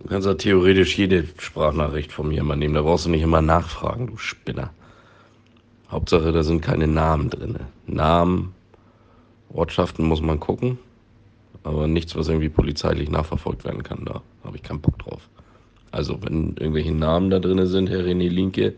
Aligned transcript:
Du 0.00 0.08
kannst 0.08 0.26
ja 0.26 0.34
theoretisch 0.34 0.96
jede 0.96 1.24
Sprachnachricht 1.38 2.12
von 2.12 2.28
mir 2.28 2.40
immer 2.40 2.56
nehmen. 2.56 2.74
Da 2.74 2.82
brauchst 2.82 3.06
du 3.06 3.10
nicht 3.10 3.22
immer 3.22 3.42
nachfragen, 3.42 4.06
du 4.06 4.16
Spinner. 4.16 4.70
Hauptsache, 5.90 6.32
da 6.32 6.42
sind 6.42 6.60
keine 6.60 6.86
Namen 6.86 7.30
drin. 7.30 7.58
Namen, 7.86 8.54
Ortschaften 9.52 10.06
muss 10.06 10.20
man 10.20 10.38
gucken. 10.38 10.78
Aber 11.64 11.88
nichts, 11.88 12.14
was 12.14 12.28
irgendwie 12.28 12.48
polizeilich 12.48 13.10
nachverfolgt 13.10 13.64
werden 13.64 13.82
kann. 13.82 14.04
Da 14.04 14.22
habe 14.44 14.56
ich 14.56 14.62
keinen 14.62 14.80
Bock 14.80 14.98
drauf. 14.98 15.28
Also, 15.90 16.22
wenn 16.22 16.56
irgendwelche 16.56 16.92
Namen 16.92 17.30
da 17.30 17.38
drin 17.38 17.66
sind, 17.66 17.90
Herr 17.90 18.04
René 18.04 18.28
Linke, 18.28 18.74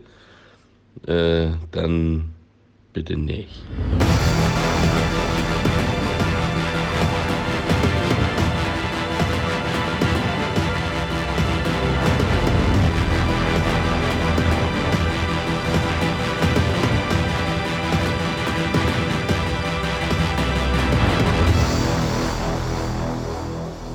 äh, 1.05 1.51
dann 1.71 2.33
bitte 2.93 3.17
nicht. 3.17 3.63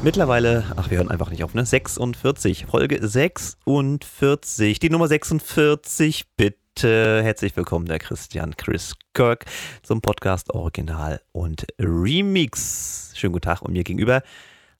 Mittlerweile, 0.07 0.65
ach, 0.77 0.89
wir 0.89 0.99
hören 0.99 1.11
einfach 1.11 1.31
nicht 1.31 1.43
auf, 1.43 1.53
ne? 1.55 1.67
46, 1.67 2.67
Folge 2.67 3.05
46, 3.05 4.79
die 4.79 4.89
Nummer 4.89 5.09
46, 5.09 6.27
bitte. 6.37 7.25
Herzlich 7.25 7.57
willkommen, 7.57 7.87
der 7.87 7.99
Christian 7.99 8.57
Chris 8.57 8.95
Kirk 9.15 9.47
zum 9.83 10.01
Podcast 10.01 10.55
Original 10.55 11.21
und 11.33 11.67
Remix. 11.81 13.15
Schönen 13.17 13.33
guten 13.33 13.47
Tag 13.47 13.63
und 13.63 13.73
mir 13.73 13.83
gegenüber 13.83 14.23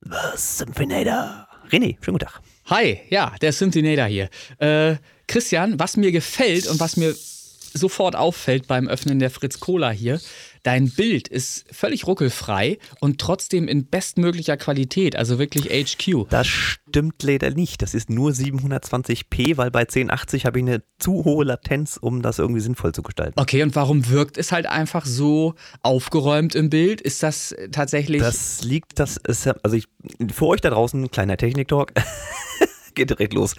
The 0.01 0.37
Symphinator. 0.37 1.49
René, 1.73 1.97
schönen 2.01 2.19
guten 2.19 2.31
Tag. 2.31 2.41
Hi, 2.67 3.01
ja, 3.11 3.35
der 3.43 3.53
Symphinator 3.53 4.05
hier. 4.05 4.29
Äh, 4.59 4.95
Christian, 5.27 5.77
was 5.81 5.97
mir 5.97 6.13
gefällt 6.13 6.69
und 6.69 6.79
was 6.79 6.97
mir 6.97 7.13
sofort 7.77 8.17
auffällt 8.17 8.67
beim 8.67 8.89
Öffnen 8.89 9.19
der 9.19 9.31
Fritz 9.31 9.61
Cola 9.61 9.91
hier, 9.91 10.21
dein 10.67 10.91
Bild 10.91 11.29
ist 11.29 11.65
völlig 11.71 12.07
ruckelfrei 12.09 12.79
und 13.01 13.21
trotzdem 13.21 13.69
in 13.69 13.87
bestmöglicher 13.87 14.57
Qualität, 14.57 15.15
also 15.15 15.39
wirklich 15.39 15.67
HQ. 15.67 16.29
Das 16.29 16.49
stimmt 16.49 17.23
leider 17.23 17.51
nicht. 17.51 17.83
Das 17.83 17.95
ist 17.95 18.11
nur 18.11 18.33
720p, 18.33 19.57
weil 19.57 19.71
bei 19.71 19.83
1080 19.83 20.45
habe 20.45 20.59
ich 20.59 20.65
eine 20.65 20.83
zu 20.99 21.25
hohe 21.25 21.45
Latenz, 21.45 21.99
um 22.01 22.21
das 22.21 22.41
irgendwie 22.41 22.61
sinnvoll 22.61 22.93
zu 22.93 23.03
gestalten. 23.03 23.39
Okay, 23.39 23.63
und 23.63 23.77
warum 23.77 24.11
wirkt 24.11 24.39
es 24.39 24.51
halt 24.51 24.67
einfach 24.67 25.07
so 25.07 25.55
aufgeräumt 25.83 26.57
im 26.57 26.69
Bild? 26.69 27.01
Ist 27.01 27.23
das 27.23 27.55
tatsächlich. 27.71 28.21
Das 28.21 28.65
liegt, 28.65 28.99
das 28.99 29.19
ist, 29.19 29.47
also 29.47 29.77
ich, 29.77 29.87
für 30.33 30.47
euch 30.47 30.61
da 30.61 30.71
draußen, 30.71 31.11
kleiner 31.13 31.37
Technik-Talk. 31.37 31.93
geht 32.97 33.11
direkt 33.11 33.35
los. 33.35 33.55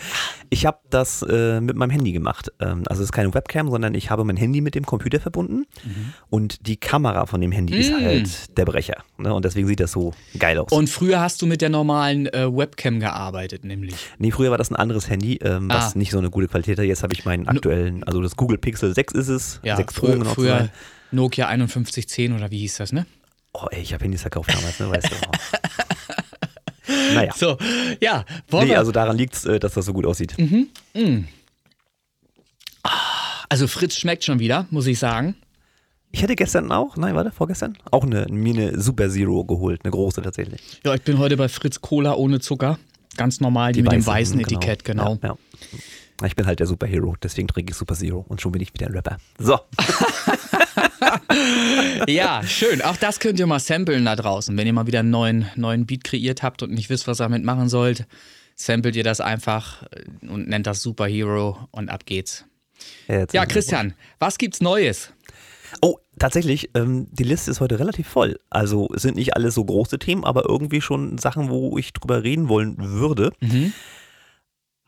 Ich 0.49 0.65
habe 0.65 0.79
das 0.89 1.21
äh, 1.21 1.61
mit 1.61 1.77
meinem 1.77 1.91
Handy 1.91 2.11
gemacht. 2.11 2.51
Ähm, 2.59 2.83
also 2.87 3.01
es 3.01 3.09
ist 3.09 3.11
keine 3.13 3.33
Webcam, 3.33 3.69
sondern 3.69 3.93
ich 3.95 4.09
habe 4.09 4.23
mein 4.25 4.35
Handy 4.35 4.59
mit 4.59 4.75
dem 4.75 4.85
Computer 4.85 5.19
verbunden 5.19 5.65
mhm. 5.83 6.13
und 6.29 6.67
die 6.67 6.77
Kamera 6.77 7.25
von 7.25 7.39
dem 7.39 7.51
Handy 7.51 7.73
mhm. 7.73 7.79
ist 7.79 7.93
halt 7.93 8.57
der 8.57 8.65
Brecher. 8.65 9.03
Ne? 9.17 9.33
Und 9.33 9.45
deswegen 9.45 9.67
sieht 9.67 9.79
das 9.79 9.93
so 9.93 10.13
geil 10.37 10.57
aus. 10.57 10.71
Und 10.71 10.89
früher 10.89 11.21
hast 11.21 11.41
du 11.41 11.45
mit 11.45 11.61
der 11.61 11.69
normalen 11.69 12.27
äh, 12.27 12.53
Webcam 12.53 12.99
gearbeitet, 12.99 13.63
nämlich? 13.63 13.95
Nee, 14.17 14.31
früher 14.31 14.51
war 14.51 14.57
das 14.57 14.69
ein 14.71 14.75
anderes 14.75 15.09
Handy, 15.09 15.39
ähm, 15.43 15.69
was 15.69 15.95
ah. 15.95 15.97
nicht 15.97 16.11
so 16.11 16.17
eine 16.17 16.29
gute 16.29 16.47
Qualität 16.47 16.77
hat. 16.77 16.85
Jetzt 16.85 17.03
habe 17.03 17.13
ich 17.13 17.23
meinen 17.23 17.47
aktuellen, 17.47 18.03
also 18.03 18.21
das 18.21 18.35
Google 18.35 18.57
Pixel 18.57 18.93
6 18.93 19.13
ist 19.13 19.27
es. 19.29 19.59
Ja, 19.63 19.77
6 19.77 19.93
früher, 19.93 20.13
genau 20.17 20.33
früher 20.33 20.69
Nokia 21.11 21.47
5110 21.47 22.33
oder 22.33 22.51
wie 22.51 22.59
hieß 22.59 22.77
das, 22.77 22.91
ne? 22.91 23.05
Oh 23.53 23.67
ey, 23.71 23.81
ich 23.81 23.93
habe 23.93 24.03
Handys 24.03 24.21
verkauft 24.21 24.53
damals, 24.53 24.79
ne? 24.79 24.89
Weißt 24.89 25.09
du. 25.09 25.15
Naja. 27.13 27.33
So, 27.35 27.57
ja. 28.01 28.25
Nee, 28.51 28.75
also 28.75 28.91
daran 28.91 29.17
liegt 29.17 29.35
es, 29.35 29.45
äh, 29.45 29.59
dass 29.59 29.73
das 29.73 29.85
so 29.85 29.93
gut 29.93 30.05
aussieht. 30.05 30.37
Mhm. 30.37 30.67
Mhm. 30.93 31.27
Also 33.49 33.67
Fritz 33.67 33.95
schmeckt 33.95 34.23
schon 34.23 34.39
wieder, 34.39 34.67
muss 34.71 34.87
ich 34.87 34.99
sagen. 34.99 35.35
Ich 36.11 36.21
hätte 36.21 36.35
gestern 36.35 36.71
auch, 36.71 36.97
nein, 36.97 37.15
warte, 37.15 37.31
vorgestern, 37.31 37.77
auch 37.91 38.03
eine, 38.03 38.25
mir 38.29 38.53
eine 38.53 38.81
Super 38.81 39.09
Zero 39.09 39.43
geholt, 39.43 39.81
eine 39.83 39.91
große 39.91 40.21
tatsächlich. 40.21 40.61
Ja, 40.85 40.93
ich 40.93 41.01
bin 41.01 41.17
heute 41.17 41.37
bei 41.37 41.49
Fritz 41.49 41.81
Cola 41.81 42.15
ohne 42.15 42.39
Zucker. 42.39 42.79
Ganz 43.17 43.39
normal, 43.39 43.73
die, 43.73 43.79
die 43.79 43.83
mit 43.83 43.91
weißen, 43.91 44.03
dem 44.03 44.07
weißen 44.07 44.37
genau. 44.37 44.59
Etikett, 44.59 44.85
genau. 44.85 45.19
Ja, 45.21 45.29
ja. 45.29 45.37
Ich 46.25 46.35
bin 46.35 46.45
halt 46.47 46.59
der 46.59 46.67
Superhero, 46.67 47.15
deswegen 47.21 47.47
trinke 47.47 47.71
ich 47.71 47.77
Super 47.77 47.93
Zero 47.95 48.25
und 48.27 48.41
schon 48.41 48.51
bin 48.51 48.61
ich 48.61 48.73
wieder 48.73 48.87
ein 48.87 48.93
Rapper. 48.93 49.17
So. 49.37 49.59
ja, 52.07 52.43
schön. 52.43 52.81
Auch 52.81 52.97
das 52.97 53.19
könnt 53.19 53.39
ihr 53.39 53.47
mal 53.47 53.59
samplen 53.59 54.05
da 54.05 54.15
draußen. 54.15 54.55
Wenn 54.57 54.67
ihr 54.67 54.73
mal 54.73 54.87
wieder 54.87 54.99
einen 54.99 55.09
neuen, 55.09 55.49
neuen 55.55 55.85
Beat 55.85 56.03
kreiert 56.03 56.43
habt 56.43 56.63
und 56.63 56.71
nicht 56.71 56.89
wisst, 56.89 57.07
was 57.07 57.19
ihr 57.19 57.25
damit 57.25 57.43
machen 57.43 57.69
sollt, 57.69 58.05
samplet 58.55 58.95
ihr 58.95 59.03
das 59.03 59.21
einfach 59.21 59.83
und 60.21 60.47
nennt 60.47 60.67
das 60.67 60.81
Superhero 60.81 61.67
und 61.71 61.89
ab 61.89 62.05
geht's. 62.05 62.45
Ja, 63.07 63.25
ja 63.31 63.45
Christian, 63.45 63.93
was 64.19 64.37
gibt's 64.37 64.61
Neues? 64.61 65.11
Oh, 65.81 65.97
tatsächlich, 66.17 66.69
ähm, 66.75 67.07
die 67.11 67.23
Liste 67.23 67.51
ist 67.51 67.59
heute 67.59 67.79
relativ 67.79 68.07
voll. 68.07 68.39
Also 68.49 68.89
es 68.95 69.01
sind 69.01 69.15
nicht 69.15 69.35
alles 69.35 69.55
so 69.55 69.65
große 69.65 69.99
Themen, 69.99 70.23
aber 70.23 70.47
irgendwie 70.47 70.81
schon 70.81 71.17
Sachen, 71.17 71.49
wo 71.49 71.77
ich 71.77 71.93
drüber 71.93 72.23
reden 72.23 72.49
wollen 72.49 72.75
würde. 72.77 73.31
Mhm. 73.41 73.73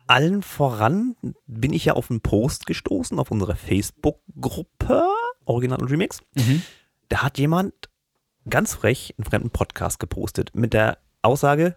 Allen 0.07 0.41
voran 0.41 1.15
bin 1.45 1.73
ich 1.73 1.85
ja 1.85 1.93
auf 1.93 2.09
einen 2.09 2.21
Post 2.21 2.65
gestoßen 2.65 3.19
auf 3.19 3.29
unserer 3.29 3.55
Facebook-Gruppe 3.55 5.03
Original 5.49 5.81
und 5.81 5.91
Remix. 5.91 6.21
Mhm. 6.35 6.61
Da 7.09 7.23
hat 7.23 7.37
jemand 7.37 7.73
ganz 8.49 8.73
frech 8.73 9.15
einen 9.17 9.25
fremden 9.25 9.49
Podcast 9.49 9.99
gepostet 9.99 10.51
mit 10.53 10.73
der 10.73 10.99
Aussage, 11.21 11.75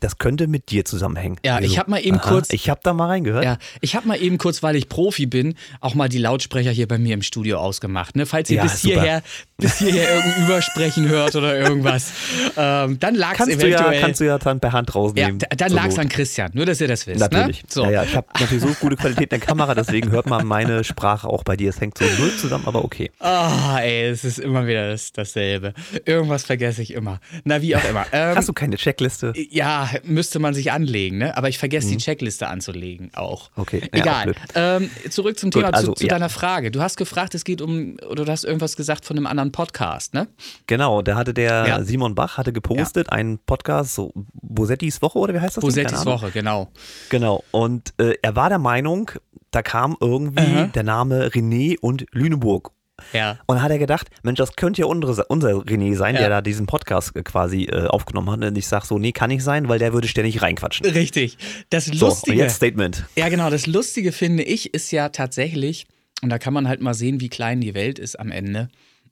das 0.00 0.18
könnte 0.18 0.46
mit 0.46 0.70
dir 0.70 0.84
zusammenhängen. 0.84 1.38
Ja, 1.44 1.56
also, 1.56 1.68
ich 1.68 1.78
habe 1.78 1.90
mal 1.90 1.98
eben 1.98 2.18
aha, 2.18 2.28
kurz. 2.28 2.48
Ich 2.52 2.70
habe 2.70 2.80
da 2.82 2.92
mal 2.92 3.06
reingehört. 3.06 3.44
Ja, 3.44 3.58
ich 3.80 3.96
habe 3.96 4.08
mal 4.08 4.20
eben 4.20 4.38
kurz, 4.38 4.62
weil 4.62 4.76
ich 4.76 4.88
Profi 4.88 5.26
bin, 5.26 5.54
auch 5.80 5.94
mal 5.94 6.08
die 6.08 6.18
Lautsprecher 6.18 6.70
hier 6.70 6.88
bei 6.88 6.98
mir 6.98 7.14
im 7.14 7.22
Studio 7.22 7.58
ausgemacht. 7.58 8.16
Ne? 8.16 8.26
Falls 8.26 8.50
ihr 8.50 8.58
ja, 8.58 8.62
bis, 8.62 8.80
hierher, 8.80 9.22
bis 9.56 9.78
hierher 9.78 10.14
irgendein 10.14 10.44
Übersprechen 10.46 11.08
hört 11.08 11.36
oder 11.36 11.58
irgendwas, 11.58 12.12
ähm, 12.56 12.98
dann 12.98 13.14
lag 13.14 13.38
es 13.38 13.48
eventuell. 13.48 13.94
Ja, 13.94 14.00
kannst 14.00 14.20
du 14.20 14.24
ja 14.24 14.38
dann 14.38 14.60
per 14.60 14.72
Hand 14.72 14.94
rausnehmen. 14.94 15.40
Ja, 15.40 15.48
dann 15.56 15.72
lag 15.72 15.86
es 15.86 15.98
an 15.98 16.08
Christian, 16.08 16.50
nur 16.54 16.66
dass 16.66 16.80
ihr 16.80 16.88
das 16.88 17.06
wisst. 17.06 17.20
Ne? 17.20 17.28
Natürlich. 17.30 17.62
Ne? 17.64 17.68
So. 17.70 17.84
Ja, 17.84 17.90
ja, 17.90 18.04
ich 18.04 18.16
habe 18.16 18.26
natürlich 18.40 18.62
so 18.62 18.68
gute 18.80 18.96
Qualität 18.96 19.32
in 19.32 19.40
der 19.40 19.40
Kamera, 19.40 19.74
deswegen 19.74 20.10
hört 20.10 20.26
man 20.26 20.46
meine 20.46 20.84
Sprache 20.84 21.28
auch 21.28 21.42
bei 21.42 21.56
dir. 21.56 21.70
Es 21.70 21.80
hängt 21.80 21.98
so 21.98 22.04
null 22.18 22.36
zusammen, 22.36 22.64
aber 22.66 22.84
okay. 22.84 23.10
Ah, 23.18 23.74
oh, 23.74 23.78
ey, 23.78 24.08
es 24.08 24.24
ist 24.24 24.38
immer 24.38 24.66
wieder 24.66 24.90
das, 24.90 25.12
dasselbe. 25.12 25.74
Irgendwas 26.04 26.44
vergesse 26.44 26.82
ich 26.82 26.94
immer. 26.94 27.20
Na, 27.44 27.60
wie 27.62 27.76
auch 27.76 27.84
immer. 27.84 28.06
Ähm, 28.18 28.36
Hast 28.36 28.48
du 28.48 28.52
keine 28.54 28.76
Checkliste? 28.76 29.34
Ja, 29.50 29.87
müsste 30.04 30.38
man 30.38 30.54
sich 30.54 30.72
anlegen, 30.72 31.18
ne? 31.18 31.36
Aber 31.36 31.48
ich 31.48 31.58
vergesse 31.58 31.88
mhm. 31.88 31.92
die 31.92 31.96
Checkliste 31.98 32.48
anzulegen 32.48 33.10
auch. 33.14 33.50
Okay. 33.56 33.88
Egal. 33.92 34.34
Ja, 34.54 34.76
ähm, 34.76 34.90
zurück 35.10 35.38
zum 35.38 35.50
Thema, 35.50 35.66
Gut, 35.66 35.74
also, 35.74 35.92
zu, 35.92 36.00
zu 36.00 36.06
ja. 36.06 36.10
deiner 36.10 36.28
Frage. 36.28 36.70
Du 36.70 36.80
hast 36.80 36.96
gefragt, 36.96 37.34
es 37.34 37.44
geht 37.44 37.60
um, 37.60 37.96
oder 38.08 38.24
du 38.24 38.32
hast 38.32 38.44
irgendwas 38.44 38.76
gesagt 38.76 39.04
von 39.04 39.16
einem 39.16 39.26
anderen 39.26 39.52
Podcast, 39.52 40.14
ne? 40.14 40.28
Genau, 40.66 41.02
da 41.02 41.16
hatte 41.16 41.34
der 41.34 41.66
ja. 41.66 41.82
Simon 41.82 42.14
Bach 42.14 42.38
hatte 42.38 42.52
gepostet, 42.52 43.10
einen 43.10 43.38
Podcast, 43.38 43.94
so 43.94 44.12
Bosettis 44.32 45.02
Woche 45.02 45.18
oder 45.18 45.34
wie 45.34 45.40
heißt 45.40 45.56
das? 45.56 45.62
Bosettis 45.62 46.06
Woche, 46.06 46.30
genau. 46.30 46.68
Genau. 47.08 47.44
Und 47.50 47.94
äh, 47.98 48.14
er 48.22 48.36
war 48.36 48.48
der 48.48 48.58
Meinung, 48.58 49.10
da 49.50 49.62
kam 49.62 49.96
irgendwie 50.00 50.42
-huh. 50.42 50.72
der 50.72 50.82
Name 50.82 51.28
René 51.28 51.78
und 51.80 52.06
Lüneburg 52.12 52.72
ja. 53.12 53.38
Und 53.46 53.56
dann 53.56 53.62
hat 53.62 53.70
er 53.70 53.78
gedacht, 53.78 54.08
Mensch, 54.22 54.38
das 54.38 54.56
könnte 54.56 54.82
ja 54.82 54.86
unsere, 54.86 55.24
unser 55.26 55.50
René 55.50 55.96
sein, 55.96 56.14
ja. 56.14 56.20
der 56.22 56.30
da 56.30 56.40
diesen 56.42 56.66
Podcast 56.66 57.14
quasi 57.24 57.64
äh, 57.64 57.86
aufgenommen 57.86 58.30
hat. 58.30 58.42
Und 58.42 58.58
ich 58.58 58.66
sage 58.66 58.86
so, 58.86 58.98
nee, 58.98 59.12
kann 59.12 59.28
nicht 59.28 59.42
sein, 59.42 59.68
weil 59.68 59.78
der 59.78 59.92
würde 59.92 60.08
ständig 60.08 60.42
reinquatschen. 60.42 60.86
Richtig. 60.86 61.38
Das 61.70 61.86
Lustige. 61.86 62.36
So, 62.36 62.42
jetzt 62.42 62.56
Statement. 62.56 63.04
Ja, 63.16 63.28
genau. 63.28 63.50
Das 63.50 63.66
Lustige 63.66 64.12
finde 64.12 64.42
ich 64.42 64.74
ist 64.74 64.90
ja 64.90 65.08
tatsächlich, 65.08 65.86
und 66.22 66.30
da 66.30 66.38
kann 66.38 66.54
man 66.54 66.68
halt 66.68 66.80
mal 66.80 66.94
sehen, 66.94 67.20
wie 67.20 67.28
klein 67.28 67.60
die 67.60 67.74
Welt 67.74 67.98
ist 67.98 68.18
am 68.18 68.30
Ende. 68.30 68.68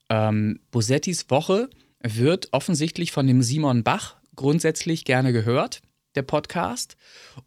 Ähm, 0.08 0.60
Bosettis 0.70 1.30
Woche 1.30 1.68
wird 2.02 2.48
offensichtlich 2.52 3.12
von 3.12 3.26
dem 3.26 3.42
Simon 3.42 3.82
Bach 3.82 4.16
grundsätzlich 4.36 5.04
gerne 5.04 5.32
gehört 5.32 5.80
der 6.16 6.22
Podcast. 6.22 6.96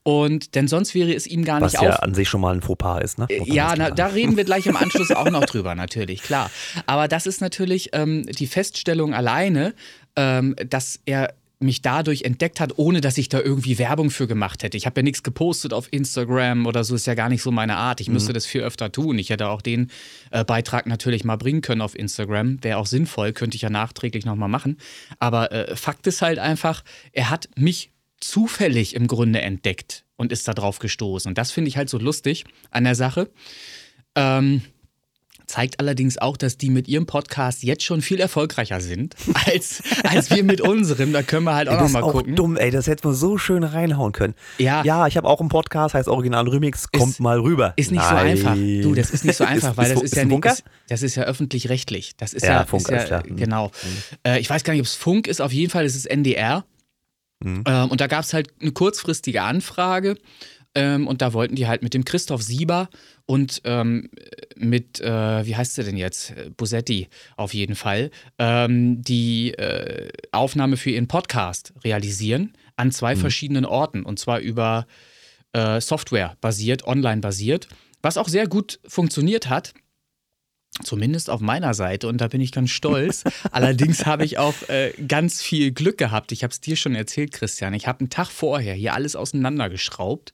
Und 0.03 0.55
denn 0.55 0.67
sonst 0.67 0.95
wäre 0.95 1.13
es 1.13 1.27
ihm 1.27 1.43
gar 1.43 1.61
Was 1.61 1.73
nicht 1.73 1.81
Was 1.81 1.87
ja 1.87 1.95
an 1.97 2.13
sich 2.13 2.29
schon 2.29 2.41
mal 2.41 2.55
ein 2.55 2.61
Fauxpas 2.61 3.01
ist, 3.01 3.17
ne? 3.17 3.27
Ja, 3.45 3.73
na, 3.77 3.91
da 3.91 4.07
reden 4.07 4.37
wir 4.37 4.43
gleich 4.43 4.65
im 4.67 4.75
Anschluss 4.77 5.11
auch 5.11 5.29
noch 5.29 5.45
drüber, 5.45 5.75
natürlich, 5.75 6.21
klar. 6.21 6.49
Aber 6.85 7.07
das 7.07 7.25
ist 7.25 7.41
natürlich 7.41 7.89
ähm, 7.93 8.25
die 8.25 8.47
Feststellung 8.47 9.13
alleine, 9.13 9.73
ähm, 10.15 10.55
dass 10.67 10.99
er 11.05 11.33
mich 11.59 11.81
dadurch 11.81 12.23
entdeckt 12.23 12.59
hat, 12.59 12.77
ohne 12.77 13.01
dass 13.01 13.17
ich 13.17 13.27
da 13.27 13.39
irgendwie 13.39 13.77
Werbung 13.77 14.09
für 14.11 14.27
gemacht 14.27 14.63
hätte. 14.63 14.77
Ich 14.77 14.85
habe 14.85 15.01
ja 15.01 15.03
nichts 15.03 15.23
gepostet 15.23 15.73
auf 15.73 15.91
Instagram 15.91 16.65
oder 16.65 16.83
so, 16.83 16.95
ist 16.95 17.05
ja 17.05 17.15
gar 17.15 17.29
nicht 17.29 17.41
so 17.41 17.51
meine 17.51 17.75
Art. 17.75 17.99
Ich 17.99 18.07
mhm. 18.07 18.13
müsste 18.13 18.33
das 18.33 18.45
viel 18.45 18.61
öfter 18.61 18.91
tun. 18.91 19.19
Ich 19.19 19.29
hätte 19.29 19.49
auch 19.49 19.61
den 19.61 19.91
äh, 20.31 20.45
Beitrag 20.45 20.87
natürlich 20.87 21.25
mal 21.25 21.35
bringen 21.35 21.61
können 21.61 21.81
auf 21.81 21.97
Instagram. 21.97 22.63
Wäre 22.63 22.77
auch 22.77 22.85
sinnvoll, 22.85 23.33
könnte 23.33 23.55
ich 23.55 23.63
ja 23.63 23.69
nachträglich 23.69 24.25
nochmal 24.25 24.49
machen. 24.49 24.77
Aber 25.19 25.51
äh, 25.51 25.75
Fakt 25.75 26.07
ist 26.07 26.21
halt 26.21 26.39
einfach, 26.39 26.83
er 27.11 27.29
hat 27.29 27.49
mich 27.57 27.91
zufällig 28.19 28.95
im 28.95 29.07
Grunde 29.07 29.41
entdeckt 29.41 30.03
und 30.17 30.31
ist 30.31 30.47
da 30.47 30.53
drauf 30.53 30.79
gestoßen. 30.79 31.29
Und 31.29 31.37
das 31.37 31.51
finde 31.51 31.69
ich 31.69 31.77
halt 31.77 31.89
so 31.89 31.97
lustig 31.97 32.45
an 32.71 32.83
der 32.83 32.95
Sache. 32.95 33.29
Ähm, 34.15 34.61
zeigt 35.47 35.79
allerdings 35.79 36.19
auch, 36.19 36.37
dass 36.37 36.57
die 36.57 36.69
mit 36.69 36.87
ihrem 36.87 37.07
Podcast 37.07 37.63
jetzt 37.63 37.83
schon 37.83 38.01
viel 38.03 38.19
erfolgreicher 38.19 38.81
sind 38.81 39.15
als, 39.47 39.81
als 40.03 40.29
wir 40.29 40.43
mit 40.43 40.61
unserem. 40.61 41.11
Da 41.11 41.23
können 41.23 41.45
wir 41.45 41.55
halt 41.55 41.69
auch 41.69 41.79
nochmal 41.79 42.03
gucken. 42.03 42.35
dumm, 42.35 42.55
ey, 42.57 42.69
das 42.69 42.85
hätten 42.85 43.03
wir 43.05 43.13
so 43.13 43.37
schön 43.39 43.63
reinhauen 43.63 44.11
können. 44.11 44.35
Ja. 44.59 44.83
Ja, 44.83 45.07
ich 45.07 45.17
habe 45.17 45.27
auch 45.27 45.39
einen 45.39 45.49
Podcast, 45.49 45.95
heißt 45.95 46.07
Original 46.07 46.47
Remix, 46.47 46.91
kommt 46.91 47.13
Ist- 47.13 47.19
mal 47.19 47.39
rüber. 47.39 47.73
Ist 47.77 47.91
nicht 47.91 48.03
so 48.03 48.13
Nein. 48.13 48.27
einfach. 48.27 48.53
Du, 48.55 48.93
das 48.93 49.09
ist 49.09 49.25
nicht 49.25 49.37
so 49.37 49.43
einfach, 49.43 49.71
Ist- 49.71 49.77
weil 49.77 49.85
ist- 49.91 49.95
das 49.95 50.03
ist, 50.03 50.15
ja 50.17 50.25
nicht, 50.25 50.45
das, 50.89 51.01
ist 51.01 51.15
ja 51.15 51.23
öffentlich-rechtlich. 51.23 52.15
Das 52.17 52.33
ist 52.33 52.43
Ja, 52.45 52.51
ja, 52.51 52.65
Funk, 52.65 52.83
ist 52.83 52.91
ja 52.91 53.03
klar. 53.05 53.23
Mhm. 53.27 53.35
genau. 53.37 53.71
Äh, 54.23 54.39
ich 54.39 54.49
weiß 54.49 54.63
gar 54.63 54.73
nicht, 54.73 54.81
ob 54.81 54.85
es 54.87 54.95
Funk 54.95 55.27
ist. 55.27 55.41
Auf 55.41 55.51
jeden 55.53 55.71
Fall 55.71 55.85
ist 55.85 55.95
es 55.95 56.05
NDR. 56.05 56.63
Mhm. 57.39 57.63
Ähm, 57.65 57.89
und 57.89 58.01
da 58.01 58.07
gab 58.07 58.23
es 58.23 58.33
halt 58.33 58.49
eine 58.61 58.71
kurzfristige 58.71 59.41
Anfrage. 59.41 60.17
Ähm, 60.75 61.07
und 61.07 61.21
da 61.21 61.33
wollten 61.33 61.55
die 61.55 61.67
halt 61.67 61.81
mit 61.81 61.93
dem 61.93 62.05
Christoph 62.05 62.43
Sieber 62.43 62.89
und 63.25 63.61
ähm, 63.63 64.09
mit, 64.55 65.01
äh, 65.01 65.45
wie 65.45 65.55
heißt 65.55 65.75
sie 65.75 65.83
denn 65.83 65.97
jetzt? 65.97 66.33
Bosetti 66.57 67.07
auf 67.37 67.55
jeden 67.55 67.75
Fall, 67.75 68.11
ähm, 68.37 69.01
die 69.01 69.51
äh, 69.55 70.09
Aufnahme 70.31 70.77
für 70.77 70.91
ihren 70.91 71.07
Podcast 71.07 71.73
realisieren 71.83 72.53
an 72.75 72.91
zwei 72.91 73.15
verschiedenen 73.15 73.65
Orten. 73.65 74.03
Und 74.03 74.19
zwar 74.19 74.39
über 74.39 74.85
äh, 75.53 75.81
Software 75.81 76.37
basiert, 76.39 76.85
online 76.85 77.21
basiert, 77.21 77.67
was 78.01 78.17
auch 78.17 78.27
sehr 78.27 78.47
gut 78.47 78.79
funktioniert 78.87 79.49
hat. 79.49 79.73
Zumindest 80.83 81.29
auf 81.29 81.41
meiner 81.41 81.73
Seite 81.73 82.07
und 82.07 82.19
da 82.21 82.27
bin 82.27 82.41
ich 82.41 82.51
ganz 82.51 82.69
stolz. 82.71 83.23
Allerdings 83.51 84.05
habe 84.05 84.25
ich 84.25 84.37
auch 84.37 84.55
äh, 84.69 84.93
ganz 85.07 85.41
viel 85.41 85.71
Glück 85.71 85.97
gehabt. 85.97 86.31
Ich 86.31 86.43
habe 86.43 86.51
es 86.51 86.61
dir 86.61 86.75
schon 86.75 86.95
erzählt, 86.95 87.31
Christian. 87.31 87.73
Ich 87.73 87.87
habe 87.87 87.99
einen 87.99 88.09
Tag 88.09 88.27
vorher 88.27 88.73
hier 88.73 88.93
alles 88.93 89.15
auseinandergeschraubt. 89.15 90.33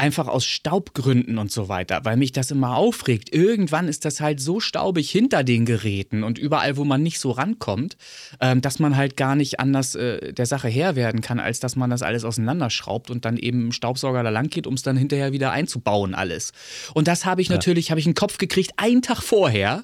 Einfach 0.00 0.28
aus 0.28 0.44
Staubgründen 0.46 1.38
und 1.38 1.50
so 1.50 1.68
weiter, 1.68 2.04
weil 2.04 2.16
mich 2.16 2.32
das 2.32 2.50
immer 2.52 2.76
aufregt. 2.76 3.34
Irgendwann 3.34 3.88
ist 3.88 4.04
das 4.04 4.20
halt 4.20 4.40
so 4.40 4.60
staubig 4.60 5.10
hinter 5.10 5.42
den 5.42 5.66
Geräten 5.66 6.22
und 6.22 6.38
überall, 6.38 6.76
wo 6.76 6.84
man 6.84 7.02
nicht 7.02 7.18
so 7.18 7.32
rankommt, 7.32 7.96
ähm, 8.40 8.60
dass 8.60 8.78
man 8.78 8.96
halt 8.96 9.16
gar 9.16 9.34
nicht 9.34 9.58
anders 9.58 9.96
äh, 9.96 10.32
der 10.32 10.46
Sache 10.46 10.68
Herr 10.68 10.94
werden 10.94 11.20
kann, 11.20 11.40
als 11.40 11.58
dass 11.58 11.74
man 11.74 11.90
das 11.90 12.02
alles 12.02 12.24
auseinanderschraubt 12.24 13.10
und 13.10 13.24
dann 13.24 13.36
eben 13.36 13.66
im 13.66 13.72
Staubsauger 13.72 14.22
da 14.22 14.30
lang 14.30 14.48
geht, 14.48 14.68
um 14.68 14.74
es 14.74 14.82
dann 14.82 14.96
hinterher 14.96 15.32
wieder 15.32 15.50
einzubauen 15.50 16.14
alles. 16.14 16.52
Und 16.94 17.08
das 17.08 17.26
habe 17.26 17.42
ich 17.42 17.50
natürlich, 17.50 17.90
habe 17.90 18.00
ich 18.00 18.06
einen 18.06 18.14
Kopf 18.14 18.38
gekriegt, 18.38 18.72
einen 18.76 19.02
Tag 19.02 19.20
vorher. 19.20 19.82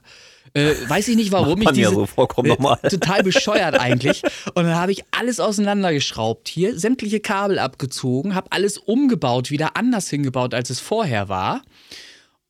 Äh, 0.53 0.75
weiß 0.87 1.09
ich 1.09 1.17
nicht, 1.17 1.33
warum 1.33 1.61
ich 1.63 1.71
diese, 1.71 1.91
so 1.91 2.07
vollkommen 2.07 2.51
äh, 2.51 2.89
total 2.89 3.23
bescheuert 3.23 3.79
eigentlich. 3.81 4.23
Und 4.55 4.65
dann 4.65 4.77
habe 4.77 4.93
ich 4.93 5.05
alles 5.11 5.41
auseinandergeschraubt 5.41 6.49
hier, 6.49 6.79
sämtliche 6.79 7.21
Kabel 7.21 7.59
abgezogen, 7.59 8.35
habe 8.35 8.53
alles 8.53 8.79
umgebaut, 8.79 9.51
wieder 9.51 9.77
anders 9.77 10.09
hingebaut, 10.11 10.55
als 10.55 10.71
es 10.71 10.81
vorher 10.81 11.29
war. 11.29 11.63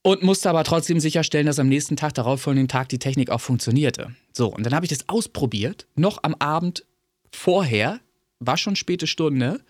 Und 0.03 0.21
musste 0.21 0.51
aber 0.51 0.63
trotzdem 0.63 0.99
sicherstellen, 0.99 1.47
dass 1.47 1.57
am 1.57 1.67
nächsten 1.67 1.95
Tag, 1.95 2.13
darauf 2.13 2.41
folgenden 2.41 2.67
Tag, 2.67 2.89
die 2.89 2.99
Technik 2.99 3.31
auch 3.31 3.41
funktionierte. 3.41 4.11
So, 4.33 4.49
und 4.53 4.63
dann 4.63 4.75
habe 4.75 4.85
ich 4.85 4.91
das 4.91 5.09
ausprobiert, 5.09 5.87
noch 5.95 6.19
am 6.21 6.35
Abend 6.35 6.85
vorher, 7.31 7.99
war 8.39 8.57
schon 8.57 8.75
späte 8.75 9.07
Stunde. 9.07 9.61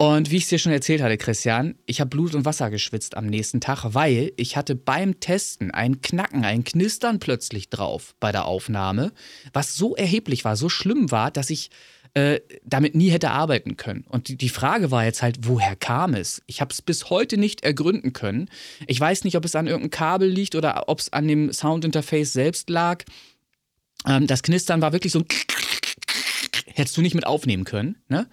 Und 0.00 0.30
wie 0.30 0.36
ich 0.36 0.44
es 0.44 0.48
dir 0.48 0.60
schon 0.60 0.70
erzählt 0.70 1.02
hatte, 1.02 1.18
Christian, 1.18 1.74
ich 1.84 2.00
habe 2.00 2.08
Blut 2.08 2.36
und 2.36 2.44
Wasser 2.44 2.70
geschwitzt 2.70 3.16
am 3.16 3.26
nächsten 3.26 3.60
Tag, 3.60 3.84
weil 3.94 4.30
ich 4.36 4.56
hatte 4.56 4.76
beim 4.76 5.18
Testen 5.18 5.72
ein 5.72 6.00
Knacken, 6.00 6.44
ein 6.44 6.62
Knistern 6.62 7.18
plötzlich 7.18 7.68
drauf 7.68 8.14
bei 8.20 8.30
der 8.30 8.44
Aufnahme, 8.44 9.12
was 9.52 9.74
so 9.74 9.96
erheblich 9.96 10.44
war, 10.44 10.54
so 10.54 10.68
schlimm 10.68 11.10
war, 11.10 11.32
dass 11.32 11.50
ich 11.50 11.70
äh, 12.14 12.38
damit 12.64 12.94
nie 12.94 13.10
hätte 13.10 13.32
arbeiten 13.32 13.76
können. 13.76 14.04
Und 14.08 14.28
die, 14.28 14.36
die 14.36 14.48
Frage 14.50 14.92
war 14.92 15.04
jetzt 15.04 15.20
halt, 15.22 15.38
woher 15.48 15.74
kam 15.74 16.14
es? 16.14 16.42
Ich 16.46 16.60
habe 16.60 16.72
es 16.72 16.80
bis 16.80 17.10
heute 17.10 17.36
nicht 17.36 17.64
ergründen 17.64 18.12
können. 18.12 18.48
Ich 18.86 19.00
weiß 19.00 19.24
nicht, 19.24 19.36
ob 19.36 19.44
es 19.44 19.56
an 19.56 19.66
irgendeinem 19.66 19.90
Kabel 19.90 20.28
liegt 20.28 20.54
oder 20.54 20.88
ob 20.88 21.00
es 21.00 21.12
an 21.12 21.26
dem 21.26 21.52
Soundinterface 21.52 22.32
selbst 22.32 22.70
lag. 22.70 23.02
Ähm, 24.06 24.28
das 24.28 24.44
Knistern 24.44 24.80
war 24.80 24.92
wirklich 24.92 25.12
so 25.12 25.18
ein 25.18 25.26
hättest 26.78 26.96
du 26.96 27.02
nicht 27.02 27.14
mit 27.14 27.26
aufnehmen 27.26 27.64
können. 27.64 27.96
Ne? 28.08 28.26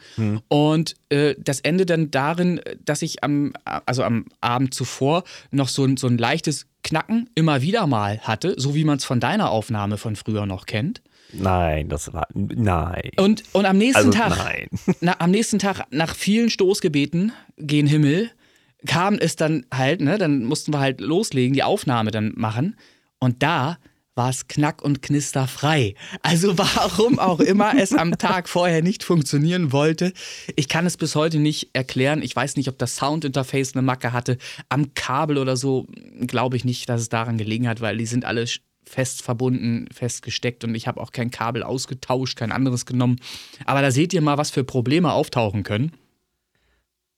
Und 0.48 0.96
äh, 1.10 1.36
das 1.38 1.60
Ende 1.60 1.86
dann 1.86 2.12
darin, 2.12 2.62
dass 2.84 3.02
ich 3.02 3.24
am, 3.24 3.54
also 3.64 4.04
am 4.04 4.26
Abend 4.42 4.74
zuvor 4.74 5.24
noch 5.52 5.68
so 5.68 5.84
ein, 5.84 5.98
so 5.98 6.08
ein 6.08 6.18
leichtes 6.18 6.68
Knacken 6.84 7.30
immer 7.36 7.62
wieder 7.62 7.88
mal 7.88 8.20
hatte, 8.20 8.54
so 8.58 8.76
wie 8.76 8.84
man 8.84 8.98
es 8.98 9.06
von 9.06 9.20
deiner 9.20 9.50
Aufnahme 9.50 9.98
von 9.98 10.16
früher 10.16 10.46
noch 10.46 10.66
kennt. 10.66 11.02
Nein, 11.34 11.90
das 11.90 12.14
war. 12.14 12.28
Nein. 12.34 13.12
Und, 13.18 13.44
und 13.54 13.66
am 13.66 13.78
nächsten 13.78 13.98
Also, 13.98 14.12
Tag, 14.12 14.38
nein. 14.38 14.68
na, 15.02 15.16
am 15.20 15.32
nächsten 15.32 15.60
Tag, 15.60 15.86
nach 15.90 16.16
vielen 16.16 16.50
Stoßgebeten 16.50 17.32
gen 17.58 17.88
Himmel, 17.88 18.30
kam 18.86 19.16
es 19.16 19.36
dann 19.36 19.66
halt, 19.74 20.02
ne, 20.02 20.18
dann 20.18 20.46
mussten 20.46 20.72
wir 20.74 20.80
halt 20.80 21.02
loslegen, 21.02 21.54
die 21.54 21.64
Aufnahme 21.64 22.12
dann 22.12 22.34
machen. 22.36 22.78
Und 23.20 23.42
da 23.42 23.78
war 24.16 24.30
es 24.30 24.48
knack- 24.48 24.82
und 24.82 25.02
knisterfrei. 25.02 25.94
Also 26.22 26.58
warum 26.58 27.20
auch 27.20 27.40
immer 27.40 27.78
es 27.78 27.94
am 27.94 28.18
Tag 28.18 28.50
vorher 28.50 28.82
nicht 28.82 29.04
funktionieren 29.04 29.72
wollte. 29.72 30.14
Ich 30.56 30.70
kann 30.70 30.86
es 30.86 30.98
bis 30.98 31.16
heute 31.16 31.40
nicht 31.40 31.70
erklären. 31.74 32.22
Ich 32.22 32.36
weiß 32.36 32.56
nicht, 32.56 32.70
ob 32.70 32.80
das 32.80 32.96
Soundinterface 32.96 33.74
eine 33.74 33.82
Macke 33.82 34.14
hatte. 34.14 34.38
Am 34.70 34.94
Kabel 34.94 35.38
oder 35.38 35.58
so 35.58 35.86
glaube 36.22 36.56
ich 36.56 36.66
nicht, 36.66 36.90
dass 36.90 37.02
es 37.02 37.10
daran 37.10 37.38
gelegen 37.38 37.68
hat, 37.68 37.82
weil 37.82 37.98
die 37.98 38.06
sind 38.06 38.26
alle 38.26 38.46
fest 38.88 39.24
verbunden, 39.24 39.88
fest 39.92 40.22
gesteckt 40.22 40.64
und 40.64 40.76
ich 40.76 40.88
habe 40.88 41.02
auch 41.02 41.12
kein 41.12 41.32
Kabel 41.32 41.64
ausgetauscht, 41.64 42.38
kein 42.38 42.52
anderes 42.52 42.86
genommen. 42.86 43.18
Aber 43.66 43.82
da 43.82 43.92
seht 43.92 44.14
ihr 44.14 44.22
mal, 44.22 44.38
was 44.38 44.52
für 44.52 44.64
Probleme 44.64 45.12
auftauchen 45.12 45.64
können. 45.64 45.92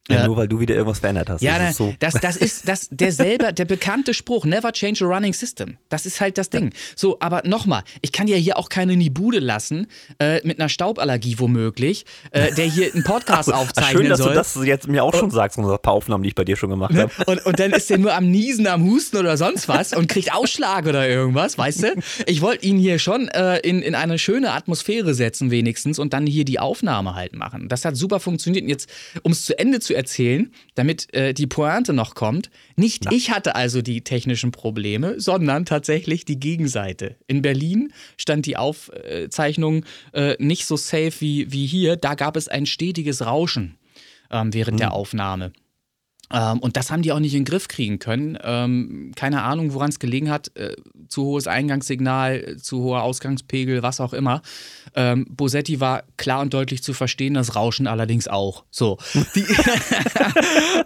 Ja, 0.09 0.17
Ja. 0.17 0.25
nur 0.27 0.37
weil 0.37 0.47
du 0.47 0.59
wieder 0.59 0.73
irgendwas 0.75 0.99
verändert 0.99 1.29
hast. 1.29 1.41
Ja, 1.41 1.53
das 1.53 1.61
ne, 1.63 1.69
ist 1.69 1.77
so. 1.77 1.93
das, 1.99 2.13
das 2.15 2.37
ist 2.37 2.67
das, 2.67 2.87
derselbe, 2.91 3.53
der 3.53 3.65
bekannte 3.65 4.13
Spruch, 4.13 4.45
never 4.45 4.71
change 4.71 5.03
a 5.05 5.07
running 5.07 5.33
system. 5.33 5.77
Das 5.89 6.05
ist 6.05 6.21
halt 6.21 6.37
das 6.37 6.49
Ding. 6.49 6.71
So, 6.95 7.17
aber 7.19 7.41
nochmal, 7.45 7.83
ich 8.01 8.11
kann 8.11 8.27
ja 8.27 8.37
hier 8.37 8.57
auch 8.57 8.69
keine 8.69 8.93
in 8.93 8.99
die 8.99 9.09
Bude 9.09 9.39
lassen, 9.39 9.87
äh, 10.19 10.45
mit 10.47 10.59
einer 10.59 10.69
Stauballergie 10.69 11.39
womöglich, 11.39 12.05
äh, 12.31 12.53
der 12.53 12.65
hier 12.65 12.93
einen 12.93 13.03
Podcast 13.03 13.49
Ah, 13.53 13.57
aufzeichnen 13.57 13.97
schön, 14.03 14.09
dass 14.09 14.19
soll. 14.19 14.29
du 14.29 14.35
das 14.35 14.57
jetzt 14.63 14.87
mir 14.87 15.03
auch 15.03 15.13
schon 15.13 15.29
sagst, 15.31 15.57
und 15.57 15.69
ein 15.69 15.77
paar 15.81 15.93
Aufnahmen, 15.93 16.23
die 16.23 16.29
ich 16.29 16.35
bei 16.35 16.43
dir 16.45 16.55
schon 16.55 16.69
gemacht 16.69 16.93
Ne? 16.93 17.01
habe. 17.03 17.11
Und, 17.31 17.45
und 17.45 17.59
dann 17.59 17.71
ist 17.71 17.89
er 17.91 17.97
nur 17.97 18.13
am 18.13 18.29
Niesen, 18.31 18.65
am 18.67 18.83
Husten 18.85 19.17
oder 19.17 19.35
sonst 19.37 19.67
was 19.67 19.93
und 19.93 20.07
kriegt 20.07 20.33
Ausschlag 20.33 20.85
oder 20.85 21.07
irgendwas, 21.07 21.57
weißt 21.57 21.83
du? 21.83 21.95
Ich 22.25 22.41
wollte 22.41 22.65
ihn 22.65 22.77
hier 22.77 22.97
schon 22.99 23.27
äh, 23.29 23.57
in, 23.59 23.81
in 23.81 23.95
eine 23.95 24.17
schöne 24.19 24.51
Atmosphäre 24.53 25.13
setzen, 25.13 25.51
wenigstens, 25.51 25.99
und 25.99 26.13
dann 26.13 26.25
hier 26.25 26.45
die 26.45 26.59
Aufnahme 26.59 27.15
halt 27.15 27.35
machen. 27.35 27.67
Das 27.69 27.83
hat 27.85 27.95
super 27.97 28.19
funktioniert. 28.19 28.63
Und 28.63 28.69
jetzt, 28.69 28.89
um 29.23 29.31
es 29.31 29.45
zu 29.45 29.57
Ende 29.59 29.79
zu 29.79 29.95
erzählen, 29.97 30.51
damit 30.75 31.13
äh, 31.13 31.33
die 31.33 31.47
Pointe 31.47 31.91
noch 31.91 32.15
kommt, 32.15 32.49
nicht 32.75 33.11
ich 33.11 33.31
hatte 33.31 33.55
also 33.55 33.81
die 33.81 34.01
technischen 34.01 34.51
Probleme, 34.51 35.19
sondern 35.19 35.65
tatsächlich 35.65 36.23
die 36.23 36.39
Gegenseite. 36.39 37.17
In 37.27 37.41
Berlin 37.41 37.91
stand 38.15 38.45
die 38.45 38.55
Aufzeichnung 38.55 39.83
äh, 40.13 40.35
nicht 40.39 40.65
so 40.65 40.77
safe 40.77 41.13
wie, 41.19 41.51
wie 41.51 41.65
hier. 41.65 41.97
Da 41.97 42.15
gab 42.15 42.37
es 42.37 42.47
ein 42.47 42.65
stetiges 42.65 43.25
Rauschen 43.25 43.77
ähm, 44.31 44.53
während 44.53 44.79
der 44.79 44.93
Aufnahme. 44.93 45.51
Ähm, 46.31 46.59
und 46.59 46.75
das 46.75 46.91
haben 46.91 47.01
die 47.01 47.11
auch 47.11 47.19
nicht 47.19 47.33
in 47.33 47.41
den 47.41 47.45
Griff 47.45 47.67
kriegen 47.67 47.99
können. 47.99 48.37
Ähm, 48.43 49.13
keine 49.15 49.43
Ahnung, 49.43 49.73
woran 49.73 49.89
es 49.89 49.99
gelegen 49.99 50.29
hat. 50.29 50.55
Äh, 50.55 50.75
zu 51.07 51.23
hohes 51.23 51.47
Eingangssignal, 51.47 52.35
äh, 52.35 52.57
zu 52.57 52.81
hoher 52.81 53.03
Ausgangspegel, 53.03 53.81
was 53.81 54.01
auch 54.01 54.13
immer. 54.13 54.41
Ähm, 54.93 55.25
Bosetti 55.29 55.79
war 55.79 56.03
klar 56.17 56.41
und 56.41 56.53
deutlich 56.53 56.83
zu 56.83 56.93
verstehen, 56.93 57.33
das 57.33 57.55
Rauschen 57.55 57.87
allerdings 57.87 58.27
auch. 58.27 58.65
So. 58.71 58.97
Die, 59.35 59.41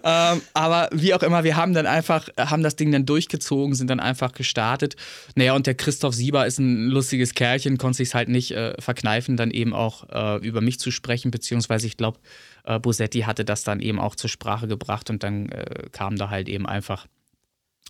ähm, 0.04 0.42
aber 0.54 0.90
wie 0.92 1.14
auch 1.14 1.24
immer, 1.24 1.44
wir 1.44 1.56
haben 1.56 1.74
dann 1.74 1.88
einfach, 1.88 2.28
haben 2.38 2.62
das 2.62 2.76
Ding 2.76 2.92
dann 2.92 3.06
durchgezogen, 3.06 3.74
sind 3.74 3.90
dann 3.90 4.00
einfach 4.00 4.34
gestartet. 4.34 4.96
Naja, 5.36 5.56
und 5.56 5.66
der 5.66 5.76
Christoph 5.76 6.14
Sieber 6.14 6.46
ist 6.46 6.60
ein 6.60 6.88
lustiges 6.88 7.34
Kerlchen, 7.34 7.78
konnte 7.78 7.98
sich 7.98 8.14
halt 8.14 8.30
nicht 8.30 8.52
äh, 8.52 8.80
verkneifen, 8.80 9.38
dann 9.38 9.50
eben 9.50 9.74
auch 9.74 10.08
äh, 10.10 10.46
über 10.46 10.62
mich 10.62 10.80
zu 10.80 10.92
sprechen, 10.92 11.32
beziehungsweise 11.32 11.88
ich 11.88 11.98
glaube, 11.98 12.20
äh, 12.64 12.80
Bosetti 12.80 13.22
hatte 13.22 13.46
das 13.46 13.64
dann 13.64 13.80
eben 13.80 14.00
auch 14.00 14.16
zur 14.16 14.30
Sprache 14.30 14.68
gebracht 14.68 15.10
und 15.10 15.24
dann 15.24 15.50
äh, 15.50 15.90
kam 15.92 16.18
da 16.18 16.30
halt 16.30 16.50
eben 16.50 16.66
einfach 16.66 17.08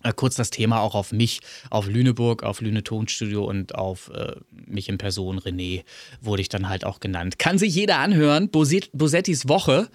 äh, 0.02 0.12
kurz 0.14 0.34
das 0.34 0.50
Thema 0.50 0.80
auch 0.80 0.94
auf 0.94 1.12
mich, 1.12 1.40
auf 1.70 1.86
Lüneburg, 1.86 2.42
auf 2.42 2.60
Lüne 2.60 2.82
Tonstudio 2.82 3.44
und 3.44 3.74
auf 3.74 4.10
äh, 4.14 4.34
mich 4.50 4.88
in 4.88 4.98
Person, 4.98 5.38
René, 5.38 5.84
wurde 6.20 6.42
ich 6.42 6.48
dann 6.48 6.68
halt 6.68 6.84
auch 6.84 7.00
genannt. 7.00 7.38
Kann 7.38 7.58
sich 7.58 7.74
jeder 7.74 7.98
anhören, 7.98 8.50
Boset 8.50 8.90
Bosettis 8.92 9.48
Woche. 9.48 9.88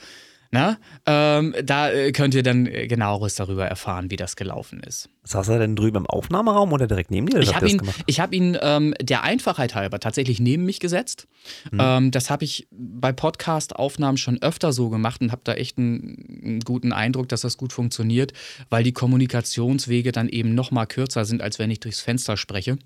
Na, 0.50 0.78
ähm, 1.06 1.54
da 1.62 1.92
äh, 1.92 2.14
könnt 2.14 2.34
ihr 2.34 2.44
dann 2.44 2.68
äh, 2.68 2.88
genaueres 2.88 3.36
darüber 3.36 3.66
erfahren, 3.66 4.10
wie 4.12 4.16
das 4.16 4.38
gelaufen 4.38 4.80
ist. 4.80 5.10
Saß 5.28 5.50
er 5.50 5.60
denn 5.60 5.76
drüben 5.76 5.98
im 5.98 6.06
Aufnahmeraum 6.06 6.72
oder 6.72 6.88
direkt 6.88 7.12
neben 7.12 7.28
dir? 7.28 7.40
Ich 7.40 7.54
habe 7.54 7.70
ihn, 7.70 7.82
ich 8.06 8.20
hab 8.20 8.34
ihn 8.34 8.58
ähm, 8.62 8.94
der 9.02 9.24
Einfachheit 9.24 9.76
halber 9.76 10.00
tatsächlich 10.00 10.40
neben 10.40 10.64
mich 10.64 10.80
gesetzt. 10.80 11.28
Mhm. 11.72 11.80
Ähm, 11.82 12.12
das 12.12 12.30
habe 12.30 12.46
ich 12.46 12.68
bei 12.72 13.12
Podcast-Aufnahmen 13.12 14.18
schon 14.18 14.42
öfter 14.42 14.72
so 14.72 14.90
gemacht 14.90 15.20
und 15.22 15.32
habe 15.32 15.42
da 15.44 15.54
echt 15.54 15.78
einen, 15.78 16.42
einen 16.44 16.60
guten 16.62 16.94
Eindruck, 16.94 17.28
dass 17.28 17.42
das 17.42 17.58
gut 17.58 17.74
funktioniert, 17.74 18.32
weil 18.70 18.84
die 18.84 18.94
Kommunikationswege 18.94 20.12
dann 20.12 20.30
eben 20.30 20.56
noch 20.56 20.72
mal 20.72 20.86
kürzer 20.86 21.26
sind, 21.26 21.42
als 21.42 21.60
wenn 21.60 21.72
ich 21.72 21.80
durchs 21.82 22.00
Fenster 22.00 22.38
spreche. 22.38 22.78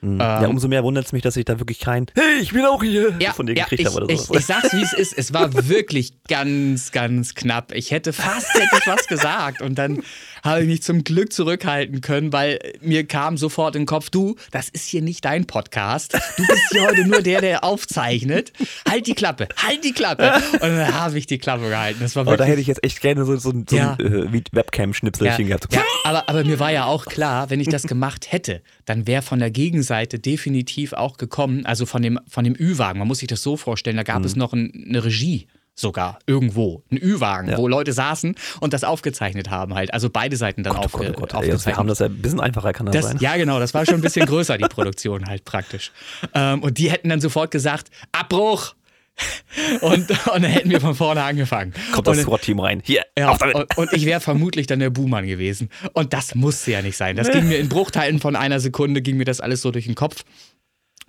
Mhm. 0.00 0.20
ja, 0.20 0.44
ähm, 0.44 0.50
umso 0.50 0.68
mehr 0.68 0.84
wundert 0.84 1.06
es 1.06 1.12
mich, 1.12 1.22
dass 1.22 1.36
ich 1.36 1.44
da 1.44 1.58
wirklich 1.58 1.80
kein 1.80 2.06
Hey, 2.14 2.40
ich 2.40 2.52
bin 2.52 2.64
auch 2.64 2.82
hier 2.82 3.14
Ja, 3.18 3.32
von 3.32 3.46
dir 3.46 3.56
ja 3.56 3.64
gekriegt 3.64 3.80
ich, 3.80 3.86
habe 3.86 4.04
oder 4.04 4.14
ich, 4.14 4.20
so. 4.20 4.34
ich 4.34 4.46
sag's, 4.46 4.72
wie 4.72 4.82
es 4.82 4.92
ist. 4.92 5.16
Es 5.16 5.32
war 5.32 5.68
wirklich 5.68 6.22
ganz, 6.28 6.92
ganz 6.92 7.34
knapp. 7.34 7.72
Ich 7.74 7.90
hätte 7.90 8.12
fast 8.12 8.54
hätte 8.54 8.76
ich 8.78 8.86
was 8.86 9.06
gesagt 9.08 9.60
und 9.60 9.76
dann 9.76 10.02
habe 10.42 10.62
ich 10.62 10.66
mich 10.66 10.82
zum 10.82 11.04
Glück 11.04 11.32
zurückhalten 11.32 12.00
können, 12.00 12.32
weil 12.32 12.58
mir 12.80 13.06
kam 13.06 13.36
sofort 13.36 13.74
in 13.76 13.82
den 13.82 13.86
Kopf, 13.86 14.10
du, 14.10 14.36
das 14.50 14.68
ist 14.68 14.86
hier 14.88 15.02
nicht 15.02 15.24
dein 15.24 15.46
Podcast. 15.46 16.14
Du 16.36 16.46
bist 16.46 16.62
hier 16.70 16.86
heute 16.86 17.06
nur 17.06 17.22
der, 17.22 17.40
der 17.40 17.64
aufzeichnet. 17.64 18.52
Halt 18.88 19.06
die 19.06 19.14
Klappe, 19.14 19.48
halt 19.56 19.84
die 19.84 19.92
Klappe. 19.92 20.32
Und 20.54 20.60
dann 20.60 20.94
habe 20.94 21.18
ich 21.18 21.26
die 21.26 21.38
Klappe 21.38 21.68
gehalten. 21.68 21.98
Das 22.00 22.16
war 22.16 22.26
Aber 22.26 22.36
da 22.36 22.44
hätte 22.44 22.60
ich 22.60 22.66
jetzt 22.66 22.84
echt 22.84 23.00
gerne 23.00 23.24
so, 23.24 23.36
so, 23.36 23.52
so 23.68 23.76
Ja. 23.76 23.96
ein 23.98 24.34
äh, 24.34 24.42
Webcam-Schnipselchen 24.52 25.48
ja, 25.48 25.56
gehabt. 25.56 25.72
ja, 25.74 25.82
aber, 26.04 26.28
aber 26.28 26.44
mir 26.44 26.58
war 26.58 26.72
ja 26.72 26.84
auch 26.86 27.06
klar, 27.06 27.50
wenn 27.50 27.60
ich 27.60 27.68
das 27.68 27.82
gemacht 27.84 28.32
hätte, 28.32 28.62
dann 28.84 29.06
wäre 29.06 29.22
von 29.22 29.38
der 29.38 29.50
Gegenseite 29.50 30.18
definitiv 30.18 30.92
auch 30.92 31.16
gekommen, 31.16 31.66
also 31.66 31.86
von 31.86 32.02
dem, 32.02 32.18
von 32.28 32.44
dem 32.44 32.54
Ü-Wagen. 32.58 32.98
Man 32.98 33.08
muss 33.08 33.18
sich 33.18 33.28
das 33.28 33.42
so 33.42 33.56
vorstellen, 33.56 33.96
da 33.96 34.02
gab 34.02 34.24
es 34.24 34.36
noch 34.36 34.52
ein, 34.52 34.84
eine 34.88 35.04
Regie 35.04 35.46
sogar 35.78 36.18
irgendwo, 36.26 36.82
ein 36.90 36.98
Ü-Wagen, 36.98 37.50
Ja. 37.50 37.56
wo 37.58 37.68
Leute 37.68 37.92
saßen 37.92 38.34
und 38.60 38.72
das 38.72 38.84
aufgezeichnet 38.84 39.48
haben 39.50 39.74
halt. 39.74 39.94
Also 39.94 40.10
beide 40.10 40.36
Seiten 40.36 40.62
dann 40.62 40.74
Gott, 40.74 40.82
oh 40.82 40.86
aufge 40.86 41.06
Gott, 41.06 41.16
oh 41.16 41.20
Gott. 41.20 41.32
Ey, 41.32 41.36
aufgezeichnet. 41.38 41.66
wir 41.66 41.76
haben 41.76 41.88
das 41.88 41.98
ja 42.00 42.06
ein 42.06 42.22
bisschen 42.22 42.40
einfacher, 42.40 42.72
kann 42.72 42.86
das, 42.86 42.94
Das, 42.96 43.04
sein? 43.06 43.18
ja, 43.20 43.36
genau, 43.36 43.58
das 43.60 43.74
war 43.74 43.86
schon 43.86 43.96
ein 43.96 44.00
bisschen 44.00 44.26
größer, 44.26 44.58
die 44.58 44.64
Produktion 44.64 45.26
halt 45.26 45.44
praktisch. 45.44 45.92
Ähm, 46.34 46.62
und 46.62 46.78
die 46.78 46.90
hätten 46.90 47.08
dann 47.08 47.20
sofort 47.20 47.50
gesagt, 47.50 47.88
Abbruch! 48.12 48.74
Und, 49.80 50.08
und 50.10 50.10
dann 50.26 50.44
hätten 50.44 50.70
wir 50.70 50.80
von 50.80 50.94
vorne 50.94 51.24
angefangen. 51.24 51.74
Kommt 51.92 52.06
das 52.06 52.20
SWAT-Team 52.22 52.60
rein. 52.60 52.80
Hier, 52.84 53.02
ja, 53.18 53.32
und, 53.32 53.76
und 53.76 53.92
ich 53.92 54.06
wäre 54.06 54.20
vermutlich 54.20 54.68
dann 54.68 54.78
der 54.78 54.90
Buhmann 54.90 55.26
gewesen. 55.26 55.70
Und 55.92 56.12
das 56.12 56.36
musste 56.36 56.70
ja 56.70 56.82
nicht 56.82 56.96
sein. 56.96 57.16
Das 57.16 57.28
ging 57.28 57.48
mir 57.48 57.58
in 57.58 57.68
Bruchteilen 57.68 58.20
von 58.20 58.36
einer 58.36 58.60
Sekunde, 58.60 59.02
ging 59.02 59.16
mir 59.16 59.24
das 59.24 59.40
alles 59.40 59.60
so 59.60 59.72
durch 59.72 59.86
den 59.86 59.96
Kopf. 59.96 60.22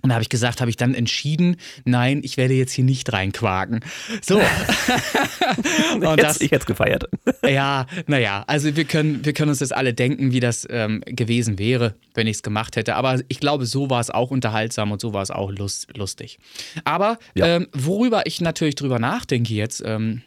Und 0.02 0.08
da 0.08 0.14
habe 0.14 0.22
ich 0.22 0.28
gesagt, 0.28 0.60
habe 0.60 0.70
ich 0.70 0.76
dann 0.76 0.94
entschieden, 0.94 1.56
nein, 1.84 2.20
ich 2.24 2.36
werde 2.36 2.54
jetzt 2.54 2.72
hier 2.72 2.84
nicht 2.84 3.12
reinquaken. 3.12 3.80
So. 4.22 4.38
und 5.94 6.02
Jetzt, 6.02 6.22
das, 6.22 6.40
ich 6.40 6.50
hätte 6.50 6.66
gefeiert. 6.66 7.04
ja, 7.46 7.86
naja, 8.06 8.44
also 8.46 8.74
wir 8.76 8.84
können, 8.84 9.24
wir 9.24 9.32
können 9.32 9.50
uns 9.50 9.58
das 9.58 9.72
alle 9.72 9.94
denken, 9.94 10.32
wie 10.32 10.40
das 10.40 10.66
ähm, 10.70 11.02
gewesen 11.06 11.58
wäre, 11.58 11.94
wenn 12.14 12.26
ich 12.26 12.36
es 12.36 12.42
gemacht 12.42 12.76
hätte. 12.76 12.96
Aber 12.96 13.20
ich 13.28 13.40
glaube, 13.40 13.66
so 13.66 13.90
war 13.90 14.00
es 14.00 14.10
auch 14.10 14.30
unterhaltsam 14.30 14.92
und 14.92 15.00
so 15.00 15.12
war 15.12 15.22
es 15.22 15.30
auch 15.30 15.50
lust, 15.50 15.96
lustig. 15.96 16.38
Aber 16.84 17.18
Ja. 17.34 17.46
ähm, 17.46 17.68
worüber 17.72 18.26
ich 18.26 18.40
natürlich 18.40 18.74
drüber 18.74 18.98
nachdenke 18.98 19.52
jetzt, 19.54 19.82
ähm, 19.84 20.22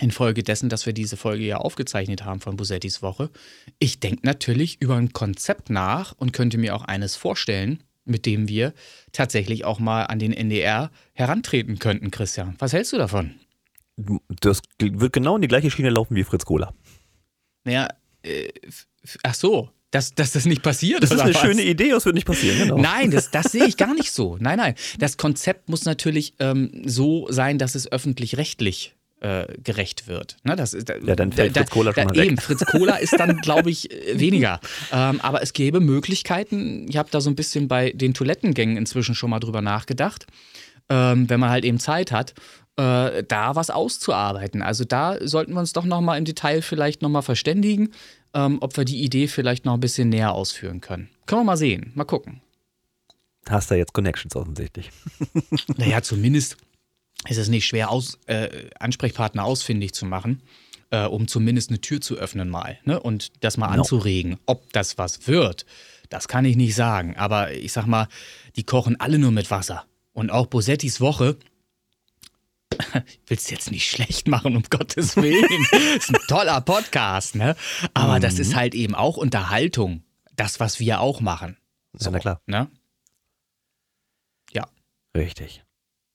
infolgedessen, 0.00 0.68
dass 0.68 0.86
wir 0.86 0.92
diese 0.92 1.16
Folge 1.16 1.44
ja 1.44 1.58
aufgezeichnet 1.58 2.24
haben 2.24 2.40
von 2.40 2.56
Busettis 2.56 3.02
Woche, 3.02 3.30
ich 3.78 4.00
denke 4.00 4.20
natürlich 4.24 4.80
über 4.80 4.96
ein 4.96 5.12
Konzept 5.12 5.70
nach 5.70 6.14
und 6.16 6.32
könnte 6.32 6.56
mir 6.58 6.74
auch 6.74 6.82
eines 6.82 7.14
vorstellen, 7.16 7.82
mit 8.04 8.26
dem 8.26 8.48
wir 8.48 8.72
tatsächlich 9.12 9.64
auch 9.64 9.78
mal 9.78 10.04
an 10.04 10.18
den 10.18 10.32
NDR 10.32 10.90
herantreten 11.14 11.78
könnten, 11.78 12.10
Christian. 12.10 12.56
Was 12.58 12.72
hältst 12.72 12.92
du 12.92 12.98
davon? 12.98 13.34
Das 14.40 14.62
wird 14.78 15.12
genau 15.12 15.36
in 15.36 15.42
die 15.42 15.48
gleiche 15.48 15.70
Schiene 15.70 15.90
laufen 15.90 16.16
wie 16.16 16.24
Fritz 16.24 16.44
Kohler. 16.44 16.74
Naja, 17.64 17.88
äh, 18.22 18.48
ach 19.22 19.34
so, 19.34 19.70
dass, 19.90 20.14
dass 20.14 20.32
das 20.32 20.46
nicht 20.46 20.62
passiert. 20.62 21.02
Das 21.02 21.10
ist 21.10 21.20
eine 21.20 21.34
was? 21.34 21.40
schöne 21.40 21.62
Idee, 21.62 21.90
das 21.90 22.06
wird 22.06 22.14
nicht 22.14 22.26
passieren. 22.26 22.58
Genau. 22.58 22.78
Nein, 22.78 23.10
das, 23.10 23.30
das 23.30 23.52
sehe 23.52 23.66
ich 23.66 23.76
gar 23.76 23.94
nicht 23.94 24.10
so. 24.10 24.38
Nein, 24.40 24.56
nein. 24.56 24.74
Das 24.98 25.18
Konzept 25.18 25.68
muss 25.68 25.84
natürlich 25.84 26.34
ähm, 26.40 26.82
so 26.86 27.30
sein, 27.30 27.58
dass 27.58 27.74
es 27.74 27.90
öffentlich-rechtlich 27.92 28.96
äh, 29.22 29.46
gerecht 29.62 30.08
wird. 30.08 30.36
Ne, 30.42 30.56
das, 30.56 30.72
da, 30.72 30.96
Ja, 30.96 31.14
dann 31.14 31.32
fällt 31.32 31.56
da, 31.56 31.60
Fritz 31.60 31.70
Kohler 31.70 31.94
schon 31.94 32.08
da, 32.08 32.12
mal 32.12 32.16
weg. 32.16 32.26
Eben, 32.26 32.38
Fritz 32.38 32.64
Kohler 32.64 33.00
ist 33.00 33.12
dann, 33.18 33.36
glaube 33.42 33.70
ich, 33.70 33.90
äh, 33.90 34.18
weniger. 34.18 34.60
Ähm, 34.92 35.20
aber 35.20 35.42
es 35.42 35.52
gäbe 35.52 35.80
Möglichkeiten. 35.80 36.86
Ich 36.88 36.96
habe 36.96 37.08
da 37.10 37.20
so 37.20 37.30
ein 37.30 37.36
bisschen 37.36 37.68
bei 37.68 37.90
den 37.92 38.14
Toilettengängen 38.14 38.76
inzwischen 38.76 39.14
schon 39.14 39.30
mal 39.30 39.38
drüber 39.38 39.62
nachgedacht. 39.62 40.26
Ähm, 40.88 41.30
wenn 41.30 41.38
man 41.38 41.50
halt 41.50 41.64
eben 41.64 41.78
Zeit 41.78 42.10
hat, 42.10 42.34
äh, 42.76 43.22
da 43.22 43.54
was 43.54 43.70
auszuarbeiten. 43.70 44.60
Also 44.62 44.84
da 44.84 45.16
sollten 45.26 45.52
wir 45.52 45.60
uns 45.60 45.72
doch 45.72 45.84
nochmal 45.84 46.18
im 46.18 46.24
Detail 46.24 46.60
vielleicht 46.60 47.00
nochmal 47.02 47.22
verständigen, 47.22 47.90
ähm, 48.34 48.58
ob 48.60 48.76
wir 48.76 48.84
die 48.84 49.02
Idee 49.02 49.28
vielleicht 49.28 49.64
noch 49.64 49.74
ein 49.74 49.80
bisschen 49.80 50.08
näher 50.08 50.32
ausführen 50.32 50.80
können. 50.80 51.08
Können 51.26 51.42
wir 51.42 51.44
mal 51.44 51.56
sehen, 51.56 51.92
mal 51.94 52.04
gucken. 52.04 52.40
Hast 53.48 53.70
da 53.70 53.74
jetzt 53.74 53.92
Connections 53.92 54.34
offensichtlich. 54.36 54.90
Naja, 55.76 56.02
zumindest 56.02 56.56
ist 57.28 57.38
es 57.38 57.48
nicht 57.48 57.66
schwer, 57.66 57.90
aus, 57.90 58.18
äh, 58.26 58.68
Ansprechpartner 58.78 59.44
ausfindig 59.44 59.92
zu 59.94 60.06
machen, 60.06 60.42
äh, 60.90 61.04
um 61.06 61.28
zumindest 61.28 61.70
eine 61.70 61.80
Tür 61.80 62.00
zu 62.00 62.16
öffnen 62.16 62.48
mal 62.48 62.78
ne? 62.84 63.00
und 63.00 63.32
das 63.44 63.56
mal 63.56 63.68
Genau. 63.68 63.82
anzuregen. 63.82 64.38
Ob 64.46 64.72
das 64.72 64.98
was 64.98 65.26
wird, 65.28 65.64
das 66.08 66.28
kann 66.28 66.44
ich 66.44 66.56
nicht 66.56 66.74
sagen. 66.74 67.16
Aber 67.16 67.52
ich 67.52 67.72
sag 67.72 67.86
mal, 67.86 68.08
die 68.56 68.64
kochen 68.64 68.98
alle 69.00 69.18
nur 69.18 69.30
mit 69.30 69.50
Wasser. 69.50 69.84
Und 70.12 70.30
auch 70.30 70.46
Bosettis 70.46 71.00
Woche. 71.00 71.36
Ich 73.04 73.30
will 73.30 73.36
es 73.36 73.48
jetzt 73.50 73.70
nicht 73.70 73.88
schlecht 73.88 74.28
machen, 74.28 74.56
um 74.56 74.62
Gottes 74.68 75.16
Willen. 75.16 75.66
ist 75.96 76.08
ein 76.10 76.20
toller 76.28 76.60
Podcast, 76.62 77.34
ne? 77.34 77.54
Aber 77.94 78.18
das 78.20 78.34
Mhm. 78.34 78.40
ist 78.40 78.54
halt 78.56 78.74
eben 78.74 78.94
auch 78.94 79.16
Unterhaltung. 79.16 80.02
Das, 80.36 80.58
was 80.60 80.80
wir 80.80 81.00
auch 81.00 81.20
machen. 81.20 81.56
Ja, 82.00 82.10
na 82.10 82.18
klar. 82.18 82.40
Ne? 82.46 82.68
Ja. 84.52 84.66
Richtig. 85.16 85.62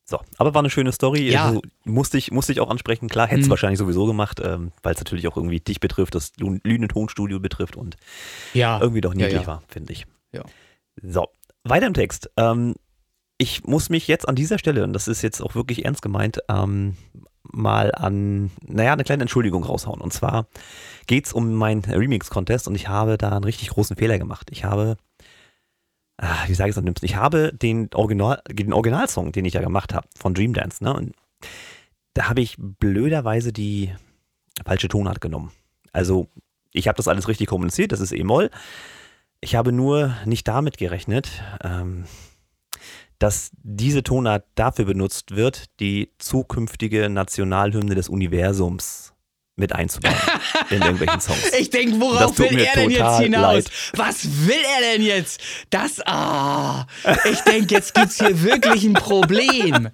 So, 0.10 0.20
aber 0.38 0.54
war 0.54 0.60
eine 0.62 0.70
schöne 0.70 0.94
Story. 0.94 1.30
Ja. 1.30 1.48
Also, 1.48 1.62
musste, 1.84 2.18
ich, 2.18 2.32
musste 2.32 2.54
ich 2.54 2.62
auch 2.62 2.70
ansprechen. 2.70 3.10
Klar, 3.10 3.28
hätte 3.28 3.42
es 3.42 3.46
Hm. 3.48 3.50
wahrscheinlich 3.50 3.78
sowieso 3.80 4.06
gemacht, 4.06 4.40
ähm, 4.42 4.72
weil 4.82 4.94
es 4.94 5.00
natürlich 5.00 5.28
auch 5.28 5.36
irgendwie 5.36 5.60
dich 5.60 5.82
betrifft, 5.82 6.16
das 6.16 6.34
Lü- 6.36 6.62
Lüne 6.64 6.88
Tonstudio 6.88 7.40
betrifft 7.42 7.76
und 7.76 7.98
Ja. 8.54 8.80
irgendwie 8.80 9.02
doch 9.02 9.14
niedlich 9.14 9.34
ja, 9.34 9.42
ja. 9.42 9.48
war, 9.48 9.64
finde 9.68 9.92
ich. 9.92 10.06
Ja. 10.32 10.44
So, 11.02 11.28
weiter 11.66 11.88
im 11.88 11.94
Text. 11.94 12.30
Ähm, 12.38 12.76
ich 13.38 13.66
muss 13.66 13.90
mich 13.90 14.08
jetzt 14.08 14.28
an 14.30 14.36
dieser 14.36 14.58
Stelle, 14.58 14.84
und 14.86 14.94
das 14.94 15.08
ist 15.10 15.22
jetzt 15.22 15.42
auch 15.42 15.56
wirklich 15.56 15.84
ernst 15.86 16.02
gemeint, 16.02 16.40
ähm, 16.50 16.96
mal 17.44 17.94
an, 17.94 18.50
naja, 18.66 18.94
eine 18.94 19.04
kleine 19.04 19.24
Entschuldigung 19.24 19.64
raushauen. 19.64 20.00
Und 20.02 20.14
zwar 20.14 20.48
geht 21.06 21.26
es 21.28 21.34
um 21.34 21.54
meinen 21.54 21.84
Remix-Contest 21.84 22.68
und 22.68 22.76
ich 22.76 22.88
habe 22.88 23.18
da 23.18 23.32
einen 23.32 23.44
richtig 23.44 23.70
großen 23.70 23.96
Fehler 23.98 24.18
gemacht. 24.18 24.48
Ich 24.52 24.64
habe, 24.64 24.98
wie 26.48 26.54
sage 26.54 26.70
ich 26.70 26.74
es 26.74 26.78
am 26.78 26.86
dümmsten, 26.86 27.06
ich 27.06 27.16
habe 27.16 27.54
den, 27.54 27.90
Original, 27.94 28.42
den 28.50 28.74
Originalsong, 28.74 29.32
den 29.32 29.46
ich 29.46 29.54
ja 29.54 29.62
gemacht 29.62 29.94
habe, 29.94 30.08
von 30.18 30.34
Dream 30.34 30.54
Dance, 30.54 30.84
ne? 30.84 30.94
Und 30.94 31.16
da 32.14 32.30
habe 32.30 32.42
ich 32.42 32.56
blöderweise 32.58 33.54
die 33.54 33.94
falsche 34.66 34.88
Tonart 34.88 35.22
genommen. 35.22 35.52
Also, 35.92 36.28
ich 36.74 36.88
habe 36.88 36.98
das 36.98 37.08
alles 37.08 37.28
richtig 37.28 37.48
kommuniziert, 37.48 37.92
das 37.92 38.00
ist 38.00 38.12
E-Moll. 38.12 38.50
Ich 39.40 39.56
habe 39.56 39.72
nur 39.72 40.16
nicht 40.26 40.48
damit 40.48 40.78
gerechnet, 40.78 41.30
ähm, 41.64 42.06
dass 43.20 43.52
diese 43.62 44.04
Tonart 44.04 44.46
dafür 44.56 44.86
benutzt 44.86 45.36
wird, 45.36 45.80
die 45.80 46.12
zukünftige 46.18 47.10
Nationalhymne 47.10 47.94
des 47.94 48.10
Universums 48.10 49.14
mit 49.58 49.74
einzubauen 49.74 50.16
in 50.70 50.82
irgendwelchen 50.82 51.20
Songs. 51.20 51.52
Ich 51.60 51.70
denke, 51.72 52.00
worauf 52.00 52.38
will 52.38 52.60
er 52.60 52.74
denn 52.76 52.92
jetzt 52.92 53.20
hinaus? 53.20 53.42
leid. 53.42 53.72
Was 53.96 54.48
will 54.48 54.56
er 54.76 54.92
denn 54.92 55.02
jetzt? 55.02 55.42
Das, 55.72 56.00
ah, 56.06 56.86
ich 57.30 57.40
denke, 57.42 57.74
jetzt 57.74 57.94
gibt's 57.96 58.20
hier 58.20 58.44
wirklich 58.44 58.84
ein 58.84 58.94
Problem. 58.94 59.90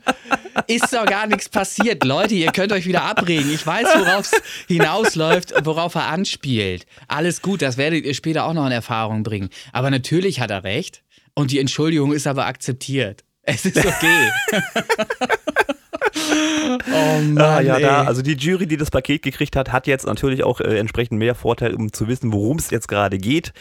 Ist 0.67 0.93
doch 0.93 1.05
gar 1.05 1.27
nichts 1.27 1.47
passiert. 1.47 2.03
Leute, 2.03 2.35
ihr 2.35 2.51
könnt 2.51 2.73
euch 2.73 2.85
wieder 2.85 3.03
abregen. 3.03 3.51
Ich 3.53 3.65
weiß, 3.65 3.87
worauf 3.97 4.31
es 4.31 4.41
hinausläuft 4.67 5.53
und 5.53 5.65
worauf 5.65 5.95
er 5.95 6.07
anspielt. 6.07 6.85
Alles 7.07 7.41
gut, 7.41 7.61
das 7.61 7.77
werdet 7.77 8.05
ihr 8.05 8.13
später 8.13 8.43
auch 8.45 8.53
noch 8.53 8.65
in 8.65 8.71
Erfahrung 8.73 9.23
bringen. 9.23 9.49
Aber 9.71 9.89
natürlich 9.89 10.41
hat 10.41 10.51
er 10.51 10.63
recht. 10.63 11.03
Und 11.35 11.51
die 11.51 11.59
Entschuldigung 11.59 12.11
ist 12.11 12.27
aber 12.27 12.45
akzeptiert. 12.45 13.23
Es 13.41 13.65
ist 13.65 13.77
okay. 13.77 14.31
oh 16.15 17.21
Mann, 17.21 17.37
Ah, 17.37 17.61
ja, 17.61 17.79
da, 17.79 18.03
also 18.03 18.21
die 18.21 18.33
Jury, 18.33 18.67
die 18.67 18.77
das 18.77 18.91
Paket 18.91 19.21
gekriegt 19.21 19.55
hat, 19.55 19.71
hat 19.71 19.87
jetzt 19.87 20.05
natürlich 20.05 20.43
auch 20.43 20.59
äh, 20.59 20.77
entsprechend 20.77 21.17
mehr 21.19 21.35
Vorteil, 21.35 21.73
um 21.75 21.91
zu 21.91 22.07
wissen, 22.07 22.31
worum 22.33 22.57
es 22.57 22.69
jetzt 22.69 22.87
gerade 22.87 23.17
geht. 23.17 23.53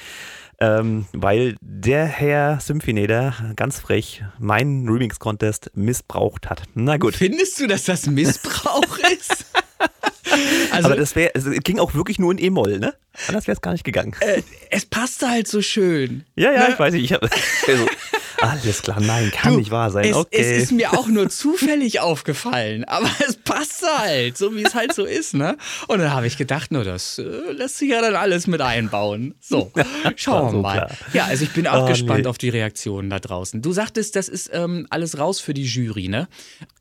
Ähm, 0.60 1.06
weil 1.12 1.56
der 1.60 2.04
Herr 2.04 2.60
Symphonator 2.60 3.34
ganz 3.56 3.80
frech 3.80 4.22
meinen 4.38 4.88
Remix-Contest 4.88 5.72
missbraucht 5.74 6.48
hat. 6.48 6.62
Na 6.74 6.98
gut. 6.98 7.16
Findest 7.16 7.58
du, 7.58 7.66
dass 7.66 7.84
das 7.84 8.06
Missbrauch 8.06 8.98
ist? 9.18 9.46
Also, 10.70 10.86
Aber 10.88 10.96
das 10.96 11.14
wäre, 11.14 11.30
es 11.34 11.44
ging 11.64 11.78
auch 11.78 11.94
wirklich 11.94 12.18
nur 12.18 12.32
in 12.32 12.38
E-Moll, 12.38 12.78
ne? 12.78 12.94
Anders 13.28 13.46
wäre 13.46 13.54
es 13.56 13.60
gar 13.60 13.72
nicht 13.72 13.84
gegangen. 13.84 14.14
äh, 14.20 14.42
es 14.70 14.86
passte 14.86 15.28
halt 15.28 15.46
so 15.46 15.60
schön. 15.60 16.24
ja, 16.36 16.52
ja, 16.52 16.60
ne? 16.68 16.72
ich 16.72 16.78
weiß 16.78 16.94
nicht. 16.94 17.04
Ich 17.04 17.12
hab, 17.12 17.22
also, 17.68 17.86
alles 18.40 18.80
klar, 18.82 18.98
nein, 19.00 19.30
kann 19.30 19.52
Du, 19.52 19.58
nicht 19.58 19.70
wahr 19.70 19.90
sein. 19.90 20.06
Es, 20.06 20.16
okay. 20.16 20.36
es 20.40 20.62
ist 20.64 20.72
mir 20.72 20.92
auch 20.94 21.06
nur 21.08 21.28
zufällig 21.28 22.00
aufgefallen, 22.00 22.84
aber 22.84 23.10
es 23.28 23.36
passte 23.36 23.86
halt, 23.98 24.38
so 24.38 24.54
wie 24.56 24.62
es 24.64 24.74
halt 24.74 24.94
so 24.94 25.04
ist, 25.04 25.34
ne? 25.34 25.58
Und 25.88 25.98
dann 25.98 26.12
habe 26.12 26.26
ich 26.26 26.38
gedacht, 26.38 26.72
nur 26.72 26.84
das 26.84 27.18
äh, 27.18 27.22
lässt 27.52 27.76
sich 27.78 27.90
ja 27.90 28.00
dann 28.00 28.16
alles 28.16 28.46
mit 28.46 28.62
einbauen. 28.62 29.34
So, 29.40 29.70
schauen 30.16 30.46
wir 30.46 30.50
so 30.52 30.62
mal. 30.62 30.72
klar. 30.86 30.90
Ja, 31.12 31.24
also 31.26 31.44
ich 31.44 31.52
bin 31.52 31.66
auch 31.66 31.84
Oh, 31.84 31.88
gespannt 31.88 32.22
nee. 32.22 32.28
auf 32.28 32.38
die 32.38 32.48
Reaktionen 32.48 33.10
da 33.10 33.18
draußen. 33.18 33.60
Du 33.60 33.72
sagtest, 33.72 34.16
das 34.16 34.28
ist 34.30 34.48
ähm, 34.54 34.86
alles 34.88 35.18
raus 35.18 35.40
für 35.40 35.52
die 35.52 35.64
Jury, 35.64 36.08
ne? 36.08 36.28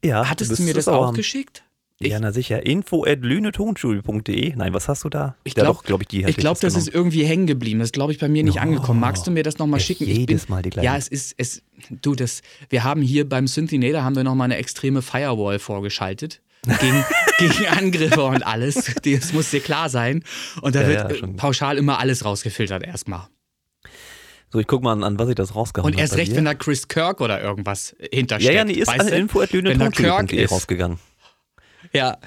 ja, 0.03 0.29
Hattest 0.29 0.51
du 0.51 0.55
bist 0.55 0.65
mir 0.65 0.73
das 0.73 0.87
auch 0.87 1.07
am- 1.09 1.15
geschickt? 1.15 1.63
Ja, 2.09 2.19
na 2.19 2.31
sicher. 2.31 2.65
Info 2.65 3.03
at 3.05 3.19
lünetonschule.de. 3.21 4.55
Nein, 4.55 4.73
was 4.73 4.87
hast 4.87 5.03
du 5.03 5.09
da? 5.09 5.35
Ich 5.43 5.55
ja, 5.55 5.63
glaub- 5.63 5.77
doch, 5.77 5.83
glaube 5.83 6.03
ich, 6.03 6.07
die 6.07 6.23
Ich 6.23 6.37
glaube, 6.37 6.59
das 6.59 6.73
genommen. 6.73 6.87
ist 6.87 6.93
irgendwie 6.93 7.23
hängen 7.25 7.47
geblieben. 7.47 7.79
Das 7.79 7.87
ist, 7.87 7.93
glaube 7.93 8.11
ich, 8.11 8.19
bei 8.19 8.27
mir 8.27 8.43
nicht 8.43 8.59
angekommen. 8.61 8.99
Magst 8.99 9.25
du 9.27 9.31
mir 9.31 9.43
das 9.43 9.57
nochmal 9.57 9.79
echt 9.79 9.87
schicken? 9.87 10.05
jedes 10.05 10.43
ich 10.43 10.47
bin, 10.47 10.55
Mal 10.55 10.61
die 10.61 10.69
gleichen. 10.69 10.85
Ja, 10.85 10.97
es 10.97 11.07
ist, 11.07 11.35
es, 11.37 11.61
du, 11.89 12.15
das, 12.15 12.41
wir 12.69 12.83
haben 12.83 13.01
hier 13.01 13.27
beim 13.27 13.47
Synthinator 13.47 14.03
haben 14.03 14.15
wir 14.15 14.23
nochmal 14.23 14.45
eine 14.45 14.57
extreme 14.57 15.01
Firewall 15.01 15.59
vorgeschaltet. 15.59 16.41
gegen, 16.79 17.03
gegen 17.39 17.67
Angriffe 17.67 18.23
und 18.23 18.43
alles. 18.45 18.93
Das 19.03 19.33
muss 19.33 19.49
dir 19.51 19.61
klar 19.61 19.89
sein. 19.89 20.23
Und 20.61 20.75
da 20.75 20.81
Ja, 20.81 20.87
wird 20.87 21.21
ja, 21.21 21.27
äh, 21.27 21.33
pauschal 21.33 21.77
immer 21.77 21.99
alles 21.99 22.23
rausgefiltert 22.25 22.83
erstmal. 22.83 23.27
So, 24.53 24.59
ich 24.59 24.67
guck 24.67 24.83
mal 24.83 24.91
an, 24.91 25.03
an 25.05 25.17
was 25.17 25.29
ich 25.29 25.35
das 25.35 25.55
rausgehauen 25.55 25.87
Und 25.87 25.93
habe. 25.93 26.01
erst 26.01 26.13
bei 26.13 26.19
recht, 26.19 26.35
wenn 26.35 26.43
da 26.43 26.53
Chris 26.53 26.87
Kirk 26.89 27.21
oder 27.21 27.41
irgendwas 27.41 27.95
hintersteckt. 28.11 28.53
Ja, 28.53 28.59
ja, 28.59 28.65
nee, 28.65 28.73
ist 28.73 28.89
an 28.89 28.97
Kirk 28.99 29.13
info.lünetonschule.de 29.13 30.43
ist. 30.43 30.51
Ja. 31.93 32.17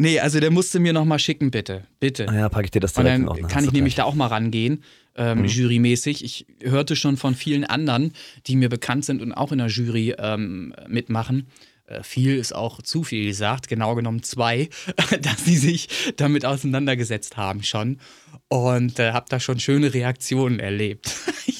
Nee, 0.00 0.20
also 0.20 0.38
der 0.38 0.50
musste 0.52 0.78
mir 0.78 0.92
nochmal 0.92 1.18
schicken, 1.18 1.50
bitte. 1.50 1.84
Bitte. 1.98 2.28
Ah 2.28 2.34
ja, 2.36 2.48
packe 2.48 2.66
ich 2.66 2.70
dir 2.70 2.80
das 2.80 2.92
Und 2.96 3.02
direkt 3.04 3.14
dann 3.16 3.22
in 3.22 3.28
Ordnung. 3.28 3.50
kann 3.50 3.64
ich 3.64 3.72
nämlich 3.72 3.94
gleich. 3.96 4.04
da 4.04 4.08
auch 4.10 4.14
mal 4.14 4.28
rangehen, 4.28 4.84
ähm, 5.16 5.40
Mhm. 5.40 5.44
jurymäßig. 5.46 6.24
Ich 6.24 6.46
hörte 6.62 6.94
schon 6.94 7.16
von 7.16 7.34
vielen 7.34 7.64
anderen, 7.64 8.12
die 8.46 8.54
mir 8.54 8.68
bekannt 8.68 9.04
sind 9.04 9.20
und 9.20 9.32
auch 9.32 9.50
in 9.50 9.58
der 9.58 9.66
Jury 9.66 10.14
ähm, 10.18 10.72
mitmachen. 10.86 11.48
Äh, 11.86 12.04
viel 12.04 12.36
ist 12.36 12.54
auch 12.54 12.80
zu 12.82 13.02
viel 13.02 13.26
gesagt, 13.26 13.66
genau 13.66 13.96
genommen 13.96 14.22
zwei, 14.22 14.68
dass 15.22 15.44
sie 15.44 15.56
sich 15.56 15.88
damit 16.16 16.44
auseinandergesetzt 16.44 17.36
haben 17.36 17.64
schon. 17.64 17.98
Und 18.46 18.98
äh, 19.00 19.10
habe 19.12 19.26
da 19.28 19.40
schon 19.40 19.58
schöne 19.58 19.92
Reaktionen 19.94 20.60
erlebt. 20.60 21.12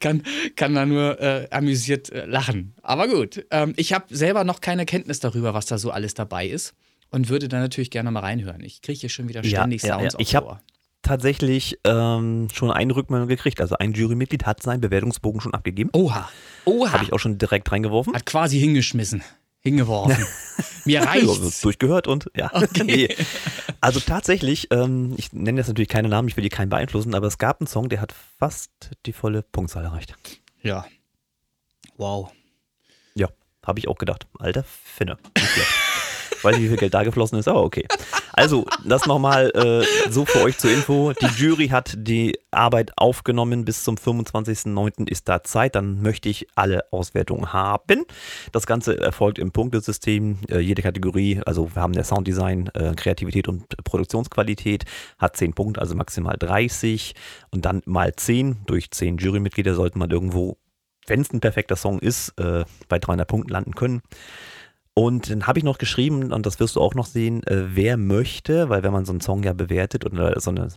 kann, 0.00 0.22
kann 0.56 0.74
da 0.74 0.86
nur 0.86 1.20
äh, 1.20 1.48
amüsiert 1.50 2.10
äh, 2.10 2.26
lachen. 2.26 2.74
Aber 2.82 3.08
gut, 3.08 3.44
ähm, 3.50 3.74
ich 3.76 3.92
habe 3.92 4.14
selber 4.14 4.44
noch 4.44 4.60
keine 4.60 4.86
Kenntnis 4.86 5.20
darüber, 5.20 5.54
was 5.54 5.66
da 5.66 5.78
so 5.78 5.90
alles 5.90 6.14
dabei 6.14 6.46
ist. 6.46 6.74
Und 7.10 7.28
würde 7.28 7.46
da 7.48 7.60
natürlich 7.60 7.90
gerne 7.90 8.10
mal 8.10 8.20
reinhören. 8.20 8.62
Ich 8.64 8.82
kriege 8.82 8.98
hier 8.98 9.08
schon 9.08 9.28
wieder 9.28 9.42
Ja, 9.44 9.60
ständig 9.60 9.82
ja, 9.82 9.94
Sounds 9.98 10.14
ja. 10.14 10.18
aufs 10.18 10.28
Ich 10.28 10.34
hab- 10.34 10.44
Ohr. 10.44 10.60
tatsächlich 11.02 11.78
ähm, 11.84 12.48
schon 12.52 12.72
eine 12.72 12.96
Rückmeldung 12.96 13.28
gekriegt. 13.28 13.60
Also 13.60 13.76
ein 13.78 13.92
Jurymitglied 13.92 14.44
hat 14.44 14.60
seinen 14.62 14.80
Bewertungsbogen 14.80 15.40
schon 15.40 15.54
abgegeben. 15.54 15.90
Oha. 15.92 16.28
Oha. 16.64 16.92
Habe 16.92 17.04
ich 17.04 17.12
auch 17.12 17.18
schon 17.20 17.38
direkt 17.38 17.70
reingeworfen. 17.70 18.12
Hat 18.12 18.26
quasi 18.26 18.58
hingeschmissen. 18.58 19.22
Hingeworfen. 19.66 20.24
Mir 20.84 21.02
reicht's. 21.06 21.60
durchgehört 21.60 22.06
und 22.06 22.30
ja. 22.36 22.50
Okay. 22.54 22.84
nee. 22.84 23.16
Also 23.80 23.98
tatsächlich, 23.98 24.68
ähm, 24.70 25.14
ich 25.16 25.32
nenne 25.32 25.58
jetzt 25.60 25.66
natürlich 25.66 25.88
keine 25.88 26.08
Namen, 26.08 26.28
ich 26.28 26.36
will 26.36 26.42
die 26.44 26.48
keinen 26.50 26.68
beeinflussen, 26.68 27.16
aber 27.16 27.26
es 27.26 27.38
gab 27.38 27.60
einen 27.60 27.66
Song, 27.66 27.88
der 27.88 28.00
hat 28.00 28.14
fast 28.38 28.70
die 29.06 29.12
volle 29.12 29.42
Punktzahl 29.42 29.84
erreicht. 29.84 30.14
Ja. 30.62 30.86
Wow. 31.96 32.30
Ja, 33.14 33.28
habe 33.66 33.80
ich 33.80 33.88
auch 33.88 33.98
gedacht. 33.98 34.28
Alter 34.38 34.62
Finne. 34.64 35.18
Weiß 36.42 36.56
nicht, 36.56 36.64
wie 36.64 36.68
viel 36.68 36.76
Geld 36.76 36.94
da 36.94 37.02
geflossen 37.02 37.38
ist, 37.38 37.48
aber 37.48 37.62
okay. 37.62 37.86
Also, 38.32 38.66
das 38.84 39.06
nochmal 39.06 39.50
äh, 39.54 40.10
so 40.10 40.26
für 40.26 40.42
euch 40.42 40.58
zur 40.58 40.70
Info. 40.70 41.12
Die 41.12 41.42
Jury 41.42 41.68
hat 41.68 41.94
die 41.96 42.38
Arbeit 42.50 42.92
aufgenommen. 42.96 43.64
Bis 43.64 43.82
zum 43.82 43.96
25.09. 43.96 45.08
ist 45.08 45.28
da 45.28 45.42
Zeit. 45.42 45.74
Dann 45.74 46.02
möchte 46.02 46.28
ich 46.28 46.46
alle 46.54 46.84
Auswertungen 46.92 47.52
haben. 47.52 48.04
Das 48.52 48.66
Ganze 48.66 49.00
erfolgt 49.00 49.38
im 49.38 49.52
Punktesystem. 49.52 50.38
Äh, 50.50 50.58
jede 50.58 50.82
Kategorie, 50.82 51.40
also 51.46 51.74
wir 51.74 51.82
haben 51.82 51.94
der 51.94 52.04
Sounddesign, 52.04 52.70
äh, 52.74 52.94
Kreativität 52.94 53.48
und 53.48 53.64
Produktionsqualität, 53.84 54.84
hat 55.18 55.36
10 55.36 55.54
Punkte, 55.54 55.80
also 55.80 55.94
maximal 55.94 56.36
30. 56.38 57.14
Und 57.50 57.64
dann 57.64 57.82
mal 57.86 58.14
10. 58.14 58.58
Durch 58.66 58.90
10 58.90 59.18
Jurymitglieder 59.18 59.74
sollte 59.74 59.98
man 59.98 60.10
irgendwo 60.10 60.58
wenn 61.06 61.20
es 61.20 61.32
ein 61.32 61.40
perfekter 61.40 61.76
Song 61.76 61.98
ist, 62.00 62.30
äh, 62.38 62.64
bei 62.88 62.98
300 62.98 63.26
Punkten 63.28 63.52
landen 63.52 63.74
können. 63.74 64.02
Und 64.98 65.28
dann 65.28 65.46
habe 65.46 65.58
ich 65.58 65.64
noch 65.64 65.76
geschrieben, 65.76 66.32
und 66.32 66.46
das 66.46 66.58
wirst 66.58 66.76
du 66.76 66.80
auch 66.80 66.94
noch 66.94 67.04
sehen, 67.04 67.42
äh, 67.42 67.76
wer 67.76 67.98
möchte, 67.98 68.70
weil 68.70 68.82
wenn 68.82 68.94
man 68.94 69.04
so 69.04 69.12
einen 69.12 69.20
Song 69.20 69.42
ja 69.42 69.52
bewertet 69.52 70.06
oder 70.06 70.40
so 70.40 70.48
eine 70.48 70.68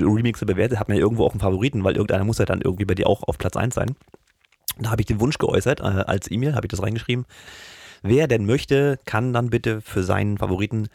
Remixe 0.00 0.46
bewertet, 0.46 0.80
hat 0.80 0.88
man 0.88 0.96
ja 0.96 1.02
irgendwo 1.04 1.24
auch 1.24 1.30
einen 1.30 1.38
Favoriten, 1.38 1.84
weil 1.84 1.94
irgendeiner 1.94 2.24
muss 2.24 2.38
ja 2.38 2.44
dann 2.44 2.60
irgendwie 2.60 2.86
bei 2.86 2.96
dir 2.96 3.06
auch 3.06 3.22
auf 3.22 3.38
Platz 3.38 3.56
1 3.56 3.72
sein. 3.72 3.94
Da 4.80 4.90
habe 4.90 5.00
ich 5.00 5.06
den 5.06 5.20
Wunsch 5.20 5.38
geäußert, 5.38 5.78
äh, 5.78 5.84
als 5.84 6.28
E-Mail 6.28 6.56
habe 6.56 6.66
ich 6.66 6.70
das 6.70 6.82
reingeschrieben. 6.82 7.24
Wer 8.02 8.26
denn 8.26 8.46
möchte, 8.46 8.98
kann 9.04 9.32
dann 9.32 9.48
bitte 9.48 9.80
für 9.80 10.02
seinen 10.02 10.38
Favoriten 10.38 10.88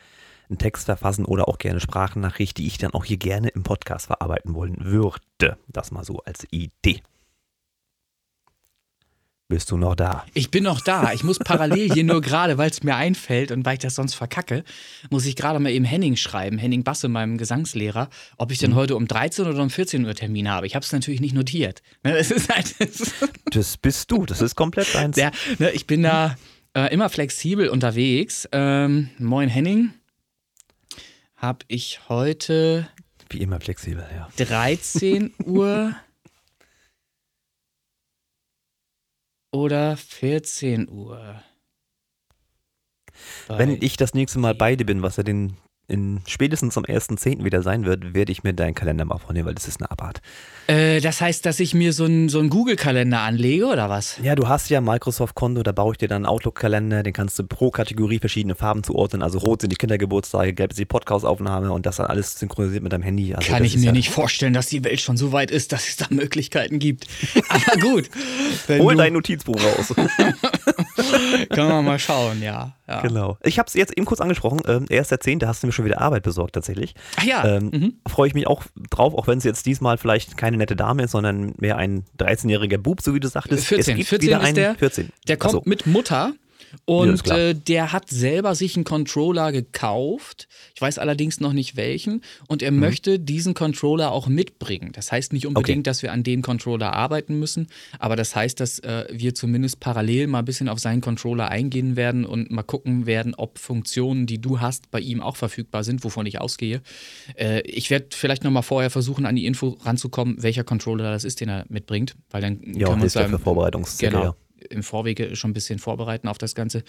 einen 0.50 0.58
Text 0.58 0.88
verfassen 0.88 1.24
oder 1.24 1.48
auch 1.48 1.58
gerne 1.58 1.80
Sprachnachricht, 1.80 2.58
die 2.58 2.68
ich 2.68 2.78
dann 2.78 2.94
auch 2.94 3.06
hier 3.06 3.18
gerne 3.18 3.48
im 3.48 3.64
Podcast 3.64 4.08
verarbeiten 4.08 4.56
wollen 4.56 4.76
würde. 4.78 5.58
Das 5.70 5.92
mal 5.92 6.04
so 6.04 6.20
als 6.26 6.46
Idee. 6.52 7.02
Bist 9.52 9.70
du 9.70 9.76
noch 9.76 9.96
da? 9.96 10.24
Ich 10.34 10.50
bin 10.50 10.64
noch 10.64 10.80
da. 10.80 11.12
Ich 11.12 11.26
muss 11.26 11.38
parallel 11.38 11.92
hier 11.92 12.06
nur 12.06 12.22
gerade, 12.22 12.58
weil 12.58 12.70
es 12.70 12.84
mir 12.84 12.96
einfällt 12.96 13.52
und 13.52 13.66
weil 13.66 13.74
ich 13.74 13.80
das 13.80 13.96
sonst 13.96 14.14
verkacke, 14.14 14.64
muss 15.10 15.26
ich 15.26 15.36
gerade 15.36 15.60
mal 15.60 15.72
eben 15.72 15.84
Henning 15.84 16.16
schreiben, 16.16 16.58
Henning 16.58 16.86
Basse, 16.86 17.10
meinem 17.10 17.38
Gesangslehrer, 17.38 18.10
ob 18.38 18.54
ich 18.54 18.60
denn 18.60 18.76
heute 18.76 18.96
um 18.96 19.10
13 19.10 19.46
oder 19.46 19.62
um 19.62 19.70
14 19.70 20.06
Uhr 20.06 20.16
Termin 20.16 20.48
habe. 20.50 20.68
Ich 20.68 20.76
habe 20.76 20.86
es 20.86 20.94
natürlich 20.94 21.20
nicht 21.20 21.36
notiert. 21.36 21.82
Es 22.04 22.32
ist 22.32 22.48
halt, 22.48 22.74
Das 23.54 23.76
bist 23.76 24.10
du, 24.10 24.26
das 24.26 24.42
ist 24.42 24.56
komplett 24.56 24.96
deins. 24.96 25.18
der, 25.18 25.32
ne, 25.60 25.72
ich 25.72 25.86
bin 25.86 26.04
da 26.04 26.38
äh, 26.74 26.94
immer 26.94 27.10
flexibel 27.10 27.68
unterwegs. 27.68 28.48
Ähm, 28.54 29.10
moin 29.20 29.50
Henning. 29.50 29.92
Habe 31.36 31.66
ich 31.68 32.00
heute 32.08 32.88
Wie 33.30 33.40
immer 33.40 33.60
flexibel, 33.60 34.08
ja. 34.16 34.30
13 34.38 35.34
Uhr 35.44 35.94
oder 39.52 39.98
14 39.98 40.90
Uhr? 40.90 41.42
Wenn 43.48 43.82
ich 43.82 43.98
das 43.98 44.14
nächste 44.14 44.40
Mal 44.40 44.56
bei 44.56 44.76
dir 44.76 44.86
bin, 44.86 45.02
was 45.02 45.18
ja 45.18 45.24
den 45.24 45.58
in 45.92 46.22
spätestens 46.26 46.78
am 46.78 46.86
1.10. 46.86 47.44
wieder 47.44 47.62
sein 47.62 47.86
wird, 47.86 48.14
werde 48.14 48.32
ich 48.32 48.44
mir 48.44 48.54
deinen 48.54 48.74
Kalender 48.74 49.06
mal 49.06 49.18
vornehmen, 49.18 49.48
weil 49.48 49.54
das 49.54 49.68
ist 49.68 49.82
eine 49.82 49.92
Abart. 49.92 50.22
Äh, 50.68 51.02
das 51.02 51.22
heißt, 51.22 51.46
dass 51.46 51.60
ich 51.60 51.74
mir 51.74 51.94
so 51.94 52.06
einen 52.06 52.30
so 52.30 52.42
Google-Kalender 52.42 53.20
anlege 53.20 53.66
oder 53.66 53.90
was? 53.90 54.18
Ja, 54.24 54.36
du 54.36 54.48
hast 54.48 54.70
ja 54.70 54.80
ein 54.80 54.86
Microsoft-Konto, 54.86 55.64
da 55.64 55.72
baue 55.72 55.94
ich 55.94 55.98
dir 55.98 56.08
dann 56.08 56.26
einen 56.26 56.26
Outlook-Kalender, 56.26 57.04
den 57.04 57.14
kannst 57.14 57.38
du 57.38 57.44
pro 57.44 57.72
Kategorie 57.72 58.20
verschiedene 58.20 58.56
Farben 58.56 58.84
zuordnen. 58.84 59.22
Also 59.22 59.40
rot 59.40 59.62
sind 59.62 59.72
die 59.72 59.76
Kindergeburtstage, 59.76 60.54
gelb 60.54 60.72
ist 60.72 60.80
die 60.80 60.86
Podcast-Aufnahme 60.86 61.72
und 61.72 61.86
das 61.86 61.98
dann 61.98 62.08
alles 62.08 62.40
synchronisiert 62.40 62.84
mit 62.84 62.94
deinem 62.94 63.04
Handy. 63.04 63.36
Also 63.36 63.52
Kann 63.52 63.64
ich 63.66 63.76
mir 63.78 63.88
ja, 63.88 63.92
nicht 63.92 64.10
vorstellen, 64.10 64.54
dass 64.54 64.68
die 64.68 64.84
Welt 64.84 65.02
schon 65.02 65.18
so 65.18 65.32
weit 65.32 65.52
ist, 65.52 65.74
dass 65.74 65.88
es 65.88 65.98
da 65.98 66.06
Möglichkeiten 66.10 66.80
gibt. 66.80 67.08
Aber 67.50 67.80
gut, 67.82 68.10
Hol 68.70 68.96
dein 68.96 69.14
Notizbuch 69.14 69.56
raus. 69.56 69.94
können 71.50 71.70
wir 71.70 71.82
mal 71.82 72.00
schauen, 72.00 72.42
ja. 72.42 72.76
ja. 72.88 73.02
genau. 73.02 73.38
Ich 73.44 73.60
habe 73.60 73.68
es 73.68 73.74
jetzt 73.74 73.98
eben 73.98 74.06
kurz 74.06 74.22
angesprochen. 74.22 74.62
Ähm, 74.68 74.86
1.10. 74.86 75.46
hast 75.46 75.64
du 75.64 75.68
mir 75.68 75.74
schon 75.74 75.86
wieder 75.86 76.02
Arbeit 76.02 76.24
besorgt 76.24 76.54
tatsächlich. 76.54 76.96
Ach 77.18 77.24
ja, 77.24 77.46
Ähm, 77.46 77.70
mhm. 77.72 77.94
Freue 78.08 78.28
ich 78.28 78.34
mich 78.34 78.48
auch 78.48 78.64
drauf, 78.90 79.14
auch 79.14 79.28
wenn 79.28 79.38
es 79.38 79.44
jetzt 79.44 79.66
diesmal 79.66 79.98
vielleicht 79.98 80.38
keine 80.38 80.58
nette 80.58 80.76
Dame 80.76 81.04
ist, 81.04 81.12
sondern 81.12 81.54
mehr 81.58 81.78
ein 81.78 82.06
13-jähriger 82.20 82.78
Bub, 82.78 83.02
so 83.02 83.14
wie 83.14 83.20
du 83.20 83.28
sagtest. 83.28 83.66
14. 83.66 83.94
Es 83.94 83.98
gibt 83.98 84.10
14 84.10 84.28
wieder 84.28 84.40
ist 84.40 84.46
einen 84.46 84.56
der. 84.56 84.76
14. 84.76 85.10
Der 85.28 85.38
kommt 85.38 85.56
Achso. 85.56 85.64
mit 85.66 85.88
Mutter 85.88 86.34
und 86.86 87.24
klar. 87.24 87.38
äh, 87.38 87.54
der 87.56 87.92
hat 87.92 88.10
selber 88.10 88.56
sich 88.56 88.76
einen 88.76 88.84
Controller 88.84 89.52
gekauft. 89.52 90.48
Ich 90.76 90.82
weiß 90.82 91.00
allerdings 91.00 91.40
noch 91.40 91.54
nicht 91.54 91.76
welchen. 91.76 92.22
Und 92.48 92.62
Mhm. 92.62 92.66
er 92.66 92.72
möchte 92.72 93.20
diesen 93.20 93.54
Controller 93.54 94.12
auch 94.12 94.28
mitbringen. 94.28 94.92
Das 94.94 95.12
heißt 95.12 95.34
nicht 95.34 95.46
unbedingt, 95.48 95.88
dass 95.88 96.02
wir 96.04 96.12
an 96.12 96.24
dem 96.24 96.42
Controller 96.42 96.94
arbeiten 96.94 97.40
müssen, 97.40 97.68
aber 98.00 98.16
das 98.16 98.36
heißt, 98.36 98.60
dass 98.60 98.80
äh, 98.80 99.06
wir 99.12 99.34
zumindest 99.36 99.80
parallel 99.80 100.28
mal 100.28 100.40
ein 100.40 100.46
bisschen 100.46 100.70
auf 100.70 100.80
seinen 100.80 101.02
Controller 101.02 101.50
eingehen 101.50 101.96
werden 101.96 102.26
und 102.26 102.52
mal 102.52 102.64
gucken 102.64 103.06
werden, 103.06 103.36
ob 103.36 103.58
Funktionen, 103.60 104.26
die 104.26 104.40
du 104.40 104.60
hast, 104.60 104.92
bei 104.92 105.00
ihm 105.00 105.22
auch 105.22 105.36
verfügbar 105.36 105.84
sind, 105.84 106.04
wovon 106.04 106.26
ich 106.26 106.40
ausgehe. 106.40 106.82
Äh, 107.36 107.62
ich 107.62 107.90
werde 107.90 108.08
vielleicht 108.12 108.44
noch 108.44 108.52
mal 108.52 108.62
vorher 108.62 108.90
versuchen, 108.90 109.26
an 109.26 109.36
die 109.36 109.46
Info 109.46 109.78
ranzukommen, 109.84 110.42
welcher 110.42 110.64
Controller 110.64 111.12
das 111.12 111.24
ist, 111.24 111.42
den 111.42 111.50
er 111.50 111.66
mitbringt, 111.70 112.16
weil 112.30 112.42
dann 112.42 112.60
Ja, 112.76 112.88
können 112.88 113.00
wir 113.00 113.04
uns 113.06 113.14
ja 113.14 113.24
da 113.24 113.28
für 113.30 113.40
Vorbereitungszwecke. 113.40 114.12
Genau. 114.12 114.36
Im 114.70 114.84
Vorwege 114.84 115.36
schon 115.36 115.52
ein 115.52 115.54
bisschen 115.54 115.80
vorbereiten 115.80 116.28
auf 116.28 116.38
das 116.38 116.56
Ganze. 116.56 116.84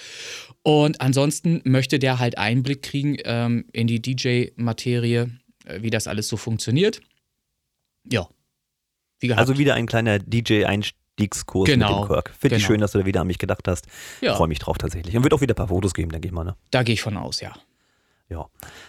Und 0.62 1.00
ansonsten 1.00 1.60
möchte 1.64 1.98
der 1.98 2.18
halt 2.18 2.38
Einblick 2.38 2.82
kriegen 2.82 3.16
ähm, 3.24 3.64
in 3.72 3.86
die 3.86 4.00
DJ-Materie, 4.00 5.30
äh, 5.64 5.82
wie 5.82 5.90
das 5.90 6.06
alles 6.06 6.28
so 6.28 6.36
funktioniert. 6.36 7.00
Ja. 8.10 8.28
Wie. 9.20 9.32
Also 9.32 9.58
wieder 9.58 9.74
ein 9.74 9.86
kleiner 9.86 10.18
DJ-Einstiegskurs 10.18 11.66
Genau, 11.66 12.00
mit 12.00 12.04
dem 12.04 12.08
Kirk. 12.08 12.34
Finde 12.38 12.56
ich 12.56 12.62
genau. 12.62 12.72
schön, 12.72 12.80
dass 12.80 12.92
du 12.92 12.98
da 12.98 13.06
wieder 13.06 13.20
an 13.20 13.26
mich 13.26 13.38
gedacht 13.38 13.66
hast. 13.68 13.86
ja, 14.20 14.34
Freue 14.34 14.48
mich 14.48 14.58
drauf 14.58 14.78
tatsächlich. 14.78 15.16
Und 15.16 15.22
wird 15.22 15.34
auch 15.34 15.40
wieder 15.40 15.54
ein 15.54 15.56
paar 15.56 15.68
Fotos 15.68 15.94
geben, 15.94 16.10
denke 16.10 16.28
ich 16.28 16.32
mal. 16.32 16.44
Ne? 16.44 16.56
da 16.70 16.82
gehe 16.82 16.94
ich 16.94 17.02
von 17.02 17.16
aus, 17.16 17.40
ja. 17.40 17.52
Ja, 18.28 18.46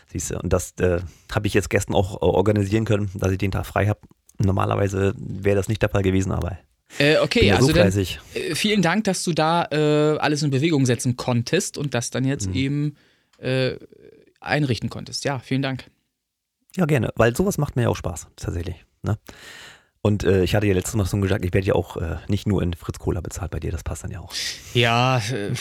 siehst 0.08 0.32
du. 0.32 0.40
Und 0.40 0.54
das 0.54 0.74
äh, 0.80 1.02
habe 1.32 1.48
ich 1.48 1.54
jetzt 1.54 1.70
gestern 1.70 1.96
auch 1.96 2.22
äh, 2.22 2.26
organisieren 2.26 2.86
können, 2.86 3.12
dass 3.14 3.32
ich 3.32 3.38
den 3.38 3.52
Tag 3.52 3.66
frei 3.66 3.88
habe. 3.88 4.00
Normalerweise 4.38 5.14
wäre 5.18 5.58
das 5.58 5.68
nicht 5.68 5.82
der 5.82 5.90
Fall 5.90 6.02
gewesen, 6.02 6.32
aber 6.32 6.58
Äh, 7.00 7.18
okay, 7.18 7.48
ja 7.48 7.56
also 7.56 7.68
so 7.68 7.74
dann, 7.74 7.92
äh, 7.92 8.56
vielen 8.56 8.82
Dank, 8.82 9.06
dass 9.06 9.24
du 9.24 9.34
da 9.34 9.66
äh, 9.72 10.18
alles 10.20 10.44
in 10.44 10.52
Bewegung 10.52 10.86
setzen 10.86 11.16
konntest 11.18 11.78
und 11.78 11.94
das 11.94 12.10
dann 12.12 12.24
jetzt 12.26 12.48
Mhm. 12.50 12.56
eben 12.56 12.96
äh, 13.40 13.76
einrichten 14.40 14.90
konntest. 14.90 15.26
Ja, 15.26 15.40
vielen 15.40 15.62
Dank. 15.62 15.90
Ja, 16.76 16.86
gerne, 16.86 17.12
weil 17.16 17.36
sowas 17.36 17.58
macht 17.58 17.76
mir 17.76 17.84
ja 17.84 17.90
auch 17.90 17.96
Spaß, 17.96 18.28
tatsächlich. 18.36 18.76
Ne? 19.04 19.18
Und 20.02 20.24
äh, 20.26 20.44
ich 20.44 20.54
hatte 20.54 20.68
ja 20.68 20.74
letztes 20.74 20.96
Mal 20.96 21.06
schon 21.06 21.22
gesagt, 21.22 21.46
ich 21.46 21.54
werde 21.54 21.66
ja 21.68 21.76
auch 21.76 21.96
äh, 21.98 22.18
nicht 22.28 22.46
nur 22.48 22.62
in 22.62 22.74
Fritz 22.74 23.00
Cola 23.00 23.22
bezahlt 23.22 23.52
bei 23.52 23.60
dir, 23.60 23.72
das 23.72 23.84
passt 23.84 24.04
dann 24.04 24.12
ja 24.12 24.20
auch. 24.20 24.34
Ja, 24.74 25.20
äh, 25.20 25.52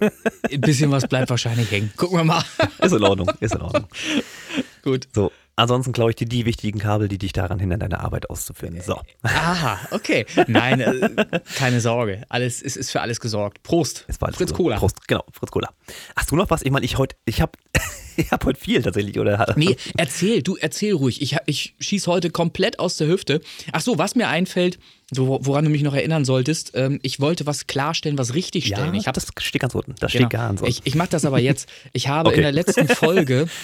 ein 0.50 0.60
bisschen 0.60 0.90
was 0.90 1.06
bleibt 1.06 1.28
wahrscheinlich 1.28 1.70
hängen. 1.70 1.92
Gucken 1.96 2.16
wir 2.18 2.24
mal. 2.24 2.42
Ist 2.80 2.92
in 2.92 3.02
Ordnung, 3.04 3.30
ist 3.40 3.54
in 3.54 3.60
Ordnung. 3.60 3.86
Gut. 4.82 5.08
So, 5.14 5.30
Ansonsten 5.60 5.92
klaue 5.92 6.08
ich 6.08 6.16
dir 6.16 6.26
die 6.26 6.46
wichtigen 6.46 6.78
Kabel, 6.78 7.06
die 7.08 7.18
dich 7.18 7.34
daran 7.34 7.58
hindern, 7.58 7.80
deine 7.80 8.00
Arbeit 8.00 8.30
auszuführen. 8.30 8.80
So. 8.80 8.98
Aha, 9.22 9.78
okay. 9.90 10.24
Nein, 10.46 10.80
äh, 10.80 11.10
keine 11.54 11.82
Sorge. 11.82 12.22
Alles, 12.30 12.62
es 12.62 12.78
ist 12.78 12.90
für 12.90 13.02
alles 13.02 13.20
gesorgt. 13.20 13.62
Prost. 13.62 14.06
Alles 14.20 14.36
Fritz. 14.36 14.54
Cola. 14.54 14.78
Prost, 14.78 15.06
genau, 15.06 15.22
Fritz 15.30 15.50
Cola. 15.50 15.68
Hast 16.16 16.30
du 16.30 16.36
noch 16.36 16.48
was? 16.48 16.62
Ich 16.62 16.70
meine, 16.70 16.86
ich 16.86 16.96
heute, 16.96 17.14
ich 17.26 17.42
habe 17.42 17.52
ich 18.16 18.30
hab 18.30 18.42
heute 18.46 18.58
viel 18.58 18.80
tatsächlich, 18.80 19.18
oder? 19.18 19.52
Nee, 19.56 19.76
erzähl, 19.98 20.42
du 20.42 20.56
erzähl 20.56 20.94
ruhig. 20.94 21.20
Ich, 21.20 21.36
ich 21.44 21.74
schieß 21.78 22.06
heute 22.06 22.30
komplett 22.30 22.78
aus 22.78 22.96
der 22.96 23.08
Hüfte. 23.08 23.42
Ach 23.72 23.82
so, 23.82 23.98
was 23.98 24.14
mir 24.14 24.28
einfällt, 24.28 24.78
so, 25.10 25.40
woran 25.42 25.66
du 25.66 25.70
mich 25.70 25.82
noch 25.82 25.94
erinnern 25.94 26.24
solltest, 26.24 26.72
ähm, 26.74 27.00
ich 27.02 27.20
wollte 27.20 27.44
was 27.44 27.66
klarstellen, 27.66 28.16
was 28.16 28.32
richtig 28.32 28.64
stellen. 28.66 28.94
Ja, 28.94 29.00
ich 29.00 29.06
hab, 29.06 29.14
das 29.14 29.26
steht 29.40 29.60
ganz 29.60 29.74
unten. 29.74 29.94
Das 30.00 30.10
genau. 30.10 30.28
steht 30.28 30.30
ganz 30.30 30.62
unten. 30.62 30.70
Ich, 30.70 30.80
ich 30.84 30.94
mache 30.94 31.10
das 31.10 31.26
aber 31.26 31.38
jetzt. 31.38 31.68
Ich 31.92 32.08
habe 32.08 32.30
Okay. 32.30 32.38
in 32.38 32.42
der 32.44 32.52
letzten 32.52 32.88
Folge 32.88 33.46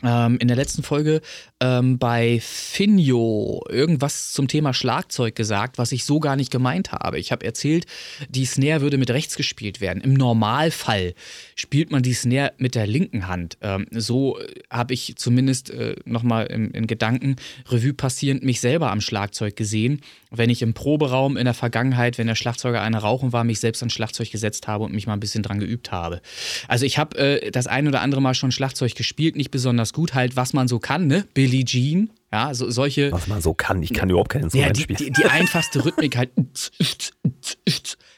in 0.00 0.46
der 0.46 0.56
letzten 0.56 0.84
Folge 0.84 1.22
ähm, 1.60 1.98
bei 1.98 2.38
Finjo 2.40 3.64
irgendwas 3.68 4.32
zum 4.32 4.46
Thema 4.46 4.72
Schlagzeug 4.72 5.34
gesagt, 5.34 5.76
was 5.76 5.90
ich 5.90 6.04
so 6.04 6.20
gar 6.20 6.36
nicht 6.36 6.52
gemeint 6.52 6.92
habe. 6.92 7.18
Ich 7.18 7.32
habe 7.32 7.44
erzählt, 7.44 7.86
die 8.28 8.44
Snare 8.44 8.80
würde 8.80 8.96
mit 8.96 9.10
rechts 9.10 9.34
gespielt 9.36 9.80
werden. 9.80 10.00
Im 10.00 10.14
Normalfall 10.14 11.14
spielt 11.56 11.90
man 11.90 12.02
die 12.02 12.14
Snare 12.14 12.52
mit 12.58 12.76
der 12.76 12.86
linken 12.86 13.26
Hand. 13.26 13.58
Ähm, 13.60 13.86
so 13.90 14.38
äh, 14.38 14.46
habe 14.70 14.94
ich 14.94 15.16
zumindest 15.16 15.70
äh, 15.70 15.96
nochmal 16.04 16.46
in, 16.46 16.70
in 16.70 16.86
Gedanken 16.86 17.34
Revue 17.68 17.92
passierend 17.92 18.44
mich 18.44 18.60
selber 18.60 18.92
am 18.92 19.00
Schlagzeug 19.00 19.56
gesehen, 19.56 20.00
wenn 20.30 20.50
ich 20.50 20.62
im 20.62 20.74
Proberaum 20.74 21.36
in 21.36 21.44
der 21.44 21.54
Vergangenheit, 21.54 22.18
wenn 22.18 22.26
der 22.26 22.34
Schlagzeuger 22.34 22.82
eine 22.82 22.98
rauchen 22.98 23.32
war, 23.32 23.44
mich 23.44 23.60
selbst 23.60 23.82
ans 23.82 23.92
Schlagzeug 23.92 24.30
gesetzt 24.30 24.68
habe 24.68 24.84
und 24.84 24.92
mich 24.92 25.06
mal 25.06 25.14
ein 25.14 25.20
bisschen 25.20 25.42
dran 25.42 25.58
geübt 25.58 25.92
habe. 25.92 26.20
Also 26.66 26.84
ich 26.84 26.98
habe 26.98 27.16
äh, 27.18 27.50
das 27.50 27.66
ein 27.66 27.88
oder 27.88 28.00
andere 28.00 28.20
Mal 28.20 28.34
schon 28.34 28.52
Schlagzeug 28.52 28.94
gespielt, 28.94 29.36
nicht 29.36 29.50
besonders 29.50 29.92
gut, 29.92 30.14
halt 30.14 30.36
was 30.36 30.52
man 30.52 30.68
so 30.68 30.78
kann, 30.78 31.06
ne? 31.06 31.24
Billie 31.34 31.64
Jean, 31.64 32.10
ja, 32.32 32.52
so, 32.54 32.70
solche. 32.70 33.10
was 33.12 33.26
man 33.26 33.40
so 33.40 33.54
kann. 33.54 33.82
Ich 33.82 33.94
kann 33.94 34.10
überhaupt 34.10 34.30
kein 34.30 34.42
Ja, 34.42 34.46
Instrument 34.46 34.76
die, 34.76 34.82
spielen. 34.82 34.98
die, 34.98 35.22
die 35.22 35.24
einfachste 35.26 35.84
Rhythmik 35.84 36.16
halt. 36.16 36.30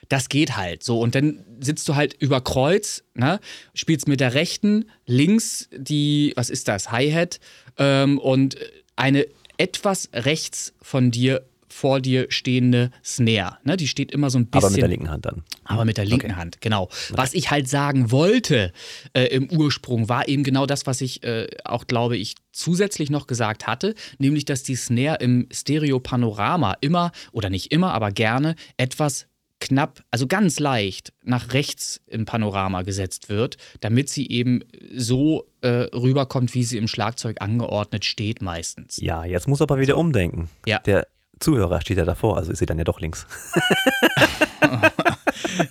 Das 0.08 0.28
geht 0.28 0.56
halt 0.56 0.82
so. 0.82 0.98
Und 1.00 1.14
dann 1.14 1.44
sitzt 1.60 1.88
du 1.88 1.94
halt 1.94 2.14
über 2.14 2.40
Kreuz, 2.40 3.04
ne? 3.14 3.38
spielst 3.74 4.08
mit 4.08 4.18
der 4.18 4.34
rechten, 4.34 4.90
links 5.06 5.68
die, 5.76 6.32
was 6.34 6.50
ist 6.50 6.66
das, 6.66 6.90
Hi-Hat 6.90 7.38
ähm, 7.78 8.18
und 8.18 8.56
eine 8.96 9.26
etwas 9.56 10.08
rechts 10.12 10.72
von 10.82 11.10
dir, 11.12 11.42
vor 11.72 12.00
dir 12.00 12.26
stehende 12.28 12.90
Snare. 13.04 13.59
Ne? 13.64 13.76
Die 13.76 13.88
steht 13.88 14.12
immer 14.12 14.30
so 14.30 14.38
ein 14.38 14.46
bisschen. 14.46 14.64
Aber 14.64 14.70
mit 14.72 14.83
der 14.83 14.88
linken 14.88 15.11
Hand 15.11 15.26
dann. 15.26 15.44
Aber 15.64 15.85
mit 15.85 15.96
der 15.96 16.04
linken 16.04 16.20
Okay. 16.20 16.35
Hand, 16.35 16.61
genau. 16.61 16.88
Was 17.11 17.33
ich 17.35 17.50
halt 17.50 17.68
sagen 17.68 18.11
wollte 18.11 18.72
äh, 19.14 19.24
im 19.26 19.50
Ursprung, 19.50 20.09
war 20.09 20.28
eben 20.28 20.44
genau 20.44 20.66
das, 20.66 20.87
was 20.87 21.00
ich 21.00 21.22
äh, 21.22 21.46
auch, 21.64 21.87
glaube 21.87 22.16
ich, 22.16 22.35
zusätzlich 22.52 23.11
noch 23.11 23.26
gesagt 23.26 23.66
hatte, 23.66 23.94
nämlich, 24.18 24.44
dass 24.44 24.62
die 24.62 24.74
Snare 24.74 25.16
im 25.20 25.48
Stereo-Panorama 25.52 26.76
immer, 26.80 27.12
oder 27.33 27.50
nicht 27.50 27.72
immer, 27.72 27.92
aber 27.92 28.11
gerne, 28.11 28.54
etwas 28.76 29.26
knapp, 29.61 30.02
also 30.11 30.26
ganz 30.26 30.59
leicht 30.59 31.12
nach 31.22 31.52
rechts 31.52 32.00
im 32.06 32.24
Panorama 32.24 32.83
gesetzt 32.83 33.28
wird, 33.28 33.56
damit 33.80 34.09
sie 34.09 34.28
eben 34.28 34.64
so 34.94 35.46
äh, 35.61 35.68
rüberkommt, 35.68 36.54
wie 36.54 36.64
sie 36.64 36.78
im 36.78 36.88
Schlagzeug 36.88 37.37
angeordnet 37.40 38.04
steht 38.04 38.42
meistens. 38.42 38.96
Ja, 38.96 39.24
jetzt 39.24 39.48
muss 39.48 39.61
aber 39.61 39.78
wieder 39.78 39.96
umdenken. 39.98 40.48
Ja. 40.66 40.78
Der 40.80 41.06
Zuhörer 41.40 41.81
steht 41.81 41.98
ja 41.98 42.05
davor, 42.05 42.37
also 42.37 42.53
ist 42.53 42.59
sie 42.59 42.66
dann 42.66 42.79
ja 42.79 42.85
doch 42.85 43.00
links. 43.00 43.26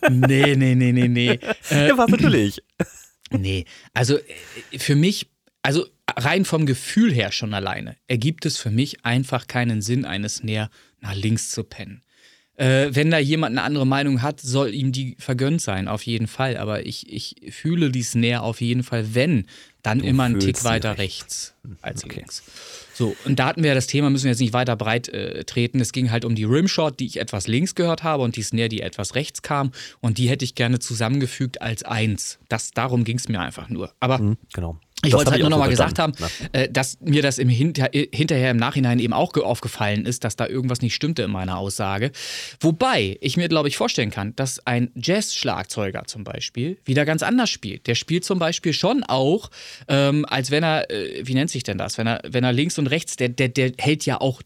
Nee, 0.09 0.55
nee, 0.55 0.75
nee, 0.75 0.91
nee, 0.91 1.07
nee. 1.07 1.39
Äh, 1.69 1.87
ja, 1.87 1.97
was 1.97 2.09
natürlich. 2.09 2.61
Nee, 3.31 3.65
also 3.93 4.17
äh, 4.17 4.79
für 4.79 4.95
mich, 4.95 5.29
also 5.61 5.85
rein 6.15 6.45
vom 6.45 6.65
Gefühl 6.65 7.13
her 7.13 7.31
schon 7.31 7.53
alleine, 7.53 7.95
ergibt 8.07 8.47
es 8.47 8.57
für 8.57 8.71
mich 8.71 9.05
einfach 9.05 9.45
keinen 9.45 9.83
Sinn, 9.83 10.03
eine 10.03 10.29
Snare 10.29 10.71
nach 10.99 11.13
links 11.13 11.51
zu 11.51 11.63
pennen. 11.63 12.01
Äh, 12.59 12.93
wenn 12.93 13.09
da 13.09 13.17
jemand 13.19 13.53
eine 13.57 13.63
andere 13.63 13.87
Meinung 13.87 14.21
hat, 14.21 14.41
soll 14.41 14.73
ihm 14.75 14.91
die 14.91 15.15
vergönnt 15.17 15.61
sein, 15.61 15.87
auf 15.87 16.03
jeden 16.03 16.27
Fall. 16.27 16.57
Aber 16.57 16.85
ich, 16.85 17.11
ich 17.11 17.53
fühle 17.53 17.89
die 17.89 18.03
Snare 18.03 18.41
auf 18.41 18.59
jeden 18.59 18.83
Fall, 18.83 19.15
wenn, 19.15 19.45
dann 19.81 19.99
Du 19.99 20.05
immer 20.05 20.23
einen 20.25 20.39
Tick 20.41 20.65
weiter 20.65 20.97
rechts. 20.97 21.53
rechts 21.65 21.81
als 21.81 22.03
Okay. 22.03 22.17
links. 22.17 22.43
So, 22.93 23.15
und 23.23 23.39
da 23.39 23.45
hatten 23.47 23.63
wir 23.63 23.69
ja 23.69 23.75
das 23.75 23.87
Thema, 23.87 24.09
müssen 24.09 24.25
wir 24.25 24.31
jetzt 24.31 24.41
nicht 24.41 24.51
weiter 24.51 24.75
breit 24.75 25.07
äh, 25.07 25.45
treten. 25.45 25.79
Es 25.79 25.93
ging 25.93 26.11
halt 26.11 26.25
um 26.25 26.35
die 26.35 26.43
Rimshot, 26.43 26.99
die 26.99 27.05
ich 27.05 27.21
etwas 27.21 27.47
links 27.47 27.73
gehört 27.75 28.03
habe 28.03 28.23
und 28.23 28.35
die 28.35 28.41
Snare, 28.41 28.67
die 28.67 28.81
etwas 28.81 29.15
rechts 29.15 29.41
kam. 29.41 29.71
Und 30.01 30.17
die 30.17 30.27
hätte 30.29 30.43
ich 30.43 30.53
gerne 30.53 30.79
zusammengefügt 30.79 31.61
als 31.61 31.83
eins. 31.83 32.39
Das, 32.49 32.71
darum 32.71 33.05
ging 33.05 33.15
es 33.17 33.29
mir 33.29 33.39
einfach 33.39 33.69
nur. 33.69 33.93
Aber 34.01 34.19
Hm, 34.19 34.35
genau. 34.51 34.77
Ich 35.03 35.11
Das 35.11 35.17
wollte 35.19 35.31
halt 35.31 35.39
nur 35.39 35.47
auch 35.47 35.51
noch 35.51 35.57
so 35.57 35.63
mal 35.63 35.69
gesagt 35.69 35.97
haben, 35.99 36.13
verstanden. 36.13 36.53
äh, 36.53 36.69
dass 36.69 36.99
mir 36.99 37.21
das 37.21 37.37
im 37.37 37.47
Hinter 37.49 37.93
äh, 37.93 38.07
hinterher 38.13 38.51
im 38.51 38.57
Nachhinein 38.57 38.99
eben 38.99 39.13
auch 39.13 39.31
ge- 39.33 39.43
aufgefallen 39.43 40.05
ist, 40.05 40.23
dass 40.23 40.35
da 40.35 40.45
irgendwas 40.47 40.81
nicht 40.81 40.93
stimmte 40.95 41.23
in 41.23 41.31
meiner 41.31 41.57
Aussage. 41.57 42.11
Wobei 42.59 43.17
ich 43.21 43.37
mir, 43.37 43.47
glaube 43.47 43.67
ich, 43.69 43.77
vorstellen 43.77 44.11
kann, 44.11 44.35
dass 44.35 44.65
ein 44.67 44.91
Jazz-Schlagzeuger 44.95 46.03
zum 46.05 46.23
Beispiel 46.23 46.79
wieder 46.85 47.05
ganz 47.05 47.23
anders 47.23 47.49
spielt. 47.49 47.87
Der 47.87 47.95
spielt 47.95 48.25
zum 48.25 48.39
Beispiel 48.39 48.73
schon 48.73 49.03
auch, 49.03 49.49
ähm, 49.87 50.25
als 50.27 50.51
wenn 50.51 50.63
er, 50.63 50.89
äh, 50.91 51.25
wie 51.25 51.33
nennt 51.33 51.49
sich 51.49 51.63
denn 51.63 51.77
das? 51.77 51.97
Wenn 51.97 52.07
er, 52.07 52.21
wenn 52.27 52.43
er 52.43 52.51
links 52.51 52.77
und 52.77 52.87
rechts, 52.87 53.15
der, 53.15 53.29
der, 53.29 53.49
der 53.49 53.71
hält 53.77 54.05
ja 54.05 54.19
auch 54.19 54.41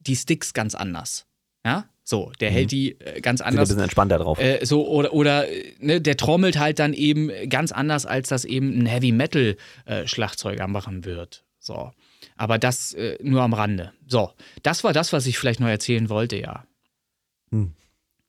die 0.00 0.16
Sticks 0.16 0.54
ganz 0.54 0.74
anders. 0.74 1.26
Ja? 1.66 1.86
So, 2.08 2.32
der 2.40 2.50
hält 2.50 2.70
die 2.70 2.98
äh, 3.00 3.20
ganz 3.20 3.40
Sind 3.40 3.48
ein 3.48 3.50
anders. 3.50 3.68
bisschen 3.68 3.82
entspannter 3.82 4.16
drauf. 4.16 4.40
Äh, 4.40 4.64
so, 4.64 4.88
oder, 4.88 5.12
oder 5.12 5.44
ne, 5.78 6.00
der 6.00 6.16
trommelt 6.16 6.58
halt 6.58 6.78
dann 6.78 6.94
eben 6.94 7.30
ganz 7.50 7.70
anders, 7.70 8.06
als 8.06 8.30
das 8.30 8.46
eben 8.46 8.78
ein 8.78 8.86
Heavy 8.86 9.12
Metal 9.12 9.58
äh, 9.84 10.06
Schlagzeuger 10.06 10.68
machen 10.68 11.04
wird. 11.04 11.44
So. 11.58 11.92
Aber 12.34 12.56
das 12.56 12.94
äh, 12.94 13.18
nur 13.20 13.42
am 13.42 13.52
Rande. 13.52 13.92
So, 14.06 14.30
das 14.62 14.84
war 14.84 14.94
das, 14.94 15.12
was 15.12 15.26
ich 15.26 15.36
vielleicht 15.36 15.60
noch 15.60 15.68
erzählen 15.68 16.08
wollte, 16.08 16.36
ja. 16.36 16.64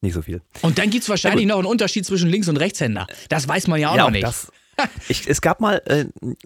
Nicht 0.02 0.14
so 0.14 0.24
viel. 0.24 0.42
Und 0.62 0.78
dann 0.78 0.90
gibt 0.90 1.04
es 1.04 1.10
wahrscheinlich 1.10 1.46
noch 1.46 1.60
einen 1.60 1.66
Unterschied 1.66 2.06
zwischen 2.06 2.30
Links- 2.30 2.50
und 2.50 2.58
Rechtshänder. 2.58 3.08
Das 3.30 3.48
weiß 3.48 3.68
man 3.68 3.80
ja 3.80 3.92
auch 3.92 3.96
ja, 3.96 4.04
noch 4.04 4.12
nicht. 4.12 4.26
das. 4.26 4.52
Ich, 5.10 5.28
es 5.28 5.42
gab 5.42 5.60
mal 5.60 5.82
äh, 5.86 6.06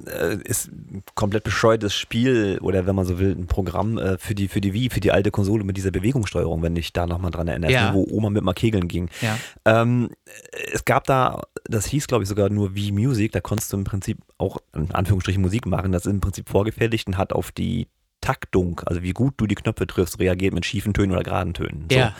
äh, 0.09 0.37
ist 0.43 0.67
ein 0.71 1.03
komplett 1.15 1.43
bescheuertes 1.43 1.93
Spiel 1.93 2.59
oder 2.61 2.85
wenn 2.85 2.95
man 2.95 3.05
so 3.05 3.19
will, 3.19 3.31
ein 3.31 3.47
Programm 3.47 3.97
äh, 3.97 4.17
für 4.17 4.35
die 4.35 4.47
für 4.47 4.61
die 4.61 4.73
Wii, 4.73 4.89
für 4.89 4.99
die 4.99 5.11
alte 5.11 5.31
Konsole 5.31 5.63
mit 5.63 5.77
dieser 5.77 5.91
Bewegungssteuerung, 5.91 6.61
wenn 6.61 6.75
ich 6.75 6.93
da 6.93 7.05
nochmal 7.07 7.31
dran 7.31 7.47
erinnere, 7.47 7.71
Ja. 7.71 7.93
wo 7.93 8.05
Oma 8.09 8.29
mit 8.29 8.43
mal 8.43 8.53
Kegeln 8.53 8.87
ging. 8.87 9.09
ja. 9.21 9.37
Ähm, 9.65 10.09
es 10.71 10.85
gab 10.85 11.05
da, 11.05 11.41
das 11.65 11.85
hieß 11.85 12.07
glaube 12.07 12.23
ich 12.23 12.29
sogar 12.29 12.49
nur 12.49 12.75
Wii 12.75 12.91
Music, 12.91 13.31
da 13.31 13.41
konntest 13.41 13.71
du 13.73 13.77
im 13.77 13.83
Prinzip 13.83 14.17
auch 14.37 14.57
in 14.75 14.91
Anführungsstrichen 14.91 15.41
Musik 15.41 15.65
machen, 15.65 15.91
das 15.91 16.05
ist 16.05 16.11
im 16.11 16.21
Prinzip 16.21 16.49
vorgefertigt 16.49 17.07
und 17.07 17.17
hat 17.17 17.33
auf 17.33 17.51
die 17.51 17.87
Taktung, 18.21 18.79
also 18.85 19.01
wie 19.03 19.11
gut 19.11 19.33
du 19.37 19.47
die 19.47 19.55
Knöpfe 19.55 19.85
triffst, 19.85 20.17
reagiert 20.19 20.53
mit 20.53 20.65
schiefen 20.65 20.93
Tönen 20.93 21.11
oder 21.11 21.23
geraden 21.23 21.53
Tönen. 21.53 21.87
So. 21.91 21.97
Ja. 21.97 22.15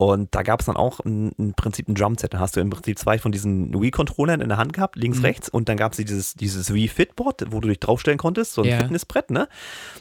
Und 0.00 0.34
da 0.34 0.42
gab 0.42 0.60
es 0.60 0.66
dann 0.66 0.76
auch 0.76 1.00
ein, 1.00 1.32
im 1.36 1.52
Prinzip 1.52 1.86
ein 1.86 1.94
Drumset. 1.94 2.32
Da 2.32 2.38
hast 2.38 2.56
du 2.56 2.60
im 2.60 2.70
Prinzip 2.70 2.98
zwei 2.98 3.18
von 3.18 3.32
diesen 3.32 3.74
Wii-Controllern 3.78 4.40
in 4.40 4.48
der 4.48 4.56
Hand 4.56 4.72
gehabt, 4.72 4.96
links, 4.96 5.18
Mhm. 5.18 5.24
rechts. 5.26 5.50
Und 5.50 5.68
dann 5.68 5.76
gab 5.76 5.92
es 5.92 5.98
dieses, 5.98 6.32
dieses 6.32 6.72
Wii-Fitboard, 6.72 7.52
wo 7.52 7.60
du 7.60 7.68
dich 7.68 7.80
draufstellen 7.80 8.16
konntest, 8.18 8.54
so 8.54 8.62
ein 8.62 8.68
Ja. 8.68 8.78
Fitnessbrett, 8.78 9.30
ne? 9.30 9.46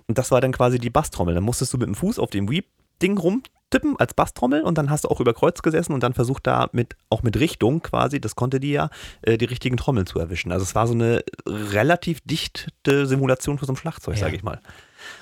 Und 0.07 0.17
das 0.17 0.31
war 0.31 0.39
dann 0.39 0.53
quasi 0.53 0.79
die 0.79 0.89
Basstrommel. 0.89 1.35
Dann 1.35 1.43
musstest 1.43 1.73
du 1.73 1.77
mit 1.77 1.87
dem 1.87 1.95
Fuß 1.95 2.17
auf 2.17 2.29
dem 2.29 2.49
Wii-Ding 2.49 3.17
rumtippen 3.17 3.97
als 3.99 4.13
Basstrommel 4.13 4.61
und 4.61 4.77
dann 4.77 4.89
hast 4.89 5.03
du 5.03 5.09
auch 5.09 5.19
über 5.19 5.33
Kreuz 5.33 5.61
gesessen 5.61 5.91
und 5.91 6.01
dann 6.01 6.13
versucht 6.13 6.47
da 6.47 6.69
mit, 6.71 6.95
auch 7.09 7.21
mit 7.21 7.37
Richtung 7.37 7.81
quasi, 7.81 8.21
das 8.21 8.35
konnte 8.37 8.61
die 8.61 8.71
ja, 8.71 8.89
äh, 9.23 9.37
die 9.37 9.45
richtigen 9.45 9.75
Trommeln 9.75 10.05
zu 10.07 10.17
erwischen. 10.17 10.53
Also 10.53 10.63
es 10.63 10.75
war 10.75 10.87
so 10.87 10.93
eine 10.93 11.25
relativ 11.45 12.21
dichte 12.21 13.05
Simulation 13.05 13.57
für 13.59 13.65
so 13.65 13.73
ein 13.73 13.75
Schlagzeug, 13.75 14.15
Ja. 14.15 14.21
sage 14.21 14.37
ich 14.37 14.43
mal. 14.43 14.61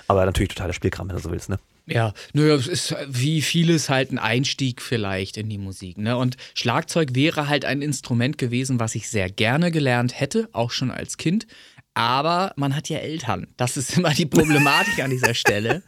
Aber 0.08 0.24
natürlich 0.28 0.50
totaler 0.50 0.74
Spielkram, 0.74 1.10
wenn 1.10 1.16
du 1.16 1.22
so 1.24 1.32
willst, 1.32 1.50
ne? 1.50 1.58
Ja, 1.88 2.14
nö, 2.34 2.54
es 2.54 2.68
ist 2.68 2.96
wie 3.08 3.42
vieles 3.42 3.90
halt 3.90 4.12
ein 4.12 4.20
Einstieg 4.20 4.82
vielleicht 4.82 5.38
in 5.38 5.50
die 5.50 5.58
Musik. 5.58 5.98
Ne? 5.98 6.18
Und 6.18 6.36
Schlagzeug 6.54 7.16
wäre 7.16 7.48
halt 7.48 7.64
ein 7.64 7.82
Instrument 7.82 8.38
gewesen, 8.38 8.80
was 8.80 8.94
ich 8.96 9.08
sehr 9.10 9.30
gerne 9.30 9.72
gelernt 9.72 10.20
hätte, 10.20 10.50
auch 10.52 10.72
schon 10.72 10.92
als 10.92 11.18
Kind. 11.18 11.48
Aber 11.98 12.54
man 12.58 12.76
hat 12.76 12.90
ja 12.90 13.00
Eltern. 13.00 13.48
Das 13.58 13.76
ist 13.76 13.98
immer 13.98 14.14
die 14.14 14.28
Problematik 14.28 15.04
an 15.04 15.10
dieser 15.10 15.34
Stelle. 15.34 15.82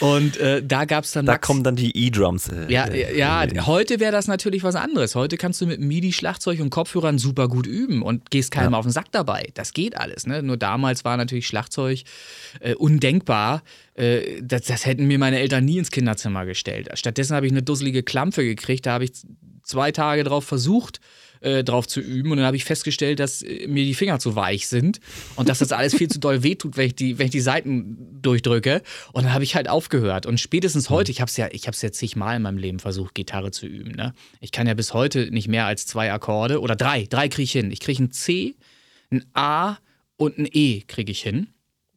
Und 0.00 0.38
äh, 0.38 0.62
da 0.64 0.86
gab 0.86 1.04
es 1.04 1.12
dann. 1.12 1.26
Da 1.26 1.32
Max- 1.32 1.46
kommen 1.46 1.62
dann 1.62 1.76
die 1.76 1.94
E-Drums. 1.94 2.48
Äh, 2.48 2.72
ja, 2.72 2.86
äh, 2.86 3.18
ja, 3.18 3.46
heute 3.66 4.00
wäre 4.00 4.10
das 4.10 4.26
natürlich 4.26 4.62
was 4.62 4.74
anderes. 4.74 5.14
Heute 5.14 5.36
kannst 5.36 5.60
du 5.60 5.66
mit 5.66 5.78
MIDI-Schlagzeug 5.78 6.60
und 6.60 6.70
Kopfhörern 6.70 7.18
super 7.18 7.46
gut 7.48 7.66
üben 7.66 8.00
und 8.00 8.30
gehst 8.30 8.52
keinem 8.52 8.72
auf 8.72 8.86
den 8.86 8.92
Sack 8.92 9.12
dabei. 9.12 9.50
Das 9.52 9.74
geht 9.74 9.98
alles. 9.98 10.26
Ne? 10.26 10.42
Nur 10.42 10.56
damals 10.56 11.04
war 11.04 11.18
natürlich 11.18 11.46
Schlagzeug 11.46 12.04
äh, 12.60 12.74
undenkbar. 12.74 13.62
Äh, 13.92 14.40
das, 14.40 14.62
das 14.62 14.86
hätten 14.86 15.06
mir 15.08 15.18
meine 15.18 15.40
Eltern 15.40 15.66
nie 15.66 15.76
ins 15.76 15.90
Kinderzimmer 15.90 16.46
gestellt. 16.46 16.88
Stattdessen 16.94 17.36
habe 17.36 17.44
ich 17.44 17.52
eine 17.52 17.62
dusselige 17.62 18.02
Klampfe 18.02 18.44
gekriegt. 18.44 18.86
Da 18.86 18.92
habe 18.92 19.04
ich 19.04 19.12
zwei 19.62 19.92
Tage 19.92 20.24
drauf 20.24 20.44
versucht, 20.46 21.00
äh, 21.40 21.64
drauf 21.64 21.86
zu 21.86 22.00
üben. 22.00 22.30
Und 22.30 22.38
dann 22.38 22.46
habe 22.46 22.56
ich 22.56 22.64
festgestellt, 22.64 23.20
dass 23.20 23.42
äh, 23.42 23.66
mir 23.66 23.84
die 23.84 23.94
Finger 23.94 24.18
zu 24.18 24.36
weich 24.36 24.68
sind 24.68 25.00
und 25.36 25.48
dass 25.48 25.58
das 25.58 25.72
alles 25.72 25.94
viel 25.94 26.08
zu 26.08 26.18
doll 26.18 26.42
wehtut, 26.42 26.76
wenn 26.76 26.86
ich 26.86 26.94
die, 26.94 27.18
wenn 27.18 27.26
ich 27.26 27.32
die 27.32 27.40
Seiten 27.40 28.20
durchdrücke. 28.20 28.82
Und 29.12 29.24
dann 29.24 29.32
habe 29.32 29.44
ich 29.44 29.54
halt 29.54 29.68
aufgehört. 29.68 30.26
Und 30.26 30.38
spätestens 30.40 30.90
heute, 30.90 31.10
ich 31.10 31.20
habe 31.20 31.28
es 31.28 31.36
ja, 31.36 31.48
ich 31.50 31.66
habe 31.66 31.74
es 31.74 31.82
ja 31.82 31.92
zigmal 31.92 32.36
in 32.36 32.42
meinem 32.42 32.58
Leben 32.58 32.78
versucht, 32.78 33.14
Gitarre 33.14 33.50
zu 33.50 33.66
üben. 33.66 33.92
Ne? 33.92 34.12
Ich 34.40 34.52
kann 34.52 34.66
ja 34.66 34.74
bis 34.74 34.94
heute 34.94 35.30
nicht 35.30 35.48
mehr 35.48 35.66
als 35.66 35.86
zwei 35.86 36.12
Akkorde 36.12 36.60
oder 36.60 36.76
drei. 36.76 37.06
Drei 37.08 37.28
kriege 37.28 37.44
ich 37.44 37.52
hin. 37.52 37.70
Ich 37.70 37.80
kriege 37.80 38.02
ein 38.02 38.12
C, 38.12 38.54
ein 39.10 39.24
A 39.34 39.76
und 40.16 40.38
ein 40.38 40.48
E 40.50 40.82
kriege 40.82 41.10
ich 41.10 41.22
hin. 41.22 41.48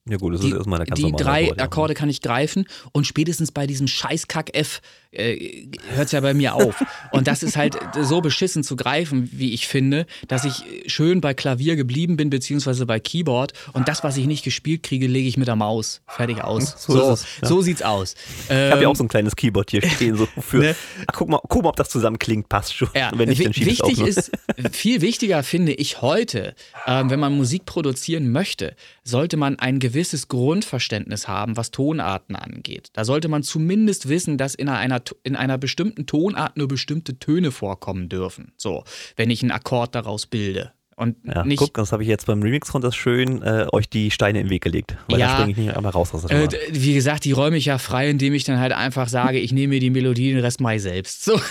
Ja 0.10 0.18
gut, 0.18 0.34
das 0.34 0.42
die, 0.42 0.50
ist 0.50 0.56
erstmal 0.56 0.80
eine 0.80 0.86
ganz 0.88 1.00
die 1.00 1.12
drei 1.12 1.44
Akkorde. 1.46 1.64
Akkorde 1.64 1.94
kann 1.94 2.10
ich 2.10 2.22
greifen 2.22 2.66
und 2.92 3.08
spätestens 3.08 3.52
bei 3.52 3.68
diesem 3.68 3.88
scheiß 3.88 4.28
Kack 4.28 4.56
F 4.56 4.82
äh, 5.14 5.68
hört 5.90 6.08
es 6.08 6.12
ja 6.12 6.20
bei 6.22 6.34
mir 6.34 6.56
auf. 6.56 6.84
Und 7.12 7.28
das 7.28 7.44
ist 7.44 7.56
halt 7.58 7.78
so 8.02 8.22
beschissen 8.22 8.64
zu 8.64 8.76
greifen, 8.76 9.30
wie 9.32 9.54
ich 9.54 9.68
finde, 9.68 10.06
dass 10.28 10.44
ich 10.46 10.64
schön 10.88 11.22
bei 11.22 11.34
Klavier 11.34 11.76
geblieben 11.76 12.18
bin, 12.18 12.30
beziehungsweise 12.30 12.86
bei 12.86 13.00
Keyboard. 13.00 13.54
Und 13.74 13.88
das, 13.88 14.04
was 14.04 14.18
ich 14.18 14.26
nicht 14.26 14.44
gespielt 14.44 14.84
kriege, 14.84 15.08
lege 15.08 15.28
ich 15.28 15.38
mit 15.38 15.48
der 15.48 15.56
Maus. 15.56 16.02
Fertig 16.08 16.44
aus. 16.44 16.76
So 16.84 16.94
So, 16.94 17.12
es, 17.14 17.26
ja. 17.42 17.48
so 17.48 17.62
sieht's 17.62 17.82
aus. 17.82 18.16
Ich 18.46 18.50
habe 18.52 18.60
ja 18.60 18.82
Ähm, 18.82 18.88
auch 18.88 18.96
so 18.96 19.04
ein 19.04 19.08
kleines 19.08 19.36
Keyboard 19.36 19.72
hier 19.72 19.82
stehen, 19.88 20.16
so 20.18 20.28
für. 20.40 20.58
Ne? 20.64 20.76
Ah, 21.08 21.12
guck, 21.14 21.30
mal, 21.30 21.40
guck 21.48 21.64
mal, 21.64 21.70
ob 21.70 21.76
das 21.76 21.90
zusammen 21.90 22.20
klingt, 22.20 22.48
passt 22.50 22.74
schon. 22.76 22.88
Ja, 22.96 23.12
wenn 23.16 23.30
nicht, 23.30 23.44
dann 23.44 23.56
wichtig 23.56 24.00
ist, 24.00 24.32
viel 24.72 25.02
wichtiger 25.02 25.44
finde 25.44 25.74
ich 25.74 26.02
heute, 26.02 26.56
ähm, 26.88 27.10
wenn 27.10 27.20
man 27.20 27.36
Musik 27.36 27.66
produzieren 27.66 28.32
möchte, 28.32 28.76
sollte 29.04 29.36
man 29.38 29.60
ein 29.60 29.80
gewisses 29.80 30.28
Grundverständnis 30.30 31.28
haben, 31.28 31.58
was 31.58 31.72
Tonarten 31.72 32.36
angeht. 32.36 32.90
Da 32.94 33.04
sollte 33.06 33.28
man 33.28 33.44
zumindest 33.44 34.08
wissen, 34.10 34.38
dass 34.38 34.56
in 34.56 34.70
einer, 34.70 35.03
in 35.24 35.36
einer 35.36 35.58
bestimmten 35.58 36.06
Tonart 36.06 36.58
nur 36.58 36.68
bestimmte 36.68 37.18
Töne 37.20 37.52
vorkommen 37.52 38.10
dürfen. 38.10 38.54
So, 38.58 38.84
wenn 39.16 39.30
ich 39.30 39.42
einen 39.42 39.52
Akkord 39.52 39.96
daraus 39.96 40.26
bilde. 40.26 40.72
Und 40.96 41.16
Ja, 41.26 41.44
nicht, 41.44 41.58
guck, 41.58 41.74
das 41.74 41.92
habe 41.92 42.04
ich 42.04 42.10
jetzt 42.10 42.28
beim 42.28 42.44
Remix 42.44 42.72
das 42.80 42.96
schön 42.96 43.42
äh, 43.42 43.66
euch 43.74 43.90
die 43.90 44.12
Steine 44.12 44.42
im 44.42 44.52
Weg 44.52 44.64
gelegt. 44.64 44.96
Weil 45.08 45.20
Ja. 45.20 45.28
da 45.28 45.34
springe 45.38 45.52
ich 45.52 45.58
nicht 45.58 45.76
einmal 45.76 45.92
raus 45.92 46.14
aus 46.14 46.28
der 46.28 46.44
äh, 46.44 46.48
wie 46.70 46.94
gesagt, 46.94 47.26
die 47.26 47.32
räume 47.32 47.58
ich 47.58 47.66
ja 47.66 47.80
frei, 47.80 48.10
indem 48.12 48.36
ich 48.36 48.44
dann 48.44 48.60
halt 48.60 48.74
einfach 48.74 49.08
sage, 49.10 49.40
ich 49.40 49.52
nehme 49.52 49.74
mir 49.74 49.80
die 49.80 49.90
Melodie, 49.90 50.32
den 50.34 50.40
Rest 50.42 50.62
mache 50.62 50.76
ich 50.76 50.84
selbst. 50.84 51.26
So. 51.26 51.40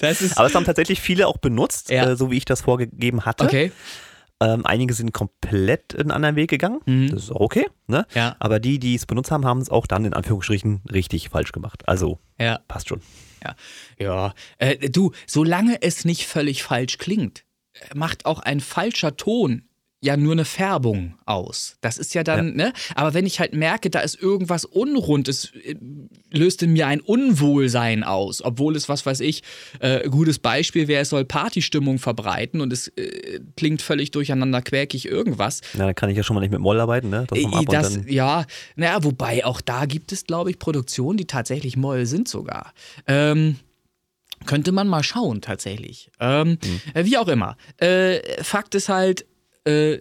das 0.00 0.22
ist, 0.22 0.38
Aber 0.38 0.48
es 0.48 0.54
haben 0.54 0.64
tatsächlich 0.64 1.00
viele 1.00 1.26
auch 1.26 1.38
benutzt, 1.38 1.90
Ja. 1.90 2.10
äh, 2.10 2.16
so 2.16 2.30
wie 2.30 2.36
ich 2.38 2.44
das 2.44 2.62
vorgegeben 2.62 3.24
hatte. 3.26 3.44
okay. 3.44 3.72
Ähm, 4.40 4.66
einige 4.66 4.94
sind 4.94 5.12
komplett 5.12 5.96
einen 5.98 6.10
anderen 6.10 6.36
Weg 6.36 6.50
gegangen. 6.50 6.80
Mhm. 6.86 7.08
Das 7.10 7.24
ist 7.24 7.30
auch 7.30 7.40
okay. 7.40 7.66
Ne? 7.86 8.04
Ja. 8.14 8.36
Aber 8.40 8.58
die, 8.60 8.78
die 8.78 8.94
es 8.94 9.06
benutzt 9.06 9.30
haben, 9.30 9.44
haben 9.46 9.60
es 9.60 9.70
auch 9.70 9.86
dann 9.86 10.04
in 10.04 10.12
Anführungsstrichen 10.12 10.82
richtig 10.92 11.28
falsch 11.28 11.52
gemacht. 11.52 11.88
Also 11.88 12.18
Ja. 12.38 12.58
passt 12.66 12.88
schon. 12.88 13.00
Ja, 13.42 13.54
ja. 13.98 14.34
Äh, 14.58 14.90
du, 14.90 15.12
solange 15.26 15.80
es 15.82 16.04
nicht 16.04 16.26
völlig 16.26 16.62
falsch 16.62 16.98
klingt, 16.98 17.44
äh, 17.74 17.94
macht 17.94 18.26
auch 18.26 18.40
ein 18.40 18.60
falscher 18.60 19.16
Ton 19.16 19.68
ja 20.04 20.16
nur 20.18 20.32
eine 20.32 20.44
Färbung 20.44 21.14
aus. 21.24 21.76
Das 21.80 21.96
ist 21.96 22.14
ja 22.14 22.22
dann, 22.22 22.54
ne? 22.54 22.72
Aber 22.94 23.14
wenn 23.14 23.24
ich 23.24 23.40
halt 23.40 23.54
merke, 23.54 23.88
da 23.88 24.00
ist 24.00 24.20
irgendwas 24.20 24.66
unrund, 24.66 25.28
es 25.28 25.52
äh, 25.64 25.76
löst 26.30 26.62
in 26.62 26.74
mir 26.74 26.86
ein 26.86 27.00
Unwohlsein 27.00 28.04
aus, 28.04 28.44
obwohl 28.44 28.76
es, 28.76 28.88
was 28.88 29.06
weiß 29.06 29.20
ich, 29.20 29.42
äh, 29.80 30.06
gutes 30.08 30.38
Beispiel 30.38 30.88
wäre, 30.88 31.02
es 31.02 31.08
soll 31.08 31.24
Partystimmung 31.24 31.98
verbreiten 31.98 32.60
und 32.60 32.72
es 32.72 32.88
äh, 32.88 33.40
klingt 33.56 33.80
völlig 33.80 34.10
durcheinander 34.10 34.60
quäkig 34.60 35.06
irgendwas. 35.06 35.62
Na, 35.72 35.86
dann 35.86 35.94
kann 35.94 36.10
ich 36.10 36.16
ja 36.18 36.22
schon 36.22 36.34
mal 36.34 36.40
nicht 36.40 36.52
mit 36.52 36.60
Moll 36.60 36.78
arbeiten, 36.78 37.08
ne? 37.08 37.24
Das 37.28 37.38
und 37.38 37.72
Das, 37.72 37.98
ja, 38.06 38.44
naja, 38.76 39.02
wobei 39.02 39.44
auch 39.46 39.62
da 39.62 39.86
gibt 39.86 40.12
es, 40.12 40.26
glaube 40.26 40.50
ich, 40.50 40.58
Produktionen, 40.58 41.16
die 41.16 41.26
tatsächlich 41.26 41.78
Moll 41.78 42.04
sind 42.04 42.28
sogar. 42.28 42.74
Ähm, 43.06 43.56
könnte 44.44 44.72
man 44.72 44.86
mal 44.86 45.02
schauen, 45.02 45.40
tatsächlich. 45.40 46.10
Ähm, 46.20 46.58
äh, 46.92 47.06
Wie 47.06 47.16
auch 47.16 47.28
immer. 47.28 47.56
Äh, 47.78 48.20
Fakt 48.42 48.74
ist 48.74 48.90
halt, 48.90 49.24
äh, 49.64 49.98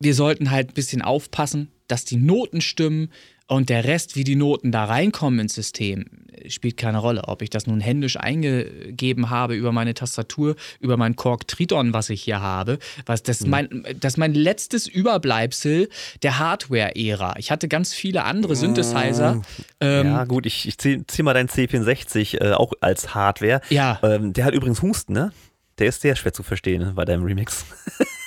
wir 0.00 0.14
sollten 0.14 0.50
halt 0.50 0.70
ein 0.70 0.74
bisschen 0.74 1.02
aufpassen, 1.02 1.70
dass 1.88 2.04
die 2.04 2.16
Noten 2.16 2.60
stimmen 2.60 3.10
und 3.48 3.70
der 3.70 3.84
Rest, 3.84 4.14
wie 4.14 4.24
die 4.24 4.36
Noten 4.36 4.72
da 4.72 4.84
reinkommen 4.84 5.40
ins 5.40 5.54
System, 5.54 6.04
äh, 6.30 6.50
spielt 6.50 6.76
keine 6.76 6.98
Rolle. 6.98 7.24
Ob 7.28 7.40
ich 7.40 7.48
das 7.48 7.66
nun 7.66 7.80
händisch 7.80 8.18
eingegeben 8.18 9.30
habe 9.30 9.54
über 9.54 9.72
meine 9.72 9.94
Tastatur, 9.94 10.54
über 10.80 10.98
mein 10.98 11.16
Korg 11.16 11.48
Triton, 11.48 11.94
was 11.94 12.10
ich 12.10 12.22
hier 12.22 12.40
habe, 12.40 12.78
was 13.06 13.22
das, 13.22 13.46
mein, 13.46 13.86
das 13.98 14.14
ist 14.14 14.18
mein 14.18 14.34
letztes 14.34 14.86
Überbleibsel 14.86 15.88
der 16.22 16.38
Hardware-Ära. 16.38 17.36
Ich 17.38 17.50
hatte 17.50 17.68
ganz 17.68 17.94
viele 17.94 18.24
andere 18.24 18.54
Synthesizer. 18.54 19.40
Ähm, 19.80 20.06
ja, 20.06 20.24
gut, 20.24 20.44
ich, 20.44 20.68
ich 20.68 20.76
zieh, 20.76 21.02
zieh 21.06 21.22
mal 21.22 21.32
deinen 21.32 21.48
C64 21.48 22.42
äh, 22.42 22.52
auch 22.52 22.74
als 22.80 23.14
Hardware. 23.14 23.62
Ja. 23.70 23.98
Ähm, 24.02 24.34
der 24.34 24.44
hat 24.44 24.54
übrigens 24.54 24.82
Husten, 24.82 25.14
ne? 25.14 25.32
Der 25.78 25.86
ist 25.86 26.02
sehr 26.02 26.16
schwer 26.16 26.32
zu 26.32 26.42
verstehen 26.42 26.92
bei 26.94 27.04
deinem 27.04 27.24
Remix. 27.24 27.64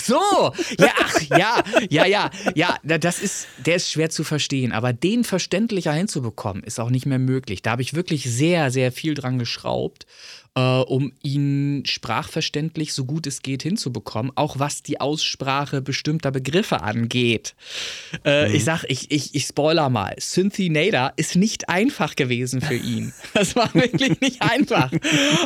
Ach 0.00 0.04
so, 0.04 0.52
ja, 0.78 0.92
ach, 0.98 1.20
ja, 1.36 1.62
ja, 1.90 2.06
ja, 2.06 2.30
ja, 2.54 2.78
das 2.98 3.20
ist, 3.20 3.46
der 3.64 3.76
ist 3.76 3.90
schwer 3.90 4.10
zu 4.10 4.24
verstehen, 4.24 4.72
aber 4.72 4.92
den 4.92 5.24
verständlicher 5.24 5.92
hinzubekommen, 5.92 6.62
ist 6.62 6.80
auch 6.80 6.90
nicht 6.90 7.06
mehr 7.06 7.18
möglich. 7.18 7.62
Da 7.62 7.72
habe 7.72 7.82
ich 7.82 7.94
wirklich 7.94 8.24
sehr, 8.24 8.70
sehr 8.70 8.92
viel 8.92 9.14
dran 9.14 9.38
geschraubt, 9.38 10.06
äh, 10.56 10.60
um 10.60 11.12
ihn 11.22 11.82
sprachverständlich 11.86 12.92
so 12.92 13.04
gut 13.04 13.26
es 13.26 13.42
geht 13.42 13.62
hinzubekommen, 13.62 14.32
auch 14.34 14.58
was 14.58 14.82
die 14.82 15.00
Aussprache 15.00 15.80
bestimmter 15.82 16.30
Begriffe 16.30 16.82
angeht. 16.82 17.54
Äh, 18.24 18.54
Ich 18.56 18.64
sag, 18.64 18.84
ich, 18.88 19.10
ich, 19.10 19.34
ich 19.34 19.44
spoiler 19.44 19.88
mal, 19.90 20.14
Synthinator 20.18 21.12
ist 21.16 21.36
nicht 21.36 21.68
einfach 21.68 22.16
gewesen 22.16 22.60
für 22.60 22.74
ihn. 22.74 23.12
Das 23.34 23.54
war 23.56 23.72
wirklich 23.74 24.20
nicht 24.20 24.42
einfach. 24.42 24.90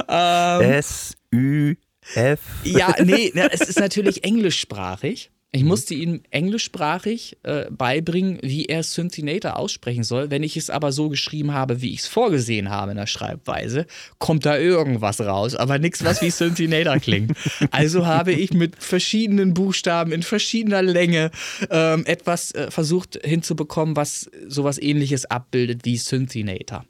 Ähm, 0.08 0.60
S, 0.70 1.14
Ü, 1.32 1.74
F. 2.14 2.40
ja, 2.64 2.94
nee, 3.04 3.32
es 3.50 3.62
ist 3.62 3.78
natürlich 3.78 4.24
englischsprachig. 4.24 5.30
Ich 5.54 5.62
musste 5.62 5.94
ihm 5.94 6.22
englischsprachig 6.30 7.38
äh, 7.44 7.66
beibringen, 7.70 8.40
wie 8.42 8.64
er 8.64 8.82
Synthinator 8.82 9.56
aussprechen 9.56 10.02
soll. 10.02 10.28
Wenn 10.28 10.42
ich 10.42 10.56
es 10.56 10.68
aber 10.68 10.90
so 10.90 11.08
geschrieben 11.08 11.54
habe, 11.54 11.80
wie 11.80 11.92
ich 11.92 12.00
es 12.00 12.06
vorgesehen 12.08 12.70
habe 12.70 12.90
in 12.90 12.96
der 12.96 13.06
Schreibweise, 13.06 13.86
kommt 14.18 14.44
da 14.46 14.58
irgendwas 14.58 15.20
raus, 15.20 15.54
aber 15.54 15.78
nichts, 15.78 16.04
was 16.04 16.22
wie 16.22 16.30
Synthinator 16.30 16.98
klingt. 16.98 17.38
Also 17.70 18.04
habe 18.04 18.32
ich 18.32 18.52
mit 18.52 18.82
verschiedenen 18.82 19.54
Buchstaben 19.54 20.10
in 20.10 20.24
verschiedener 20.24 20.82
Länge 20.82 21.30
ähm, 21.70 22.04
etwas 22.04 22.50
äh, 22.50 22.72
versucht 22.72 23.20
hinzubekommen, 23.24 23.94
was 23.94 24.28
sowas 24.48 24.82
ähnliches 24.82 25.24
abbildet 25.24 25.84
wie 25.84 25.98
Synthinator. 25.98 26.84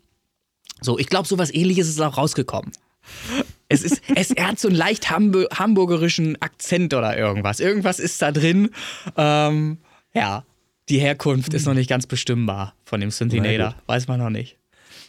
So, 0.81 0.98
ich 0.98 1.09
glaube, 1.09 1.29
sowas 1.29 1.53
ähnliches 1.53 1.88
ist 1.88 2.00
auch 2.00 2.16
rausgekommen. 2.16 2.72
Es 3.69 3.83
ist, 3.83 4.03
es, 4.14 4.31
er 4.31 4.49
hat 4.49 4.59
so 4.59 4.69
einen 4.69 4.77
leicht 4.77 5.11
Hambu 5.11 5.45
hamburgerischen 5.53 6.40
Akzent 6.40 6.95
oder 6.95 7.17
irgendwas. 7.17 7.61
Irgendwas 7.61 7.99
ist 7.99 8.21
da 8.21 8.31
drin. 8.31 8.71
Ähm, 9.17 9.79
ja, 10.12 10.45
die 10.88 10.99
Herkunft 10.99 11.55
ist 11.55 11.67
noch 11.67 11.75
nicht 11.75 11.88
ganz 11.88 12.07
bestimmbar 12.07 12.75
von 12.85 13.01
dem 13.01 13.09
Na 13.09 13.14
Synthinator. 13.14 13.75
Weiß 13.87 14.07
man 14.07 14.21
noch 14.21 14.31
nicht. 14.31 14.59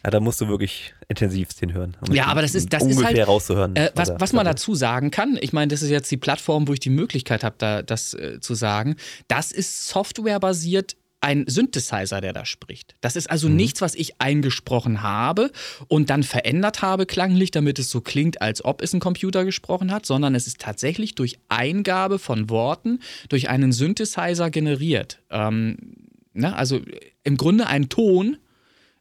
Ja, 0.06 0.12
da 0.12 0.20
musst 0.20 0.40
du 0.40 0.48
wirklich 0.48 0.94
intensiv 1.08 1.54
den 1.56 1.74
hören. 1.74 1.98
um 2.08 2.14
Ja, 2.14 2.26
aber 2.28 2.44
das 2.44 2.54
ist, 2.54 2.72
das 2.72 2.84
ist 2.84 3.04
halt. 3.04 3.28
rauszuhören. 3.28 3.76
Äh, 3.76 3.92
was, 3.96 4.12
was 4.20 4.34
man 4.34 4.46
dazu 4.46 4.76
sagen 4.76 5.10
kann, 5.10 5.38
ich 5.42 5.52
meine, 5.52 5.70
das 5.70 5.82
ist 5.82 5.90
jetzt 5.90 6.12
die 6.12 6.18
Plattform, 6.18 6.68
wo 6.68 6.74
ich 6.74 6.80
die 6.80 6.92
Möglichkeit 6.92 7.44
habe, 7.44 7.56
da, 7.58 7.82
das 7.82 8.14
äh, 8.14 8.40
zu 8.40 8.54
sagen. 8.54 8.98
Das 9.28 9.52
ist 9.52 9.88
softwarebasiert 9.88 10.96
ein 11.26 11.46
Synthesizer, 11.48 12.22
der 12.22 12.34
da 12.34 12.46
spricht. 12.46 12.94
Das 13.02 13.16
ist 13.16 13.32
also 13.32 13.50
nichts, 13.50 13.82
was 13.82 13.96
ich 13.96 14.22
eingesprochen 14.22 15.02
habe 15.02 15.52
und 15.88 16.12
dann 16.12 16.22
verändert 16.22 16.84
habe 16.84 17.08
klanglich, 17.08 17.50
damit 17.50 17.80
es 17.80 17.90
so 17.90 18.00
klingt, 18.00 18.44
als 18.44 18.64
ob 18.64 18.84
es 18.84 18.94
ein 18.94 19.00
Computer 19.00 19.44
gesprochen 19.44 19.92
hat, 19.92 20.06
sondern 20.06 20.36
es 20.36 20.46
ist 20.46 20.60
tatsächlich 20.60 21.16
durch 21.16 21.40
Eingabe 21.50 22.20
von 22.20 22.52
Worten 22.52 23.00
durch 23.28 23.50
einen 23.50 23.72
Synthesizer 23.72 24.52
generiert. 24.52 25.20
Ähm, 25.32 25.96
ne? 26.34 26.56
Also 26.56 26.80
im 27.24 27.38
Grunde 27.38 27.66
ein 27.66 27.90
Ton, 27.90 28.38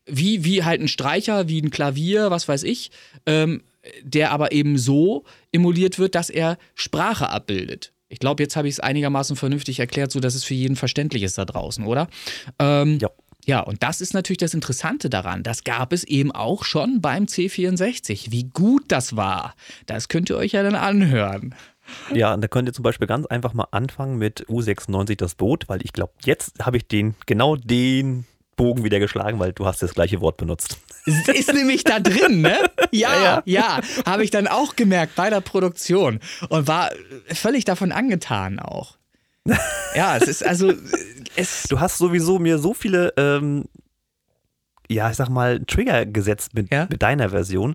wie, 0.06 0.44
wie 0.44 0.64
halt 0.64 0.80
ein 0.80 0.88
Streicher, 0.88 1.48
wie 1.48 1.60
ein 1.60 1.70
Klavier, 1.70 2.30
was 2.30 2.48
weiß 2.48 2.62
ich, 2.62 2.90
ähm, 3.26 3.62
der 4.02 4.30
aber 4.30 4.52
eben 4.52 4.78
so 4.78 5.24
emuliert 5.52 5.98
wird, 5.98 6.14
dass 6.14 6.30
er 6.30 6.56
Sprache 6.74 7.28
abbildet. 7.28 7.92
Ich 8.14 8.20
glaube, 8.20 8.44
jetzt 8.44 8.54
habe 8.54 8.68
ich 8.68 8.74
es 8.74 8.80
einigermaßen 8.80 9.34
vernünftig 9.34 9.80
erklärt, 9.80 10.12
sodass 10.12 10.36
es 10.36 10.44
für 10.44 10.54
jeden 10.54 10.76
verständlich 10.76 11.24
ist 11.24 11.36
da 11.36 11.44
draußen, 11.44 11.84
oder? 11.84 12.06
Ähm, 12.60 12.98
Ja. 13.00 13.08
ja, 13.44 13.58
und 13.60 13.82
das 13.82 14.00
ist 14.00 14.14
natürlich 14.14 14.38
das 14.38 14.54
Interessante 14.54 15.10
daran. 15.10 15.42
Das 15.42 15.64
gab 15.64 15.92
es 15.92 16.04
eben 16.04 16.30
auch 16.30 16.64
schon 16.64 17.00
beim 17.00 17.24
C64. 17.24 18.30
Wie 18.30 18.44
gut 18.44 18.84
das 18.86 19.16
war, 19.16 19.56
das 19.86 20.06
könnt 20.08 20.30
ihr 20.30 20.36
euch 20.36 20.52
ja 20.52 20.62
dann 20.62 20.76
anhören. 20.76 21.56
Ja, 22.14 22.32
und 22.32 22.40
da 22.40 22.46
könnt 22.46 22.68
ihr 22.68 22.72
zum 22.72 22.84
Beispiel 22.84 23.08
ganz 23.08 23.26
einfach 23.26 23.52
mal 23.52 23.66
anfangen 23.72 24.16
mit 24.16 24.46
U96 24.46 25.16
das 25.16 25.34
Boot, 25.34 25.68
weil 25.68 25.80
ich 25.82 25.92
glaube, 25.92 26.12
jetzt 26.24 26.64
habe 26.64 26.76
ich 26.76 26.86
den, 26.86 27.16
genau 27.26 27.56
den 27.56 28.26
Bogen 28.56 28.84
wieder 28.84 28.98
geschlagen, 28.98 29.38
weil 29.38 29.52
du 29.52 29.66
hast 29.66 29.82
das 29.82 29.94
gleiche 29.94 30.20
Wort 30.20 30.36
benutzt. 30.36 30.78
Ist 31.06 31.52
nämlich 31.52 31.84
da 31.84 32.00
drin, 32.00 32.40
ne? 32.40 32.56
Ja, 32.90 33.42
ja, 33.44 33.80
habe 34.06 34.22
ich 34.24 34.30
dann 34.30 34.46
auch 34.46 34.76
gemerkt 34.76 35.16
bei 35.16 35.28
der 35.30 35.40
Produktion 35.40 36.20
und 36.48 36.68
war 36.68 36.90
völlig 37.32 37.64
davon 37.64 37.92
angetan 37.92 38.58
auch. 38.60 38.96
Ja, 39.96 40.16
es 40.16 40.24
ist 40.28 40.44
also 40.44 40.72
es 41.36 41.64
Du 41.68 41.78
hast 41.80 41.98
sowieso 41.98 42.38
mir 42.38 42.58
so 42.58 42.74
viele, 42.74 43.12
ähm, 43.16 43.64
ja, 44.88 45.10
ich 45.10 45.16
sag 45.16 45.28
mal, 45.28 45.60
Trigger 45.66 46.04
gesetzt 46.06 46.54
mit, 46.54 46.70
Ja. 46.72 46.86
mit 46.90 47.02
deiner 47.02 47.30
Version. 47.30 47.74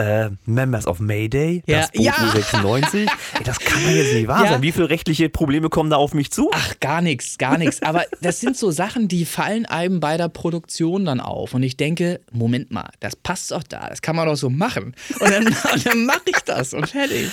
Äh, 0.00 0.30
Members 0.46 0.86
of 0.86 0.98
Mayday, 1.00 1.62
Ja. 1.66 1.80
das 1.80 1.92
Boot 1.92 2.04
Ja. 2.04 2.12
U96. 2.14 2.94
Ey, 2.94 3.06
das 3.44 3.58
kann 3.60 3.82
doch 3.84 3.90
jetzt 3.90 4.14
nicht 4.14 4.28
wahr 4.28 4.44
Ja. 4.44 4.52
sein. 4.52 4.62
Wie 4.62 4.72
viele 4.72 4.88
rechtliche 4.90 5.28
Probleme 5.28 5.68
kommen 5.68 5.90
da 5.90 5.96
auf 5.96 6.14
mich 6.14 6.30
zu? 6.30 6.50
Ach, 6.54 6.80
gar 6.80 7.00
nichts, 7.02 7.36
gar 7.38 7.58
nichts. 7.58 7.82
Aber 7.82 8.04
das 8.22 8.40
sind 8.40 8.56
so 8.56 8.70
Sachen, 8.70 9.08
die 9.08 9.24
fallen 9.24 9.66
einem 9.66 10.00
bei 10.00 10.16
der 10.16 10.28
Produktion 10.28 11.04
dann 11.04 11.20
auf. 11.20 11.54
Und 11.54 11.62
ich 11.62 11.76
denke, 11.76 12.20
Moment 12.32 12.70
mal, 12.70 12.88
das 13.00 13.14
passt 13.16 13.50
doch 13.50 13.62
da, 13.62 13.88
das 13.88 14.00
kann 14.02 14.16
man 14.16 14.26
doch 14.26 14.36
so 14.36 14.48
machen. 14.50 14.94
Und 15.20 15.30
dann, 15.30 15.44
dann 15.84 16.06
mache 16.06 16.22
ich 16.26 16.38
das 16.46 16.72
und 16.74 16.88
fertig. 16.88 17.28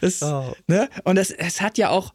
Das, 0.00 0.22
Oh. 0.22 0.54
ne? 0.68 0.88
Und 1.04 1.16
das, 1.16 1.30
es 1.30 1.60
hat 1.60 1.78
ja 1.78 1.90
auch, 1.90 2.12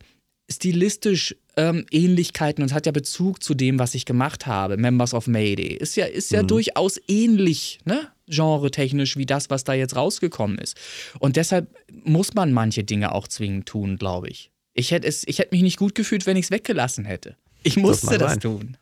stilistisch 0.50 1.36
ähm, 1.58 1.86
Ähnlichkeiten 1.92 2.64
und 2.64 2.74
hat 2.74 2.86
ja 2.86 2.92
Bezug 2.94 3.44
zu 3.44 3.54
dem, 3.54 3.80
was 3.80 3.96
ich 3.96 4.06
gemacht 4.06 4.46
habe. 4.48 4.78
Members 4.78 5.14
of 5.14 5.28
Mayday 5.28 5.74
ist 5.74 5.98
ja, 5.98 6.06
ist 6.06 6.32
ja 6.32 6.44
mhm. 6.44 6.48
durchaus 6.48 7.00
ähnlich, 7.10 7.80
ne? 7.84 8.08
Genre-technisch 8.28 9.18
wie 9.18 9.26
das, 9.26 9.50
was 9.50 9.64
da 9.64 9.74
jetzt 9.74 9.96
rausgekommen 9.96 10.58
ist. 10.58 10.78
Und 11.20 11.36
deshalb 11.36 11.68
muss 12.04 12.34
man 12.34 12.52
manche 12.54 12.84
Dinge 12.84 13.14
auch 13.14 13.28
zwingend 13.28 13.68
tun, 13.68 13.98
glaube 13.98 14.30
ich. 14.30 14.52
Ich 14.74 14.92
hätte, 14.92 15.08
es, 15.08 15.28
ich 15.28 15.40
hätte 15.40 15.56
mich 15.56 15.64
nicht 15.64 15.78
gut 15.78 15.96
gefühlt, 15.96 16.26
wenn 16.26 16.38
ich 16.38 16.46
es 16.46 16.52
weggelassen 16.52 17.06
hätte. 17.06 17.36
Ich 17.64 17.78
musste 17.78 18.18
das, 18.18 18.34
das 18.34 18.40
tun. 18.40 18.78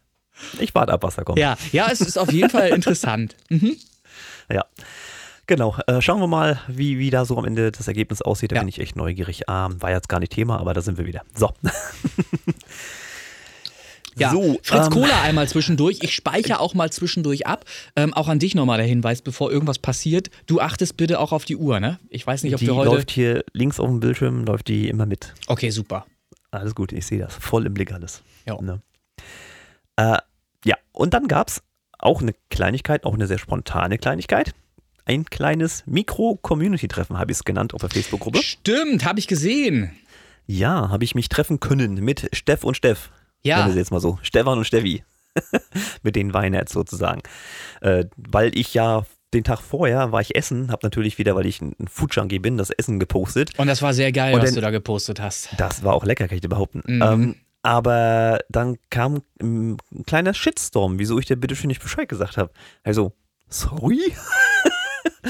Ich 0.59 0.75
warte 0.75 0.91
ab, 0.91 1.03
was 1.03 1.15
da 1.15 1.23
kommt. 1.23 1.39
Ja, 1.39 1.57
ja, 1.71 1.87
es 1.91 2.01
ist 2.01 2.17
auf 2.17 2.31
jeden 2.31 2.49
Fall 2.49 2.69
interessant. 2.75 3.35
Mhm. 3.49 3.77
Ja. 4.51 4.65
Genau, 5.47 5.75
äh, 5.85 6.01
schauen 6.01 6.19
wir 6.19 6.27
mal, 6.27 6.59
wie, 6.67 6.97
wie 6.97 7.11
da 7.11 7.23
so 7.23 7.37
am 7.37 7.45
Ende 7.45 7.71
das 7.71 7.87
Ergebnis 7.87 8.21
aussieht. 8.21 8.51
Da 8.51 8.55
ja. 8.55 8.61
bin 8.61 8.67
ich 8.67 8.79
echt 8.79 8.95
neugierig. 8.95 9.43
Ähm, 9.47 9.79
war 9.81 9.91
jetzt 9.91 10.09
gar 10.09 10.19
nicht 10.19 10.31
Thema, 10.31 10.59
aber 10.59 10.73
da 10.73 10.81
sind 10.81 10.97
wir 10.97 11.05
wieder. 11.05 11.21
So. 11.35 11.53
Ja, 14.17 14.31
so, 14.31 14.57
Fritz 14.63 14.85
ähm, 14.85 14.91
Cola 14.91 15.21
einmal 15.23 15.47
zwischendurch. 15.47 15.99
Ich 16.01 16.13
speichere 16.13 16.59
auch 16.59 16.73
mal 16.73 16.91
zwischendurch 16.91 17.47
ab. 17.47 17.65
Ähm, 17.95 18.13
auch 18.13 18.27
an 18.27 18.39
dich 18.39 18.55
nochmal 18.55 18.77
der 18.77 18.87
Hinweis, 18.87 19.21
bevor 19.21 19.51
irgendwas 19.51 19.79
passiert. 19.79 20.29
Du 20.45 20.61
achtest 20.61 20.97
bitte 20.97 21.19
auch 21.19 21.31
auf 21.31 21.45
die 21.45 21.57
Uhr, 21.57 21.79
ne? 21.79 21.99
Ich 22.09 22.25
weiß 22.25 22.43
nicht, 22.43 22.53
ob 22.53 22.59
die 22.59 22.67
wir 22.67 22.75
heute. 22.75 22.91
läuft 22.91 23.11
hier 23.11 23.43
links 23.53 23.79
auf 23.79 23.89
dem 23.89 23.99
Bildschirm, 23.99 24.45
läuft 24.45 24.67
die 24.67 24.87
immer 24.89 25.05
mit. 25.05 25.33
Okay, 25.47 25.69
super. 25.69 26.05
Alles 26.51 26.75
gut, 26.75 26.93
ich 26.93 27.05
sehe 27.05 27.19
das. 27.19 27.35
Voll 27.35 27.65
im 27.65 27.73
Blick 27.73 27.91
alles. 27.91 28.21
Ja. 28.45 28.61
Ne? 28.61 28.81
Äh, 29.97 30.17
ja, 30.63 30.75
und 30.93 31.13
dann 31.13 31.27
gab 31.27 31.49
es 31.49 31.61
auch 31.99 32.21
eine 32.21 32.33
Kleinigkeit, 32.49 33.03
auch 33.03 33.13
eine 33.13 33.27
sehr 33.27 33.37
spontane 33.37 33.97
Kleinigkeit 33.97 34.53
ein 35.05 35.25
kleines 35.25 35.83
Mikro-Community-Treffen, 35.85 37.17
habe 37.17 37.31
ich 37.31 37.37
es 37.37 37.43
genannt, 37.43 37.73
auf 37.73 37.81
der 37.81 37.89
Facebook-Gruppe. 37.89 38.39
Stimmt, 38.41 39.05
habe 39.05 39.19
ich 39.19 39.27
gesehen. 39.27 39.91
Ja, 40.47 40.89
habe 40.89 41.03
ich 41.03 41.15
mich 41.15 41.29
treffen 41.29 41.59
können 41.59 41.95
mit 41.95 42.29
Steff 42.33 42.63
und 42.63 42.75
Steff. 42.75 43.11
Ja. 43.45 43.57
Nennen 43.57 43.69
wir 43.69 43.73
sie 43.73 43.79
jetzt 43.79 43.91
mal 43.91 44.01
so. 44.01 44.19
Stefan 44.21 44.57
und 44.57 44.65
Steffi. 44.65 45.03
mit 46.03 46.15
den 46.15 46.33
Weinerts 46.33 46.71
sozusagen. 46.73 47.21
Äh, 47.81 48.05
weil 48.15 48.57
ich 48.57 48.73
ja 48.73 49.05
den 49.33 49.43
Tag 49.43 49.59
vorher 49.59 50.11
war 50.11 50.21
ich 50.21 50.35
essen, 50.35 50.71
habe 50.71 50.79
natürlich 50.83 51.17
wieder, 51.17 51.35
weil 51.35 51.45
ich 51.45 51.61
ein 51.61 51.75
Food 51.89 52.15
Junkie 52.15 52.39
bin, 52.39 52.57
das 52.57 52.69
Essen 52.69 52.99
gepostet. 52.99 53.57
Und 53.59 53.67
das 53.67 53.81
war 53.81 53.93
sehr 53.93 54.11
geil, 54.11 54.33
und 54.33 54.41
was 54.41 54.49
dann, 54.49 54.55
du 54.55 54.61
da 54.61 54.71
gepostet 54.71 55.19
hast. 55.19 55.49
Das 55.57 55.83
war 55.83 55.93
auch 55.93 56.05
lecker, 56.05 56.27
kann 56.27 56.35
ich 56.35 56.41
dir 56.41 56.49
behaupten. 56.49 56.83
Mhm. 56.85 57.01
Ähm, 57.01 57.35
aber 57.61 58.39
dann 58.49 58.77
kam 58.89 59.23
ein 59.41 59.77
kleiner 60.05 60.33
Shitstorm, 60.33 60.99
wieso 60.99 61.19
ich 61.19 61.25
dir 61.25 61.35
bitte 61.35 61.55
schön 61.55 61.67
nicht 61.67 61.81
Bescheid 61.81 62.07
gesagt 62.07 62.37
habe. 62.37 62.51
Also, 62.83 63.11
sorry? 63.49 63.99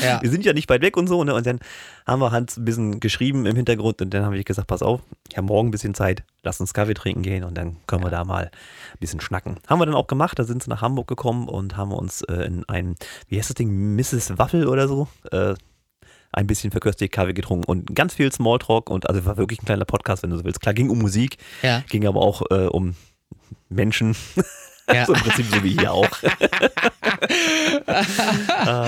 Ja. 0.01 0.21
Wir 0.21 0.29
sind 0.29 0.45
ja 0.45 0.53
nicht 0.53 0.69
weit 0.69 0.81
weg 0.81 0.97
und 0.97 1.07
so, 1.07 1.23
ne? 1.23 1.33
Und 1.33 1.45
dann 1.45 1.59
haben 2.05 2.21
wir 2.21 2.31
Hans 2.31 2.57
ein 2.57 2.65
bisschen 2.65 2.99
geschrieben 2.99 3.45
im 3.45 3.55
Hintergrund 3.55 4.01
und 4.01 4.13
dann 4.13 4.25
habe 4.25 4.37
ich 4.37 4.45
gesagt, 4.45 4.67
pass 4.67 4.81
auf, 4.81 5.01
ich 5.29 5.37
habe 5.37 5.47
morgen 5.47 5.69
ein 5.69 5.71
bisschen 5.71 5.93
Zeit, 5.93 6.23
lass 6.43 6.59
uns 6.59 6.73
Kaffee 6.73 6.93
trinken 6.93 7.21
gehen 7.23 7.43
und 7.43 7.55
dann 7.57 7.77
können 7.87 8.03
wir 8.03 8.11
da 8.11 8.23
mal 8.23 8.45
ein 8.45 8.99
bisschen 8.99 9.21
schnacken. 9.21 9.57
Haben 9.67 9.79
wir 9.79 9.85
dann 9.85 9.95
auch 9.95 10.07
gemacht, 10.07 10.37
da 10.39 10.43
sind 10.43 10.63
sie 10.63 10.69
nach 10.69 10.81
Hamburg 10.81 11.07
gekommen 11.07 11.47
und 11.47 11.77
haben 11.77 11.91
uns 11.91 12.21
äh, 12.23 12.43
in 12.45 12.67
einem, 12.69 12.95
wie 13.27 13.37
heißt 13.37 13.49
das 13.49 13.55
Ding, 13.55 13.95
Mrs. 13.95 14.37
Waffel 14.37 14.67
oder 14.67 14.87
so, 14.87 15.07
äh, 15.31 15.55
ein 16.31 16.47
bisschen 16.47 16.71
verköstigt 16.71 17.13
Kaffee 17.13 17.33
getrunken 17.33 17.65
und 17.65 17.95
ganz 17.95 18.13
viel 18.13 18.31
Smalltalk 18.31 18.89
und 18.89 19.07
also 19.09 19.25
war 19.25 19.37
wirklich 19.37 19.61
ein 19.61 19.65
kleiner 19.65 19.85
Podcast, 19.85 20.23
wenn 20.23 20.29
du 20.29 20.37
so 20.37 20.43
willst. 20.43 20.59
Klar, 20.59 20.73
ging 20.73 20.89
um 20.89 20.99
Musik, 20.99 21.37
ja. 21.61 21.83
ging 21.89 22.05
aber 22.05 22.21
auch 22.21 22.43
äh, 22.51 22.67
um 22.67 22.95
Menschen. 23.69 24.15
Ja. 24.93 25.05
so 25.05 25.13
im 25.13 25.19
Prinzip 25.21 25.45
so 25.47 25.63
wie 25.63 25.77
hier 25.77 25.91
auch. 25.91 26.09
ah, 28.65 28.87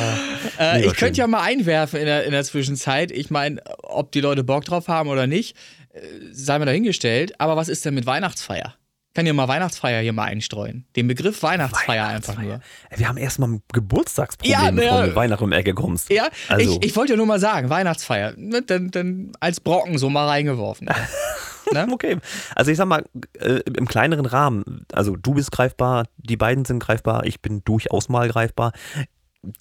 äh, 0.59 0.85
ich 0.85 0.93
könnte 0.93 1.19
ja 1.19 1.27
mal 1.27 1.41
einwerfen 1.41 1.99
in 1.99 2.05
der, 2.05 2.25
in 2.25 2.31
der 2.31 2.43
Zwischenzeit. 2.43 3.11
Ich 3.11 3.29
meine, 3.31 3.61
ob 3.83 4.11
die 4.11 4.21
Leute 4.21 4.43
Bock 4.43 4.65
drauf 4.65 4.87
haben 4.87 5.09
oder 5.09 5.27
nicht, 5.27 5.55
äh, 5.93 5.99
sei 6.31 6.59
mir 6.59 6.65
dahingestellt. 6.65 7.39
Aber 7.39 7.55
was 7.55 7.67
ist 7.67 7.83
denn 7.85 7.95
mit 7.95 8.05
Weihnachtsfeier? 8.05 8.75
kann 9.17 9.25
ja 9.25 9.33
mal 9.33 9.47
Weihnachtsfeier 9.47 10.03
hier 10.03 10.13
mal 10.13 10.25
einstreuen. 10.25 10.85
Den 10.95 11.07
Begriff 11.07 11.41
Weihnachtsfeier, 11.41 12.05
Weihnachtsfeier. 12.05 12.37
einfach 12.37 12.59
nur. 12.91 12.99
Wir 12.99 13.07
haben 13.07 13.17
erstmal 13.17 13.49
ein 13.49 13.63
Geburtstagsproblem, 13.73 14.51
ja, 14.51 14.69
bevor 14.69 15.07
du 15.07 15.15
Weihnachten 15.15 15.43
um 15.43 15.49
die 15.49 15.57
Ecke 15.57 15.73
kommst. 15.73 16.11
Ja, 16.11 16.27
also. 16.47 16.77
ich, 16.79 16.85
ich 16.85 16.95
wollte 16.95 17.13
ja 17.13 17.17
nur 17.17 17.25
mal 17.25 17.39
sagen, 17.39 17.67
Weihnachtsfeier. 17.71 18.35
Ne, 18.37 18.61
dann, 18.61 18.91
dann 18.91 19.31
als 19.39 19.59
Brocken 19.59 19.97
so 19.97 20.11
mal 20.11 20.27
reingeworfen. 20.27 20.87
ne? 21.73 21.87
Okay. 21.91 22.17
Also 22.55 22.71
ich 22.71 22.77
sag 22.77 22.87
mal, 22.87 23.05
äh, 23.39 23.61
im 23.77 23.87
kleineren 23.87 24.25
Rahmen, 24.25 24.85
also 24.91 25.15
du 25.15 25.33
bist 25.33 25.51
greifbar, 25.51 26.05
die 26.17 26.37
beiden 26.37 26.65
sind 26.65 26.79
greifbar, 26.79 27.25
ich 27.25 27.41
bin 27.41 27.63
durchaus 27.63 28.09
mal 28.09 28.27
greifbar 28.27 28.71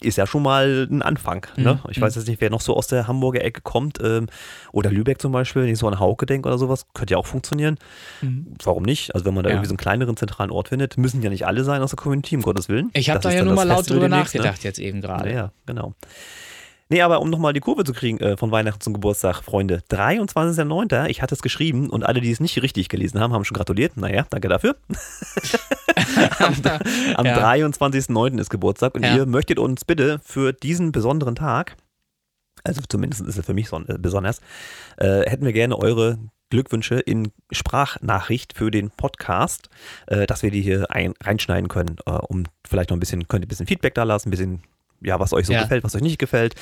ist 0.01 0.16
ja 0.16 0.27
schon 0.27 0.42
mal 0.42 0.88
ein 0.90 1.03
Anfang. 1.03 1.47
Ne? 1.57 1.75
Mhm. 1.75 1.90
Ich 1.90 2.01
weiß 2.01 2.14
jetzt 2.16 2.29
nicht, 2.29 2.40
wer 2.40 2.51
noch 2.51 2.61
so 2.61 2.77
aus 2.77 2.87
der 2.87 3.07
Hamburger 3.07 3.42
Ecke 3.45 3.61
kommt 3.61 3.99
ähm, 4.03 4.27
oder 4.73 4.90
Lübeck 4.90 5.21
zum 5.21 5.33
Beispiel, 5.33 5.62
wenn 5.62 5.69
ich 5.69 5.79
so 5.79 5.87
an 5.87 6.01
Hauke 6.01 6.27
denke 6.27 6.49
oder 6.49 6.59
sowas, 6.59 6.87
könnte 6.95 7.12
ja 7.12 7.19
auch 7.19 7.27
funktionieren. 7.27 7.79
Mhm. 8.21 8.55
Warum 8.62 8.83
nicht? 8.83 9.14
Also 9.14 9.25
wenn 9.27 9.35
man 9.35 9.45
da 9.45 9.51
ja. 9.51 9.57
irgendwie 9.57 9.69
so 9.69 9.73
einen 9.73 9.79
kleineren 9.79 10.16
zentralen 10.16 10.51
Ort 10.51 10.69
findet, 10.69 10.97
müssen 10.97 11.23
ja 11.23 11.31
nicht 11.31 11.47
alle 11.47 11.64
sein 11.64 11.83
aus 11.83 11.90
der 11.90 11.99
Community, 11.99 12.37
um 12.37 12.42
Gottes 12.42 12.69
Willen. 12.69 12.90
Ich 12.95 13.11
habe 13.11 13.21
da 13.21 13.31
ja 13.31 13.45
nur 13.45 13.55
mal 13.55 13.66
laut 13.66 13.88
drüber 13.88 14.09
ne? 14.09 14.16
nachgedacht 14.16 14.59
ne? 14.59 14.64
jetzt 14.64 14.79
eben 14.79 15.01
gerade. 15.01 15.33
Ja, 15.33 15.53
genau. 15.66 15.95
Nee, 16.88 17.03
aber 17.03 17.20
um 17.20 17.31
nochmal 17.31 17.53
die 17.53 17.61
Kurve 17.61 17.83
zu 17.85 17.92
kriegen 17.92 18.18
äh, 18.20 18.37
von 18.37 18.53
Weihnachten 18.53 18.81
zum 18.81 18.94
Geburtstag, 18.94 19.42
Freunde. 19.42 19.83
23.09. 19.90 21.09
Ich 21.09 21.20
hatte 21.20 21.35
es 21.35 21.42
geschrieben 21.42 21.90
und 21.90 22.05
alle, 22.05 22.20
die 22.20 22.31
es 22.31 22.38
nicht 22.38 22.62
richtig 22.62 22.88
gelesen 22.88 23.20
haben, 23.20 23.33
haben 23.33 23.44
schon 23.44 23.57
gratuliert. 23.57 23.96
Naja, 23.96 24.27
danke 24.31 24.49
dafür. 24.49 24.77
am 26.38 26.55
am 27.16 27.27
ja. 27.27 27.53
23.09. 27.53 28.38
ist 28.38 28.51
Geburtstag 28.51 28.94
und 28.94 29.05
ja. 29.05 29.16
ihr 29.16 29.27
möchtet 29.27 29.59
uns 29.59 29.85
bitte 29.85 30.20
für 30.22 30.53
diesen 30.53 30.92
besonderen 30.92 31.35
Tag, 31.35 31.77
also 32.64 32.83
zumindest 32.88 33.22
ist 33.22 33.38
es 33.38 33.46
für 33.46 33.55
mich 33.55 33.72
äh, 33.72 33.99
besonders, 33.99 34.40
äh, 34.96 35.29
hätten 35.29 35.44
wir 35.44 35.53
gerne 35.53 35.79
eure 35.79 36.18
Glückwünsche 36.51 37.01
in 37.01 37.33
Sprachnachricht 37.51 38.57
für 38.57 38.70
den 38.70 38.90
Podcast, 38.90 39.68
äh, 40.07 40.27
dass 40.27 40.42
wir 40.42 40.51
die 40.51 40.62
hier 40.62 40.90
ein, 40.90 41.14
reinschneiden 41.22 41.68
können, 41.68 41.96
äh, 42.07 42.12
um 42.12 42.44
vielleicht 42.66 42.90
noch 42.90 42.96
ein 42.96 43.01
bisschen, 43.01 43.27
könnt 43.27 43.44
ihr 43.44 43.46
ein 43.46 43.49
bisschen 43.49 43.66
Feedback 43.66 43.94
da 43.94 44.05
lassen, 44.05 44.29
ein 44.29 44.31
bisschen 44.31 44.62
ja, 45.03 45.21
was 45.21 45.33
euch 45.33 45.47
so 45.47 45.53
ja. 45.53 45.63
gefällt, 45.63 45.85
was 45.85 45.95
euch 45.95 46.03
nicht 46.03 46.19
gefällt. 46.19 46.55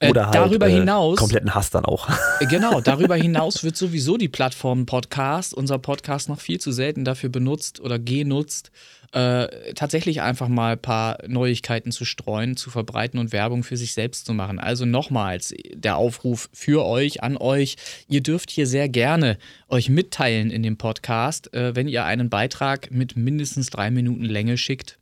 Äh, 0.00 0.10
Oder 0.10 0.22
äh, 0.22 0.24
halt, 0.26 0.34
darüber 0.34 0.66
hinaus. 0.66 1.18
kompletten 1.18 1.54
Hass 1.54 1.70
dann 1.70 1.84
auch. 1.84 2.08
Äh, 2.40 2.46
genau, 2.46 2.80
darüber 2.84 3.16
hinaus 3.16 3.64
wird 3.64 3.76
sowieso 3.76 4.16
die 4.16 4.28
Plattform 4.28 4.86
Podcast, 4.86 5.54
unser 5.54 5.78
Podcast 5.78 6.28
noch 6.28 6.40
viel 6.40 6.60
zu 6.60 6.70
selten 6.70 7.04
dafür 7.04 7.30
benutzt 7.30 7.80
oder 7.80 7.98
genutzt, 7.98 8.70
äh, 9.12 9.72
tatsächlich 9.74 10.20
einfach 10.20 10.48
mal 10.48 10.72
ein 10.72 10.82
paar 10.82 11.18
Neuigkeiten 11.26 11.90
zu 11.90 12.04
streuen, 12.04 12.56
zu 12.56 12.70
verbreiten 12.70 13.18
und 13.18 13.32
Werbung 13.32 13.64
für 13.64 13.76
sich 13.76 13.94
selbst 13.94 14.26
zu 14.26 14.34
machen. 14.34 14.58
Also 14.58 14.84
nochmals 14.84 15.54
der 15.72 15.96
Aufruf 15.96 16.48
für 16.52 16.84
euch, 16.84 17.22
an 17.22 17.36
euch. 17.36 17.76
Ihr 18.06 18.22
dürft 18.22 18.50
hier 18.50 18.66
sehr 18.66 18.88
gerne 18.88 19.38
euch 19.68 19.88
mitteilen 19.88 20.50
in 20.50 20.62
dem 20.62 20.76
Podcast, 20.76 21.52
äh, 21.54 21.74
wenn 21.74 21.88
ihr 21.88 22.04
einen 22.04 22.30
Beitrag 22.30 22.90
mit 22.90 23.16
mindestens 23.16 23.70
drei 23.70 23.90
Minuten 23.90 24.24
Länge 24.24 24.58
schickt 24.58 24.98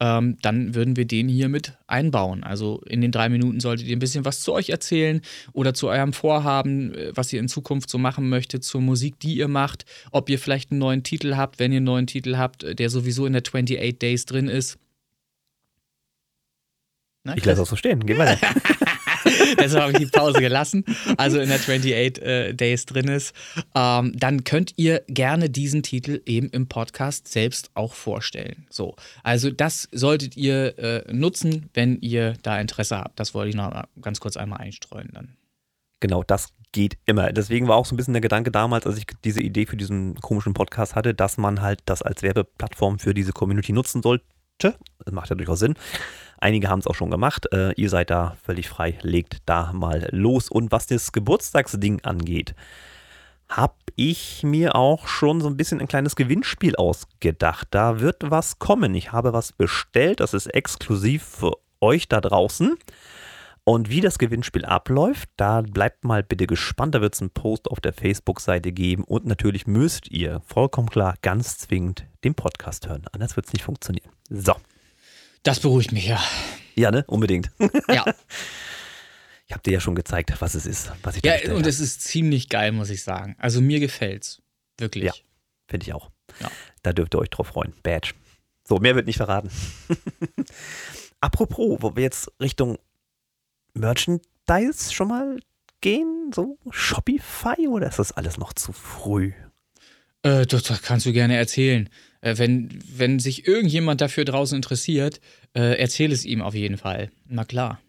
ähm, 0.00 0.36
dann 0.42 0.74
würden 0.74 0.96
wir 0.96 1.04
den 1.04 1.28
hier 1.28 1.48
mit 1.48 1.74
einbauen. 1.86 2.44
Also 2.44 2.82
in 2.86 3.00
den 3.00 3.12
drei 3.12 3.28
Minuten 3.28 3.60
solltet 3.60 3.86
ihr 3.86 3.96
ein 3.96 4.00
bisschen 4.00 4.24
was 4.24 4.40
zu 4.40 4.52
euch 4.52 4.70
erzählen 4.70 5.20
oder 5.52 5.74
zu 5.74 5.88
eurem 5.88 6.12
Vorhaben, 6.12 6.94
äh, 6.94 7.12
was 7.14 7.32
ihr 7.32 7.40
in 7.40 7.48
Zukunft 7.48 7.90
so 7.90 7.98
machen 7.98 8.28
möchtet, 8.28 8.64
zur 8.64 8.80
Musik, 8.80 9.18
die 9.20 9.36
ihr 9.36 9.48
macht, 9.48 9.84
ob 10.10 10.28
ihr 10.28 10.38
vielleicht 10.38 10.70
einen 10.70 10.80
neuen 10.80 11.02
Titel 11.02 11.36
habt, 11.36 11.58
wenn 11.58 11.72
ihr 11.72 11.78
einen 11.78 11.86
neuen 11.86 12.06
Titel 12.06 12.36
habt, 12.36 12.64
äh, 12.64 12.74
der 12.74 12.90
sowieso 12.90 13.26
in 13.26 13.32
der 13.32 13.42
28 13.42 13.98
Days 13.98 14.26
drin 14.26 14.48
ist. 14.48 14.78
Na, 17.24 17.36
ich 17.36 17.44
lasse 17.44 17.62
auch 17.62 17.66
so 17.66 17.76
stehen. 17.76 18.04
Geh 18.04 18.18
weiter. 18.18 18.38
Deshalb 19.58 19.82
habe 19.82 19.92
ich 19.92 19.98
die 19.98 20.06
Pause 20.06 20.40
gelassen. 20.40 20.84
Also 21.16 21.40
in 21.40 21.48
der 21.48 21.58
28 21.58 22.22
äh, 22.22 22.52
Days 22.52 22.86
drin 22.86 23.08
ist. 23.08 23.34
Ähm, 23.74 24.12
dann 24.16 24.44
könnt 24.44 24.72
ihr 24.76 25.02
gerne 25.08 25.50
diesen 25.50 25.82
Titel 25.82 26.22
eben 26.26 26.48
im 26.50 26.68
Podcast 26.68 27.28
selbst 27.28 27.70
auch 27.74 27.94
vorstellen. 27.94 28.66
So, 28.70 28.96
also 29.22 29.50
das 29.50 29.88
solltet 29.92 30.36
ihr 30.36 30.78
äh, 30.78 31.12
nutzen, 31.12 31.70
wenn 31.74 32.00
ihr 32.00 32.34
da 32.42 32.60
Interesse 32.60 32.98
habt. 32.98 33.18
Das 33.20 33.34
wollte 33.34 33.50
ich 33.50 33.56
noch 33.56 33.84
ganz 34.00 34.20
kurz 34.20 34.36
einmal 34.36 34.60
einstreuen 34.60 35.10
dann. 35.12 35.36
Genau, 36.00 36.22
das 36.22 36.48
geht 36.72 36.98
immer. 37.06 37.32
Deswegen 37.32 37.68
war 37.68 37.76
auch 37.76 37.86
so 37.86 37.94
ein 37.94 37.96
bisschen 37.96 38.12
der 38.14 38.20
Gedanke 38.20 38.50
damals, 38.50 38.86
als 38.86 38.98
ich 38.98 39.06
diese 39.24 39.40
Idee 39.40 39.64
für 39.64 39.76
diesen 39.76 40.16
komischen 40.16 40.52
Podcast 40.52 40.94
hatte, 40.94 41.14
dass 41.14 41.38
man 41.38 41.62
halt 41.62 41.80
das 41.86 42.02
als 42.02 42.22
Werbeplattform 42.22 42.98
für 42.98 43.14
diese 43.14 43.32
Community 43.32 43.72
nutzen 43.72 44.02
sollte. 44.02 44.24
Das 44.58 45.12
macht 45.12 45.30
ja 45.30 45.36
durchaus 45.36 45.60
Sinn. 45.60 45.74
Einige 46.44 46.68
haben 46.68 46.80
es 46.80 46.86
auch 46.86 46.94
schon 46.94 47.10
gemacht. 47.10 47.50
Äh, 47.54 47.72
ihr 47.72 47.88
seid 47.88 48.10
da 48.10 48.36
völlig 48.42 48.68
frei. 48.68 48.98
Legt 49.00 49.38
da 49.46 49.72
mal 49.72 50.08
los. 50.10 50.50
Und 50.50 50.72
was 50.72 50.86
das 50.86 51.10
Geburtstagsding 51.12 52.02
angeht, 52.02 52.54
habe 53.48 53.72
ich 53.96 54.42
mir 54.42 54.74
auch 54.74 55.08
schon 55.08 55.40
so 55.40 55.48
ein 55.48 55.56
bisschen 55.56 55.80
ein 55.80 55.88
kleines 55.88 56.16
Gewinnspiel 56.16 56.76
ausgedacht. 56.76 57.68
Da 57.70 58.00
wird 58.00 58.30
was 58.30 58.58
kommen. 58.58 58.94
Ich 58.94 59.10
habe 59.10 59.32
was 59.32 59.52
bestellt. 59.52 60.20
Das 60.20 60.34
ist 60.34 60.48
exklusiv 60.48 61.22
für 61.22 61.52
euch 61.80 62.08
da 62.08 62.20
draußen. 62.20 62.76
Und 63.64 63.88
wie 63.88 64.02
das 64.02 64.18
Gewinnspiel 64.18 64.66
abläuft, 64.66 65.30
da 65.38 65.62
bleibt 65.62 66.04
mal 66.04 66.22
bitte 66.22 66.46
gespannt. 66.46 66.94
Da 66.94 67.00
wird 67.00 67.14
es 67.14 67.22
einen 67.22 67.30
Post 67.30 67.70
auf 67.70 67.80
der 67.80 67.94
Facebook-Seite 67.94 68.70
geben. 68.72 69.04
Und 69.04 69.24
natürlich 69.24 69.66
müsst 69.66 70.10
ihr 70.10 70.42
vollkommen 70.44 70.90
klar 70.90 71.14
ganz 71.22 71.56
zwingend 71.56 72.04
den 72.22 72.34
Podcast 72.34 72.86
hören. 72.86 73.06
Anders 73.12 73.34
wird 73.34 73.46
es 73.46 73.54
nicht 73.54 73.64
funktionieren. 73.64 74.10
So. 74.28 74.52
Das 75.44 75.60
beruhigt 75.60 75.92
mich, 75.92 76.06
ja. 76.06 76.20
Ja, 76.74 76.90
ne? 76.90 77.04
Unbedingt. 77.06 77.50
Ja. 77.88 78.04
Ich 79.46 79.52
habe 79.52 79.62
dir 79.62 79.74
ja 79.74 79.80
schon 79.80 79.94
gezeigt, 79.94 80.32
was 80.40 80.54
es 80.54 80.64
ist, 80.64 80.90
was 81.02 81.16
ich 81.16 81.22
Ja, 81.22 81.34
und 81.54 81.66
es 81.66 81.78
ist 81.78 82.00
ziemlich 82.00 82.48
geil, 82.48 82.72
muss 82.72 82.88
ich 82.88 83.02
sagen. 83.02 83.36
Also 83.38 83.60
mir 83.60 83.78
gefällt's. 83.78 84.40
Wirklich. 84.78 85.04
Ja, 85.04 85.12
finde 85.68 85.84
ich 85.84 85.92
auch. 85.92 86.10
Ja. 86.40 86.50
Da 86.82 86.94
dürft 86.94 87.14
ihr 87.14 87.18
euch 87.18 87.28
drauf 87.28 87.48
freuen. 87.48 87.74
Badge. 87.82 88.14
So, 88.66 88.78
mehr 88.78 88.94
wird 88.94 89.06
nicht 89.06 89.18
verraten. 89.18 89.50
Apropos, 91.20 91.76
wo 91.82 91.94
wir 91.94 92.04
jetzt 92.04 92.32
Richtung 92.40 92.78
Merchandise 93.74 94.94
schon 94.94 95.08
mal 95.08 95.38
gehen, 95.82 96.30
so 96.34 96.58
Shopify 96.70 97.68
oder 97.68 97.86
ist 97.88 97.98
das 97.98 98.12
alles 98.12 98.38
noch 98.38 98.54
zu 98.54 98.72
früh? 98.72 99.34
Äh, 100.22 100.46
das, 100.46 100.62
das 100.62 100.80
kannst 100.80 101.04
du 101.04 101.12
gerne 101.12 101.36
erzählen. 101.36 101.90
Äh, 102.24 102.38
wenn, 102.38 102.70
wenn 102.96 103.18
sich 103.18 103.46
irgendjemand 103.46 104.00
dafür 104.00 104.24
draußen 104.24 104.56
interessiert, 104.56 105.20
äh, 105.54 105.78
erzähl 105.78 106.10
es 106.10 106.24
ihm 106.24 106.40
auf 106.40 106.54
jeden 106.54 106.78
Fall. 106.78 107.10
Na 107.28 107.44
klar. 107.44 107.80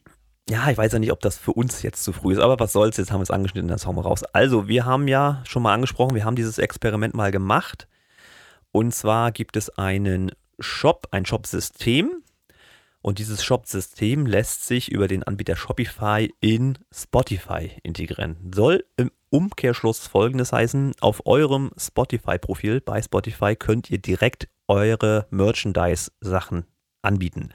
Ja, 0.49 0.69
ich 0.69 0.77
weiß 0.77 0.91
ja 0.91 0.99
nicht, 0.99 1.13
ob 1.13 1.21
das 1.21 1.37
für 1.37 1.53
uns 1.53 1.81
jetzt 1.81 2.03
zu 2.03 2.11
früh 2.11 2.33
ist, 2.33 2.39
aber 2.39 2.59
was 2.59 2.73
soll's, 2.73 2.97
jetzt 2.97 3.11
haben 3.11 3.19
wir 3.19 3.23
es 3.23 3.31
angeschnitten, 3.31 3.69
das 3.69 3.87
hauen 3.87 3.95
wir 3.95 4.03
raus. 4.03 4.23
Also, 4.33 4.67
wir 4.67 4.85
haben 4.85 5.07
ja 5.07 5.41
schon 5.47 5.63
mal 5.63 5.73
angesprochen, 5.73 6.15
wir 6.15 6.25
haben 6.25 6.35
dieses 6.35 6.57
Experiment 6.57 7.15
mal 7.15 7.31
gemacht. 7.31 7.87
Und 8.71 8.93
zwar 8.93 9.31
gibt 9.31 9.55
es 9.55 9.69
einen 9.69 10.31
Shop, 10.59 11.07
ein 11.11 11.25
Shop-System. 11.25 12.21
Und 13.05 13.19
dieses 13.19 13.43
Shop-System 13.43 14.25
lässt 14.25 14.65
sich 14.65 14.91
über 14.91 15.07
den 15.07 15.21
Anbieter 15.21 15.55
Shopify 15.55 16.33
in 16.39 16.79
Spotify 16.91 17.69
integrieren. 17.83 18.35
Soll 18.51 18.83
im 18.97 19.11
Umkehrschluss 19.29 20.07
folgendes 20.07 20.51
heißen: 20.51 20.93
Auf 21.01 21.27
eurem 21.27 21.69
Spotify-Profil 21.77 22.81
bei 22.81 23.03
Spotify 23.03 23.55
könnt 23.55 23.91
ihr 23.91 23.99
direkt 23.99 24.47
eure 24.67 25.27
Merchandise-Sachen 25.29 26.65
anbieten. 27.03 27.51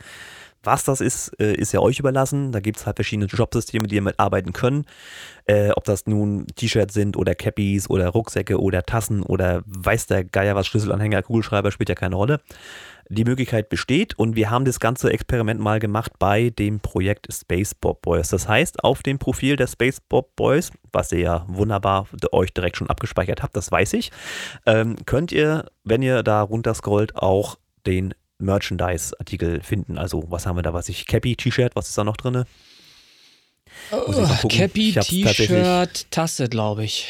Was 0.63 0.85
das 0.85 1.01
ist, 1.01 1.29
äh, 1.41 1.55
ist 1.55 1.73
ja 1.73 1.81
euch 1.81 1.99
überlassen. 1.99 2.53
Da 2.53 2.61
gibt 2.61 2.79
es 2.79 2.87
halt 2.87 2.97
verschiedene 2.97 3.27
Jobsysteme, 3.27 3.87
die 3.87 3.95
ihr 3.95 4.03
mitarbeiten 4.03 4.53
können. 4.53 4.85
Äh, 5.47 5.71
ob 5.71 5.85
das 5.85 6.07
nun 6.07 6.47
T-Shirts 6.55 6.93
sind 6.93 7.17
oder 7.17 7.35
Cappies 7.35 7.89
oder 7.89 8.09
Rucksäcke 8.09 8.61
oder 8.61 8.83
Tassen 8.85 9.23
oder 9.23 9.63
weiß 9.65 10.07
der 10.07 10.25
Geier 10.25 10.55
was, 10.57 10.67
Schlüsselanhänger, 10.67 11.23
Kugelschreiber, 11.23 11.71
spielt 11.71 11.89
ja 11.89 11.95
keine 11.95 12.17
Rolle. 12.17 12.41
Die 13.13 13.25
Möglichkeit 13.25 13.71
besteht 13.71 14.17
und 14.17 14.37
wir 14.37 14.51
haben 14.51 14.65
das 14.65 14.79
ganze 14.79 15.11
Experiment 15.11 15.61
mal 15.61 15.81
gemacht 15.81 16.13
bei 16.21 16.51
dem 16.51 16.79
Projekt 16.79 17.27
Space 17.33 17.75
Bob 17.75 18.03
Boys. 18.03 18.29
Das 18.29 18.47
heißt, 18.47 18.85
auf 18.85 19.03
dem 19.03 19.19
Profil 19.19 19.57
der 19.57 19.67
Space 19.67 20.01
Bob 20.01 20.37
Boys, 20.37 20.71
was 20.93 21.11
ihr 21.11 21.19
ja 21.19 21.45
wunderbar 21.49 22.07
euch 22.31 22.55
direkt 22.55 22.77
schon 22.77 22.89
abgespeichert 22.89 23.43
habt, 23.43 23.57
das 23.57 23.73
weiß 23.73 23.95
ich, 23.95 24.13
ähm, 24.65 24.95
könnt 25.07 25.33
ihr, 25.33 25.67
wenn 25.83 26.03
ihr 26.03 26.23
da 26.23 26.43
runter 26.43 26.73
scrollt, 26.75 27.17
auch 27.17 27.59
den 27.85 28.15
Merchandise-Artikel 28.41 29.63
finden. 29.63 29.99
Also, 29.99 30.25
was 30.29 30.47
haben 30.47 30.57
wir 30.57 30.63
da? 30.63 30.75
Was 30.75 30.89
ich, 30.89 31.07
Cappy, 31.07 31.37
T-Shirt, 31.37 31.77
was 31.77 31.89
ist 31.89 31.99
da 31.99 32.05
noch 32.05 32.17
drin? 32.17 32.45
Oh, 33.93 34.49
Cappy, 34.49 34.93
T-Shirt, 34.93 36.11
Tasse, 36.11 36.49
glaube 36.49 36.85
ich. 36.85 37.07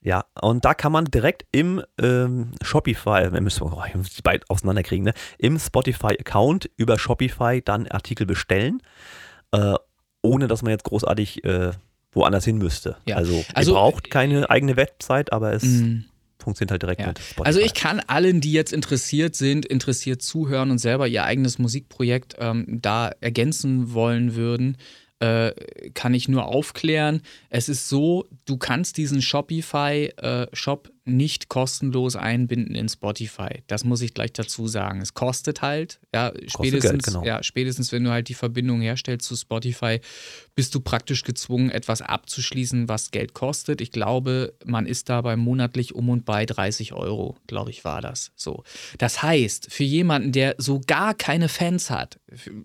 Ja, 0.00 0.24
und 0.40 0.64
da 0.64 0.74
kann 0.74 0.92
man 0.92 1.06
direkt 1.06 1.44
im 1.50 1.82
ähm, 2.00 2.52
Shopify, 2.62 3.32
wir 3.32 3.40
müssen 3.40 3.64
oh, 3.64 3.82
die 3.94 4.22
beiden 4.22 4.44
auseinanderkriegen, 4.48 5.04
ne? 5.04 5.12
im 5.38 5.58
Spotify-Account 5.58 6.70
über 6.76 6.98
Shopify 6.98 7.60
dann 7.62 7.88
Artikel 7.88 8.24
bestellen, 8.24 8.80
äh, 9.52 9.74
ohne 10.22 10.46
dass 10.46 10.62
man 10.62 10.70
jetzt 10.70 10.84
großartig 10.84 11.44
äh, 11.44 11.72
woanders 12.12 12.44
hin 12.44 12.58
müsste. 12.58 12.96
Ja. 13.06 13.16
Also, 13.16 13.44
also, 13.54 13.72
ihr 13.72 13.74
braucht 13.74 14.10
keine 14.10 14.48
eigene 14.48 14.76
Website, 14.76 15.32
aber 15.32 15.52
es 15.52 15.64
mm 15.64 16.04
funktioniert 16.48 16.70
halt 16.70 16.82
direkt 16.82 17.00
ja. 17.00 17.08
mit 17.08 17.18
Spotify. 17.18 17.46
Also 17.46 17.60
ich 17.60 17.74
kann 17.74 18.00
allen, 18.00 18.40
die 18.40 18.52
jetzt 18.52 18.72
interessiert 18.72 19.36
sind, 19.36 19.66
interessiert 19.66 20.22
zuhören 20.22 20.70
und 20.70 20.78
selber 20.78 21.06
ihr 21.06 21.24
eigenes 21.24 21.58
Musikprojekt 21.58 22.36
ähm, 22.38 22.66
da 22.68 23.10
ergänzen 23.20 23.92
wollen 23.92 24.34
würden, 24.34 24.78
äh, 25.20 25.52
kann 25.94 26.14
ich 26.14 26.28
nur 26.28 26.46
aufklären. 26.46 27.22
Es 27.50 27.68
ist 27.68 27.88
so, 27.88 28.26
du 28.46 28.56
kannst 28.56 28.96
diesen 28.96 29.20
Shopify-Shop 29.20 30.88
äh, 30.88 30.90
nicht 31.08 31.48
kostenlos 31.48 32.16
einbinden 32.16 32.74
in 32.74 32.88
Spotify. 32.88 33.62
Das 33.66 33.84
muss 33.84 34.02
ich 34.02 34.14
gleich 34.14 34.32
dazu 34.32 34.68
sagen. 34.68 35.00
Es 35.00 35.14
kostet 35.14 35.62
halt, 35.62 36.00
ja, 36.14 36.32
spätestens, 36.46 36.90
Geld, 36.90 37.02
genau. 37.04 37.24
ja, 37.24 37.42
spätestens 37.42 37.92
wenn 37.92 38.04
du 38.04 38.10
halt 38.10 38.28
die 38.28 38.34
Verbindung 38.34 38.80
herstellst 38.80 39.26
zu 39.26 39.36
Spotify, 39.36 40.00
bist 40.54 40.74
du 40.74 40.80
praktisch 40.80 41.22
gezwungen, 41.24 41.70
etwas 41.70 42.02
abzuschließen, 42.02 42.88
was 42.88 43.10
Geld 43.10 43.32
kostet. 43.32 43.80
Ich 43.80 43.92
glaube, 43.92 44.54
man 44.64 44.86
ist 44.86 45.08
dabei 45.08 45.36
monatlich 45.36 45.94
um 45.94 46.08
und 46.08 46.24
bei 46.24 46.46
30 46.46 46.92
Euro, 46.92 47.36
glaube 47.46 47.70
ich, 47.70 47.84
war 47.84 48.00
das. 48.00 48.32
So. 48.36 48.64
Das 48.98 49.22
heißt, 49.22 49.72
für 49.72 49.84
jemanden, 49.84 50.32
der 50.32 50.56
so 50.58 50.80
gar 50.86 51.14
keine 51.14 51.48
Fans 51.48 51.90
hat, 51.90 52.18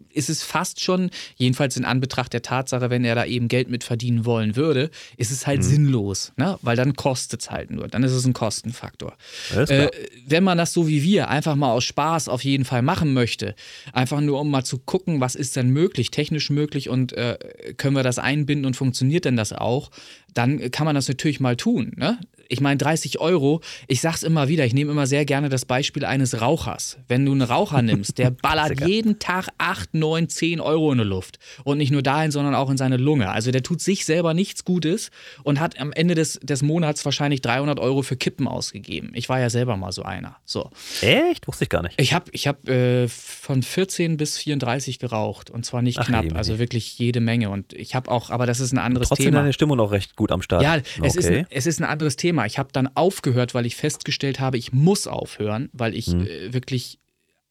ist 0.10 0.30
es 0.30 0.44
fast 0.44 0.82
schon, 0.82 1.10
jedenfalls 1.36 1.78
in 1.78 1.86
Anbetracht 1.86 2.34
der 2.34 2.42
Tatsache, 2.42 2.90
wenn 2.90 3.06
er 3.06 3.16
da 3.16 3.26
eben 3.26 3.48
Geld 3.48 3.70
mit 3.70 3.84
verdienen 3.84 4.26
wollen 4.26 4.56
würde, 4.56 4.90
ist 5.18 5.32
es 5.32 5.48
halt 5.48 5.60
mhm. 5.60 5.64
sinnlos, 5.64 6.34
ne? 6.36 6.58
weil 6.62 6.76
dann 6.76 6.96
kostet 6.96 7.42
es 7.42 7.52
halt 7.52 7.72
nur. 7.72 7.88
Dann 7.88 8.04
ist 8.04 8.12
es 8.12 8.26
ein 8.26 8.34
Kostenfaktor. 8.34 9.16
Äh, 9.56 9.90
wenn 10.28 10.44
man 10.44 10.58
das 10.58 10.74
so 10.74 10.88
wie 10.88 11.04
wir 11.04 11.30
einfach 11.30 11.56
mal 11.56 11.72
aus 11.72 11.84
Spaß 11.86 12.28
auf 12.30 12.44
jeden 12.44 12.66
Fall 12.66 12.82
machen 12.82 13.14
möchte, 13.14 13.56
einfach 13.94 14.22
nur 14.22 14.40
um 14.40 14.52
mal 14.52 14.64
zu 14.64 14.80
gucken, 14.80 15.22
was 15.22 15.36
ist 15.36 15.56
denn 15.56 15.70
möglich, 15.70 16.12
technisch 16.12 16.50
möglich 16.50 16.90
und 16.90 17.14
äh, 17.14 17.38
können 17.78 17.96
wir 17.96 18.04
das 18.04 18.20
einbinden 18.20 18.66
und 18.66 18.76
funktioniert 18.76 19.26
denn 19.26 19.38
das 19.38 19.54
auch, 19.54 19.92
dann 20.34 20.72
kann 20.72 20.86
man 20.86 20.96
das 20.96 21.08
natürlich 21.08 21.40
mal 21.40 21.56
tun. 21.56 21.94
Ne? 21.96 22.20
Ich 22.50 22.62
meine, 22.62 22.78
30 22.78 23.20
Euro, 23.20 23.62
ich 23.88 24.02
sag's 24.02 24.24
immer 24.24 24.48
wieder, 24.48 24.66
ich 24.66 24.74
nehme 24.74 24.92
immer 24.92 25.08
sehr 25.08 25.26
gerne 25.26 25.50
das 25.50 25.66
Beispiel 25.66 26.06
eines 26.06 26.42
Rauchers. 26.42 26.98
Wenn 27.08 27.26
du 27.26 27.32
einen 27.32 27.42
Raucher 27.42 27.82
nimmst, 27.82 28.18
der 28.18 28.32
ballert 28.32 28.86
jeden 28.86 29.20
Tag 29.20 29.50
8, 29.58 29.94
9, 29.94 30.30
10 30.30 30.60
Euro 30.60 30.92
in 30.92 30.98
die 31.00 31.04
Luft. 31.04 31.40
Und 31.64 31.78
nicht 31.78 31.92
nur 31.92 32.02
dahin, 32.02 32.32
sondern 32.32 32.56
auch 32.56 32.70
in 32.70 32.78
seine 32.78 32.98
Lunge. 32.98 33.30
Also 33.30 33.52
der 33.52 33.64
tut 33.64 33.82
sich 33.82 34.06
selber 34.06 34.34
nichts 34.34 34.66
Gutes 34.66 35.12
und 35.44 35.60
hat 35.60 35.80
am 35.80 35.92
Ende 35.92 36.16
des, 36.16 36.40
des 36.42 36.62
Monats 36.62 37.06
wahrscheinlich 37.06 37.42
300 37.42 37.80
Euro 37.80 38.02
für 38.02 38.16
Kippen 38.16 38.48
ausgegeben. 38.48 39.12
Ich 39.14 39.30
war 39.30 39.40
ja 39.40 39.50
selber 39.50 39.78
mal 39.78 39.92
so 39.92 40.04
einer. 40.04 40.38
So. 40.46 40.70
Echt? 41.02 41.48
Wusste 41.48 41.66
ich 41.66 41.70
gar 41.70 41.84
nicht. 41.84 42.00
Ich 42.00 42.14
habe 42.14 42.26
ich 42.32 42.48
hab, 42.48 42.68
äh, 42.68 43.08
von 43.08 43.64
14 43.64 44.18
bis 44.18 44.38
34 44.38 45.00
geraucht. 45.00 45.50
Und 45.50 45.66
zwar 45.66 45.82
nicht 45.82 46.00
Ach, 46.00 46.06
knapp, 46.06 46.36
also 46.36 46.60
wirklich 46.60 46.98
jede 46.98 47.20
Menge. 47.20 47.50
Und 47.50 47.74
ich 47.74 47.96
habe 47.96 48.10
auch, 48.10 48.30
aber 48.30 48.46
das 48.46 48.60
ist 48.60 48.72
ein 48.74 48.78
anderes 48.78 49.10
Trotzdem 49.10 49.26
Thema. 49.26 49.32
Trotzdem 49.32 49.44
deine 49.44 49.54
Stimmung 49.54 49.78
noch 49.78 49.92
recht 49.92 50.16
gut 50.16 50.32
am 50.32 50.42
Start. 50.42 50.64
Ja, 50.64 50.78
es, 50.78 51.00
okay. 51.00 51.08
ist, 51.08 51.30
ein, 51.30 51.48
es 51.50 51.66
ist 51.68 51.82
ein 51.82 51.86
anderes 51.86 52.16
Thema. 52.16 52.33
Ich 52.46 52.58
habe 52.58 52.70
dann 52.72 52.88
aufgehört, 52.96 53.54
weil 53.54 53.66
ich 53.66 53.76
festgestellt 53.76 54.40
habe, 54.40 54.58
ich 54.58 54.74
muss 54.74 55.08
aufhören, 55.08 55.70
weil 55.74 55.96
ich 55.96 56.08
mhm. 56.08 56.26
äh, 56.26 56.54
wirklich 56.54 57.00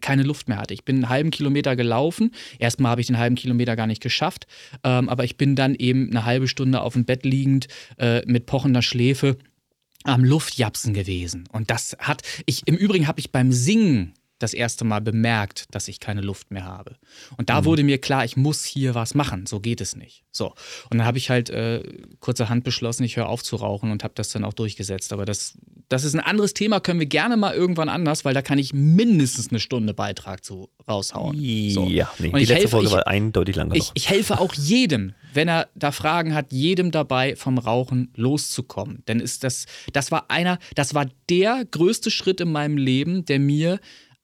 keine 0.03 0.25
Luft 0.25 0.49
mehr 0.49 0.59
hatte. 0.59 0.75
Ich 0.75 0.85
bin 0.85 0.97
einen 0.97 1.09
halben 1.09 1.31
Kilometer 1.31 1.77
gelaufen. 1.77 2.35
Erstmal 2.59 2.91
habe 2.91 3.01
ich 3.01 3.07
den 3.07 3.19
halben 3.19 3.37
Kilometer 3.37 3.77
gar 3.77 3.87
nicht 3.87 4.03
geschafft, 4.03 4.47
ähm, 4.85 5.09
aber 5.09 5.25
ich 5.25 5.37
bin 5.37 5.57
dann 5.57 5.75
eben 5.75 6.11
eine 6.11 6.25
halbe 6.25 6.49
Stunde 6.49 6.83
auf 6.83 6.93
dem 6.93 7.05
Bett 7.05 7.25
liegend 7.25 7.69
äh, 7.99 8.23
mit 8.27 8.47
pochender 8.47 8.83
Schläfe 8.83 9.39
am 10.05 10.25
Luftjapsen 10.25 10.93
gewesen. 10.93 11.45
Und 11.53 11.71
das 11.71 11.97
hat 12.01 12.23
ich 12.47 12.63
im 12.67 12.77
Übrigen 12.77 13.07
habe 13.07 13.21
ich 13.21 13.31
beim 13.31 13.53
Singen 13.53 14.15
das 14.43 14.55
erste 14.55 14.85
Mal 14.85 15.01
bemerkt, 15.01 15.67
dass 15.75 15.89
ich 15.89 16.01
keine 16.01 16.21
Luft 16.21 16.51
mehr 16.51 16.65
habe. 16.65 16.97
Und 17.37 17.51
da 17.51 17.61
mhm. 17.61 17.65
wurde 17.67 17.85
mir 17.85 17.99
klar, 17.99 18.25
ich 18.25 18.37
muss 18.37 18.65
hier 18.65 18.95
was 18.95 19.15
machen, 19.15 19.47
so 19.47 19.61
geht 19.61 19.81
es 19.81 19.97
nicht. 19.97 20.25
So. 20.33 20.55
Und 20.91 20.99
dann 20.99 21.05
habe 21.05 21.19
ich 21.19 21.31
halt 21.31 21.51
äh, 21.51 21.83
kurzerhand 22.21 22.65
beschlossen, 22.65 23.05
ich 23.05 23.17
höre 23.17 23.29
auf 23.29 23.43
zu 23.43 23.57
rauchen 23.57 23.91
und 23.91 24.03
habe 24.03 24.15
das 24.17 24.31
dann 24.31 24.45
auch 24.45 24.55
durchgesetzt. 24.55 25.13
Aber 25.13 25.27
das, 25.27 25.59
das 25.89 26.05
ist 26.05 26.15
ein 26.15 26.21
anderes 26.21 26.55
Thema, 26.55 26.81
können 26.81 27.01
wir 27.01 27.07
gerne 27.07 27.37
mal 27.37 27.55
irgendwann 27.55 27.91
anders, 27.91 28.25
weil 28.25 28.33
da 28.33 28.41
kann 28.41 28.59
ich 28.59 28.73
mindestens 28.73 29.51
eine 29.51 29.61
Stunde 29.61 29.93
Beitrag 29.93 30.43
zu 30.43 30.71
raushauen. 30.89 31.37
So. 31.71 31.87
Ja, 31.87 32.11
nee, 32.19 32.29
und 32.29 32.39
die 32.39 32.47
letzte 32.47 32.55
helfe, 32.55 32.69
Folge 32.69 32.87
ich, 32.89 32.93
war 32.95 33.07
eindeutig 33.07 33.57
lang 33.57 33.73
ich, 33.75 33.91
ich 33.95 34.09
helfe 34.09 34.41
auch 34.41 34.55
jedem, 34.55 35.13
wenn 35.35 35.49
er 35.49 35.69
da 35.75 35.93
Fragen 35.93 36.35
hat, 36.35 36.53
jedem 36.53 36.91
dabei 36.91 37.37
vom 37.37 37.59
Rauchen 37.59 38.11
loszukommen. 38.17 39.03
Denn 39.07 39.21
ist 39.21 39.45
das, 39.45 39.67
das 39.93 40.11
war 40.11 40.31
einer, 40.31 40.59
das 40.75 40.95
war 40.95 41.07
der 41.29 41.65
größte 41.71 42.11
Schritt 42.11 42.41
in 42.41 42.51
meinem 42.51 42.79
Leben, 42.79 43.25
der 43.27 43.39
mir 43.39 43.79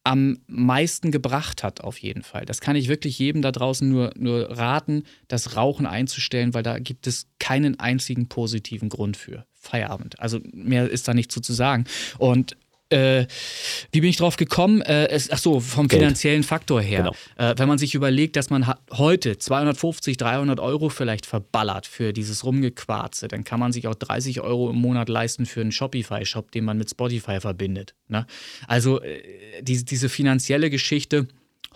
am 0.08 0.38
meisten 0.46 1.10
gebracht 1.10 1.62
hat, 1.62 1.82
auf 1.82 1.98
jeden 1.98 2.22
Fall. 2.22 2.46
Das 2.46 2.62
kann 2.62 2.76
ich 2.76 2.88
wirklich 2.88 3.18
jedem 3.18 3.42
da 3.42 3.52
draußen 3.52 3.86
nur, 3.86 4.10
nur 4.16 4.56
raten, 4.56 5.02
das 5.28 5.54
Rauchen 5.54 5.84
einzustellen, 5.84 6.54
weil 6.54 6.62
da 6.62 6.78
gibt 6.78 7.06
es 7.06 7.26
keinen 7.38 7.78
einzigen 7.78 8.26
positiven 8.26 8.88
Grund 8.88 9.18
für. 9.18 9.44
Feierabend. 9.52 10.18
Also 10.18 10.40
mehr 10.50 10.88
ist 10.88 11.08
da 11.08 11.12
nicht 11.12 11.30
zu, 11.30 11.42
zu 11.42 11.52
sagen. 11.52 11.84
Und 12.16 12.56
äh, 12.90 13.26
wie 13.92 14.00
bin 14.00 14.10
ich 14.10 14.16
drauf 14.16 14.36
gekommen? 14.36 14.80
Äh, 14.82 15.08
es, 15.08 15.30
ach 15.30 15.38
so, 15.38 15.60
vom 15.60 15.88
Geld. 15.88 16.02
finanziellen 16.02 16.42
Faktor 16.42 16.80
her. 16.80 16.98
Genau. 16.98 17.12
Äh, 17.36 17.54
wenn 17.58 17.68
man 17.68 17.78
sich 17.78 17.94
überlegt, 17.94 18.36
dass 18.36 18.50
man 18.50 18.72
heute 18.92 19.38
250, 19.38 20.16
300 20.16 20.60
Euro 20.60 20.88
vielleicht 20.88 21.26
verballert 21.26 21.86
für 21.86 22.12
dieses 22.12 22.44
Rumgequarze, 22.44 23.28
dann 23.28 23.44
kann 23.44 23.60
man 23.60 23.72
sich 23.72 23.86
auch 23.88 23.94
30 23.94 24.40
Euro 24.40 24.70
im 24.70 24.76
Monat 24.76 25.08
leisten 25.08 25.46
für 25.46 25.60
einen 25.60 25.72
Shopify-Shop, 25.72 26.50
den 26.50 26.64
man 26.64 26.78
mit 26.78 26.90
Spotify 26.90 27.40
verbindet. 27.40 27.94
Ne? 28.08 28.26
Also 28.66 29.00
äh, 29.02 29.22
die, 29.62 29.84
diese 29.84 30.08
finanzielle 30.08 30.70
Geschichte, 30.70 31.28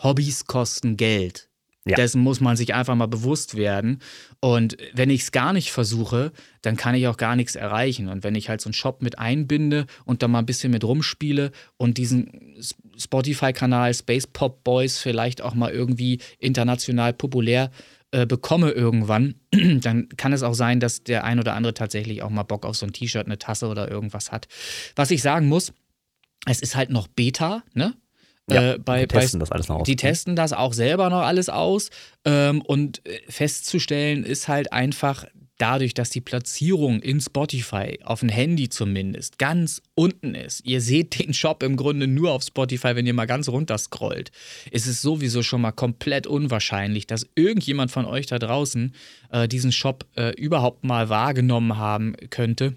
Hobbys 0.02 0.46
kosten 0.46 0.96
Geld. 0.96 1.48
Ja. 1.84 1.96
Dessen 1.96 2.20
muss 2.20 2.40
man 2.40 2.56
sich 2.56 2.74
einfach 2.74 2.94
mal 2.94 3.08
bewusst 3.08 3.56
werden. 3.56 3.98
Und 4.40 4.76
wenn 4.94 5.10
ich 5.10 5.22
es 5.22 5.32
gar 5.32 5.52
nicht 5.52 5.72
versuche, 5.72 6.30
dann 6.62 6.76
kann 6.76 6.94
ich 6.94 7.08
auch 7.08 7.16
gar 7.16 7.34
nichts 7.34 7.56
erreichen. 7.56 8.08
Und 8.08 8.22
wenn 8.22 8.36
ich 8.36 8.48
halt 8.48 8.60
so 8.60 8.68
einen 8.68 8.74
Shop 8.74 9.02
mit 9.02 9.18
einbinde 9.18 9.86
und 10.04 10.22
da 10.22 10.28
mal 10.28 10.38
ein 10.38 10.46
bisschen 10.46 10.70
mit 10.70 10.84
rumspiele 10.84 11.50
und 11.78 11.98
diesen 11.98 12.62
Spotify-Kanal 12.96 13.94
Space 13.94 14.28
Pop 14.28 14.62
Boys 14.62 14.98
vielleicht 14.98 15.42
auch 15.42 15.54
mal 15.54 15.72
irgendwie 15.72 16.20
international 16.38 17.12
populär 17.12 17.72
äh, 18.12 18.26
bekomme 18.26 18.70
irgendwann, 18.70 19.34
dann 19.50 20.08
kann 20.10 20.32
es 20.32 20.44
auch 20.44 20.54
sein, 20.54 20.78
dass 20.78 21.02
der 21.02 21.24
ein 21.24 21.40
oder 21.40 21.54
andere 21.54 21.74
tatsächlich 21.74 22.22
auch 22.22 22.30
mal 22.30 22.44
Bock 22.44 22.64
auf 22.64 22.76
so 22.76 22.86
ein 22.86 22.92
T-Shirt, 22.92 23.26
eine 23.26 23.38
Tasse 23.38 23.66
oder 23.66 23.90
irgendwas 23.90 24.30
hat. 24.30 24.46
Was 24.94 25.10
ich 25.10 25.22
sagen 25.22 25.48
muss, 25.48 25.72
es 26.46 26.60
ist 26.60 26.76
halt 26.76 26.90
noch 26.90 27.08
Beta, 27.08 27.64
ne? 27.74 27.94
Ja, 28.50 28.72
äh, 28.72 28.78
bei, 28.78 29.02
die 29.02 29.08
testen 29.08 29.38
bei, 29.38 29.44
das 29.44 29.52
alles 29.52 29.68
noch 29.68 29.80
aus. 29.80 29.86
Die 29.86 29.96
testen 29.96 30.36
das 30.36 30.52
auch 30.52 30.72
selber 30.72 31.10
noch 31.10 31.22
alles 31.22 31.48
aus. 31.48 31.90
Ähm, 32.24 32.62
und 32.62 33.06
äh, 33.06 33.20
festzustellen 33.28 34.24
ist 34.24 34.48
halt 34.48 34.72
einfach, 34.72 35.24
dadurch, 35.62 35.94
dass 35.94 36.10
die 36.10 36.20
Platzierung 36.20 37.00
in 37.00 37.20
Spotify, 37.20 38.00
auf 38.02 38.22
ein 38.22 38.28
Handy 38.28 38.68
zumindest, 38.68 39.38
ganz 39.38 39.80
unten 39.94 40.34
ist, 40.34 40.66
ihr 40.66 40.80
seht 40.80 41.20
den 41.20 41.32
Shop 41.32 41.62
im 41.62 41.76
Grunde 41.76 42.08
nur 42.08 42.32
auf 42.32 42.42
Spotify, 42.42 42.96
wenn 42.96 43.06
ihr 43.06 43.14
mal 43.14 43.26
ganz 43.26 43.48
runter 43.48 43.78
scrollt, 43.78 44.32
ist 44.72 44.88
es 44.88 45.02
sowieso 45.02 45.44
schon 45.44 45.60
mal 45.60 45.70
komplett 45.70 46.26
unwahrscheinlich, 46.26 47.06
dass 47.06 47.28
irgendjemand 47.36 47.92
von 47.92 48.06
euch 48.06 48.26
da 48.26 48.40
draußen 48.40 48.92
äh, 49.30 49.46
diesen 49.46 49.70
Shop 49.70 50.04
äh, 50.16 50.30
überhaupt 50.34 50.82
mal 50.82 51.08
wahrgenommen 51.08 51.76
haben 51.76 52.16
könnte 52.30 52.74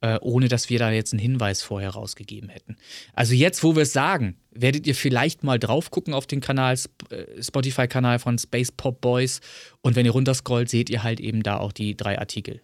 äh, 0.00 0.18
ohne 0.20 0.48
dass 0.48 0.70
wir 0.70 0.78
da 0.78 0.90
jetzt 0.90 1.12
einen 1.12 1.20
Hinweis 1.20 1.62
vorher 1.62 1.90
rausgegeben 1.90 2.48
hätten. 2.48 2.76
Also 3.14 3.34
jetzt, 3.34 3.62
wo 3.64 3.74
wir 3.74 3.82
es 3.82 3.92
sagen, 3.92 4.36
werdet 4.50 4.86
ihr 4.86 4.94
vielleicht 4.94 5.44
mal 5.44 5.58
drauf 5.58 5.90
gucken 5.90 6.14
auf 6.14 6.26
den 6.26 6.40
Kanal, 6.40 6.76
äh, 7.10 7.42
Spotify-Kanal 7.42 8.18
von 8.18 8.38
Space 8.38 8.72
Pop 8.72 9.00
Boys 9.00 9.40
und 9.80 9.96
wenn 9.96 10.06
ihr 10.06 10.12
runterscrollt, 10.12 10.68
seht 10.68 10.90
ihr 10.90 11.02
halt 11.02 11.20
eben 11.20 11.42
da 11.42 11.58
auch 11.58 11.72
die 11.72 11.96
drei 11.96 12.18
Artikel. 12.18 12.60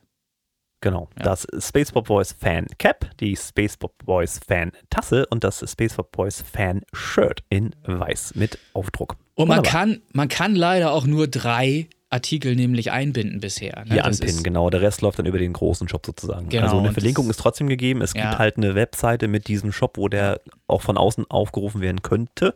Genau, 0.81 1.09
ja. 1.17 1.23
das 1.23 1.47
Space 1.61 1.93
Pop 1.93 2.09
Boys 2.09 2.33
Fan 2.39 2.67
Cap, 2.77 3.11
die 3.19 3.35
Space 3.37 3.77
Pop 3.79 3.95
Boys 4.05 4.39
Fan 4.47 4.71
Tasse 4.91 5.25
und 5.31 5.43
das 5.43 5.65
Space 5.67 5.95
Pop 5.95 6.13
Boys 6.13 6.43
Fan 6.43 6.83
Shirt 6.93 7.43
in 7.49 7.75
weiß 7.85 8.35
mit 8.35 8.59
Aufdruck. 8.75 9.17
Und 9.35 9.49
man 9.49 9.63
kann, 9.63 10.03
man 10.13 10.29
kann 10.29 10.55
leider 10.55 10.93
auch 10.93 11.07
nur 11.07 11.27
drei 11.27 11.89
Artikel 12.15 12.55
nämlich 12.55 12.93
einbinden 12.93 13.41
bisher. 13.41 13.85
Ne? 13.85 13.95
Hier 13.95 14.03
das 14.03 14.21
anpinnen, 14.21 14.43
genau. 14.43 14.71
Der 14.71 14.81
Rest 14.81 15.03
läuft 15.03 15.19
dann 15.19 15.27
über 15.27 15.39
den 15.39 15.53
großen 15.53 15.89
Shop 15.89 16.07
sozusagen. 16.07 16.49
Genau, 16.49 16.65
also 16.65 16.79
eine 16.79 16.93
Verlinkung 16.93 17.29
ist 17.29 17.41
trotzdem 17.41 17.69
gegeben. 17.69 18.01
Es 18.01 18.15
ja. 18.15 18.23
gibt 18.23 18.39
halt 18.39 18.57
eine 18.57 18.75
Webseite 18.75 19.29
mit 19.29 19.49
diesem 19.49 19.73
Shop, 19.73 19.99
wo 19.99 20.09
der 20.09 20.41
auch 20.69 20.81
von 20.81 20.97
außen 20.97 21.31
aufgerufen 21.31 21.81
werden 21.81 22.03
könnte. 22.03 22.55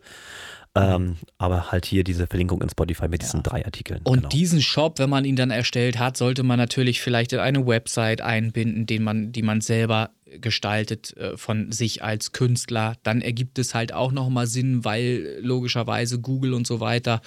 Ähm, 0.75 1.17
aber 1.37 1.71
halt 1.71 1.85
hier 1.85 2.03
diese 2.03 2.27
Verlinkung 2.27 2.61
in 2.61 2.69
Spotify 2.69 3.07
mit 3.07 3.21
ja. 3.21 3.27
diesen 3.27 3.43
drei 3.43 3.65
Artikeln. 3.65 4.01
Und 4.03 4.19
genau. 4.19 4.29
diesen 4.29 4.61
Shop, 4.61 4.99
wenn 4.99 5.09
man 5.09 5.25
ihn 5.25 5.35
dann 5.35 5.49
erstellt 5.49 5.97
hat, 5.97 6.15
sollte 6.15 6.43
man 6.43 6.57
natürlich 6.57 7.01
vielleicht 7.01 7.33
in 7.33 7.39
eine 7.39 7.65
Website 7.65 8.21
einbinden, 8.21 8.85
den 8.85 9.03
man, 9.03 9.31
die 9.31 9.41
man 9.41 9.61
selber 9.61 10.11
gestaltet 10.39 11.17
äh, 11.17 11.37
von 11.37 11.71
sich 11.71 12.03
als 12.03 12.33
Künstler. 12.33 12.95
Dann 13.01 13.21
ergibt 13.21 13.57
es 13.57 13.73
halt 13.73 13.93
auch 13.93 14.11
nochmal 14.11 14.45
Sinn, 14.45 14.85
weil 14.85 15.39
logischerweise 15.41 16.19
Google 16.19 16.53
und 16.53 16.67
so 16.67 16.79
weiter 16.79 17.21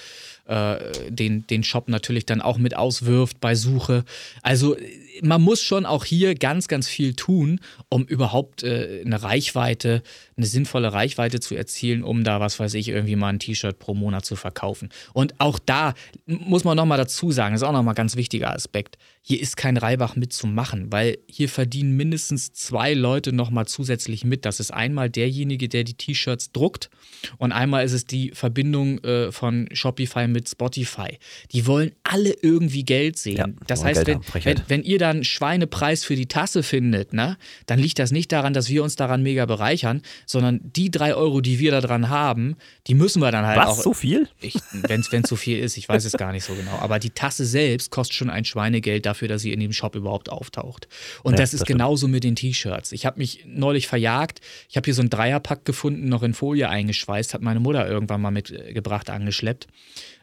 äh, 0.46 0.76
den, 1.08 1.46
den 1.46 1.62
Shop 1.62 1.88
natürlich 1.88 2.26
dann 2.26 2.40
auch 2.40 2.58
mit 2.58 2.76
auswirft 2.76 3.40
bei 3.40 3.54
Suche. 3.54 4.04
Also 4.42 4.76
man 5.22 5.42
muss 5.42 5.62
schon 5.62 5.86
auch 5.86 6.04
hier 6.04 6.34
ganz, 6.34 6.68
ganz 6.68 6.88
viel 6.88 7.14
tun, 7.14 7.60
um 7.88 8.04
überhaupt 8.04 8.62
äh, 8.62 9.02
eine 9.04 9.22
Reichweite, 9.22 10.02
eine 10.36 10.46
sinnvolle 10.46 10.92
Reichweite 10.92 11.40
zu 11.40 11.54
erzielen, 11.54 12.02
um 12.02 12.24
da, 12.24 12.40
was 12.40 12.58
weiß 12.58 12.74
ich, 12.74 12.88
irgendwie 12.88 13.16
mal 13.16 13.28
ein 13.28 13.38
T-Shirt 13.38 13.78
pro 13.78 13.94
Monat 13.94 14.24
zu 14.24 14.36
verkaufen. 14.36 14.88
Und 15.12 15.38
auch 15.38 15.58
da 15.58 15.94
muss 16.26 16.64
man 16.64 16.76
nochmal 16.76 16.98
dazu 16.98 17.30
sagen, 17.30 17.54
ist 17.54 17.62
auch 17.62 17.72
nochmal 17.72 17.92
ein 17.92 17.96
ganz 17.96 18.16
wichtiger 18.16 18.52
Aspekt 18.52 18.96
hier 19.24 19.40
ist 19.40 19.56
kein 19.56 19.76
Reibach 19.76 20.16
mitzumachen, 20.16 20.90
weil 20.90 21.18
hier 21.28 21.48
verdienen 21.48 21.96
mindestens 21.96 22.52
zwei 22.52 22.92
Leute 22.92 23.32
nochmal 23.32 23.68
zusätzlich 23.68 24.24
mit. 24.24 24.44
Das 24.44 24.58
ist 24.58 24.72
einmal 24.72 25.10
derjenige, 25.10 25.68
der 25.68 25.84
die 25.84 25.94
T-Shirts 25.94 26.50
druckt 26.50 26.90
und 27.38 27.52
einmal 27.52 27.84
ist 27.84 27.92
es 27.92 28.04
die 28.04 28.32
Verbindung 28.32 28.98
äh, 29.04 29.30
von 29.30 29.68
Shopify 29.72 30.26
mit 30.32 30.48
Spotify. 30.48 31.18
Die 31.52 31.66
wollen 31.66 31.92
alle 32.02 32.34
irgendwie 32.42 32.84
Geld 32.84 33.18
sehen. 33.18 33.36
Ja, 33.36 33.46
das 33.66 33.84
heißt, 33.84 34.06
wenn, 34.06 34.20
wenn, 34.42 34.62
wenn, 34.68 34.82
ihr 34.82 34.98
dann 34.98 35.24
Schweinepreis 35.24 36.04
für 36.04 36.16
die 36.16 36.26
Tasse 36.26 36.62
findet, 36.62 37.12
ne, 37.12 37.36
dann 37.66 37.78
liegt 37.78 37.98
das 37.98 38.10
nicht 38.10 38.32
daran, 38.32 38.54
dass 38.54 38.68
wir 38.68 38.82
uns 38.82 38.96
daran 38.96 39.22
mega 39.22 39.46
bereichern, 39.46 40.02
sondern 40.26 40.60
die 40.62 40.90
drei 40.90 41.14
Euro, 41.14 41.40
die 41.40 41.58
wir 41.58 41.70
da 41.70 41.80
dran 41.80 42.08
haben, 42.08 42.56
die 42.86 42.94
müssen 42.94 43.20
wir 43.20 43.30
dann 43.30 43.46
halt 43.46 43.58
Was, 43.58 43.78
auch. 43.78 43.82
so 43.82 43.94
viel? 43.94 44.28
Wenn 44.72 45.00
es 45.00 45.28
so 45.28 45.36
viel 45.36 45.58
ist, 45.58 45.76
ich 45.76 45.88
weiß 45.88 46.04
es 46.04 46.12
gar 46.12 46.32
nicht 46.32 46.44
so 46.44 46.54
genau. 46.54 46.78
Aber 46.80 46.98
die 46.98 47.10
Tasse 47.10 47.44
selbst 47.44 47.90
kostet 47.90 48.16
schon 48.16 48.30
ein 48.30 48.44
Schweinegeld 48.44 49.06
dafür, 49.06 49.28
dass 49.28 49.42
sie 49.42 49.52
in 49.52 49.60
dem 49.60 49.72
Shop 49.72 49.94
überhaupt 49.94 50.30
auftaucht. 50.30 50.88
Und 51.22 51.32
ja, 51.32 51.38
das 51.38 51.54
ist 51.54 51.60
das 51.60 51.66
genauso 51.66 52.08
mit 52.08 52.24
den 52.24 52.36
T-Shirts. 52.36 52.92
Ich 52.92 53.06
habe 53.06 53.18
mich 53.18 53.44
neulich 53.46 53.86
verjagt. 53.86 54.40
Ich 54.68 54.76
habe 54.76 54.84
hier 54.84 54.94
so 54.94 55.02
einen 55.02 55.10
Dreierpack 55.10 55.64
gefunden, 55.64 56.08
noch 56.08 56.22
in 56.22 56.34
Folie 56.34 56.68
eingeschweißt, 56.68 57.34
hat 57.34 57.42
meine 57.42 57.60
Mutter 57.60 57.88
irgendwann 57.88 58.20
mal 58.20 58.30
mitgebracht, 58.30 59.10
angeschleppt. 59.10 59.68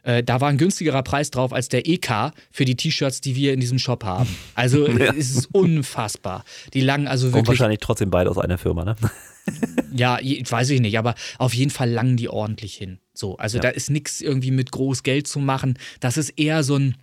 Äh, 0.02 0.22
da 0.22 0.40
war 0.40 0.48
ein 0.48 0.58
günstigerer 0.58 1.02
Preis 1.02 1.30
drauf 1.30 1.52
als 1.52 1.68
der 1.68 1.86
EK 1.86 2.32
für 2.50 2.64
die 2.64 2.76
T-Shirts, 2.76 3.20
die 3.20 3.34
wir 3.34 3.52
in 3.52 3.60
diesem 3.60 3.78
Shop 3.78 4.04
haben. 4.04 4.28
Also 4.54 4.88
ja. 4.98 5.12
es 5.14 5.30
ist 5.36 5.48
unfassbar. 5.52 6.44
Die 6.74 6.80
langen 6.80 7.06
also 7.06 7.26
wirklich. 7.26 7.44
Kommt 7.44 7.48
wahrscheinlich 7.48 7.80
trotzdem 7.80 8.10
beide 8.10 8.30
aus 8.30 8.38
einer 8.38 8.58
Firma, 8.58 8.84
ne? 8.84 8.96
ja, 9.92 10.18
weiß 10.18 10.70
ich 10.70 10.80
nicht, 10.80 10.98
aber 10.98 11.14
auf 11.38 11.54
jeden 11.54 11.70
Fall 11.70 11.90
langen 11.90 12.16
die 12.16 12.28
ordentlich 12.28 12.74
hin. 12.74 12.98
So, 13.12 13.36
also 13.36 13.58
ja. 13.58 13.62
da 13.62 13.68
ist 13.70 13.90
nichts 13.90 14.20
irgendwie 14.20 14.50
mit 14.50 14.70
groß 14.70 15.02
Geld 15.02 15.26
zu 15.26 15.38
machen. 15.40 15.78
Das 16.00 16.16
ist 16.16 16.30
eher 16.30 16.62
so 16.62 16.76
ein 16.76 16.96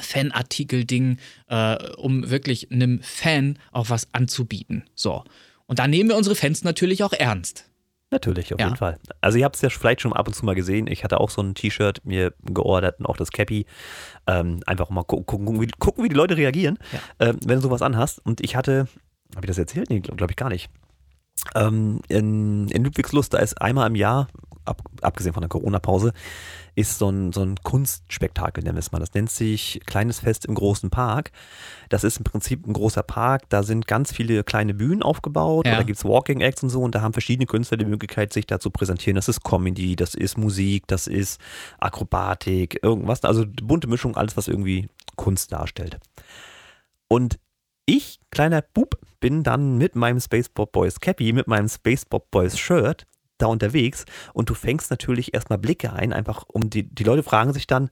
Fanartikel-Ding, 0.00 1.18
äh, 1.48 1.90
um 1.96 2.30
wirklich 2.30 2.70
einem 2.70 3.00
Fan 3.02 3.58
auch 3.72 3.90
was 3.90 4.08
anzubieten. 4.12 4.84
So. 4.94 5.24
Und 5.66 5.78
da 5.78 5.86
nehmen 5.86 6.10
wir 6.10 6.16
unsere 6.16 6.34
Fans 6.34 6.64
natürlich 6.64 7.02
auch 7.02 7.12
ernst. 7.12 7.66
Natürlich, 8.12 8.52
auf 8.52 8.60
ja. 8.60 8.66
jeden 8.66 8.76
Fall. 8.76 8.98
Also 9.22 9.38
ihr 9.38 9.44
habt 9.46 9.56
es 9.56 9.62
ja 9.62 9.70
vielleicht 9.70 10.02
schon 10.02 10.12
ab 10.12 10.28
und 10.28 10.34
zu 10.34 10.44
mal 10.44 10.54
gesehen. 10.54 10.86
Ich 10.86 11.02
hatte 11.02 11.18
auch 11.18 11.30
so 11.30 11.42
ein 11.42 11.54
T-Shirt 11.54 12.04
mir 12.04 12.34
geordert 12.44 13.00
und 13.00 13.06
auch 13.06 13.16
das 13.16 13.32
Cappy. 13.32 13.64
Ähm, 14.26 14.60
einfach 14.66 14.90
mal 14.90 15.02
gucken, 15.02 15.24
gucken, 15.24 15.60
wie, 15.62 15.68
gucken, 15.78 16.04
wie 16.04 16.10
die 16.10 16.14
Leute 16.14 16.36
reagieren, 16.36 16.78
ja. 16.92 17.28
ähm, 17.30 17.38
wenn 17.46 17.56
du 17.56 17.62
sowas 17.62 17.80
anhast. 17.80 18.20
Und 18.24 18.42
ich 18.44 18.54
hatte, 18.54 18.86
habe 19.34 19.46
ich 19.46 19.48
das 19.48 19.56
erzählt? 19.56 19.88
Nee, 19.88 20.00
glaube 20.00 20.16
glaub 20.18 20.30
ich 20.30 20.36
gar 20.36 20.50
nicht. 20.50 20.68
Ähm, 21.54 22.02
in, 22.08 22.68
in 22.68 22.84
Ludwigslust, 22.84 23.32
da 23.32 23.38
ist 23.38 23.60
einmal 23.62 23.86
im 23.86 23.96
Jahr, 23.96 24.28
ab, 24.64 24.82
abgesehen 25.00 25.32
von 25.32 25.42
der 25.42 25.48
Corona-Pause, 25.48 26.12
ist 26.74 26.98
so 26.98 27.10
ein, 27.10 27.32
so 27.32 27.42
ein 27.42 27.56
Kunstspektakel, 27.62 28.64
nennen 28.64 28.76
wir 28.76 28.80
es 28.80 28.92
mal. 28.92 28.98
Das 28.98 29.12
nennt 29.14 29.30
sich 29.30 29.80
Kleines 29.86 30.20
Fest 30.20 30.46
im 30.46 30.54
großen 30.54 30.90
Park. 30.90 31.32
Das 31.88 32.04
ist 32.04 32.16
im 32.16 32.24
Prinzip 32.24 32.66
ein 32.66 32.72
großer 32.72 33.02
Park. 33.02 33.48
Da 33.50 33.62
sind 33.62 33.86
ganz 33.86 34.12
viele 34.12 34.42
kleine 34.44 34.72
Bühnen 34.72 35.02
aufgebaut. 35.02 35.66
Ja. 35.66 35.76
Da 35.76 35.82
gibt 35.82 35.98
es 35.98 36.04
Walking 36.04 36.40
Acts 36.40 36.62
und 36.62 36.70
so. 36.70 36.82
Und 36.82 36.94
da 36.94 37.02
haben 37.02 37.12
verschiedene 37.12 37.46
Künstler 37.46 37.76
die 37.76 37.84
Möglichkeit, 37.84 38.32
sich 38.32 38.46
da 38.46 38.58
zu 38.58 38.70
präsentieren. 38.70 39.16
Das 39.16 39.28
ist 39.28 39.44
Comedy, 39.44 39.96
das 39.96 40.14
ist 40.14 40.38
Musik, 40.38 40.84
das 40.86 41.06
ist 41.06 41.40
Akrobatik, 41.78 42.82
irgendwas. 42.82 43.22
Also 43.24 43.44
bunte 43.46 43.86
Mischung, 43.88 44.16
alles, 44.16 44.36
was 44.36 44.48
irgendwie 44.48 44.88
Kunst 45.16 45.52
darstellt. 45.52 45.98
Und 47.08 47.38
ich, 47.84 48.20
kleiner 48.30 48.62
Bub, 48.62 48.98
bin 49.20 49.42
dann 49.42 49.76
mit 49.76 49.96
meinem 49.96 50.20
Space 50.20 50.48
Pop 50.48 50.72
Boys 50.72 51.00
Cappy, 51.00 51.32
mit 51.32 51.46
meinem 51.46 51.68
Space 51.68 52.04
Pop 52.04 52.30
Boys 52.30 52.58
Shirt 52.58 53.06
da 53.42 53.46
unterwegs 53.46 54.04
und 54.32 54.48
du 54.48 54.54
fängst 54.54 54.90
natürlich 54.90 55.34
erstmal 55.34 55.58
Blicke 55.58 55.92
ein, 55.92 56.12
einfach 56.12 56.44
um 56.48 56.70
die, 56.70 56.84
die 56.84 57.04
Leute 57.04 57.22
fragen 57.22 57.52
sich 57.52 57.66
dann, 57.66 57.90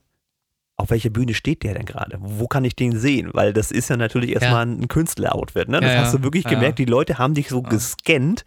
auf 0.81 0.89
welcher 0.89 1.11
Bühne 1.11 1.33
steht 1.33 1.63
der 1.63 1.75
denn 1.75 1.85
gerade? 1.85 2.17
Wo 2.19 2.47
kann 2.47 2.65
ich 2.65 2.75
den 2.75 2.97
sehen? 2.97 3.29
Weil 3.33 3.53
das 3.53 3.71
ist 3.71 3.89
ja 3.89 3.97
natürlich 3.97 4.31
erstmal 4.31 4.67
ja. 4.67 4.73
ein 4.73 4.87
Künstler-Outfit. 4.87 5.69
Ne? 5.69 5.79
Das 5.79 5.91
ja, 5.91 5.99
hast 5.99 6.15
du 6.15 6.23
wirklich 6.23 6.45
ja. 6.45 6.49
gemerkt. 6.49 6.79
Die 6.79 6.85
Leute 6.85 7.19
haben 7.19 7.35
dich 7.35 7.49
so 7.49 7.61
gescannt. 7.61 8.45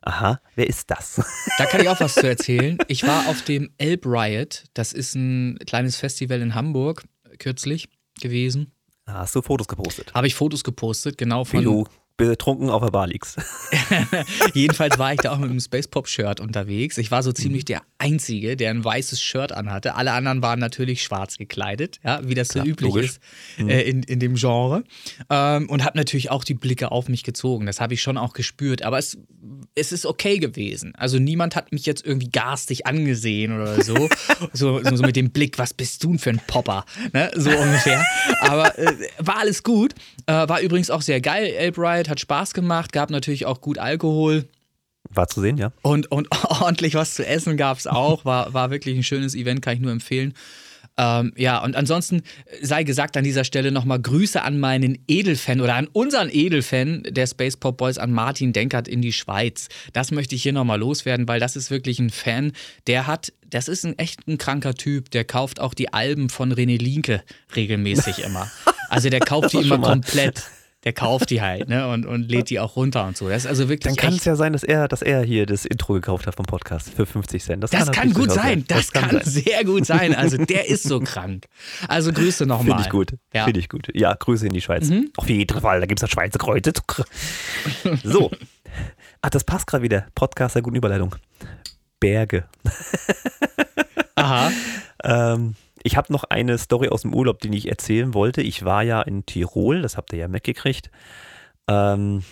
Aha, 0.00 0.40
wer 0.56 0.66
ist 0.66 0.90
das? 0.90 1.22
Da 1.56 1.66
kann 1.66 1.80
ich 1.80 1.88
auch 1.88 2.00
was 2.00 2.14
zu 2.14 2.26
erzählen. 2.28 2.78
Ich 2.88 3.06
war 3.06 3.28
auf 3.28 3.42
dem 3.42 3.70
Elb 3.78 4.06
Riot. 4.06 4.64
Das 4.74 4.92
ist 4.92 5.14
ein 5.14 5.58
kleines 5.66 5.96
Festival 5.96 6.40
in 6.40 6.54
Hamburg 6.56 7.04
kürzlich 7.38 7.88
gewesen. 8.20 8.72
Hast 9.06 9.36
du 9.36 9.42
Fotos 9.42 9.68
gepostet? 9.68 10.12
Habe 10.14 10.26
ich 10.26 10.34
Fotos 10.34 10.64
gepostet, 10.64 11.16
genau 11.16 11.44
von. 11.44 11.62
Du 11.62 11.86
betrunken 12.18 12.68
auf 12.68 12.82
der 12.82 12.90
Bar 12.90 13.06
liegst. 13.06 13.38
Jedenfalls 14.54 14.98
war 14.98 15.14
ich 15.14 15.20
da 15.20 15.32
auch 15.32 15.38
mit 15.38 15.50
einem 15.50 15.60
Space 15.60 15.88
Pop 15.88 16.08
Shirt 16.08 16.40
unterwegs. 16.40 16.98
Ich 16.98 17.10
war 17.10 17.22
so 17.22 17.32
ziemlich 17.32 17.64
der 17.64 17.82
Einzige, 17.96 18.56
der 18.56 18.70
ein 18.70 18.84
weißes 18.84 19.22
Shirt 19.22 19.52
anhatte. 19.52 19.94
Alle 19.94 20.12
anderen 20.12 20.42
waren 20.42 20.58
natürlich 20.58 21.02
schwarz 21.02 21.38
gekleidet, 21.38 22.00
ja, 22.04 22.20
wie 22.24 22.34
das 22.34 22.48
Klar, 22.48 22.64
so 22.64 22.70
üblich 22.70 22.94
logisch. 22.94 23.06
ist 23.06 23.20
mhm. 23.56 23.68
äh, 23.70 23.82
in, 23.82 24.02
in 24.02 24.20
dem 24.20 24.34
Genre. 24.34 24.84
Ähm, 25.30 25.70
und 25.70 25.84
habe 25.84 25.96
natürlich 25.96 26.30
auch 26.30 26.44
die 26.44 26.54
Blicke 26.54 26.90
auf 26.90 27.08
mich 27.08 27.22
gezogen. 27.22 27.66
Das 27.66 27.80
habe 27.80 27.94
ich 27.94 28.02
schon 28.02 28.18
auch 28.18 28.32
gespürt. 28.32 28.82
Aber 28.82 28.98
es, 28.98 29.16
es 29.74 29.92
ist 29.92 30.04
okay 30.04 30.38
gewesen. 30.38 30.94
Also 30.96 31.18
niemand 31.18 31.54
hat 31.54 31.72
mich 31.72 31.86
jetzt 31.86 32.04
irgendwie 32.04 32.30
garstig 32.30 32.86
angesehen 32.86 33.52
oder 33.52 33.82
so. 33.82 33.94
so, 34.52 34.82
so, 34.82 34.96
so, 34.96 35.02
mit 35.04 35.16
dem 35.16 35.30
Blick, 35.30 35.58
was 35.58 35.72
bist 35.72 36.02
du 36.02 36.08
denn 36.08 36.18
für 36.18 36.30
ein 36.30 36.40
Popper? 36.46 36.84
Ne? 37.12 37.30
So 37.36 37.50
ungefähr. 37.50 38.04
Aber 38.40 38.76
äh, 38.76 38.92
war 39.18 39.38
alles 39.38 39.62
gut. 39.62 39.94
Äh, 40.26 40.48
war 40.48 40.60
übrigens 40.60 40.90
auch 40.90 41.02
sehr 41.02 41.20
geil, 41.20 41.54
Ape 41.56 41.80
Hat 42.08 42.20
Spaß 42.20 42.54
gemacht, 42.54 42.92
gab 42.92 43.10
natürlich 43.10 43.46
auch 43.46 43.60
gut 43.60 43.78
Alkohol. 43.78 44.48
War 45.10 45.28
zu 45.28 45.40
sehen, 45.40 45.56
ja. 45.56 45.72
Und, 45.82 46.10
und 46.10 46.28
ordentlich 46.60 46.94
was 46.94 47.14
zu 47.14 47.26
essen 47.26 47.56
gab 47.56 47.78
es 47.78 47.86
auch. 47.86 48.24
War, 48.24 48.52
war 48.54 48.70
wirklich 48.70 48.96
ein 48.96 49.02
schönes 49.02 49.34
Event, 49.34 49.62
kann 49.62 49.74
ich 49.74 49.80
nur 49.80 49.92
empfehlen. 49.92 50.34
Ähm, 50.98 51.32
ja, 51.36 51.62
und 51.62 51.76
ansonsten 51.76 52.22
sei 52.60 52.82
gesagt 52.82 53.16
an 53.16 53.22
dieser 53.22 53.44
Stelle 53.44 53.70
nochmal 53.70 54.00
Grüße 54.00 54.42
an 54.42 54.58
meinen 54.58 54.98
Edelfan 55.06 55.60
oder 55.60 55.76
an 55.76 55.86
unseren 55.86 56.28
Edelfan 56.28 57.04
der 57.08 57.28
Space 57.28 57.56
Pop 57.56 57.78
Boys, 57.78 57.98
an 57.98 58.10
Martin 58.10 58.52
Denkert 58.52 58.88
in 58.88 59.00
die 59.00 59.12
Schweiz. 59.12 59.68
Das 59.92 60.10
möchte 60.10 60.34
ich 60.34 60.42
hier 60.42 60.52
nochmal 60.52 60.80
loswerden, 60.80 61.28
weil 61.28 61.38
das 61.38 61.54
ist 61.54 61.70
wirklich 61.70 62.00
ein 62.00 62.10
Fan, 62.10 62.52
der 62.88 63.06
hat, 63.06 63.32
das 63.46 63.68
ist 63.68 63.86
ein 63.86 63.96
echt 63.96 64.26
ein 64.26 64.38
kranker 64.38 64.74
Typ, 64.74 65.10
der 65.12 65.24
kauft 65.24 65.60
auch 65.60 65.72
die 65.72 65.92
Alben 65.92 66.30
von 66.30 66.52
René 66.52 66.82
Linke 66.82 67.22
regelmäßig 67.54 68.18
immer. 68.24 68.50
Also 68.88 69.08
der 69.08 69.20
kauft 69.20 69.52
die 69.52 69.58
immer 69.58 69.78
komplett 69.78 70.42
der 70.88 70.94
kauft 70.94 71.28
die 71.28 71.42
halt 71.42 71.68
ne? 71.68 71.86
und, 71.86 72.06
und 72.06 72.30
lädt 72.30 72.48
die 72.48 72.58
auch 72.60 72.74
runter 72.74 73.06
und 73.06 73.14
so. 73.14 73.28
Das 73.28 73.44
ist 73.44 73.46
also 73.46 73.68
wirklich. 73.68 73.94
Dann 73.94 73.96
kann 73.96 74.14
es 74.14 74.24
ja 74.24 74.36
sein, 74.36 74.54
dass 74.54 74.62
er, 74.62 74.88
dass 74.88 75.02
er 75.02 75.22
hier 75.22 75.44
das 75.44 75.66
Intro 75.66 75.92
gekauft 75.92 76.26
hat 76.26 76.36
vom 76.36 76.46
Podcast 76.46 76.88
für 76.88 77.04
50 77.04 77.44
Cent. 77.44 77.62
Das, 77.62 77.70
das 77.70 77.90
kann, 77.90 77.94
kann 77.94 78.12
gut 78.14 78.32
sein. 78.32 78.64
Das, 78.68 78.86
das, 78.86 78.92
kann, 78.92 79.10
kann 79.10 79.20
sein. 79.22 79.44
sehr 79.44 79.64
gut 79.64 79.84
sein. 79.84 80.14
Also 80.14 80.38
der 80.46 80.66
ist 80.66 80.84
so 80.84 81.00
krank. 81.00 81.44
Also 81.88 82.10
Grüße 82.10 82.46
nochmal. 82.46 82.78
Finde 82.78 82.82
ich 82.84 82.88
gut. 82.88 83.18
Ja. 83.34 83.44
Finde 83.44 83.60
ich 83.60 83.68
gut. 83.68 83.88
Ja, 83.92 84.14
Grüße 84.14 84.46
in 84.46 84.54
die 84.54 84.62
Schweiz. 84.62 84.88
Mhm. 84.88 85.10
Auf 85.18 85.28
jeden 85.28 85.60
Fall. 85.60 85.80
Da 85.80 85.86
gibt 85.86 86.00
es 86.00 86.00
das 86.00 86.10
Schweizer 86.10 86.38
Kreuze. 86.38 86.72
So. 88.02 88.30
Ach, 89.20 89.28
das 89.28 89.44
passt 89.44 89.66
gerade 89.66 89.82
wieder. 89.82 90.06
Podcast 90.14 90.54
der 90.54 90.62
guten 90.62 90.76
Überleitung. 90.76 91.14
Berge. 92.00 92.44
Aha. 94.14 94.50
ähm, 95.04 95.54
ich 95.88 95.96
habe 95.96 96.12
noch 96.12 96.24
eine 96.24 96.58
Story 96.58 96.90
aus 96.90 97.00
dem 97.00 97.14
Urlaub, 97.14 97.40
die 97.40 97.56
ich 97.56 97.66
erzählen 97.66 98.12
wollte. 98.12 98.42
Ich 98.42 98.62
war 98.62 98.82
ja 98.82 99.00
in 99.00 99.24
Tirol, 99.24 99.80
das 99.80 99.96
habt 99.96 100.12
ihr 100.12 100.18
ja 100.18 100.28
mitgekriegt. 100.28 100.90
Ähm, 101.66 102.24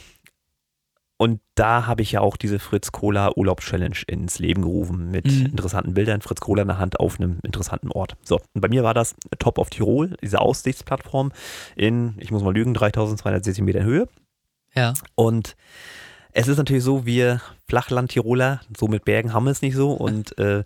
und 1.17 1.41
da 1.55 1.87
habe 1.87 2.03
ich 2.03 2.13
ja 2.13 2.21
auch 2.21 2.37
diese 2.37 2.59
Fritz 2.59 2.93
Cola 2.93 3.33
Urlaub 3.35 3.63
Challenge 3.63 3.97
ins 4.09 4.39
Leben 4.41 4.61
gerufen 4.61 5.11
mit 5.11 5.25
mhm. 5.25 5.47
interessanten 5.47 5.95
Bildern. 5.95 6.21
Fritz 6.21 6.41
Cola 6.41 6.61
in 6.61 6.69
der 6.69 6.77
Hand 6.77 7.01
auf 7.01 7.19
einem 7.19 7.39
interessanten 7.45 7.91
Ort. 7.91 8.19
So, 8.23 8.43
und 8.53 8.61
bei 8.61 8.69
mir 8.69 8.85
war 8.85 8.93
das 8.93 9.15
Top 9.39 9.57
of 9.57 9.71
Tirol, 9.71 10.19
diese 10.21 10.39
Aussichtsplattform 10.39 11.33
in, 11.77 12.15
ich 12.19 12.31
muss 12.31 12.43
mal 12.43 12.53
lügen, 12.53 12.75
3260 12.75 13.65
Meter 13.65 13.83
Höhe. 13.83 14.07
Ja. 14.75 14.93
Und 15.15 15.57
es 16.33 16.49
ist 16.49 16.59
natürlich 16.59 16.85
so, 16.85 17.07
wir 17.07 17.41
Flachland-Tiroler, 17.69 18.61
so 18.77 18.87
mit 18.87 19.07
Bergen 19.07 19.33
haben 19.33 19.45
wir 19.45 19.53
es 19.53 19.63
nicht 19.63 19.77
so 19.77 19.93
und 19.93 20.37
äh, 20.37 20.65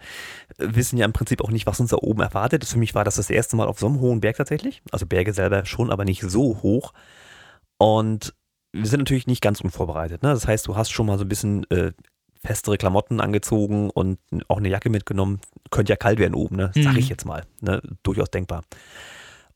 wissen 0.61 0.97
ja 0.97 1.05
im 1.05 1.13
Prinzip 1.13 1.43
auch 1.43 1.51
nicht, 1.51 1.67
was 1.67 1.81
uns 1.81 1.91
da 1.91 1.97
oben 1.97 2.21
erwartet. 2.21 2.65
Für 2.65 2.79
mich 2.79 2.95
war 2.95 3.05
das 3.05 3.17
das 3.17 3.31
erste 3.31 3.57
Mal 3.57 3.69
auf 3.69 3.79
so 3.79 3.87
einem 3.87 4.01
hohen 4.01 4.21
Berg 4.21 4.37
tatsächlich. 4.37 4.83
Also 4.93 5.07
Berge 5.07 5.33
selber 5.33 5.65
schon, 5.65 5.91
aber 5.91 6.05
nicht 6.05 6.23
so 6.23 6.63
hoch. 6.63 6.93
Und 7.79 8.35
wir 8.73 8.87
sind 8.87 9.01
natürlich 9.01 9.27
nicht 9.27 9.43
ganz 9.43 9.61
unvorbereitet. 9.61 10.23
Ne? 10.23 10.31
Das 10.31 10.47
heißt, 10.47 10.67
du 10.67 10.77
hast 10.77 10.91
schon 10.91 11.07
mal 11.07 11.19
so 11.19 11.25
ein 11.25 11.29
bisschen 11.29 11.69
äh, 11.71 11.93
festere 12.43 12.79
Klamotten 12.79 13.21
angezogen 13.21 13.91
und 13.91 14.19
auch 14.49 14.59
eine 14.59 14.69
Jacke 14.69 14.91
mitgenommen. 14.91 15.41
Könnte 15.71 15.93
ja 15.93 15.97
kalt 15.97 16.19
werden 16.19 16.35
oben, 16.35 16.57
ne? 16.57 16.71
sag 16.75 16.97
ich 16.97 17.07
mhm. 17.07 17.11
jetzt 17.11 17.25
mal. 17.25 17.45
Ne? 17.61 17.83
Durchaus 18.03 18.31
denkbar. 18.31 18.63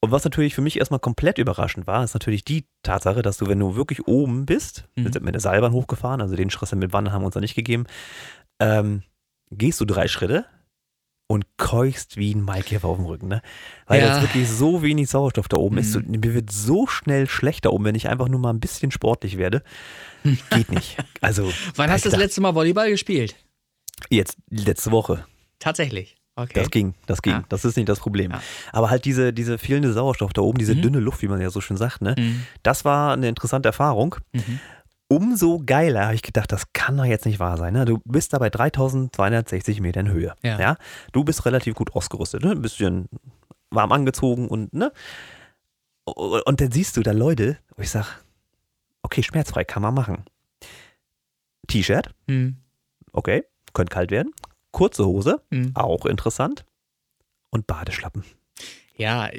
Und 0.01 0.11
was 0.11 0.25
natürlich 0.25 0.55
für 0.55 0.61
mich 0.61 0.79
erstmal 0.79 1.01
komplett 1.01 1.39
überraschend 1.39 1.87
war, 1.87 2.05
ist 2.05 2.13
natürlich 2.13 2.45
die 2.45 2.67
Tatsache, 2.83 3.23
dass 3.23 3.39
du, 3.39 3.47
wenn 3.47 3.59
du 3.59 3.75
wirklich 3.75 4.07
oben 4.07 4.45
bist, 4.45 4.87
mhm. 4.97 5.05
wir 5.05 5.13
sind 5.13 5.25
mit 5.25 5.35
der 5.35 5.41
Seilbahn 5.41 5.73
hochgefahren, 5.73 6.21
also 6.21 6.37
den 6.37 6.51
Stress 6.51 6.75
mit 6.75 6.93
Wandern 6.93 7.15
haben 7.15 7.23
wir 7.23 7.27
uns 7.27 7.35
da 7.35 7.41
nicht 7.41 7.55
gegeben, 7.55 7.87
ähm, 8.61 9.03
gehst 9.51 9.81
du 9.81 9.87
drei 9.87 10.09
Schritte 10.09 10.45
und 11.27 11.45
keuchst 11.57 12.16
wie 12.16 12.35
ein 12.35 12.43
Maikäfer 12.43 12.89
auf 12.89 12.99
dem 12.99 13.07
Rücken, 13.07 13.29
ne? 13.29 13.43
Weil 13.87 14.01
ja. 14.01 14.14
jetzt 14.14 14.22
wirklich 14.22 14.49
so 14.49 14.83
wenig 14.83 15.09
Sauerstoff 15.09 15.49
da 15.49 15.57
oben 15.57 15.77
mhm. 15.77 15.81
ist. 15.81 16.07
Mir 16.07 16.35
wird 16.35 16.53
so 16.53 16.87
schnell 16.87 17.29
schlecht 17.29 17.64
da 17.64 17.70
oben, 17.70 17.85
wenn 17.85 17.95
ich 17.95 18.09
einfach 18.09 18.29
nur 18.29 18.41
mal 18.41 18.51
ein 18.51 18.61
bisschen 18.61 18.91
sportlich 18.91 19.39
werde. 19.39 19.62
Geht 20.51 20.70
nicht. 20.70 20.97
Also. 21.20 21.51
Wann 21.77 21.91
hast 21.91 22.05
du 22.05 22.11
das 22.11 22.18
letzte 22.18 22.41
Mal 22.41 22.55
Volleyball 22.55 22.91
gespielt? 22.91 23.37
Jetzt, 24.11 24.37
letzte 24.51 24.91
Woche. 24.91 25.27
Tatsächlich. 25.59 26.16
Okay. 26.37 26.53
Das 26.55 26.70
ging, 26.70 26.95
das 27.07 27.22
ging. 27.22 27.33
Ja. 27.33 27.45
Das 27.49 27.64
ist 27.64 27.77
nicht 27.77 27.89
das 27.89 28.01
Problem. 28.01 28.33
Ja. 28.33 28.43
Aber 28.72 28.91
halt 28.91 29.05
diese, 29.05 29.33
diese 29.33 29.57
fehlende 29.57 29.93
Sauerstoff 29.93 30.33
da 30.33 30.43
oben, 30.43 30.59
diese 30.59 30.75
mhm. 30.75 30.83
dünne 30.83 30.99
Luft, 30.99 31.22
wie 31.22 31.29
man 31.29 31.41
ja 31.41 31.49
so 31.51 31.61
schön 31.61 31.77
sagt, 31.77 32.03
ne? 32.03 32.16
Mhm. 32.18 32.45
Das 32.62 32.85
war 32.85 33.12
eine 33.12 33.29
interessante 33.29 33.68
Erfahrung. 33.68 34.16
Mhm. 34.33 34.61
Umso 35.09 35.63
geiler 35.65 36.07
habe 36.07 36.15
ich 36.15 36.23
gedacht, 36.23 36.51
das 36.51 36.73
kann 36.73 36.97
doch 36.97 37.05
jetzt 37.05 37.27
nicht 37.27 37.39
wahr 37.39 37.57
sein. 37.57 37.75
Ne? 37.75 37.85
Du 37.85 38.01
bist 38.05 38.33
da 38.33 38.39
bei 38.39 38.51
3260 38.51 39.81
Metern 39.81 40.09
Höhe. 40.09 40.35
Ja. 40.43 40.59
ja. 40.59 40.77
Du 41.13 41.25
bist 41.25 41.45
relativ 41.45 41.75
gut 41.75 41.95
ausgerüstet, 41.95 42.43
ne? 42.43 42.53
Ein 42.53 42.63
bisschen 42.63 43.09
warm 43.71 43.93
angezogen 43.93 44.49
und, 44.49 44.73
ne? 44.73 44.93
Und 46.05 46.61
dann 46.61 46.73
siehst 46.73 46.97
du 46.97 47.03
da 47.03 47.13
Leute, 47.13 47.59
wo 47.77 47.83
ich 47.83 47.91
sage, 47.91 48.09
okay, 49.03 49.23
schmerzfrei 49.23 49.65
kann 49.65 49.83
man 49.83 49.95
machen. 49.95 50.25
T-Shirt, 51.67 52.11
mhm. 52.27 52.59
okay, 53.13 53.45
könnte 53.73 53.95
kalt 53.95 54.11
werden 54.11 54.33
kurze 54.75 55.07
Hose, 55.07 55.41
mhm. 55.49 55.71
auch 55.75 56.05
interessant. 56.05 56.67
Und 57.49 57.69
Badeschlappen. 57.69 58.25
Ja, 58.97 59.31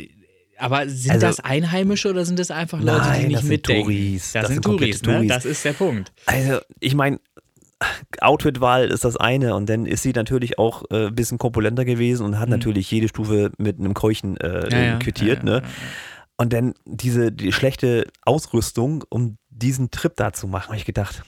aber 0.57 0.87
sind 0.87 1.11
also, 1.11 1.27
das 1.27 1.39
Einheimische 1.39 2.09
oder 2.09 2.25
sind 2.25 2.39
das 2.39 2.51
einfach 2.51 2.79
Leute, 2.79 2.99
nein, 2.99 3.21
die 3.21 3.27
nicht 3.27 3.39
das 3.39 3.43
mitdenken? 3.45 3.83
Touris. 3.83 4.31
Das, 4.31 4.41
das 4.41 4.53
sind, 4.53 4.63
sind 4.63 4.79
Touris, 4.79 5.01
ne? 5.03 5.27
Das 5.27 5.45
ist 5.45 5.65
der 5.65 5.73
Punkt. 5.73 6.11
Also, 6.25 6.59
ich 6.79 6.95
meine, 6.95 7.19
Outfit-Wahl 8.21 8.89
ist 8.89 9.03
das 9.03 9.17
eine 9.17 9.55
und 9.55 9.69
dann 9.69 9.85
ist 9.85 10.03
sie 10.03 10.13
natürlich 10.13 10.57
auch 10.57 10.83
äh, 10.91 11.07
ein 11.07 11.15
bisschen 11.15 11.37
korpulenter 11.37 11.85
gewesen 11.85 12.25
und 12.25 12.39
hat 12.39 12.47
mhm. 12.47 12.55
natürlich 12.55 12.89
jede 12.89 13.07
Stufe 13.07 13.51
mit 13.57 13.79
einem 13.79 13.93
Keuchen 13.93 14.37
äh, 14.37 14.69
ja, 14.71 14.79
ja, 14.79 14.99
quittiert. 14.99 15.39
Ja, 15.39 15.43
ne? 15.43 15.61
Und 16.37 16.53
dann 16.53 16.73
diese 16.85 17.31
die 17.31 17.51
schlechte 17.51 18.07
Ausrüstung, 18.23 19.03
um 19.09 19.37
diesen 19.49 19.91
Trip 19.91 20.13
da 20.15 20.33
zu 20.33 20.47
machen, 20.47 20.67
habe 20.67 20.77
ich 20.77 20.85
gedacht, 20.85 21.23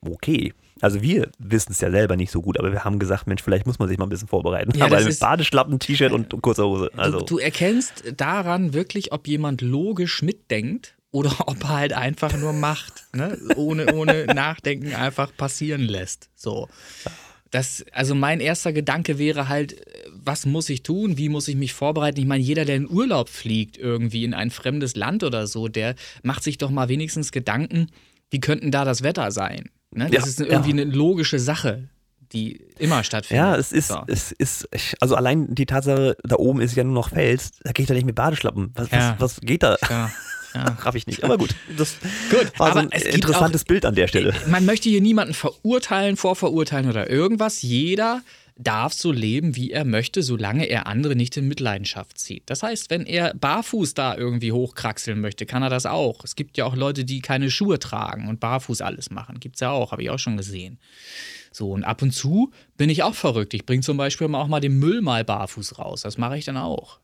okay, 0.00 0.52
also 0.80 1.02
wir 1.02 1.30
wissen 1.38 1.72
es 1.72 1.80
ja 1.80 1.90
selber 1.90 2.16
nicht 2.16 2.30
so 2.30 2.42
gut, 2.42 2.58
aber 2.58 2.72
wir 2.72 2.84
haben 2.84 2.98
gesagt, 2.98 3.26
Mensch, 3.26 3.42
vielleicht 3.42 3.66
muss 3.66 3.78
man 3.78 3.88
sich 3.88 3.98
mal 3.98 4.06
ein 4.06 4.10
bisschen 4.10 4.28
vorbereiten. 4.28 4.76
Ja, 4.76 4.86
aber 4.86 5.00
mit 5.00 5.18
Badeschlappen, 5.18 5.78
T-Shirt 5.78 6.12
und 6.12 6.30
kurzer 6.42 6.66
Hose. 6.66 6.90
Also. 6.96 7.20
Du, 7.20 7.24
du 7.24 7.38
erkennst 7.38 8.04
daran 8.16 8.74
wirklich, 8.74 9.12
ob 9.12 9.28
jemand 9.28 9.60
logisch 9.60 10.22
mitdenkt 10.22 10.96
oder 11.10 11.32
ob 11.46 11.62
er 11.64 11.68
halt 11.68 11.92
einfach 11.92 12.36
nur 12.36 12.52
macht, 12.52 13.04
ne? 13.14 13.38
ohne, 13.56 13.94
ohne 13.94 14.26
Nachdenken 14.34 14.94
einfach 14.94 15.34
passieren 15.36 15.82
lässt. 15.82 16.28
So. 16.34 16.68
Das, 17.52 17.84
also 17.92 18.16
mein 18.16 18.40
erster 18.40 18.72
Gedanke 18.72 19.16
wäre 19.16 19.48
halt, 19.48 19.76
was 20.12 20.44
muss 20.44 20.68
ich 20.68 20.82
tun? 20.82 21.18
Wie 21.18 21.28
muss 21.28 21.46
ich 21.46 21.54
mich 21.54 21.72
vorbereiten? 21.72 22.18
Ich 22.18 22.26
meine, 22.26 22.42
jeder, 22.42 22.64
der 22.64 22.74
in 22.74 22.90
Urlaub 22.90 23.28
fliegt, 23.28 23.78
irgendwie 23.78 24.24
in 24.24 24.34
ein 24.34 24.50
fremdes 24.50 24.96
Land 24.96 25.22
oder 25.22 25.46
so, 25.46 25.68
der 25.68 25.94
macht 26.24 26.42
sich 26.42 26.58
doch 26.58 26.70
mal 26.70 26.88
wenigstens 26.88 27.30
Gedanken, 27.30 27.90
wie 28.30 28.40
könnten 28.40 28.72
da 28.72 28.84
das 28.84 29.04
Wetter 29.04 29.30
sein? 29.30 29.70
Ne? 29.94 30.10
Das 30.10 30.24
ja, 30.24 30.28
ist 30.28 30.40
irgendwie 30.40 30.76
ja. 30.76 30.82
eine 30.82 30.92
logische 30.92 31.38
Sache, 31.38 31.88
die 32.32 32.60
immer 32.78 33.04
stattfindet. 33.04 33.44
Ja, 33.44 33.56
es 33.56 33.72
ist, 33.72 33.88
so. 33.88 34.02
es 34.06 34.32
ist, 34.32 34.68
also 35.00 35.14
allein 35.14 35.54
die 35.54 35.66
Tatsache, 35.66 36.16
da 36.24 36.36
oben 36.36 36.60
ist 36.60 36.74
ja 36.74 36.84
nur 36.84 36.94
noch 36.94 37.10
Fels, 37.10 37.52
da 37.62 37.72
geht 37.72 37.88
da 37.88 37.94
nicht 37.94 38.06
mit 38.06 38.16
Badeschlappen. 38.16 38.72
Was, 38.74 38.90
ja. 38.90 39.16
was, 39.18 39.36
was 39.36 39.40
geht 39.40 39.62
da? 39.62 39.76
Ja. 39.88 40.10
Ja. 40.54 40.64
Raff 40.80 40.94
ich 40.94 41.06
nicht. 41.06 41.24
Aber 41.24 41.36
gut, 41.36 41.54
das 41.76 41.96
gut, 42.30 42.58
war 42.58 42.72
so 42.72 42.78
ein 42.78 42.88
interessantes 42.90 43.62
auch, 43.62 43.66
Bild 43.66 43.84
an 43.84 43.94
der 43.94 44.06
Stelle. 44.06 44.34
Man 44.46 44.64
möchte 44.64 44.88
hier 44.88 45.00
niemanden 45.00 45.34
verurteilen, 45.34 46.16
vorverurteilen 46.16 46.88
oder 46.88 47.10
irgendwas. 47.10 47.62
Jeder 47.62 48.22
darf 48.56 48.92
so 48.92 49.10
leben, 49.10 49.56
wie 49.56 49.72
er 49.72 49.84
möchte, 49.84 50.22
solange 50.22 50.66
er 50.66 50.86
andere 50.86 51.16
nicht 51.16 51.36
in 51.36 51.48
Mitleidenschaft 51.48 52.18
zieht. 52.18 52.44
Das 52.46 52.62
heißt, 52.62 52.88
wenn 52.88 53.04
er 53.04 53.34
barfuß 53.34 53.94
da 53.94 54.16
irgendwie 54.16 54.52
hochkraxeln 54.52 55.20
möchte, 55.20 55.44
kann 55.44 55.62
er 55.62 55.70
das 55.70 55.86
auch. 55.86 56.24
Es 56.24 56.36
gibt 56.36 56.56
ja 56.56 56.64
auch 56.64 56.76
Leute, 56.76 57.04
die 57.04 57.20
keine 57.20 57.50
Schuhe 57.50 57.78
tragen 57.78 58.28
und 58.28 58.40
barfuß 58.40 58.80
alles 58.80 59.10
machen. 59.10 59.40
Gibt 59.40 59.56
es 59.56 59.60
ja 59.60 59.70
auch, 59.70 59.90
habe 59.92 60.02
ich 60.02 60.10
auch 60.10 60.18
schon 60.18 60.36
gesehen. 60.36 60.78
So, 61.50 61.72
und 61.72 61.84
ab 61.84 62.02
und 62.02 62.12
zu 62.12 62.52
bin 62.76 62.90
ich 62.90 63.02
auch 63.02 63.14
verrückt. 63.14 63.54
Ich 63.54 63.66
bringe 63.66 63.82
zum 63.82 63.96
Beispiel 63.96 64.32
auch 64.34 64.48
mal 64.48 64.60
den 64.60 64.78
Müll 64.78 65.02
mal 65.02 65.24
barfuß 65.24 65.78
raus. 65.78 66.02
Das 66.02 66.18
mache 66.18 66.38
ich 66.38 66.44
dann 66.44 66.56
auch. 66.56 67.00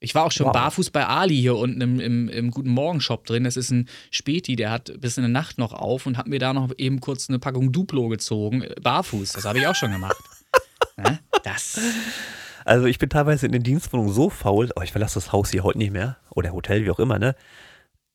Ich 0.00 0.14
war 0.14 0.24
auch 0.24 0.32
schon 0.32 0.46
wow. 0.46 0.52
barfuß 0.52 0.90
bei 0.90 1.06
Ali 1.06 1.36
hier 1.36 1.56
unten 1.56 1.80
im, 1.80 1.98
im, 1.98 2.28
im 2.28 2.50
Guten 2.52 2.70
Morgen 2.70 3.00
Shop 3.00 3.26
drin. 3.26 3.42
Das 3.42 3.56
ist 3.56 3.70
ein 3.70 3.88
Späti, 4.12 4.54
der 4.54 4.70
hat 4.70 4.92
bis 5.00 5.16
in 5.16 5.22
der 5.22 5.28
Nacht 5.28 5.58
noch 5.58 5.72
auf 5.72 6.06
und 6.06 6.16
hat 6.16 6.28
mir 6.28 6.38
da 6.38 6.52
noch 6.52 6.70
eben 6.78 7.00
kurz 7.00 7.28
eine 7.28 7.40
Packung 7.40 7.72
Duplo 7.72 8.06
gezogen. 8.08 8.64
Barfuß, 8.80 9.32
das 9.32 9.44
habe 9.44 9.58
ich 9.58 9.66
auch 9.66 9.74
schon 9.74 9.90
gemacht. 9.90 10.22
Ne? 10.98 11.20
Das. 11.44 11.80
Also 12.64 12.86
ich 12.86 12.98
bin 12.98 13.08
teilweise 13.08 13.46
in 13.46 13.52
den 13.52 13.62
Dienstwohnungen 13.62 14.12
so 14.12 14.28
faul, 14.28 14.70
oh, 14.76 14.82
ich 14.82 14.92
verlasse 14.92 15.14
das 15.14 15.32
Haus 15.32 15.50
hier 15.50 15.62
heute 15.62 15.78
nicht 15.78 15.92
mehr 15.92 16.18
oder 16.30 16.52
Hotel, 16.52 16.84
wie 16.84 16.90
auch 16.90 16.98
immer, 16.98 17.18
ne? 17.18 17.34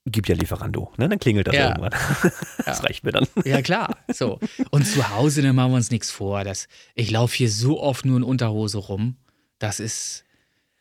Gibt 0.05 0.27
ja 0.27 0.35
Lieferando, 0.35 0.91
ne? 0.97 1.07
Dann 1.07 1.17
klingelt 1.17 1.47
das 1.47 1.55
ja. 1.55 1.69
irgendwann. 1.69 1.93
Das 2.65 2.79
ja. 2.79 2.85
reicht 2.85 3.03
mir 3.03 3.11
dann. 3.11 3.25
Ja, 3.45 3.61
klar. 3.61 3.97
So. 4.13 4.39
Und 4.69 4.85
zu 4.85 5.09
Hause, 5.09 5.41
dann 5.41 5.55
machen 5.55 5.71
wir 5.71 5.77
uns 5.77 5.91
nichts 5.91 6.11
vor. 6.11 6.43
Das, 6.43 6.67
ich 6.93 7.09
laufe 7.09 7.35
hier 7.35 7.49
so 7.49 7.81
oft 7.81 8.05
nur 8.05 8.17
in 8.17 8.23
Unterhose 8.23 8.77
rum. 8.77 9.17
Das 9.59 9.79
ist, 9.79 10.23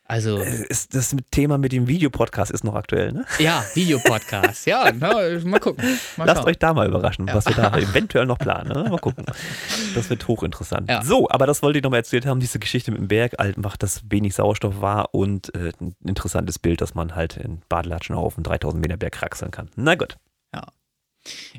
also. 0.05 0.39
Äh, 0.39 0.65
ist 0.67 0.93
das 0.93 1.15
Thema 1.31 1.57
mit 1.57 1.71
dem 1.71 1.87
Videopodcast 1.87 2.51
ist 2.51 2.63
noch 2.63 2.75
aktuell, 2.75 3.13
ne? 3.13 3.25
Ja, 3.39 3.63
Videopodcast. 3.73 4.65
ja, 4.65 4.91
na, 4.99 5.13
mal 5.43 5.59
gucken. 5.59 5.83
Mal 6.17 6.25
Lasst 6.25 6.43
euch 6.43 6.59
da 6.59 6.73
mal 6.73 6.87
überraschen, 6.87 7.27
ja. 7.27 7.33
was 7.33 7.45
wir 7.45 7.55
da 7.55 7.75
eventuell 7.77 8.25
noch 8.25 8.37
planen. 8.37 8.69
Ne? 8.69 8.89
Mal 8.89 8.99
gucken. 8.99 9.25
Das 9.95 10.09
wird 10.09 10.27
hochinteressant. 10.27 10.89
Ja. 10.89 11.03
So, 11.03 11.29
aber 11.29 11.47
das 11.47 11.61
wollte 11.63 11.79
ich 11.79 11.83
nochmal 11.83 11.99
erzählt 11.99 12.25
haben, 12.25 12.39
diese 12.39 12.59
Geschichte 12.59 12.91
mit 12.91 12.99
dem 12.99 13.07
Berg, 13.07 13.39
einfach, 13.39 13.77
dass 13.77 14.01
wenig 14.09 14.35
Sauerstoff 14.35 14.81
war 14.81 15.13
und 15.13 15.53
äh, 15.55 15.71
ein 15.79 15.95
interessantes 16.05 16.59
Bild, 16.59 16.81
dass 16.81 16.95
man 16.95 17.15
halt 17.15 17.37
in 17.37 17.61
Badelatschen 17.69 18.15
auf 18.15 18.37
einen 18.37 18.43
3000 18.43 18.81
Meter 18.81 18.97
Berg 18.97 19.13
kraxeln 19.13 19.51
kann. 19.51 19.69
Na 19.75 19.95
gut. 19.95 20.17
Ja. 20.53 20.63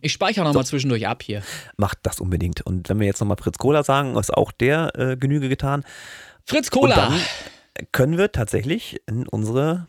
Ich 0.02 0.12
speichere 0.12 0.44
nochmal 0.44 0.64
so. 0.64 0.70
zwischendurch 0.70 1.06
ab 1.06 1.22
hier. 1.22 1.42
Macht 1.78 1.98
das 2.02 2.20
unbedingt. 2.20 2.60
Und 2.60 2.88
wenn 2.90 3.00
wir 3.00 3.06
jetzt 3.06 3.20
nochmal 3.20 3.38
Fritz 3.38 3.56
Cola 3.56 3.82
sagen, 3.82 4.16
ist 4.16 4.34
auch 4.34 4.52
der 4.52 4.92
äh, 4.98 5.16
Genüge 5.16 5.48
getan. 5.48 5.84
Fritz 6.44 6.70
Cola! 6.70 7.10
Können 7.92 8.18
wir 8.18 8.32
tatsächlich 8.32 9.00
in 9.06 9.26
unsere 9.26 9.88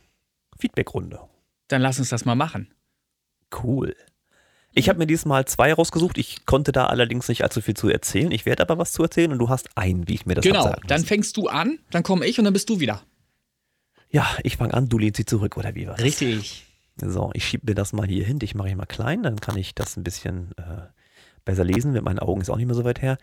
Feedback-Runde. 0.58 1.20
Dann 1.68 1.82
lass 1.82 2.00
uns 2.00 2.10
das 2.10 2.26
mal 2.26 2.36
machen. 2.36 2.74
Cool. 3.64 3.96
Ich 4.78 4.90
habe 4.90 5.00
mir 5.00 5.08
diesmal 5.08 5.46
zwei 5.46 5.74
rausgesucht. 5.74 6.18
Ich 6.18 6.46
konnte 6.46 6.74
da 6.74 6.88
allerdings 6.88 7.30
nicht 7.30 7.44
allzu 7.44 7.62
viel 7.62 7.76
zu 7.76 7.88
erzählen. 7.88 8.32
Ich 8.32 8.46
werde 8.46 8.62
aber 8.62 8.78
was 8.78 8.92
zu 8.92 9.04
erzählen 9.04 9.32
und 9.32 9.40
du 9.40 9.48
hast 9.48 9.70
einen, 9.78 10.08
wie 10.08 10.16
ich 10.16 10.26
mir 10.26 10.36
das 10.36 10.44
Genau, 10.44 10.76
dann 10.86 11.06
fängst 11.06 11.38
du 11.38 11.48
an, 11.48 11.80
dann 11.92 12.04
komme 12.04 12.26
ich 12.26 12.40
und 12.40 12.46
dann 12.46 12.54
bist 12.54 12.70
du 12.70 12.82
wieder. 12.82 13.02
Ja, 14.10 14.28
ich 14.44 14.58
fange 14.58 14.74
an, 14.74 14.90
du 14.90 14.98
lehnst 14.98 15.18
sie 15.18 15.26
zurück, 15.26 15.58
oder 15.58 15.76
wie 15.76 15.88
war's? 15.88 16.02
Richtig. 16.02 16.66
So, 16.98 17.32
ich 17.34 17.46
schiebe 17.46 17.68
mir 17.68 17.76
das 17.76 17.94
mal 17.94 18.08
hier 18.08 18.26
hin. 18.26 18.40
Ich 18.42 18.56
mache 18.56 18.70
ich 18.70 18.76
mal 18.76 18.86
klein, 18.86 19.24
dann 19.24 19.40
kann 19.40 19.58
ich 19.58 19.76
das 19.76 19.98
ein 19.98 20.04
bisschen 20.04 20.52
äh, 20.58 20.88
besser 21.46 21.64
lesen. 21.64 21.94
Mit 21.94 22.04
meinen 22.04 22.20
Augen 22.20 22.42
ist 22.42 22.50
auch 22.50 22.58
nicht 22.58 22.68
mehr 22.68 22.76
so 22.76 22.84
weit 22.84 23.02
her. 23.02 23.18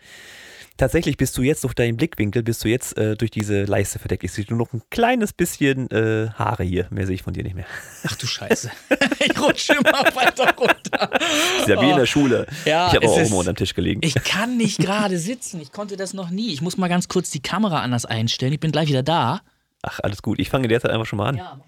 Tatsächlich 0.75 1.17
bist 1.17 1.37
du 1.37 1.43
jetzt 1.43 1.63
durch 1.63 1.75
deinen 1.75 1.97
Blickwinkel, 1.97 2.41
bist 2.41 2.63
du 2.63 2.67
jetzt 2.67 2.97
äh, 2.97 3.15
durch 3.15 3.29
diese 3.29 3.65
Leiste 3.65 3.99
verdeckt. 3.99 4.23
Ich 4.23 4.31
sehe 4.31 4.45
nur 4.49 4.57
noch 4.57 4.73
ein 4.73 4.81
kleines 4.89 5.31
bisschen 5.31 5.89
äh, 5.91 6.29
Haare 6.33 6.63
hier. 6.63 6.87
Mehr 6.89 7.05
sehe 7.05 7.13
ich 7.13 7.21
von 7.21 7.33
dir 7.33 7.43
nicht 7.43 7.55
mehr. 7.55 7.67
Ach 8.07 8.15
du 8.15 8.25
Scheiße. 8.25 8.71
ich 9.19 9.39
rutsche 9.39 9.73
immer 9.73 9.91
weiter 10.15 10.55
runter. 10.57 11.11
Ist 11.59 11.67
ja 11.67 11.79
wie 11.79 11.91
in 11.91 11.97
der 11.97 12.07
Schule. 12.07 12.47
Oh. 12.49 12.69
Ja, 12.69 12.87
ich 12.87 12.95
habe 12.95 13.07
auch 13.07 13.17
immer 13.17 13.37
unter 13.37 13.53
dem 13.53 13.57
Tisch 13.57 13.75
gelegen. 13.75 14.01
Ich 14.03 14.15
kann 14.15 14.57
nicht 14.57 14.79
gerade 14.79 15.19
sitzen. 15.19 15.61
Ich 15.61 15.71
konnte 15.71 15.95
das 15.95 16.13
noch 16.13 16.31
nie. 16.31 16.51
Ich 16.53 16.61
muss 16.61 16.77
mal 16.77 16.87
ganz 16.87 17.07
kurz 17.07 17.29
die 17.29 17.41
Kamera 17.41 17.81
anders 17.81 18.05
einstellen. 18.05 18.53
Ich 18.53 18.59
bin 18.59 18.71
gleich 18.71 18.89
wieder 18.89 19.03
da. 19.03 19.41
Ach, 19.83 19.99
alles 20.01 20.23
gut. 20.23 20.39
Ich 20.39 20.49
fange 20.49 20.67
derzeit 20.67 20.89
einfach 20.89 21.05
schon 21.05 21.17
mal 21.17 21.29
an. 21.29 21.37
Ja. 21.37 21.59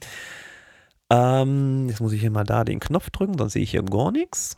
Ähm, 1.12 1.88
jetzt 1.90 2.02
muss 2.02 2.14
ich 2.14 2.22
hier 2.22 2.32
mal 2.32 2.44
da 2.44 2.64
den 2.64 2.80
Knopf 2.80 3.12
drücken, 3.12 3.38
sonst 3.38 3.54
sehe 3.54 3.62
ich 3.62 3.72
hier 3.72 3.84
gar 3.84 4.12
nichts. 4.12 4.56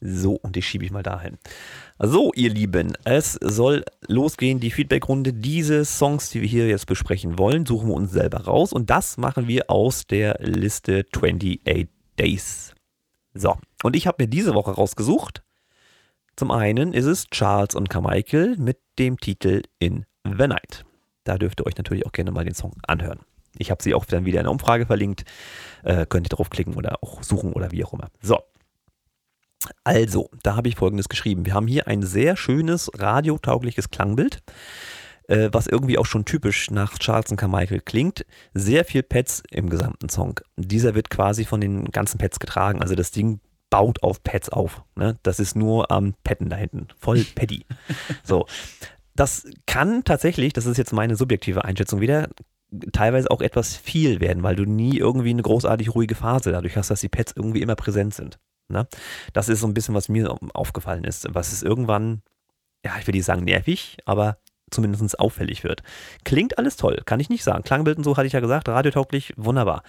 So, 0.00 0.34
und 0.34 0.56
die 0.56 0.62
schiebe 0.62 0.84
ich 0.84 0.90
mal 0.90 1.02
dahin. 1.02 1.38
So, 2.04 2.32
ihr 2.34 2.50
Lieben, 2.50 2.94
es 3.04 3.34
soll 3.34 3.84
losgehen, 4.08 4.58
die 4.58 4.72
Feedbackrunde. 4.72 5.32
Diese 5.32 5.84
Songs, 5.84 6.30
die 6.30 6.40
wir 6.42 6.48
hier 6.48 6.66
jetzt 6.66 6.86
besprechen 6.86 7.38
wollen, 7.38 7.64
suchen 7.64 7.86
wir 7.86 7.94
uns 7.94 8.10
selber 8.10 8.40
raus. 8.40 8.72
Und 8.72 8.90
das 8.90 9.18
machen 9.18 9.46
wir 9.46 9.70
aus 9.70 10.08
der 10.08 10.36
Liste 10.40 11.06
28 11.14 11.60
Days. 12.18 12.74
So, 13.34 13.56
und 13.84 13.94
ich 13.94 14.08
habe 14.08 14.24
mir 14.24 14.26
diese 14.26 14.54
Woche 14.54 14.72
rausgesucht. 14.72 15.44
Zum 16.34 16.50
einen 16.50 16.92
ist 16.92 17.04
es 17.04 17.28
Charles 17.28 17.76
und 17.76 17.88
Carmichael 17.88 18.56
mit 18.56 18.80
dem 18.98 19.16
Titel 19.16 19.62
In 19.78 20.04
the 20.24 20.48
Night. 20.48 20.84
Da 21.22 21.38
dürft 21.38 21.60
ihr 21.60 21.66
euch 21.66 21.76
natürlich 21.76 22.04
auch 22.04 22.12
gerne 22.12 22.32
mal 22.32 22.44
den 22.44 22.54
Song 22.56 22.72
anhören. 22.84 23.20
Ich 23.58 23.70
habe 23.70 23.80
sie 23.80 23.94
auch 23.94 24.06
dann 24.06 24.24
wieder 24.24 24.40
in 24.40 24.46
der 24.46 24.50
Umfrage 24.50 24.86
verlinkt. 24.86 25.22
Äh, 25.84 26.06
könnt 26.06 26.26
ihr 26.26 26.36
draufklicken 26.36 26.74
oder 26.74 27.00
auch 27.00 27.22
suchen 27.22 27.52
oder 27.52 27.70
wie 27.70 27.84
auch 27.84 27.92
immer. 27.92 28.08
So. 28.20 28.40
Also, 29.84 30.30
da 30.42 30.56
habe 30.56 30.68
ich 30.68 30.76
folgendes 30.76 31.08
geschrieben. 31.08 31.46
Wir 31.46 31.54
haben 31.54 31.66
hier 31.66 31.86
ein 31.86 32.02
sehr 32.02 32.36
schönes 32.36 32.90
radiotaugliches 32.94 33.90
Klangbild, 33.90 34.42
äh, 35.28 35.48
was 35.52 35.66
irgendwie 35.66 35.98
auch 35.98 36.06
schon 36.06 36.24
typisch 36.24 36.70
nach 36.70 36.98
Charles 36.98 37.30
und 37.30 37.36
Carmichael 37.36 37.80
klingt. 37.80 38.24
Sehr 38.54 38.84
viel 38.84 39.02
Pads 39.02 39.42
im 39.50 39.70
gesamten 39.70 40.08
Song. 40.08 40.40
Dieser 40.56 40.94
wird 40.94 41.10
quasi 41.10 41.44
von 41.44 41.60
den 41.60 41.86
ganzen 41.86 42.18
Pads 42.18 42.40
getragen. 42.40 42.82
Also 42.82 42.94
das 42.94 43.10
Ding 43.10 43.40
baut 43.70 44.02
auf 44.02 44.22
Pads 44.22 44.50
auf. 44.50 44.82
Ne? 44.96 45.18
Das 45.22 45.40
ist 45.40 45.56
nur 45.56 45.90
am 45.90 46.14
Patten 46.24 46.50
da 46.50 46.56
hinten. 46.56 46.88
Voll 46.98 47.24
Paddy. 47.34 47.64
so. 48.22 48.46
Das 49.14 49.46
kann 49.66 50.04
tatsächlich, 50.04 50.54
das 50.54 50.64
ist 50.64 50.78
jetzt 50.78 50.92
meine 50.94 51.16
subjektive 51.16 51.66
Einschätzung 51.66 52.00
wieder, 52.00 52.30
teilweise 52.92 53.30
auch 53.30 53.42
etwas 53.42 53.76
viel 53.76 54.20
werden, 54.20 54.42
weil 54.42 54.56
du 54.56 54.64
nie 54.64 54.96
irgendwie 54.96 55.30
eine 55.30 55.42
großartig 55.42 55.94
ruhige 55.94 56.14
Phase 56.14 56.52
dadurch 56.52 56.76
hast, 56.76 56.90
dass 56.90 57.02
die 57.02 57.10
Pads 57.10 57.34
irgendwie 57.36 57.60
immer 57.60 57.76
präsent 57.76 58.14
sind. 58.14 58.38
Ne? 58.72 58.88
Das 59.32 59.48
ist 59.48 59.60
so 59.60 59.66
ein 59.66 59.74
bisschen, 59.74 59.94
was 59.94 60.08
mir 60.08 60.34
aufgefallen 60.54 61.04
ist, 61.04 61.26
was 61.30 61.52
es 61.52 61.62
irgendwann, 61.62 62.22
ja, 62.84 62.92
ich 62.98 63.06
will 63.06 63.14
nicht 63.14 63.24
sagen 63.24 63.44
nervig, 63.44 63.98
aber 64.04 64.38
zumindest 64.70 65.20
auffällig 65.20 65.64
wird. 65.64 65.82
Klingt 66.24 66.58
alles 66.58 66.76
toll, 66.76 67.02
kann 67.04 67.20
ich 67.20 67.28
nicht 67.28 67.44
sagen. 67.44 67.62
Klangbild 67.62 67.98
und 67.98 68.04
so 68.04 68.16
hatte 68.16 68.26
ich 68.26 68.32
ja 68.32 68.40
gesagt, 68.40 68.68
radiotauglich, 68.68 69.34
wunderbar. 69.36 69.82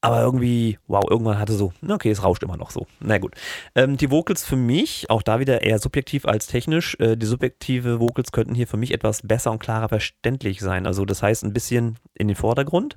Aber 0.00 0.20
irgendwie, 0.22 0.78
wow, 0.86 1.04
irgendwann 1.10 1.40
hatte 1.40 1.54
so, 1.54 1.72
okay, 1.88 2.10
es 2.10 2.22
rauscht 2.22 2.44
immer 2.44 2.56
noch 2.56 2.70
so. 2.70 2.86
Na 3.00 3.18
gut. 3.18 3.34
Ähm, 3.74 3.96
die 3.96 4.12
Vocals 4.12 4.44
für 4.44 4.56
mich, 4.56 5.10
auch 5.10 5.22
da 5.22 5.40
wieder 5.40 5.62
eher 5.62 5.80
subjektiv 5.80 6.24
als 6.24 6.46
technisch, 6.46 6.96
äh, 7.00 7.16
die 7.16 7.26
subjektive 7.26 7.98
Vocals 7.98 8.30
könnten 8.30 8.54
hier 8.54 8.68
für 8.68 8.76
mich 8.76 8.92
etwas 8.94 9.22
besser 9.22 9.50
und 9.50 9.58
klarer 9.58 9.88
verständlich 9.88 10.60
sein. 10.60 10.86
Also 10.86 11.04
das 11.04 11.22
heißt 11.22 11.42
ein 11.42 11.52
bisschen 11.52 11.98
in 12.14 12.28
den 12.28 12.36
Vordergrund, 12.36 12.96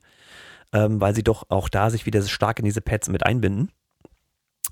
ähm, 0.74 1.02
weil 1.02 1.16
sie 1.16 1.24
doch 1.24 1.46
auch 1.50 1.70
da 1.70 1.90
sich 1.90 2.06
wieder 2.06 2.22
stark 2.22 2.60
in 2.60 2.66
diese 2.66 2.82
Pads 2.82 3.10
mit 3.10 3.26
einbinden. 3.26 3.72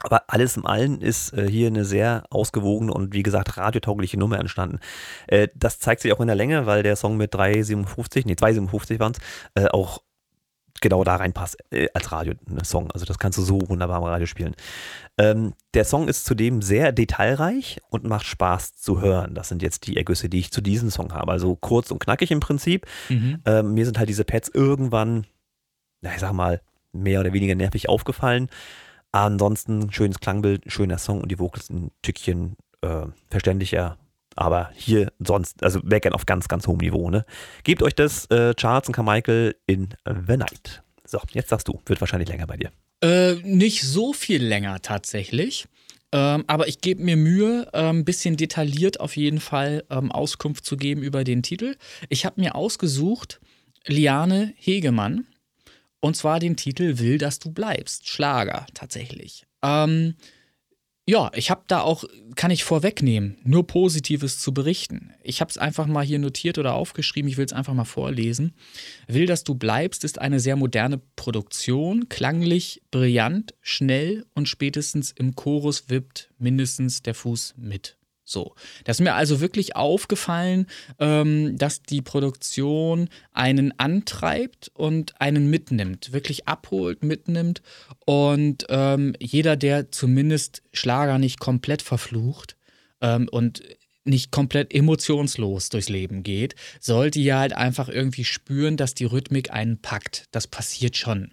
Aber 0.01 0.23
alles 0.27 0.55
im 0.55 0.65
Allen 0.65 1.01
ist 1.01 1.33
äh, 1.33 1.49
hier 1.49 1.67
eine 1.67 1.83
sehr 1.83 2.23
ausgewogene 2.29 2.93
und 2.93 3.13
wie 3.13 3.23
gesagt 3.23 3.57
radiotaugliche 3.57 4.17
Nummer 4.17 4.39
entstanden. 4.39 4.79
Äh, 5.27 5.49
das 5.55 5.79
zeigt 5.79 6.01
sich 6.01 6.13
auch 6.13 6.21
in 6.21 6.27
der 6.27 6.35
Länge, 6.35 6.65
weil 6.65 6.83
der 6.83 6.95
Song 6.95 7.17
mit 7.17 7.33
3,57, 7.33 8.23
nee 8.25 8.33
2,57 8.33 8.99
waren 8.99 9.13
es, 9.13 9.19
äh, 9.61 9.67
auch 9.67 10.01
genau 10.81 11.03
da 11.03 11.17
reinpasst 11.17 11.57
äh, 11.71 11.87
als 11.93 12.11
Radiosong. 12.11 12.91
Also 12.91 13.05
das 13.05 13.19
kannst 13.19 13.37
du 13.37 13.41
so 13.41 13.59
wunderbar 13.67 13.97
am 13.97 14.03
Radio 14.03 14.25
spielen. 14.25 14.55
Ähm, 15.17 15.53
der 15.73 15.85
Song 15.85 16.07
ist 16.07 16.25
zudem 16.25 16.61
sehr 16.61 16.91
detailreich 16.91 17.81
und 17.89 18.05
macht 18.05 18.25
Spaß 18.25 18.75
zu 18.75 19.01
hören. 19.01 19.35
Das 19.35 19.49
sind 19.49 19.61
jetzt 19.61 19.87
die 19.87 19.97
Ergüsse, 19.97 20.29
die 20.29 20.39
ich 20.39 20.51
zu 20.51 20.61
diesem 20.61 20.89
Song 20.89 21.13
habe. 21.13 21.31
Also 21.31 21.55
kurz 21.55 21.91
und 21.91 21.99
knackig 21.99 22.31
im 22.31 22.39
Prinzip. 22.39 22.85
Mhm. 23.09 23.41
Ähm, 23.45 23.73
mir 23.73 23.85
sind 23.85 23.99
halt 23.99 24.09
diese 24.09 24.23
Pads 24.23 24.49
irgendwann, 24.49 25.25
na, 26.01 26.13
ich 26.13 26.19
sag 26.19 26.33
mal, 26.33 26.61
mehr 26.91 27.19
oder 27.19 27.33
weniger 27.33 27.55
nervig 27.55 27.89
aufgefallen. 27.89 28.49
Ansonsten 29.11 29.91
schönes 29.91 30.19
Klangbild, 30.19 30.71
schöner 30.71 30.97
Song 30.97 31.21
und 31.21 31.29
die 31.29 31.39
Vocals 31.39 31.69
ein 31.69 31.91
Tückchen 32.01 32.55
äh, 32.81 33.05
verständlicher. 33.29 33.97
Aber 34.35 34.69
hier 34.75 35.11
sonst, 35.19 35.63
also 35.63 35.79
meckern 35.83 36.13
auf 36.13 36.25
ganz, 36.25 36.47
ganz 36.47 36.67
hohem 36.67 36.77
Niveau. 36.77 37.09
Ne? 37.09 37.25
Gebt 37.63 37.81
euch 37.81 37.95
das 37.95 38.25
äh, 38.27 38.53
Charles 38.55 38.87
und 38.87 38.93
Carmichael 38.93 39.55
in 39.65 39.89
The 40.05 40.37
Night. 40.37 40.83
So, 41.03 41.19
jetzt 41.31 41.49
sagst 41.49 41.67
du, 41.67 41.81
wird 41.85 41.99
wahrscheinlich 41.99 42.29
länger 42.29 42.47
bei 42.47 42.57
dir. 42.57 42.71
Äh, 43.01 43.35
nicht 43.43 43.81
so 43.81 44.13
viel 44.13 44.43
länger 44.43 44.81
tatsächlich. 44.81 45.67
Ähm, 46.11 46.43
aber 46.47 46.67
ich 46.67 46.81
gebe 46.81 47.03
mir 47.03 47.17
Mühe, 47.17 47.67
ein 47.73 47.97
ähm, 47.97 48.05
bisschen 48.05 48.35
detailliert 48.37 48.99
auf 48.99 49.15
jeden 49.15 49.39
Fall 49.39 49.83
ähm, 49.89 50.11
Auskunft 50.11 50.65
zu 50.65 50.75
geben 50.75 51.03
über 51.03 51.23
den 51.23 51.43
Titel. 51.43 51.75
Ich 52.09 52.25
habe 52.25 52.41
mir 52.41 52.55
ausgesucht 52.55 53.39
Liane 53.85 54.53
Hegemann 54.57 55.25
und 56.01 56.15
zwar 56.15 56.39
den 56.39 56.55
Titel 56.55 56.99
Will, 56.99 57.17
dass 57.17 57.39
du 57.39 57.51
bleibst. 57.51 58.07
Schlager 58.07 58.65
tatsächlich. 58.73 59.45
Ähm, 59.63 60.15
ja, 61.09 61.31
ich 61.33 61.49
habe 61.49 61.63
da 61.65 61.81
auch, 61.81 62.03
kann 62.35 62.51
ich 62.51 62.63
vorwegnehmen, 62.63 63.39
nur 63.43 63.65
Positives 63.65 64.39
zu 64.39 64.53
berichten. 64.53 65.11
Ich 65.23 65.41
habe 65.41 65.49
es 65.49 65.57
einfach 65.57 65.87
mal 65.87 66.05
hier 66.05 66.19
notiert 66.19 66.59
oder 66.59 66.75
aufgeschrieben, 66.75 67.27
ich 67.27 67.37
will 67.37 67.45
es 67.45 67.51
einfach 67.51 67.73
mal 67.73 67.83
vorlesen. 67.83 68.53
Will, 69.07 69.25
dass 69.25 69.43
du 69.43 69.55
bleibst, 69.55 70.03
ist 70.03 70.19
eine 70.19 70.39
sehr 70.39 70.55
moderne 70.55 71.01
Produktion, 71.15 72.09
klanglich 72.09 72.83
brillant, 72.91 73.55
schnell 73.59 74.23
und 74.35 74.47
spätestens 74.47 75.11
im 75.11 75.35
Chorus 75.35 75.89
wippt 75.89 76.29
mindestens 76.37 77.01
der 77.01 77.15
Fuß 77.15 77.55
mit. 77.57 77.98
So, 78.29 78.53
das 78.83 78.97
ist 78.97 79.03
mir 79.03 79.15
also 79.15 79.41
wirklich 79.41 79.75
aufgefallen, 79.75 80.67
ähm, 80.99 81.57
dass 81.57 81.81
die 81.81 82.01
Produktion 82.01 83.09
einen 83.33 83.77
antreibt 83.79 84.69
und 84.75 85.19
einen 85.19 85.49
mitnimmt, 85.49 86.13
wirklich 86.13 86.47
abholt, 86.47 87.03
mitnimmt. 87.03 87.63
Und 88.05 88.67
ähm, 88.69 89.15
jeder, 89.19 89.55
der 89.55 89.91
zumindest 89.91 90.61
Schlager 90.73 91.17
nicht 91.17 91.39
komplett 91.39 91.81
verflucht 91.81 92.55
ähm, 93.01 93.27
und 93.31 93.63
nicht 94.09 94.31
komplett 94.31 94.73
emotionslos 94.73 95.69
durchs 95.69 95.89
Leben 95.89 96.23
geht, 96.23 96.55
sollte 96.79 97.19
ja 97.19 97.39
halt 97.39 97.53
einfach 97.53 97.89
irgendwie 97.89 98.25
spüren, 98.25 98.77
dass 98.77 98.93
die 98.93 99.05
Rhythmik 99.05 99.51
einen 99.51 99.81
packt. 99.81 100.25
Das 100.31 100.47
passiert 100.47 100.97
schon. 100.97 101.31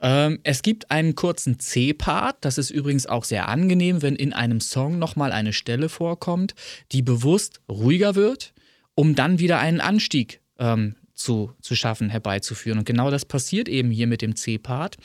Ähm, 0.00 0.38
es 0.44 0.62
gibt 0.62 0.90
einen 0.90 1.14
kurzen 1.14 1.58
C-Part, 1.58 2.36
das 2.40 2.58
ist 2.58 2.70
übrigens 2.70 3.06
auch 3.06 3.24
sehr 3.24 3.48
angenehm, 3.48 4.02
wenn 4.02 4.16
in 4.16 4.32
einem 4.32 4.60
Song 4.60 4.98
nochmal 4.98 5.32
eine 5.32 5.52
Stelle 5.52 5.88
vorkommt, 5.88 6.54
die 6.92 7.02
bewusst 7.02 7.60
ruhiger 7.68 8.14
wird, 8.14 8.54
um 8.94 9.14
dann 9.14 9.38
wieder 9.38 9.58
einen 9.58 9.80
Anstieg 9.80 10.40
ähm, 10.58 10.96
zu, 11.14 11.52
zu 11.60 11.74
schaffen, 11.74 12.10
herbeizuführen. 12.10 12.78
Und 12.78 12.84
genau 12.84 13.10
das 13.10 13.24
passiert 13.24 13.68
eben 13.68 13.90
hier 13.90 14.06
mit 14.06 14.22
dem 14.22 14.36
C-Part. 14.36 14.96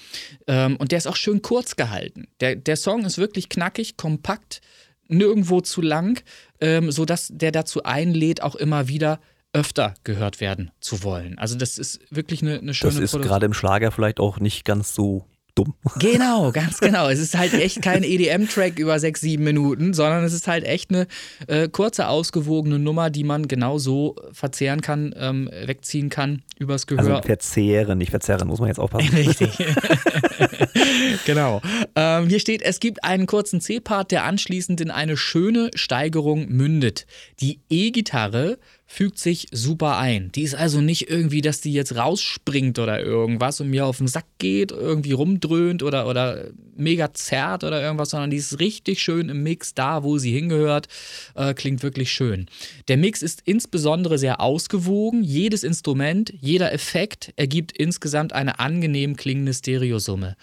Ähm, 0.48 0.76
und 0.78 0.92
der 0.92 0.98
ist 0.98 1.08
auch 1.08 1.16
schön 1.16 1.42
kurz 1.42 1.76
gehalten. 1.76 2.28
Der, 2.40 2.56
der 2.56 2.76
Song 2.76 3.06
ist 3.06 3.18
wirklich 3.18 3.50
knackig, 3.50 3.98
kompakt, 3.98 4.62
nirgendwo 5.08 5.62
zu 5.62 5.82
lang, 5.82 6.24
ähm, 6.60 6.92
sodass 6.92 7.32
der 7.34 7.52
dazu 7.52 7.84
einlädt, 7.84 8.42
auch 8.42 8.56
immer 8.56 8.88
wieder 8.88 9.20
öfter 9.54 9.94
gehört 10.04 10.40
werden 10.40 10.72
zu 10.80 11.04
wollen. 11.04 11.38
Also 11.40 11.58
das 11.58 11.78
ist 11.78 12.00
wirklich 12.10 12.42
eine, 12.42 12.60
eine 12.60 12.74
schöne 12.74 12.94
Das 12.94 13.14
ist 13.14 13.22
gerade 13.22 13.46
im 13.46 13.54
Schlager 13.54 13.92
vielleicht 13.92 14.20
auch 14.20 14.40
nicht 14.40 14.66
ganz 14.66 14.94
so 14.94 15.26
dumm. 15.58 15.74
Genau, 16.00 16.52
ganz 16.54 16.80
genau. 16.80 17.10
Es 17.10 17.20
ist 17.20 17.38
halt 17.38 17.54
echt 17.54 17.82
kein 17.82 18.04
EDM-Track 18.04 18.78
über 18.80 19.00
sechs, 19.00 19.22
sieben 19.22 19.44
Minuten, 19.44 19.94
sondern 19.94 20.24
es 20.24 20.34
ist 20.34 20.48
halt 20.48 20.64
echt 20.64 20.92
eine 20.92 21.08
äh, 21.48 21.68
kurze, 21.68 22.08
ausgewogene 22.08 22.80
Nummer, 22.80 23.10
die 23.10 23.24
man 23.24 23.48
genau 23.48 23.78
so 23.78 24.16
verzehren 24.32 24.82
kann, 24.82 25.14
ähm, 25.18 25.50
wegziehen 25.66 26.10
kann 26.10 26.44
übers 26.60 26.88
Gehör. 26.88 27.16
Also 27.16 27.22
verzehren, 27.28 27.98
nicht 27.98 28.12
verzerren, 28.12 28.48
muss 28.48 28.60
man 28.60 28.68
jetzt 28.68 28.80
aufpassen. 28.80 29.10
Richtig. 29.16 29.50
genau. 31.26 31.62
Ähm, 31.96 32.28
hier 32.28 32.40
steht, 32.40 32.62
es 32.62 32.80
gibt 32.80 33.04
einen 33.04 33.26
kurzen 33.26 33.62
C-Part, 33.62 34.12
der 34.12 34.26
anschließend 34.26 34.82
in 34.82 34.92
eine 34.92 35.18
schöne 35.18 35.72
Steigerung 35.76 36.48
mündet. 36.50 37.06
Die 37.40 37.60
E-Gitarre 37.70 38.58
fügt 38.90 39.20
sich 39.20 39.48
super 39.52 39.98
ein. 39.98 40.32
Die 40.32 40.44
ist 40.44 40.56
also 40.56 40.80
nicht 40.80 41.10
irgendwie, 41.10 41.42
dass 41.42 41.60
die 41.60 41.74
jetzt 41.74 41.98
rausspringt 41.98 42.80
oder 42.80 43.02
irgendwas 43.02 43.60
und 43.60 43.70
mir 43.70 43.86
auf 43.86 43.98
den 43.98 44.08
Sack 44.08 44.26
geht, 44.38 44.72
irgendwie 44.72 45.12
rumdröhnt 45.12 45.84
oder, 45.84 46.08
oder 46.08 46.46
mega 46.76 47.14
zerrt 47.14 47.66
oder 47.66 47.82
irgendwas, 47.82 48.12
sondern 48.12 48.30
die 48.30 48.38
ist 48.38 48.62
richtig 48.62 49.02
schön 49.02 49.28
im 49.28 49.44
Mix 49.44 49.74
da, 49.74 50.04
wo 50.04 50.18
sie 50.18 50.32
hingehört. 50.32 50.88
Äh, 51.36 51.54
klingt 51.54 51.84
wirklich 51.84 52.12
schön. 52.12 52.48
Der 52.88 52.96
Mix 52.96 53.22
ist 53.22 53.42
insbesondere 53.44 54.18
sehr 54.18 54.40
ausgewogen. 54.40 55.22
Jedes 55.22 55.64
Instrument, 55.64 56.34
jeder 56.40 56.72
Effekt 56.72 57.34
ergibt 57.36 57.74
insgesamt 57.74 58.32
eine 58.32 58.60
angenehm 58.60 59.18
klingende 59.18 59.54
Stereosumme. 59.54 60.38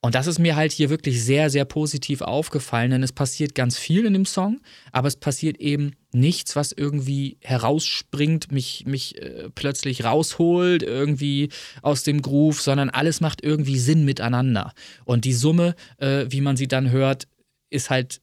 Und 0.00 0.14
das 0.14 0.26
ist 0.26 0.38
mir 0.38 0.56
halt 0.56 0.72
hier 0.72 0.90
wirklich 0.90 1.22
sehr, 1.22 1.50
sehr 1.50 1.64
positiv 1.64 2.22
aufgefallen, 2.22 2.90
denn 2.90 3.02
es 3.02 3.12
passiert 3.12 3.54
ganz 3.54 3.78
viel 3.78 4.04
in 4.06 4.14
dem 4.14 4.26
Song, 4.26 4.60
aber 4.90 5.06
es 5.06 5.16
passiert 5.16 5.58
eben 5.58 5.92
nichts, 6.14 6.56
was 6.56 6.72
irgendwie 6.72 7.38
herausspringt, 7.40 8.52
mich, 8.52 8.84
mich 8.86 9.20
äh, 9.20 9.48
plötzlich 9.54 10.04
rausholt, 10.04 10.82
irgendwie 10.82 11.48
aus 11.82 12.02
dem 12.02 12.22
Groove, 12.22 12.60
sondern 12.60 12.90
alles 12.90 13.20
macht 13.20 13.42
irgendwie 13.42 13.78
Sinn 13.78 14.04
miteinander. 14.04 14.72
Und 15.04 15.24
die 15.24 15.32
Summe, 15.32 15.74
äh, 15.98 16.26
wie 16.28 16.40
man 16.40 16.56
sie 16.56 16.68
dann 16.68 16.90
hört, 16.90 17.28
ist 17.70 17.90
halt 17.90 18.20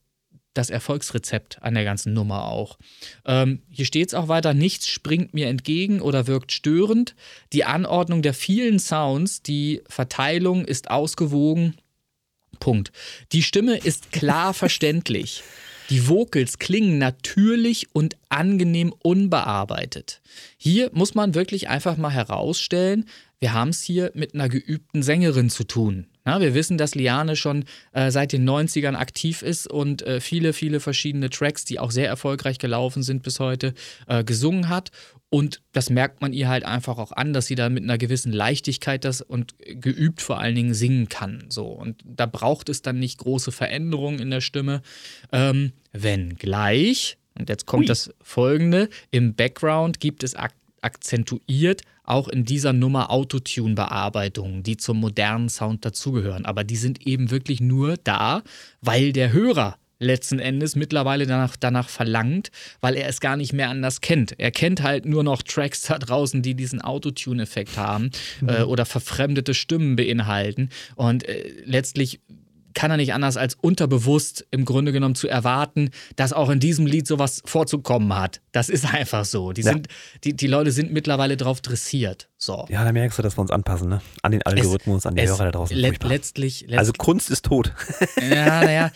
das 0.53 0.69
Erfolgsrezept 0.69 1.61
an 1.61 1.73
der 1.73 1.83
ganzen 1.83 2.13
Nummer 2.13 2.45
auch. 2.45 2.77
Ähm, 3.25 3.61
hier 3.69 3.85
steht 3.85 4.09
es 4.09 4.13
auch 4.13 4.27
weiter, 4.27 4.53
nichts 4.53 4.87
springt 4.87 5.33
mir 5.33 5.47
entgegen 5.47 6.01
oder 6.01 6.27
wirkt 6.27 6.51
störend. 6.51 7.15
Die 7.53 7.65
Anordnung 7.65 8.21
der 8.21 8.33
vielen 8.33 8.79
Sounds, 8.79 9.41
die 9.41 9.81
Verteilung 9.87 10.65
ist 10.65 10.89
ausgewogen. 10.89 11.75
Punkt. 12.59 12.91
Die 13.31 13.43
Stimme 13.43 13.77
ist 13.77 14.11
klar 14.11 14.53
verständlich. 14.65 15.43
Die 15.89 16.07
Vocals 16.07 16.59
klingen 16.59 16.99
natürlich 16.99 17.87
und 17.93 18.15
angenehm 18.29 18.93
unbearbeitet. 19.01 20.21
Hier 20.57 20.91
muss 20.93 21.15
man 21.15 21.33
wirklich 21.33 21.67
einfach 21.67 21.97
mal 21.97 22.11
herausstellen, 22.11 23.05
wir 23.39 23.53
haben 23.53 23.69
es 23.69 23.81
hier 23.81 24.11
mit 24.13 24.33
einer 24.33 24.49
geübten 24.49 25.01
Sängerin 25.01 25.49
zu 25.49 25.63
tun. 25.63 26.07
Ja, 26.25 26.41
wir 26.41 26.53
wissen, 26.53 26.77
dass 26.77 26.93
Liane 26.93 27.35
schon 27.35 27.63
äh, 27.93 28.11
seit 28.11 28.33
den 28.33 28.47
90ern 28.47 28.95
aktiv 28.95 29.41
ist 29.41 29.65
und 29.65 30.01
äh, 30.03 30.19
viele, 30.19 30.53
viele 30.53 30.79
verschiedene 30.79 31.29
Tracks, 31.29 31.65
die 31.65 31.79
auch 31.79 31.89
sehr 31.89 32.07
erfolgreich 32.07 32.59
gelaufen 32.59 33.01
sind 33.01 33.23
bis 33.23 33.39
heute, 33.39 33.73
äh, 34.07 34.23
gesungen 34.23 34.69
hat. 34.69 34.91
Und 35.29 35.61
das 35.73 35.91
merkt 35.91 36.21
man 36.21 36.33
ihr 36.33 36.49
halt 36.49 36.63
einfach 36.63 36.97
auch 36.97 37.11
an, 37.11 37.33
dass 37.33 37.45
sie 37.45 37.55
da 37.55 37.69
mit 37.69 37.83
einer 37.83 37.99
gewissen 37.99 38.31
Leichtigkeit 38.31 39.05
das 39.05 39.21
und 39.21 39.55
geübt 39.59 40.21
vor 40.21 40.39
allen 40.39 40.55
Dingen 40.55 40.73
singen 40.73 41.07
kann. 41.07 41.45
So. 41.49 41.67
Und 41.67 42.01
da 42.03 42.25
braucht 42.25 42.67
es 42.69 42.81
dann 42.81 42.97
nicht 42.97 43.19
große 43.19 43.51
Veränderungen 43.51 44.19
in 44.19 44.31
der 44.31 44.41
Stimme. 44.41 44.81
Ähm, 45.31 45.73
wenngleich, 45.91 47.17
und 47.37 47.47
jetzt 47.47 47.67
kommt 47.67 47.81
Ui. 47.81 47.87
das 47.87 48.11
folgende, 48.21 48.89
im 49.11 49.35
Background 49.35 49.99
gibt 49.99 50.23
es 50.23 50.35
ak 50.35 50.53
akzentuiert 50.81 51.81
auch 52.05 52.29
in 52.29 52.45
dieser 52.45 52.71
Nummer 52.71 53.11
Autotune-Bearbeitungen, 53.11 54.63
die 54.63 54.77
zum 54.77 55.01
modernen 55.01 55.49
Sound 55.49 55.83
dazugehören. 55.83 56.45
Aber 56.45 56.63
die 56.63 56.77
sind 56.77 57.05
eben 57.05 57.31
wirklich 57.31 57.59
nur 57.59 57.97
da, 57.97 58.43
weil 58.81 59.11
der 59.11 59.33
Hörer 59.33 59.77
letzten 59.99 60.39
Endes 60.39 60.75
mittlerweile 60.75 61.27
danach, 61.27 61.55
danach 61.57 61.89
verlangt, 61.89 62.51
weil 62.81 62.95
er 62.95 63.07
es 63.07 63.19
gar 63.19 63.37
nicht 63.37 63.53
mehr 63.53 63.69
anders 63.69 64.01
kennt. 64.01 64.39
Er 64.39 64.51
kennt 64.51 64.81
halt 64.81 65.05
nur 65.05 65.23
noch 65.23 65.43
Tracks 65.43 65.81
da 65.81 65.99
draußen, 65.99 66.41
die 66.41 66.55
diesen 66.55 66.81
Autotune-Effekt 66.81 67.77
haben 67.77 68.11
mhm. 68.41 68.49
äh, 68.49 68.61
oder 68.61 68.85
verfremdete 68.85 69.53
Stimmen 69.53 69.95
beinhalten. 69.95 70.69
Und 70.95 71.27
äh, 71.27 71.51
letztlich 71.65 72.19
kann 72.73 72.91
er 72.91 72.97
nicht 72.97 73.13
anders 73.13 73.37
als 73.37 73.55
unterbewusst 73.55 74.45
im 74.51 74.65
Grunde 74.65 74.91
genommen 74.91 75.15
zu 75.15 75.27
erwarten, 75.27 75.91
dass 76.15 76.33
auch 76.33 76.49
in 76.49 76.59
diesem 76.59 76.85
Lied 76.85 77.07
sowas 77.07 77.41
vorzukommen 77.45 78.15
hat. 78.15 78.41
Das 78.51 78.69
ist 78.69 78.91
einfach 78.93 79.25
so. 79.25 79.51
Die, 79.51 79.63
sind, 79.63 79.87
die, 80.23 80.35
die 80.35 80.47
Leute 80.47 80.71
sind 80.71 80.91
mittlerweile 80.91 81.37
drauf 81.37 81.61
dressiert. 81.61 82.29
So. 82.37 82.65
Ja, 82.69 82.85
da 82.85 82.91
merkst 82.93 83.17
du, 83.17 83.21
dass 83.21 83.37
wir 83.37 83.41
uns 83.41 83.51
anpassen, 83.51 83.89
ne? 83.89 84.01
An 84.21 84.31
den 84.31 84.41
Algorithmus, 84.43 84.99
es, 84.99 85.05
an 85.05 85.15
die 85.15 85.27
Hörer 85.27 85.45
da 85.45 85.51
draußen. 85.51 85.75
Let, 85.75 86.03
letztlich, 86.03 86.61
letztlich, 86.61 86.79
Also 86.79 86.93
Kunst 86.93 87.29
ist 87.29 87.45
tot. 87.45 87.73
Ja, 88.21 88.63
naja. 88.63 88.91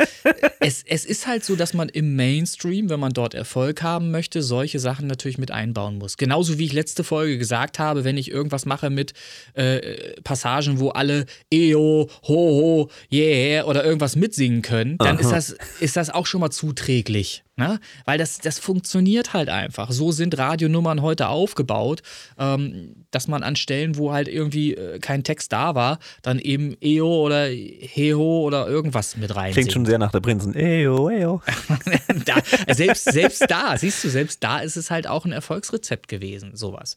es, 0.60 0.84
es 0.86 1.04
ist 1.04 1.28
halt 1.28 1.44
so, 1.44 1.56
dass 1.56 1.74
man 1.74 1.90
im 1.90 2.16
Mainstream, 2.16 2.90
wenn 2.90 3.00
man 3.00 3.12
dort 3.12 3.34
Erfolg 3.34 3.84
haben 3.84 4.12
möchte, 4.12 4.42
solche 4.42 4.80
Sachen 4.80 5.08
natürlich 5.08 5.38
mit 5.38 5.52
einbauen 5.52 5.98
muss. 5.98 6.16
Genauso 6.18 6.58
wie 6.58 6.66
ich 6.66 6.74
letzte 6.74 7.04
Folge 7.04 7.38
gesagt 7.38 7.80
habe, 7.80 8.04
wenn 8.04 8.18
ich 8.18 8.32
irgendwas 8.32 8.66
mache 8.66 8.90
mit 8.90 9.14
äh, 9.56 10.22
Passagen, 10.24 10.80
wo 10.80 10.90
alle 10.90 11.26
EO, 11.52 12.10
ho, 12.24 12.34
ho, 12.34 12.90
yeah 13.12 13.63
oder 13.64 13.84
irgendwas 13.84 14.16
mitsingen 14.16 14.62
können, 14.62 14.98
dann 14.98 15.20
ist 15.20 15.32
das, 15.32 15.56
ist 15.80 15.98
das 15.98 16.10
auch 16.10 16.26
schon 16.26 16.42
mal 16.42 16.52
zuträglich. 16.52 17.44
Ne? 17.56 17.80
Weil 18.06 18.18
das, 18.18 18.40
das 18.40 18.58
funktioniert 18.58 19.34
halt 19.34 19.48
einfach. 19.50 19.92
So 19.92 20.12
sind 20.12 20.38
Radionummern 20.38 21.04
heute 21.04 21.28
aufgebaut, 21.28 22.02
ähm, 22.40 23.06
dass 23.12 23.28
man 23.28 23.44
an 23.44 23.56
Stellen, 23.56 23.96
wo 23.96 24.12
halt 24.12 24.28
irgendwie 24.28 24.74
äh, 24.74 24.98
kein 24.98 25.24
Text 25.24 25.54
da 25.54 25.76
war, 25.76 26.00
dann 26.24 26.40
eben 26.40 26.76
EO 26.82 27.26
oder 27.26 27.46
Heho 27.46 28.42
oder 28.42 28.68
irgendwas 28.68 29.18
mit 29.18 29.36
rein. 29.36 29.54
Klingt 29.54 29.72
schon 29.72 29.86
sehr 29.86 30.00
nach 30.00 30.12
der 30.12 30.22
Prinzen. 30.22 30.56
EO, 30.56 31.12
EO. 31.12 31.42
da, 32.26 32.36
selbst, 32.74 33.12
selbst 33.12 33.46
da, 33.48 33.78
siehst 33.78 34.04
du, 34.04 34.10
selbst 34.10 34.44
da 34.44 34.60
ist 34.60 34.76
es 34.76 34.90
halt 34.90 35.06
auch 35.06 35.26
ein 35.26 35.32
Erfolgsrezept 35.32 36.08
gewesen, 36.08 36.56
sowas. 36.56 36.96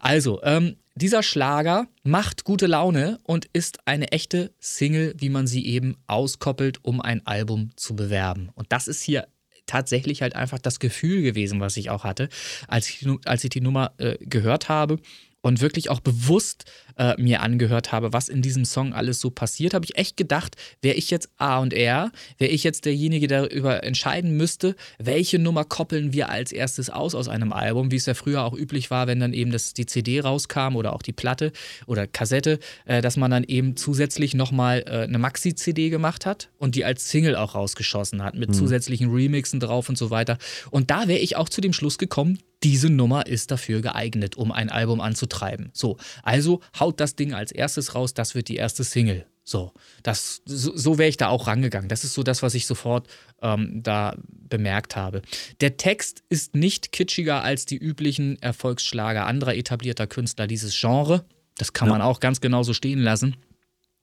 Also, 0.00 0.40
ähm, 0.44 0.76
dieser 0.96 1.22
Schlager 1.22 1.88
macht 2.04 2.44
gute 2.44 2.66
Laune 2.66 3.18
und 3.22 3.46
ist 3.52 3.80
eine 3.86 4.12
echte 4.12 4.52
Single, 4.58 5.14
wie 5.18 5.28
man 5.28 5.46
sie 5.46 5.66
eben 5.66 5.96
auskoppelt, 6.06 6.82
um 6.84 7.02
ein 7.02 7.26
Album 7.26 7.70
zu 7.76 7.94
bewerben. 7.94 8.48
Und 8.54 8.72
das 8.72 8.88
ist 8.88 9.02
hier 9.02 9.28
tatsächlich 9.66 10.22
halt 10.22 10.34
einfach 10.34 10.58
das 10.58 10.80
Gefühl 10.80 11.22
gewesen, 11.22 11.60
was 11.60 11.76
ich 11.76 11.90
auch 11.90 12.04
hatte, 12.04 12.30
als 12.66 12.88
ich, 12.88 13.06
als 13.26 13.44
ich 13.44 13.50
die 13.50 13.60
Nummer 13.60 13.92
äh, 13.98 14.16
gehört 14.20 14.70
habe 14.70 14.98
und 15.42 15.60
wirklich 15.60 15.90
auch 15.90 16.00
bewusst 16.00 16.64
äh, 16.96 17.20
mir 17.20 17.42
angehört 17.42 17.92
habe, 17.92 18.12
was 18.12 18.28
in 18.28 18.42
diesem 18.42 18.64
Song 18.64 18.92
alles 18.92 19.20
so 19.20 19.30
passiert, 19.30 19.74
habe 19.74 19.84
ich 19.84 19.96
echt 19.96 20.16
gedacht, 20.16 20.56
wäre 20.82 20.96
ich 20.96 21.10
jetzt 21.10 21.30
A 21.36 21.58
und 21.58 21.72
R, 21.72 22.10
wäre 22.38 22.50
ich 22.50 22.64
jetzt 22.64 22.84
derjenige, 22.84 23.26
der 23.26 23.48
darüber 23.48 23.84
entscheiden 23.84 24.36
müsste, 24.36 24.76
welche 24.98 25.38
Nummer 25.38 25.64
koppeln 25.64 26.12
wir 26.12 26.28
als 26.28 26.52
erstes 26.52 26.90
aus 26.90 27.14
aus 27.14 27.28
einem 27.28 27.52
Album, 27.52 27.90
wie 27.90 27.96
es 27.96 28.06
ja 28.06 28.14
früher 28.14 28.44
auch 28.44 28.54
üblich 28.54 28.90
war, 28.90 29.06
wenn 29.06 29.20
dann 29.20 29.32
eben 29.32 29.50
das, 29.50 29.74
die 29.74 29.86
CD 29.86 30.20
rauskam 30.20 30.76
oder 30.76 30.92
auch 30.92 31.02
die 31.02 31.12
Platte 31.12 31.52
oder 31.86 32.06
Kassette, 32.06 32.58
äh, 32.86 33.02
dass 33.02 33.16
man 33.16 33.30
dann 33.30 33.44
eben 33.44 33.76
zusätzlich 33.76 34.34
nochmal 34.34 34.84
äh, 34.86 35.02
eine 35.02 35.18
Maxi-CD 35.18 35.90
gemacht 35.90 36.26
hat 36.26 36.50
und 36.58 36.74
die 36.74 36.84
als 36.84 37.08
Single 37.08 37.36
auch 37.36 37.54
rausgeschossen 37.54 38.22
hat 38.22 38.34
mit 38.34 38.50
mhm. 38.50 38.54
zusätzlichen 38.54 39.10
Remixen 39.10 39.60
drauf 39.60 39.88
und 39.88 39.98
so 39.98 40.10
weiter. 40.10 40.38
Und 40.70 40.90
da 40.90 41.08
wäre 41.08 41.20
ich 41.20 41.36
auch 41.36 41.48
zu 41.48 41.60
dem 41.60 41.72
Schluss 41.72 41.98
gekommen, 41.98 42.38
diese 42.62 42.88
Nummer 42.88 43.26
ist 43.26 43.50
dafür 43.50 43.80
geeignet, 43.82 44.36
um 44.36 44.50
ein 44.50 44.70
Album 44.70 45.00
anzutreiben. 45.00 45.70
So, 45.72 45.98
also 46.22 46.60
haut 46.86 47.00
das 47.00 47.16
Ding 47.16 47.34
als 47.34 47.50
erstes 47.52 47.94
raus, 47.94 48.14
das 48.14 48.34
wird 48.34 48.48
die 48.48 48.56
erste 48.56 48.84
Single. 48.84 49.26
So, 49.42 49.72
das, 50.02 50.42
so, 50.44 50.76
so 50.76 50.98
wäre 50.98 51.08
ich 51.08 51.16
da 51.16 51.28
auch 51.28 51.46
rangegangen. 51.46 51.88
Das 51.88 52.04
ist 52.04 52.14
so 52.14 52.22
das, 52.22 52.42
was 52.42 52.54
ich 52.54 52.66
sofort 52.66 53.08
ähm, 53.42 53.80
da 53.82 54.16
bemerkt 54.26 54.96
habe. 54.96 55.22
Der 55.60 55.76
Text 55.76 56.22
ist 56.28 56.54
nicht 56.54 56.90
kitschiger 56.92 57.42
als 57.42 57.64
die 57.64 57.76
üblichen 57.76 58.40
Erfolgsschlager 58.42 59.26
anderer 59.26 59.54
etablierter 59.54 60.06
Künstler 60.06 60.46
dieses 60.46 60.78
Genre. 60.78 61.24
Das 61.58 61.72
kann 61.72 61.88
ja. 61.88 61.94
man 61.94 62.02
auch 62.02 62.20
ganz 62.20 62.40
genau 62.40 62.62
so 62.62 62.72
stehen 62.72 63.00
lassen. 63.00 63.36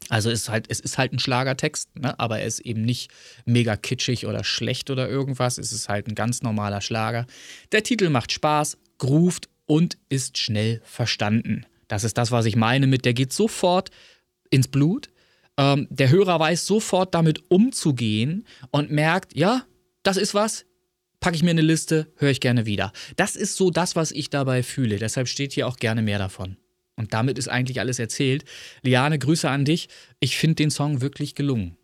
Also 0.10 0.30
ist 0.30 0.50
halt, 0.50 0.66
es 0.70 0.80
ist 0.80 0.98
halt 0.98 1.14
ein 1.14 1.20
Schlagertext, 1.20 1.98
ne? 1.98 2.18
aber 2.20 2.40
er 2.40 2.46
ist 2.46 2.60
eben 2.60 2.82
nicht 2.82 3.12
mega 3.46 3.78
kitschig 3.78 4.28
oder 4.28 4.44
schlecht 4.44 4.90
oder 4.90 5.08
irgendwas. 5.08 5.58
Es 5.58 5.72
ist 5.72 5.88
halt 5.88 6.08
ein 6.08 6.16
ganz 6.16 6.42
normaler 6.42 6.82
Schlager. 6.82 7.26
Der 7.72 7.84
Titel 7.84 8.10
macht 8.10 8.32
Spaß, 8.32 8.78
groovt 8.98 9.50
und 9.66 9.98
ist 10.10 10.38
schnell 10.38 10.82
verstanden. 10.84 11.66
Das 11.94 12.04
ist 12.04 12.18
das, 12.18 12.32
was 12.32 12.48
ich 12.48 12.56
meine 12.56 12.88
mit, 12.88 13.06
der 13.06 13.14
geht 13.14 13.32
sofort 13.32 13.91
ins 14.50 14.68
Blut. 14.68 15.10
Ähm, 15.58 15.86
der 15.91 16.10
Hörer 16.10 16.39
weiß 16.39 16.66
sofort 16.66 17.14
damit 17.14 17.52
umzugehen 17.52 18.48
und 18.72 18.89
merkt, 18.89 19.36
ja, 19.36 19.68
das 20.02 20.18
ist 20.18 20.34
was, 20.34 20.66
packe 21.20 21.36
ich 21.36 21.44
mir 21.44 21.52
eine 21.52 21.62
Liste, 21.62 22.12
höre 22.18 22.32
ich 22.32 22.39
gerne 22.39 22.66
wieder. 22.66 22.91
Das 23.16 23.36
ist 23.36 23.58
so 23.58 23.70
das, 23.70 23.96
was 23.96 24.12
ich 24.12 24.32
dabei 24.32 24.64
fühle. 24.64 24.98
Deshalb 24.98 25.28
steht 25.28 25.54
hier 25.54 25.68
auch 25.68 25.78
gerne 25.78 26.02
mehr 26.02 26.18
davon. 26.18 26.58
Und 26.96 27.14
damit 27.14 27.38
ist 27.38 27.48
eigentlich 27.48 27.80
alles 27.80 28.00
erzählt. 28.00 28.44
Liane, 28.82 29.20
Grüße 29.20 29.48
an 29.48 29.64
dich. 29.64 29.88
Ich 30.20 30.36
finde 30.36 30.56
den 30.56 30.72
Song 30.72 31.00
wirklich 31.00 31.36
gelungen. 31.36 31.78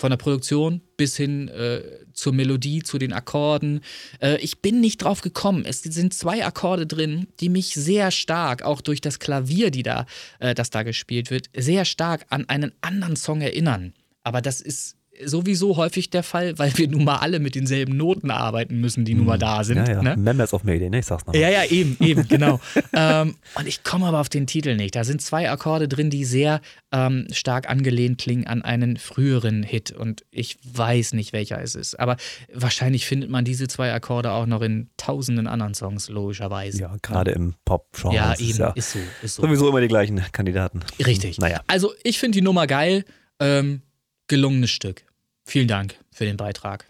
Von 0.00 0.08
der 0.08 0.16
Produktion 0.16 0.80
bis 0.96 1.14
hin 1.14 1.48
äh, 1.48 1.82
zur 2.14 2.32
Melodie, 2.32 2.82
zu 2.82 2.96
den 2.96 3.12
Akkorden. 3.12 3.80
Äh, 4.18 4.38
ich 4.38 4.62
bin 4.62 4.80
nicht 4.80 5.02
drauf 5.02 5.20
gekommen. 5.20 5.66
Es 5.66 5.82
sind 5.82 6.14
zwei 6.14 6.42
Akkorde 6.42 6.86
drin, 6.86 7.26
die 7.40 7.50
mich 7.50 7.74
sehr 7.74 8.10
stark, 8.10 8.62
auch 8.62 8.80
durch 8.80 9.02
das 9.02 9.18
Klavier, 9.18 9.70
die 9.70 9.82
da, 9.82 10.06
äh, 10.38 10.54
das 10.54 10.70
da 10.70 10.84
gespielt 10.84 11.30
wird, 11.30 11.50
sehr 11.54 11.84
stark 11.84 12.24
an 12.30 12.48
einen 12.48 12.72
anderen 12.80 13.14
Song 13.14 13.42
erinnern. 13.42 13.92
Aber 14.22 14.40
das 14.40 14.62
ist 14.62 14.96
sowieso 15.24 15.76
häufig 15.76 16.10
der 16.10 16.22
Fall, 16.22 16.58
weil 16.58 16.76
wir 16.76 16.88
nun 16.88 17.04
mal 17.04 17.16
alle 17.16 17.40
mit 17.40 17.54
denselben 17.54 17.96
Noten 17.96 18.30
arbeiten 18.30 18.80
müssen, 18.80 19.04
die 19.04 19.14
nun 19.14 19.26
mal 19.26 19.38
da 19.38 19.64
sind. 19.64 19.76
Ja, 19.76 19.94
ja. 19.94 20.02
Ne? 20.02 20.16
Members 20.16 20.52
of 20.52 20.64
Mayday, 20.64 20.90
ne? 20.90 21.00
Ich 21.00 21.06
sag's 21.06 21.26
nochmal. 21.26 21.40
Ja, 21.40 21.48
ja, 21.50 21.64
eben, 21.64 21.96
eben, 22.00 22.26
genau. 22.28 22.60
ähm, 22.92 23.36
und 23.54 23.66
ich 23.66 23.82
komme 23.82 24.06
aber 24.06 24.20
auf 24.20 24.28
den 24.28 24.46
Titel 24.46 24.76
nicht. 24.76 24.94
Da 24.94 25.04
sind 25.04 25.22
zwei 25.22 25.50
Akkorde 25.50 25.88
drin, 25.88 26.10
die 26.10 26.24
sehr 26.24 26.60
ähm, 26.92 27.26
stark 27.32 27.68
angelehnt 27.68 28.18
klingen 28.18 28.46
an 28.46 28.62
einen 28.62 28.96
früheren 28.96 29.62
Hit. 29.62 29.92
Und 29.92 30.24
ich 30.30 30.58
weiß 30.64 31.12
nicht, 31.14 31.32
welcher 31.32 31.60
es 31.60 31.74
ist. 31.74 31.98
Aber 31.98 32.16
wahrscheinlich 32.52 33.06
findet 33.06 33.30
man 33.30 33.44
diese 33.44 33.68
zwei 33.68 33.92
Akkorde 33.92 34.32
auch 34.32 34.46
noch 34.46 34.62
in 34.62 34.90
tausenden 34.96 35.46
anderen 35.46 35.74
Songs, 35.74 36.08
logischerweise. 36.08 36.80
Ja, 36.80 36.96
gerade 37.02 37.32
im 37.32 37.54
Pop-Genre. 37.64 38.14
Ja, 38.14 38.32
ist 38.32 38.40
eben, 38.40 38.58
ja 38.58 38.70
ist 38.70 38.92
so, 38.92 38.98
ist 39.22 39.34
so. 39.36 39.42
Sowieso 39.42 39.68
immer 39.68 39.80
die 39.80 39.88
gleichen 39.88 40.20
Kandidaten. 40.32 40.80
Richtig. 41.04 41.38
Naja. 41.38 41.60
Also, 41.66 41.92
ich 42.02 42.18
finde 42.18 42.38
die 42.38 42.42
Nummer 42.42 42.66
geil. 42.66 43.04
Ähm, 43.38 43.82
gelungenes 44.30 44.70
Stück. 44.70 45.04
Vielen 45.50 45.66
Dank 45.66 45.96
für 46.12 46.24
den 46.26 46.36
Beitrag. 46.36 46.86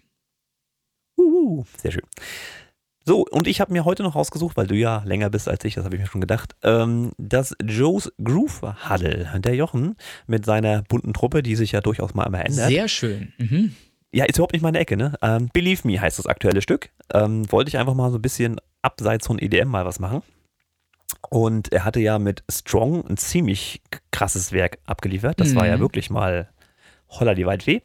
Uhu, 1.16 1.64
sehr 1.78 1.92
schön. 1.92 2.02
So, 3.06 3.24
und 3.26 3.46
ich 3.46 3.58
habe 3.62 3.72
mir 3.72 3.86
heute 3.86 4.02
noch 4.02 4.14
rausgesucht, 4.14 4.58
weil 4.58 4.66
du 4.66 4.74
ja 4.74 5.02
länger 5.06 5.30
bist 5.30 5.48
als 5.48 5.64
ich, 5.64 5.74
das 5.76 5.84
habe 5.86 5.94
ich 5.96 6.00
mir 6.02 6.06
schon 6.06 6.20
gedacht, 6.20 6.54
ähm, 6.62 7.12
dass 7.16 7.56
Joe's 7.64 8.12
Groove 8.22 8.74
Huddle, 8.90 9.30
der 9.38 9.54
Jochen 9.54 9.96
mit 10.26 10.44
seiner 10.44 10.82
bunten 10.82 11.14
Truppe, 11.14 11.42
die 11.42 11.56
sich 11.56 11.72
ja 11.72 11.80
durchaus 11.80 12.12
mal 12.12 12.26
immer 12.26 12.44
ändert. 12.44 12.68
Sehr 12.68 12.86
schön. 12.88 13.32
Mhm. 13.38 13.74
Ja, 14.12 14.26
ist 14.26 14.36
überhaupt 14.36 14.52
nicht 14.52 14.62
meine 14.62 14.78
Ecke, 14.78 14.98
ne? 14.98 15.14
Ähm, 15.22 15.48
Believe 15.54 15.86
Me 15.88 15.98
heißt 15.98 16.18
das 16.18 16.26
aktuelle 16.26 16.60
Stück. 16.60 16.90
Ähm, 17.14 17.50
wollte 17.50 17.70
ich 17.70 17.78
einfach 17.78 17.94
mal 17.94 18.10
so 18.10 18.18
ein 18.18 18.22
bisschen 18.22 18.60
abseits 18.82 19.26
von 19.26 19.38
EDM 19.38 19.68
mal 19.68 19.86
was 19.86 20.00
machen. 20.00 20.22
Und 21.30 21.72
er 21.72 21.86
hatte 21.86 22.00
ja 22.00 22.18
mit 22.18 22.44
Strong 22.50 23.06
ein 23.08 23.16
ziemlich 23.16 23.80
krasses 24.10 24.52
Werk 24.52 24.78
abgeliefert. 24.84 25.40
Das 25.40 25.54
war 25.54 25.66
ja 25.66 25.76
Mhm. 25.78 25.80
wirklich 25.80 26.10
mal 26.10 26.50
holla 27.08 27.34
die 27.34 27.46
Waldfee. 27.46 27.82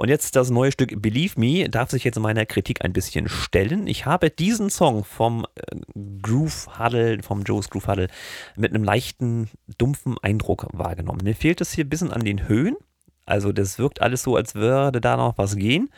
Und 0.00 0.08
jetzt 0.08 0.34
das 0.34 0.48
neue 0.48 0.72
Stück 0.72 1.02
Believe 1.02 1.38
Me 1.38 1.68
darf 1.68 1.90
sich 1.90 2.04
jetzt 2.04 2.18
meiner 2.18 2.46
Kritik 2.46 2.82
ein 2.82 2.94
bisschen 2.94 3.28
stellen. 3.28 3.86
Ich 3.86 4.06
habe 4.06 4.30
diesen 4.30 4.70
Song 4.70 5.04
vom 5.04 5.46
äh, 5.56 5.76
Groove 6.22 6.78
Huddle, 6.78 7.22
vom 7.22 7.42
Joe's 7.42 7.68
Groove 7.68 7.86
Huddle 7.86 8.08
mit 8.56 8.74
einem 8.74 8.82
leichten, 8.82 9.50
dumpfen 9.76 10.16
Eindruck 10.22 10.68
wahrgenommen. 10.72 11.20
Mir 11.22 11.34
fehlt 11.34 11.60
es 11.60 11.74
hier 11.74 11.84
ein 11.84 11.90
bisschen 11.90 12.12
an 12.12 12.24
den 12.24 12.48
Höhen. 12.48 12.78
Also 13.26 13.52
das 13.52 13.78
wirkt 13.78 14.00
alles 14.00 14.22
so, 14.22 14.36
als 14.36 14.54
würde 14.54 15.02
da 15.02 15.18
noch 15.18 15.36
was 15.36 15.56
gehen. 15.56 15.90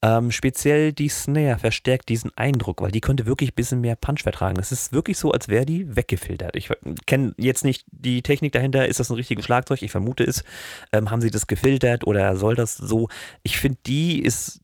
Ähm, 0.00 0.30
speziell 0.30 0.92
die 0.92 1.08
Snare 1.08 1.58
verstärkt 1.58 2.08
diesen 2.08 2.30
Eindruck, 2.36 2.82
weil 2.82 2.92
die 2.92 3.00
könnte 3.00 3.26
wirklich 3.26 3.50
ein 3.50 3.56
bisschen 3.56 3.80
mehr 3.80 3.96
Punch 3.96 4.22
vertragen. 4.22 4.58
Es 4.60 4.70
ist 4.70 4.92
wirklich 4.92 5.18
so, 5.18 5.32
als 5.32 5.48
wäre 5.48 5.66
die 5.66 5.96
weggefiltert. 5.96 6.54
Ich 6.54 6.70
kenne 7.06 7.34
jetzt 7.36 7.64
nicht 7.64 7.84
die 7.90 8.22
Technik 8.22 8.52
dahinter. 8.52 8.86
Ist 8.86 9.00
das 9.00 9.10
ein 9.10 9.16
richtiges 9.16 9.44
Schlagzeug? 9.44 9.82
Ich 9.82 9.90
vermute 9.90 10.22
es. 10.22 10.44
Ähm, 10.92 11.10
haben 11.10 11.20
sie 11.20 11.30
das 11.30 11.48
gefiltert 11.48 12.06
oder 12.06 12.36
soll 12.36 12.54
das 12.54 12.76
so? 12.76 13.08
Ich 13.42 13.58
finde, 13.58 13.78
die 13.86 14.22
ist, 14.22 14.60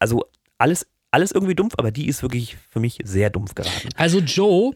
also 0.00 0.24
alles, 0.58 0.88
alles 1.12 1.30
irgendwie 1.30 1.54
dumpf, 1.54 1.74
aber 1.76 1.92
die 1.92 2.08
ist 2.08 2.22
wirklich 2.22 2.56
für 2.68 2.80
mich 2.80 2.98
sehr 3.04 3.30
dumpf 3.30 3.54
geraten. 3.54 3.90
Also 3.94 4.18
Joe 4.18 4.74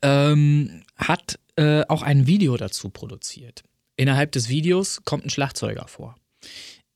ähm, 0.00 0.82
hat 0.96 1.38
äh, 1.56 1.82
auch 1.88 2.00
ein 2.00 2.26
Video 2.26 2.56
dazu 2.56 2.88
produziert. 2.88 3.64
Innerhalb 3.96 4.32
des 4.32 4.48
Videos 4.48 5.02
kommt 5.04 5.26
ein 5.26 5.30
Schlagzeuger 5.30 5.86
vor. 5.88 6.16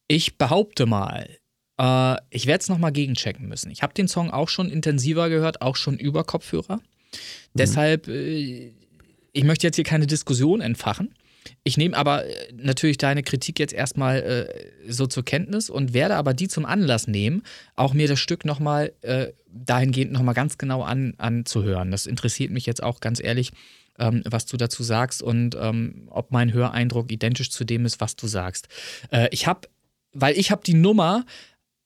Ich 0.09 0.39
behaupte 0.39 0.87
mal, 0.87 1.29
äh, 1.79 2.17
ich 2.31 2.47
werde 2.47 2.63
es 2.63 2.69
nochmal 2.69 2.93
gegenchecken 2.93 3.49
müssen. 3.49 3.71
Ich 3.71 3.83
habe 3.83 3.95
den 3.95 4.09
Song 4.09 4.31
auch 4.31 4.49
schon 4.49 4.71
intensiver 4.71 5.29
gehört, 5.29 5.63
auch 5.63 5.77
schon 5.77 5.99
über 5.99 6.25
Kopfhörer. 6.25 6.81
Deshalb, 7.55 8.09
äh, 8.09 8.73
ich 9.33 9.45
möchte 9.45 9.67
jetzt 9.67 9.77
hier 9.77 9.85
keine 9.85 10.07
Diskussion 10.07 10.61
entfachen. 10.61 11.15
Ich 11.63 11.77
nehme 11.77 11.97
aber 11.97 12.25
äh, 12.25 12.53
natürlich 12.57 12.99
deine 12.99 13.23
Kritik 13.23 13.59
jetzt 13.59 13.75
erstmal 13.75 14.23
äh, 14.23 14.93
so 14.93 15.07
zur 15.07 15.25
Kenntnis 15.25 15.71
und 15.71 15.93
werde 15.95 16.17
aber 16.17 16.35
die 16.35 16.49
zum 16.49 16.65
Anlass 16.65 17.07
nehmen, 17.07 17.43
auch 17.77 17.95
mir 17.95 18.09
das 18.09 18.21
Stück 18.21 18.45
nochmal 18.45 18.93
äh, 19.03 19.29
dahingehend 19.47 20.13
nochmal 20.13 20.35
ganz 20.35 20.59
genau 20.59 20.83
an, 20.83 21.15
anzuhören. 21.19 21.91
Das 21.91 22.07
interessiert 22.07 22.51
mich 22.51 22.67
jetzt 22.67 22.83
auch 22.83 23.01
ganz 23.01 23.23
ehrlich, 23.23 23.53
ähm, 23.99 24.23
was 24.25 24.47
du 24.47 24.57
dazu 24.57 24.83
sagst 24.83 25.23
und 25.23 25.57
ähm, 25.61 26.09
ob 26.11 26.33
mein 26.33 26.53
Höreindruck 26.53 27.11
identisch 27.11 27.51
zu 27.51 27.65
dem 27.65 27.85
ist, 27.87 28.01
was 28.01 28.17
du 28.17 28.27
sagst. 28.27 28.69
Äh, 29.11 29.29
ich 29.31 29.47
habe, 29.47 29.69
weil 30.13 30.37
ich 30.37 30.51
habe 30.51 30.63
die 30.65 30.75
Nummer 30.75 31.25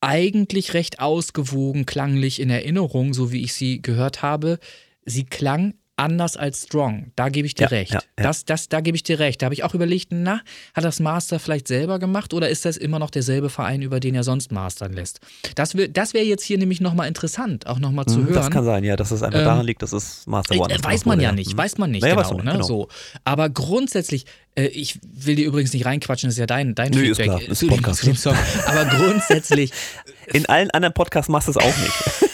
eigentlich 0.01 0.75
recht 0.75 1.01
ausgewogen 1.01 1.87
klanglich 1.87 2.41
in 2.41 2.51
Erinnerung, 2.51 3.15
so 3.15 3.33
wie 3.33 3.43
ich 3.43 3.55
sie 3.55 3.83
gehört 3.83 4.23
habe. 4.23 4.59
Sie 5.05 5.25
klang 5.25 5.75
anders 5.99 6.37
als 6.37 6.63
Strong. 6.65 7.13
Da 7.17 7.29
gebe 7.29 7.47
ich 7.47 7.55
dir 7.55 7.65
Ja, 7.65 7.69
recht. 7.69 7.93
ja, 7.93 7.99
ja. 8.19 8.23
Das, 8.23 8.45
das, 8.45 8.69
da 8.69 8.81
gebe 8.81 8.97
ich 8.97 9.03
dir 9.03 9.19
recht. 9.19 9.43
Da 9.43 9.47
habe 9.47 9.55
ich 9.55 9.65
auch 9.65 9.75
überlegt, 9.75 10.09
na, 10.11 10.41
hat 10.75 10.85
das 10.85 11.01
Master 11.01 11.39
vielleicht 11.39 11.69
selber 11.69 11.99
gemacht 11.99 12.33
oder 12.35 12.49
ist 12.49 12.65
das 12.65 12.77
immer 12.77 12.99
noch 12.99 13.11
derselbe 13.11 13.51
Verein, 13.51 13.83
über 13.83 14.01
den 14.01 14.15
er 14.15 14.23
sonst 14.25 14.53
mastern 14.53 14.93
lässt? 14.93 15.21
Das, 15.57 15.75
das 15.91 16.15
wäre 16.15 16.25
jetzt 16.25 16.45
hier 16.45 16.59
nämlich 16.59 16.81
nochmal 16.81 17.09
interessant, 17.09 17.67
auch 17.67 17.79
nochmal 17.79 18.07
zu 18.07 18.19
Mhm, 18.21 18.25
hören. 18.27 18.35
Das 18.35 18.51
kann 18.51 18.65
sein, 18.65 18.85
ja, 18.85 18.97
dass 18.97 19.11
es 19.11 19.23
einfach 19.23 19.41
Ähm, 19.41 19.45
daran 19.45 19.67
liegt, 19.67 19.83
dass 19.83 19.93
es 19.93 20.27
Master 20.27 20.57
One 20.57 20.73
Äh, 20.73 20.77
ist. 20.77 20.85
weiß 20.85 21.05
man 21.05 21.21
ja 21.21 21.33
nicht, 21.33 21.57
weiß 21.57 21.79
man 21.79 21.91
nicht 21.91 22.03
Naja, 22.03 22.15
genau. 22.15 22.29
man 22.29 22.37
nicht, 22.37 22.45
ne? 22.47 22.53
genau. 22.53 22.65
So. 22.67 22.89
Aber 23.25 23.49
grundsätzlich, 23.51 24.25
äh, 24.55 24.67
ich 24.67 24.99
will 25.03 25.35
dir 25.37 25.47
übrigens 25.47 25.73
nicht 25.73 25.85
reinquatschen, 25.85 26.29
das 26.29 26.35
ist 26.35 26.39
ja 26.41 26.47
dein, 26.47 26.75
dein 26.75 26.91
Nö, 26.93 27.01
ist 27.03 27.17
Feedback 27.19 27.25
klar, 27.27 27.43
ist 27.43 27.59
zu, 27.59 27.67
dem, 27.67 27.77
Podcast, 27.83 28.05
Song. 28.17 28.37
Aber 28.67 28.85
grundsätzlich, 28.85 29.73
In 30.33 30.45
allen 30.47 30.71
anderen 30.73 30.93
Podcasts 30.93 31.31
machst 31.31 31.49
du 31.49 31.53
es 31.53 31.57
auch 31.57 31.65
nicht. 31.79 31.95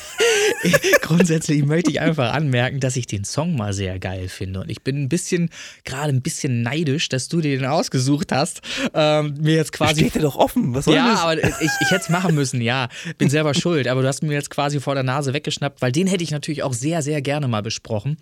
grundsätzlich 1.03 1.65
möchte 1.65 1.91
ich 1.91 2.01
einfach 2.01 2.33
anmerken, 2.33 2.81
dass 2.81 2.97
ich 2.97 3.07
den 3.07 3.25
Song 3.25 3.57
mal 3.57 3.73
sehr 3.73 3.99
geil 3.99 4.29
finde. 4.29 4.61
Und 4.61 4.71
ich 4.71 4.83
bin 4.83 5.03
ein 5.03 5.09
bisschen, 5.09 5.51
gerade 5.85 6.11
ein 6.11 6.23
bisschen 6.23 6.63
neidisch, 6.63 7.09
dass 7.09 7.29
du 7.29 7.41
dir 7.41 7.57
den 7.59 7.67
ausgesucht 7.67 8.33
hast. 8.33 8.63
Ähm, 8.95 9.35
mir 9.41 9.55
jetzt 9.57 9.73
quasi 9.73 10.01
Steht 10.01 10.15
dir 10.17 10.23
doch 10.23 10.37
offen. 10.37 10.75
Was 10.75 10.87
soll 10.87 10.95
ja, 10.95 11.11
das? 11.13 11.21
aber 11.21 11.39
ich, 11.43 11.71
ich 11.81 11.91
hätte 11.91 12.03
es 12.03 12.09
machen 12.09 12.35
müssen, 12.35 12.61
ja. 12.61 12.89
Bin 13.19 13.29
selber 13.31 13.55
schuld. 13.55 13.89
Aber 13.89 14.03
du 14.03 14.09
hast 14.09 14.23
mir 14.23 14.33
jetzt 14.33 14.51
quasi 14.51 14.81
vor 14.81 14.95
der 14.95 15.05
Nase 15.05 15.33
weggeschnappt, 15.35 15.83
weil 15.83 15.93
den 15.93 16.07
hätte 16.07 16.25
ich 16.25 16.31
natürlich 16.31 16.63
auch 16.63 16.73
sehr, 16.73 17.03
sehr 17.03 17.21
gerne 17.23 17.49
mal 17.49 17.63
besprochen. 17.63 18.17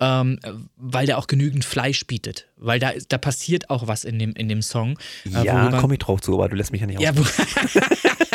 Ähm, 0.00 0.38
weil 0.76 1.06
der 1.06 1.18
auch 1.18 1.26
genügend 1.26 1.64
Fleisch 1.64 2.06
bietet. 2.06 2.46
Weil 2.56 2.78
da, 2.80 2.92
da 3.08 3.18
passiert 3.18 3.70
auch 3.70 3.86
was 3.86 4.04
in 4.04 4.18
dem, 4.18 4.32
in 4.32 4.48
dem 4.48 4.62
Song. 4.62 4.98
äh, 5.26 5.44
ja, 5.44 5.70
komme 5.80 5.94
ich 5.94 6.00
drauf 6.00 6.20
zu, 6.20 6.34
aber 6.34 6.48
du 6.48 6.56
lässt 6.56 6.72
mich 6.72 6.80
ja 6.80 6.86
nicht 6.86 7.00
ja, 7.00 7.10
aus. 7.10 7.16
wo- 7.18 7.80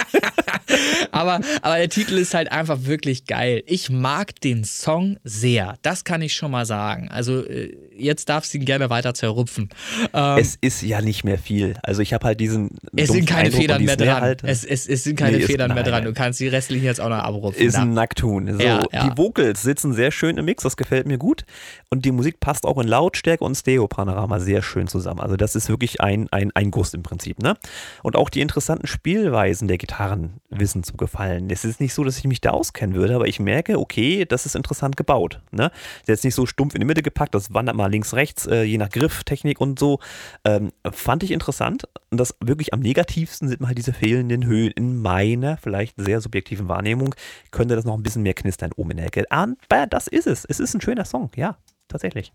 aber, 1.12 1.42
aber 1.62 1.78
der 1.78 1.90
Titel 1.90 2.18
ist 2.18 2.34
halt 2.34 2.52
einfach 2.52 2.86
wirklich 2.86 3.26
geil. 3.26 3.64
Ich 3.66 3.90
mag 3.90 4.40
den 4.42 4.64
Song 4.64 5.18
sehr. 5.24 5.78
Das 5.82 6.04
kann 6.04 6.22
ich 6.22 6.34
schon 6.34 6.52
mal 6.52 6.66
sagen. 6.66 7.10
Also 7.10 7.46
äh, 7.46 7.76
jetzt 7.98 8.30
darfst 8.30 8.54
du 8.54 8.58
ihn 8.58 8.66
gerne 8.66 8.90
weiter 8.90 9.14
zerrupfen. 9.14 9.70
Ähm, 10.14 10.38
Es 10.38 10.58
ist 10.62 10.82
ja 10.82 11.02
nicht 11.02 11.24
mehr 11.24 11.38
viel. 11.38 11.76
Also 11.84 12.02
ich 12.02 12.14
habe 12.14 12.26
halt 12.28 12.40
diesen. 12.40 12.70
es 12.96 13.10
sind 13.10 13.28
keine 13.28 13.46
Eindruck 13.46 13.62
Federn 13.62 13.84
mehr 13.86 13.96
dran. 13.98 14.22
Halt, 14.22 14.44
es, 14.44 14.64
es, 14.64 14.88
es 14.88 15.04
sind 15.04 15.16
keine 15.18 15.38
Nee, 15.38 15.44
ist- 15.44 15.48
Federn 15.52 15.74
mehr 15.74 15.84
nein, 15.84 15.92
dran. 15.92 16.04
Du 16.06 16.14
kannst 16.14 16.40
die 16.40 16.48
restlichen 16.48 16.86
jetzt 16.86 17.00
auch 17.02 17.10
noch 17.10 17.18
abrupfen. 17.18 17.62
ist 17.66 17.76
ein 17.76 17.94
Nacktun. 17.94 18.54
So, 18.54 18.60
Ja, 18.64 18.84
ja. 18.92 19.10
Die 19.10 19.18
Vocals 19.18 19.62
sitzen 19.62 19.94
sehr 19.94 20.12
schön 20.12 20.38
im 20.38 20.46
Mix, 20.46 20.64
das 20.64 20.78
gefällt 20.78 21.08
mir 21.08 21.18
gut. 21.18 21.46
Und 21.90 22.06
die 22.06 22.12
Musik 22.12 22.40
passt 22.40 22.66
auch 22.66 22.78
in 22.80 22.88
Lautstärke 22.88 23.44
und 23.44 23.56
Stereo-Panorama 23.56 24.40
sehr 24.40 24.62
schön 24.62 24.88
zusammen. 24.88 25.20
Also 25.20 25.36
das 25.38 25.56
ist 25.56 25.70
wirklich 25.70 26.02
ein, 26.02 26.28
ein, 26.32 26.52
ein 26.56 26.72
Guss 26.72 26.94
im 26.94 27.04
Prinzip. 27.04 27.40
Ne? 27.42 27.56
Und 28.02 28.16
auch 28.16 28.30
die 28.30 28.42
interessanten 28.42 28.88
Spielweisen 28.88 29.68
der 29.68 29.78
Gitarren 29.78 30.34
wissen 30.50 30.84
zu 30.84 30.98
gefallen. 30.98 31.50
Es 31.50 31.66
ist 31.66 31.80
nicht 31.80 31.94
so, 31.94 32.04
dass 32.04 32.18
ich 32.18 32.24
mich 32.26 32.42
da 32.42 32.50
auskennen 32.52 32.96
würde, 32.96 33.16
aber 33.16 33.28
ich 33.28 33.40
merke, 33.40 33.78
okay, 33.80 34.26
das 34.26 34.46
ist 34.46 34.56
interessant 34.56 34.98
gebaut. 34.98 35.42
Ne? 35.52 35.72
Ist 36.02 36.08
jetzt 36.10 36.24
nicht 36.24 36.36
so 36.36 36.46
stumpf 36.46 36.74
in 36.74 36.82
die 36.82 36.88
Mitte 36.88 37.04
gepackt, 37.04 37.36
das 37.36 37.54
wandert 37.54 37.76
mal 37.76 37.83
links, 37.88 38.14
rechts, 38.14 38.46
äh, 38.48 38.64
je 38.64 38.78
nach 38.78 38.90
Grifftechnik 38.90 39.60
und 39.62 39.80
so. 39.80 40.00
Ähm, 40.44 40.72
fand 40.92 41.24
ich 41.24 41.32
interessant. 41.32 41.84
Und 42.10 42.18
das 42.18 42.36
wirklich 42.40 42.74
am 42.74 42.80
negativsten 42.80 43.48
sind 43.48 43.62
mal 43.62 43.68
halt 43.68 43.78
diese 43.78 43.94
fehlenden 43.94 44.46
Höhen. 44.46 44.72
In 44.72 45.02
meiner 45.02 45.58
vielleicht 45.58 45.96
sehr 45.98 46.22
subjektiven 46.22 46.68
Wahrnehmung 46.68 47.16
könnte 47.52 47.76
das 47.76 47.86
noch 47.86 47.96
ein 47.96 48.04
bisschen 48.04 48.24
mehr 48.24 48.34
knistern 48.34 48.72
oben 48.76 48.92
in 48.92 48.98
der 48.98 49.08
Ecke. 49.08 49.26
Aber 49.30 49.88
das 49.88 50.08
ist 50.08 50.28
es. 50.28 50.46
Es 50.46 50.60
ist 50.60 50.74
ein 50.74 50.82
schöner 50.82 51.06
Song, 51.06 51.32
ja, 51.36 51.58
tatsächlich. 51.88 52.34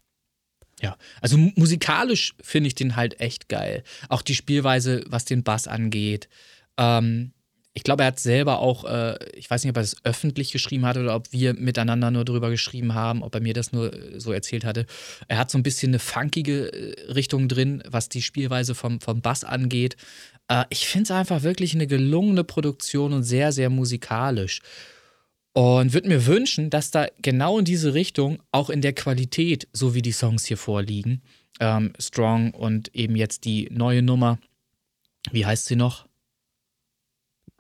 Ja, 0.81 0.97
also 1.21 1.37
mu- 1.37 1.53
musikalisch 1.57 2.35
finde 2.41 2.69
ich 2.69 2.75
den 2.75 2.95
halt 2.95 3.21
echt 3.21 3.49
geil. 3.49 3.83
Auch 4.09 4.23
die 4.23 4.35
Spielweise, 4.35 5.05
was 5.09 5.25
den 5.25 5.43
Bass 5.43 5.67
angeht. 5.67 6.29
Ähm, 6.77 7.33
ich 7.79 7.85
glaube, 7.85 8.03
er 8.03 8.09
hat 8.09 8.19
selber 8.19 8.59
auch, 8.59 8.85
äh, 8.87 9.17
ich 9.37 9.49
weiß 9.49 9.63
nicht, 9.63 9.71
ob 9.71 9.77
er 9.77 9.83
das 9.83 10.05
öffentlich 10.05 10.51
geschrieben 10.51 10.85
hat 10.85 10.97
oder 10.97 11.15
ob 11.15 11.33
wir 11.33 11.55
miteinander 11.55 12.11
nur 12.11 12.25
drüber 12.25 12.51
geschrieben 12.51 12.95
haben, 12.95 13.23
ob 13.23 13.33
er 13.37 13.41
mir 13.41 13.55
das 13.55 13.71
nur 13.71 13.95
äh, 13.95 14.19
so 14.19 14.33
erzählt 14.33 14.65
hatte. 14.65 14.85
Er 15.29 15.39
hat 15.39 15.49
so 15.49 15.59
ein 15.59 15.63
bisschen 15.63 15.91
eine 15.91 16.01
funkige 16.01 16.73
äh, 16.73 17.13
Richtung 17.13 17.47
drin, 17.47 17.81
was 17.89 18.09
die 18.09 18.21
Spielweise 18.21 18.75
vom, 18.75 19.01
vom 19.01 19.21
Bass 19.21 19.45
angeht. 19.45 19.97
Äh, 20.49 20.65
ich 20.71 20.89
finde 20.89 21.05
es 21.05 21.11
einfach 21.13 21.45
wirklich 21.45 21.73
eine 21.73 21.87
gelungene 21.87 22.43
Produktion 22.43 23.13
und 23.13 23.23
sehr, 23.23 23.53
sehr 23.53 23.71
musikalisch. 23.71 24.61
Und 25.53 25.93
würde 25.93 26.09
mir 26.09 26.27
wünschen, 26.27 26.71
dass 26.71 26.91
da 26.91 27.07
genau 27.23 27.61
in 27.61 27.65
diese 27.65 27.95
Richtung, 27.95 28.43
auch 28.51 28.71
in 28.71 28.81
der 28.81 28.93
Qualität, 28.93 29.69
so 29.73 29.95
wie 29.95 30.03
die 30.03 30.11
Songs 30.11 30.47
hier 30.47 30.57
vorliegen, 30.57 31.23
ähm, 31.61 31.93
Strong 32.01 32.55
und 32.55 32.93
eben 32.93 33.15
jetzt 33.15 33.45
die 33.45 33.69
neue 33.71 34.03
Nummer, 34.03 34.41
wie 35.31 35.47
heißt 35.47 35.67
sie 35.67 35.77
noch? 35.77 36.08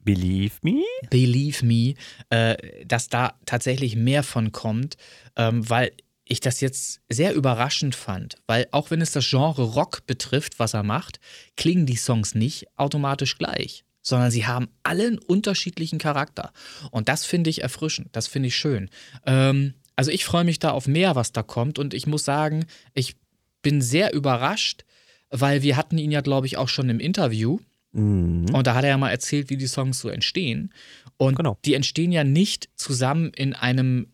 Believe 0.08 0.54
me? 0.62 0.82
Believe 1.10 1.66
Me, 1.66 1.92
äh, 2.30 2.56
dass 2.86 3.10
da 3.10 3.34
tatsächlich 3.44 3.94
mehr 3.94 4.22
von 4.22 4.52
kommt, 4.52 4.96
ähm, 5.36 5.68
weil 5.68 5.92
ich 6.24 6.40
das 6.40 6.62
jetzt 6.62 7.02
sehr 7.10 7.34
überraschend 7.34 7.94
fand, 7.94 8.36
weil 8.46 8.68
auch 8.70 8.90
wenn 8.90 9.02
es 9.02 9.12
das 9.12 9.28
Genre 9.28 9.64
Rock 9.64 10.06
betrifft, 10.06 10.58
was 10.58 10.72
er 10.72 10.82
macht, 10.82 11.20
klingen 11.58 11.84
die 11.84 11.96
Songs 11.96 12.34
nicht 12.34 12.68
automatisch 12.76 13.36
gleich, 13.36 13.84
sondern 14.00 14.30
sie 14.30 14.46
haben 14.46 14.68
alle 14.82 15.08
einen 15.08 15.18
unterschiedlichen 15.18 15.98
Charakter. 15.98 16.54
Und 16.90 17.10
das 17.10 17.26
finde 17.26 17.50
ich 17.50 17.60
erfrischend, 17.60 18.08
das 18.12 18.28
finde 18.28 18.48
ich 18.48 18.56
schön. 18.56 18.88
Ähm, 19.26 19.74
also 19.94 20.10
ich 20.10 20.24
freue 20.24 20.44
mich 20.44 20.58
da 20.58 20.70
auf 20.70 20.86
mehr, 20.86 21.16
was 21.16 21.32
da 21.32 21.42
kommt. 21.42 21.78
Und 21.78 21.92
ich 21.92 22.06
muss 22.06 22.24
sagen, 22.24 22.64
ich 22.94 23.16
bin 23.60 23.82
sehr 23.82 24.14
überrascht, 24.14 24.86
weil 25.28 25.62
wir 25.62 25.76
hatten 25.76 25.98
ihn 25.98 26.12
ja, 26.12 26.22
glaube 26.22 26.46
ich, 26.46 26.56
auch 26.56 26.68
schon 26.68 26.88
im 26.88 26.98
Interview. 26.98 27.58
Mhm. 27.92 28.46
Und 28.52 28.66
da 28.66 28.74
hat 28.74 28.84
er 28.84 28.90
ja 28.90 28.98
mal 28.98 29.10
erzählt, 29.10 29.50
wie 29.50 29.56
die 29.56 29.66
Songs 29.66 30.00
so 30.00 30.08
entstehen. 30.08 30.72
Und 31.16 31.36
genau. 31.36 31.58
die 31.64 31.74
entstehen 31.74 32.12
ja 32.12 32.24
nicht 32.24 32.68
zusammen 32.76 33.32
in 33.34 33.54
einem 33.54 34.08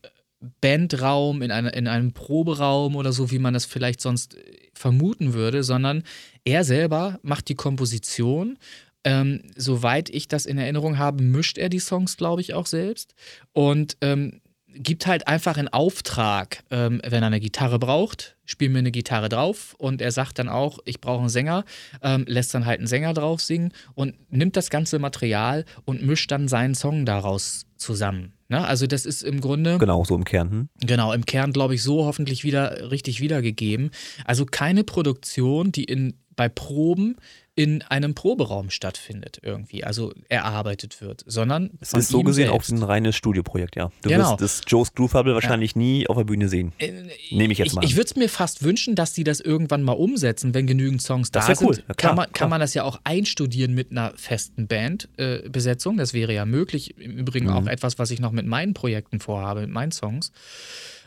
Bandraum, 0.61 1.43
in, 1.43 1.51
eine, 1.51 1.70
in 1.70 1.89
einem 1.89 2.12
Proberaum 2.12 2.97
oder 2.97 3.12
so, 3.12 3.31
wie 3.31 3.39
man 3.39 3.55
das 3.55 3.64
vielleicht 3.64 4.01
sonst 4.01 4.37
vermuten 4.75 5.33
würde, 5.33 5.62
sondern 5.62 6.03
er 6.45 6.64
selber 6.64 7.18
macht 7.22 7.49
die 7.49 7.55
Komposition. 7.55 8.59
Ähm, 9.07 9.43
soweit 9.55 10.09
ich 10.09 10.29
das 10.29 10.47
in 10.47 10.57
Erinnerung 10.57 10.99
habe, 10.99 11.22
mischt 11.22 11.59
er 11.59 11.68
die 11.68 11.79
Songs, 11.79 12.16
glaube 12.16 12.41
ich, 12.41 12.55
auch 12.55 12.66
selbst. 12.66 13.14
Und 13.53 13.99
ähm, 14.01 14.41
gibt 14.75 15.07
halt 15.07 15.29
einfach 15.29 15.57
einen 15.57 15.68
Auftrag, 15.68 16.64
ähm, 16.70 17.01
wenn 17.05 17.22
er 17.22 17.29
eine 17.29 17.41
Gitarre 17.41 17.79
braucht, 17.79 18.37
spiel 18.45 18.68
mir 18.68 18.81
eine 18.81 18.91
Gitarre 18.91 19.29
drauf 19.29 19.75
und 19.79 20.03
er 20.03 20.12
sagt 20.12 20.39
dann 20.39 20.49
auch, 20.49 20.79
ich 20.85 21.01
brauche 21.01 21.20
einen 21.20 21.29
Sänger, 21.29 21.64
ähm, 22.03 22.25
lässt 22.27 22.55
dann 22.55 22.66
halt 22.66 22.81
einen 22.81 22.87
Sänger 22.87 23.14
drauf 23.14 23.41
singen 23.41 23.72
und 23.95 24.14
nimmt 24.31 24.57
das 24.57 24.70
ganze 24.70 24.99
Material 24.99 25.64
und 25.85 26.05
mischt 26.05 26.31
dann 26.31 26.49
seinen 26.49 26.75
Song 26.75 27.07
daraus 27.07 27.66
zusammen. 27.77 28.33
Ne? 28.49 28.66
Also 28.66 28.87
das 28.87 29.07
ist 29.07 29.22
im 29.22 29.41
Grunde... 29.41 29.79
Genau, 29.79 30.05
so 30.05 30.14
im 30.14 30.25
Kern. 30.25 30.51
Hm? 30.51 30.68
Genau, 30.81 31.12
im 31.12 31.25
Kern 31.25 31.53
glaube 31.53 31.75
ich 31.75 31.83
so 31.83 32.05
hoffentlich 32.05 32.45
wieder 32.45 32.91
richtig 32.91 33.20
wiedergegeben. 33.20 33.91
Also 34.25 34.45
keine 34.45 34.85
Produktion, 34.85 35.72
die 35.72 35.85
in, 35.85 36.14
bei 36.37 36.49
Proben 36.49 37.16
in 37.57 37.82
einem 37.82 38.14
Proberaum 38.14 38.70
stattfindet 38.70 39.38
irgendwie, 39.42 39.84
also 39.84 40.12
erarbeitet 40.28 41.00
wird, 41.00 41.22
sondern 41.26 41.70
es 41.80 41.92
ist 41.92 42.09
so 42.09 42.22
gesehen 42.22 42.48
selbst. 42.48 42.72
auch 42.72 42.76
ein 42.76 42.82
reines 42.82 43.14
Studioprojekt, 43.14 43.76
ja. 43.76 43.92
Du 44.02 44.09
genau. 44.09 44.32
wirst 44.32 44.40
das 44.40 44.62
Joe's 44.66 44.92
Groove 44.92 45.14
Hubble 45.14 45.34
wahrscheinlich 45.34 45.72
ja. 45.74 45.78
nie 45.78 46.07
auf 46.09 46.16
der 46.16 46.24
Bühne 46.24 46.48
sehen. 46.48 46.72
Äh, 46.78 46.92
Nehme 47.30 47.52
ich 47.52 47.59
jetzt 47.59 47.74
mal. 47.74 47.84
Ich, 47.84 47.90
ich 47.90 47.96
würde 47.96 48.07
es 48.07 48.16
mir 48.16 48.28
fast 48.28 48.64
wünschen, 48.64 48.96
dass 48.96 49.12
die 49.12 49.22
das 49.22 49.38
irgendwann 49.38 49.84
mal 49.84 49.92
umsetzen, 49.92 50.52
wenn 50.52 50.66
genügend 50.66 51.00
Songs 51.00 51.30
das 51.30 51.46
da 51.46 51.55
sind. 51.55 51.66
Cool. 51.66 51.76
Ja, 51.76 51.94
klar, 51.94 51.96
kann, 51.96 52.16
man, 52.16 52.32
kann 52.32 52.50
man 52.50 52.61
das 52.61 52.74
ja 52.74 52.82
auch 52.82 53.00
einstudieren 53.05 53.72
mit 53.72 53.92
einer 53.92 54.12
festen 54.16 54.66
Bandbesetzung. 54.66 55.94
Äh, 55.94 55.98
das 55.98 56.12
wäre 56.12 56.34
ja 56.34 56.46
möglich. 56.46 56.98
Im 56.98 57.18
Übrigen 57.18 57.46
mhm. 57.46 57.52
auch 57.52 57.66
etwas, 57.68 58.00
was 58.00 58.11
ich 58.11 58.18
noch 58.18 58.32
mit 58.32 58.46
meinen 58.46 58.74
Projekten 58.74 59.20
vorhabe, 59.20 59.61
mit 59.61 59.70
meinen 59.70 59.92
Songs. 59.92 60.32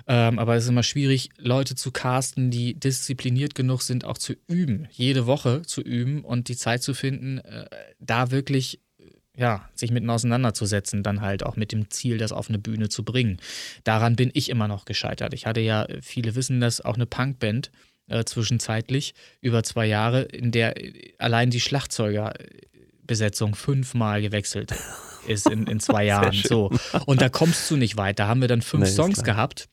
Ähm, 0.10 0.40
aber 0.40 0.56
es 0.56 0.64
ist 0.64 0.70
immer 0.70 0.84
schwierig, 0.84 1.30
Leute 1.38 1.76
zu 1.76 1.92
casten, 1.92 2.50
die 2.50 2.74
diszipliniert 2.80 3.56
genug 3.56 3.82
sind, 3.82 4.06
auch 4.06 4.18
zu 4.18 4.36
üben, 4.48 4.88
jede 4.92 5.26
Woche 5.26 5.64
zu 5.64 5.82
üben 5.82 6.24
und 6.24 6.48
die 6.48 6.56
Zeit 6.56 6.82
zu 6.82 6.94
finden, 6.94 7.40
äh, 7.40 7.66
da 8.00 8.32
wirklich 8.32 8.80
äh, 9.00 9.04
ja, 9.36 9.70
sich 9.76 9.92
mitten 9.92 10.10
auseinanderzusetzen, 10.10 11.04
dann 11.04 11.20
halt 11.20 11.44
auch 11.44 11.58
mit 11.58 11.74
dem 11.74 11.92
Ziel, 11.92 12.18
das 12.18 12.32
auf 12.32 12.48
eine 12.48 12.58
Bühne 12.58 12.88
zu 12.88 13.04
bringen. 13.04 13.38
Daran 13.84 14.16
bin 14.16 14.32
ich 14.34 14.50
immer 14.50 14.70
noch 14.70 14.86
gescheitert. 14.86 15.34
Ich 15.34 15.46
hatte 15.46 15.60
ja, 15.60 15.86
viele 16.02 16.36
wissen 16.36 16.62
das, 16.62 16.80
auch 16.80 16.96
eine 16.96 17.06
Punkband 17.06 17.70
äh, 18.08 18.24
zwischenzeitlich 18.24 19.14
über 19.42 19.64
zwei 19.64 19.88
Jahre, 19.88 20.22
in 20.22 20.52
der 20.52 20.82
äh, 20.82 21.16
allein 21.18 21.50
die 21.50 21.60
Schlagzeugerbesetzung 21.60 23.56
fünfmal 23.56 24.22
gewechselt 24.22 24.74
ist 25.28 25.50
in, 25.50 25.68
in 25.68 25.82
zwei 25.82 26.06
Jahren. 26.06 26.32
So. 26.32 26.72
Und 27.06 27.20
da 27.20 27.28
kommst 27.28 27.70
du 27.70 27.76
nicht 27.76 27.98
weit. 27.98 28.20
Da 28.20 28.30
haben 28.30 28.40
wir 28.40 28.48
dann 28.48 28.62
fünf 28.62 28.86
nee, 28.86 28.90
Songs 28.90 29.24
gehabt. 29.24 29.68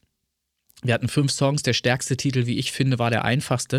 Wir 0.85 0.95
hatten 0.95 1.09
fünf 1.09 1.33
Songs. 1.33 1.65
Der 1.65 1.73
stärkste 1.73 2.17
Titel, 2.17 2.47
wie 2.47 2.59
ich 2.59 2.71
finde, 2.71 3.01
war 3.01 3.11
der 3.11 3.25
einfachste. 3.25 3.79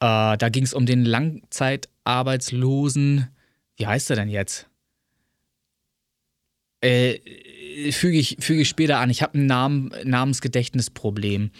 Äh, 0.00 0.38
da 0.38 0.48
ging 0.48 0.64
es 0.64 0.72
um 0.72 0.86
den 0.86 1.04
Langzeitarbeitslosen. 1.04 3.28
Wie 3.76 3.86
heißt 3.86 4.08
er 4.10 4.16
denn 4.16 4.30
jetzt? 4.30 4.70
Äh, 6.80 7.18
füge 7.90 8.18
ich, 8.18 8.36
füge 8.40 8.62
ich 8.62 8.68
später 8.68 9.00
an. 9.00 9.10
Ich 9.10 9.22
habe 9.22 9.36
ein 9.36 9.46
Namen, 9.46 9.90
Namensgedächtnisproblem. 10.04 11.50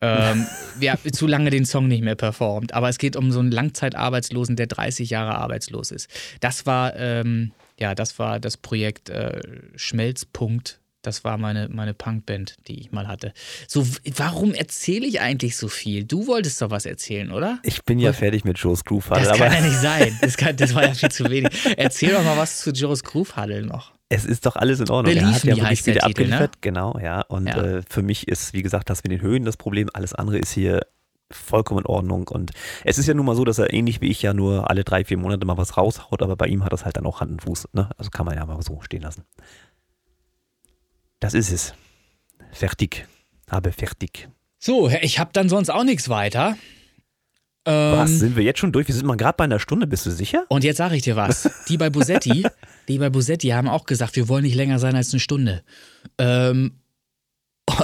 Ähm, 0.00 0.46
wir 0.78 0.92
haben 0.92 1.12
zu 1.12 1.28
lange 1.28 1.50
den 1.50 1.64
Song 1.64 1.86
nicht 1.86 2.02
mehr 2.02 2.16
performt. 2.16 2.74
Aber 2.74 2.88
es 2.88 2.98
geht 2.98 3.14
um 3.14 3.30
so 3.30 3.38
einen 3.38 3.52
Langzeitarbeitslosen, 3.52 4.56
der 4.56 4.66
30 4.66 5.10
Jahre 5.10 5.36
arbeitslos 5.36 5.92
ist. 5.92 6.10
Das 6.40 6.66
war, 6.66 6.96
ähm, 6.96 7.52
ja, 7.78 7.94
das 7.94 8.18
war 8.18 8.40
das 8.40 8.56
Projekt 8.56 9.10
äh, 9.10 9.40
Schmelzpunkt 9.76 10.80
das 11.06 11.24
war 11.24 11.38
meine, 11.38 11.68
meine 11.68 11.94
Punkband, 11.94 12.56
die 12.66 12.80
ich 12.80 12.92
mal 12.92 13.06
hatte. 13.06 13.32
So, 13.68 13.86
warum 14.16 14.54
erzähle 14.54 15.06
ich 15.06 15.20
eigentlich 15.20 15.56
so 15.56 15.68
viel? 15.68 16.04
Du 16.04 16.26
wolltest 16.26 16.60
doch 16.62 16.70
was 16.70 16.86
erzählen, 16.86 17.30
oder? 17.30 17.58
Ich 17.62 17.84
bin 17.84 17.98
ja 17.98 18.10
Und, 18.10 18.16
fertig 18.16 18.44
mit 18.44 18.58
Joe's 18.58 18.84
Groove 18.84 19.10
Huddle. 19.10 19.24
Das 19.24 19.38
kann 19.38 19.52
ja 19.52 19.60
nicht 19.60 19.78
sein. 19.78 20.18
Das, 20.20 20.36
kann, 20.36 20.56
das, 20.56 20.74
war 20.74 20.84
ja 20.84 20.94
viel 20.94 21.10
zu 21.10 21.28
wenig. 21.30 21.52
Erzähl 21.76 22.12
doch 22.12 22.24
mal 22.24 22.36
was 22.36 22.60
zu 22.60 22.70
Joe's 22.70 23.04
Groove 23.04 23.36
Huddle 23.36 23.66
noch. 23.66 23.92
Es 24.08 24.24
ist 24.24 24.46
doch 24.46 24.56
alles 24.56 24.80
in 24.80 24.88
Ordnung. 24.90 25.14
Beliefen, 25.14 25.28
er 25.28 25.34
hat 25.34 25.44
ja 25.44 25.56
wirklich 25.56 25.86
wieder 25.86 26.00
Titel, 26.00 26.10
abgeliefert. 26.10 26.52
Ne? 26.52 26.58
Genau, 26.60 26.98
ja. 26.98 27.22
Und 27.22 27.46
ja. 27.46 27.62
Äh, 27.62 27.82
für 27.88 28.02
mich 28.02 28.28
ist, 28.28 28.52
wie 28.52 28.62
gesagt, 28.62 28.90
das 28.90 29.02
mit 29.02 29.12
den 29.12 29.20
Höhen 29.20 29.44
das 29.44 29.56
Problem. 29.56 29.88
Alles 29.92 30.14
andere 30.14 30.38
ist 30.38 30.52
hier 30.52 30.82
vollkommen 31.30 31.80
in 31.80 31.86
Ordnung. 31.86 32.28
Und 32.28 32.52
es 32.84 32.98
ist 32.98 33.06
ja 33.06 33.14
nun 33.14 33.26
mal 33.26 33.36
so, 33.36 33.44
dass 33.44 33.58
er 33.58 33.72
ähnlich 33.72 34.00
wie 34.00 34.10
ich 34.10 34.22
ja 34.22 34.32
nur 34.32 34.70
alle 34.70 34.84
drei, 34.84 35.04
vier 35.04 35.18
Monate 35.18 35.44
mal 35.46 35.56
was 35.56 35.76
raushaut, 35.76 36.22
aber 36.22 36.36
bei 36.36 36.46
ihm 36.46 36.64
hat 36.64 36.72
das 36.72 36.84
halt 36.84 36.96
dann 36.96 37.06
auch 37.06 37.20
Hand 37.20 37.32
und 37.32 37.42
Fuß. 37.42 37.68
Ne? 37.72 37.90
Also 37.96 38.10
kann 38.10 38.26
man 38.26 38.36
ja 38.36 38.46
mal 38.46 38.60
so 38.62 38.80
stehen 38.82 39.02
lassen. 39.02 39.24
Das 41.24 41.32
ist 41.32 41.50
es. 41.50 41.74
Fertig. 42.52 43.06
Habe 43.50 43.72
fertig. 43.72 44.28
So, 44.58 44.90
ich 44.90 45.18
habe 45.18 45.30
dann 45.32 45.48
sonst 45.48 45.70
auch 45.70 45.82
nichts 45.82 46.10
weiter. 46.10 46.58
Ähm, 47.64 47.92
was, 47.92 48.10
sind 48.10 48.36
wir 48.36 48.44
jetzt 48.44 48.58
schon 48.58 48.72
durch? 48.72 48.88
Wir 48.88 48.94
sind 48.94 49.06
mal 49.06 49.16
gerade 49.16 49.34
bei 49.38 49.44
einer 49.44 49.58
Stunde, 49.58 49.86
bist 49.86 50.04
du 50.04 50.10
sicher? 50.10 50.44
Und 50.50 50.64
jetzt 50.64 50.76
sage 50.76 50.96
ich 50.96 51.02
dir 51.02 51.16
was. 51.16 51.48
Die 51.68 51.78
bei 51.78 51.88
Bosetti, 51.88 52.46
die 52.88 52.98
bei 52.98 53.08
Bosetti 53.08 53.48
haben 53.48 53.68
auch 53.68 53.86
gesagt, 53.86 54.16
wir 54.16 54.28
wollen 54.28 54.42
nicht 54.42 54.54
länger 54.54 54.78
sein 54.78 54.96
als 54.96 55.14
eine 55.14 55.20
Stunde. 55.20 55.62
Ähm, 56.18 56.80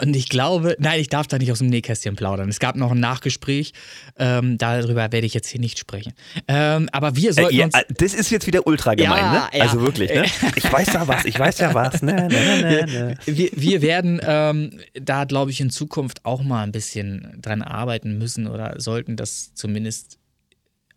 und 0.03 0.14
ich 0.14 0.28
glaube, 0.28 0.76
nein, 0.78 1.01
ich 1.01 1.09
darf 1.09 1.26
da 1.26 1.39
nicht 1.39 1.51
aus 1.51 1.59
dem 1.59 1.68
Nähkästchen 1.68 2.16
plaudern. 2.16 2.49
Es 2.49 2.59
gab 2.59 2.76
noch 2.76 2.91
ein 2.91 3.01
Nachgespräch, 3.01 3.72
ähm, 4.18 4.59
darüber 4.59 5.12
werde 5.12 5.26
ich 5.26 5.35
jetzt 5.35 5.49
hier 5.49 5.61
nicht 5.61 5.78
sprechen. 5.78 6.12
Ähm, 6.49 6.89
aber 6.93 7.16
wir 7.16 7.33
sollten 7.33 7.55
äh, 7.55 7.59
ja, 7.59 7.64
uns 7.66 7.74
Das 7.97 8.14
ist 8.14 8.31
jetzt 8.31 8.47
wieder 8.47 8.66
ultra 8.66 8.95
gemein, 8.95 9.18
ja, 9.18 9.33
ne? 9.33 9.59
Ja. 9.59 9.62
Also 9.64 9.81
wirklich, 9.81 10.11
ne? 10.11 10.24
Ich 10.57 10.70
weiß 10.70 10.93
ja 10.93 11.09
was, 11.09 11.24
ich 11.24 11.39
weiß 11.39 11.59
ja 11.59 11.74
was. 11.74 12.03
Ne, 12.03 12.14
ne, 12.14 12.28
ne, 12.28 12.62
ne. 12.62 12.87
ne. 12.87 13.18
Wir, 13.26 13.51
wir 13.53 13.83
werden 13.83 14.20
ähm, 14.22 14.81
da, 14.95 15.24
glaube 15.24 15.51
ich, 15.51 15.61
in 15.61 15.70
Zukunft 15.70 16.24
auch 16.24 16.43
mal 16.43 16.62
ein 16.62 16.72
bisschen 16.72 17.39
dran 17.41 17.62
arbeiten 17.62 18.18
müssen 18.18 18.47
oder 18.47 18.74
sollten 18.78 19.16
das 19.16 19.55
zumindest 19.55 20.20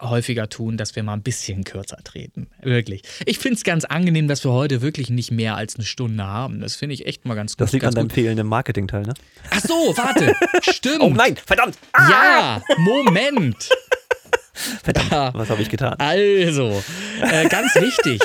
häufiger 0.10 0.50
tun, 0.50 0.78
dass 0.78 0.96
wir 0.96 1.04
mal 1.04 1.14
ein 1.14 1.24
bisschen 1.24 1.64
kürzer 1.64 1.98
treten. 2.04 2.48
Wirklich. 2.62 3.04
Ich 3.26 3.40
finde 3.40 3.56
es 3.56 3.64
ganz 3.64 3.86
angenehm, 3.86 4.28
dass 4.28 4.44
wir 4.44 4.52
heute 4.52 4.82
wirklich 4.82 5.10
nicht 5.10 5.32
mehr 5.32 5.56
als 5.56 5.76
eine 5.76 5.86
Stunde 5.86 6.26
haben. 6.26 6.60
Das 6.60 6.76
finde 6.76 6.94
ich 6.94 7.06
echt 7.06 7.26
mal 7.26 7.36
ganz 7.36 7.54
gut. 7.54 7.62
Das 7.62 7.72
liegt 7.72 7.86
an 7.86 7.94
deinem 7.94 8.10
fehlenden 8.10 8.48
Marketingteil, 8.48 9.04
ne? 9.04 9.14
Ach 9.50 9.62
so, 9.62 9.74
warte. 9.96 10.36
Stimmt. 10.72 11.02
Oh 11.02 11.10
nein, 11.10 11.36
verdammt. 11.36 11.78
Ah! 11.94 12.10
Ja, 12.10 12.62
Moment. 12.78 13.70
Verdammt, 14.84 15.12
da. 15.12 15.34
was 15.34 15.50
habe 15.50 15.62
ich 15.62 15.70
getan? 15.70 15.96
Also, 15.98 16.84
äh, 17.22 17.48
ganz 17.50 17.74
wichtig. 17.76 18.22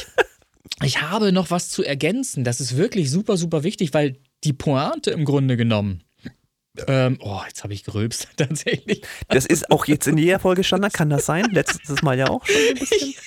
Ich 0.83 1.01
habe 1.03 1.33
noch 1.33 1.51
was 1.51 1.71
zu 1.71 1.83
ergänzen. 1.83 2.45
Das 2.45 2.61
ist 2.61 2.77
wirklich 2.77 3.11
super, 3.11 3.37
super 3.37 3.65
wichtig, 3.65 3.95
weil 3.95 4.17
die 4.45 4.53
Pointe 4.53 5.11
im 5.11 5.25
Grunde 5.25 5.57
genommen 5.57 6.05
ähm, 6.87 7.19
oh, 7.21 7.41
jetzt 7.47 7.65
habe 7.65 7.73
ich 7.73 7.85
gerülpst, 7.85 8.29
tatsächlich. 8.37 9.03
Das 9.29 9.47
ist 9.47 9.71
auch 9.71 9.87
jetzt 9.87 10.07
in 10.07 10.19
jeder 10.19 10.39
Folge 10.39 10.65
Standard, 10.65 10.93
kann 10.93 11.11
das 11.11 11.27
sein? 11.27 11.47
Letztes 11.51 12.03
Mal 12.03 12.19
ja 12.19 12.29
auch 12.29 12.45
schon 12.47 12.57
ein 12.71 12.75
bisschen. 12.79 13.15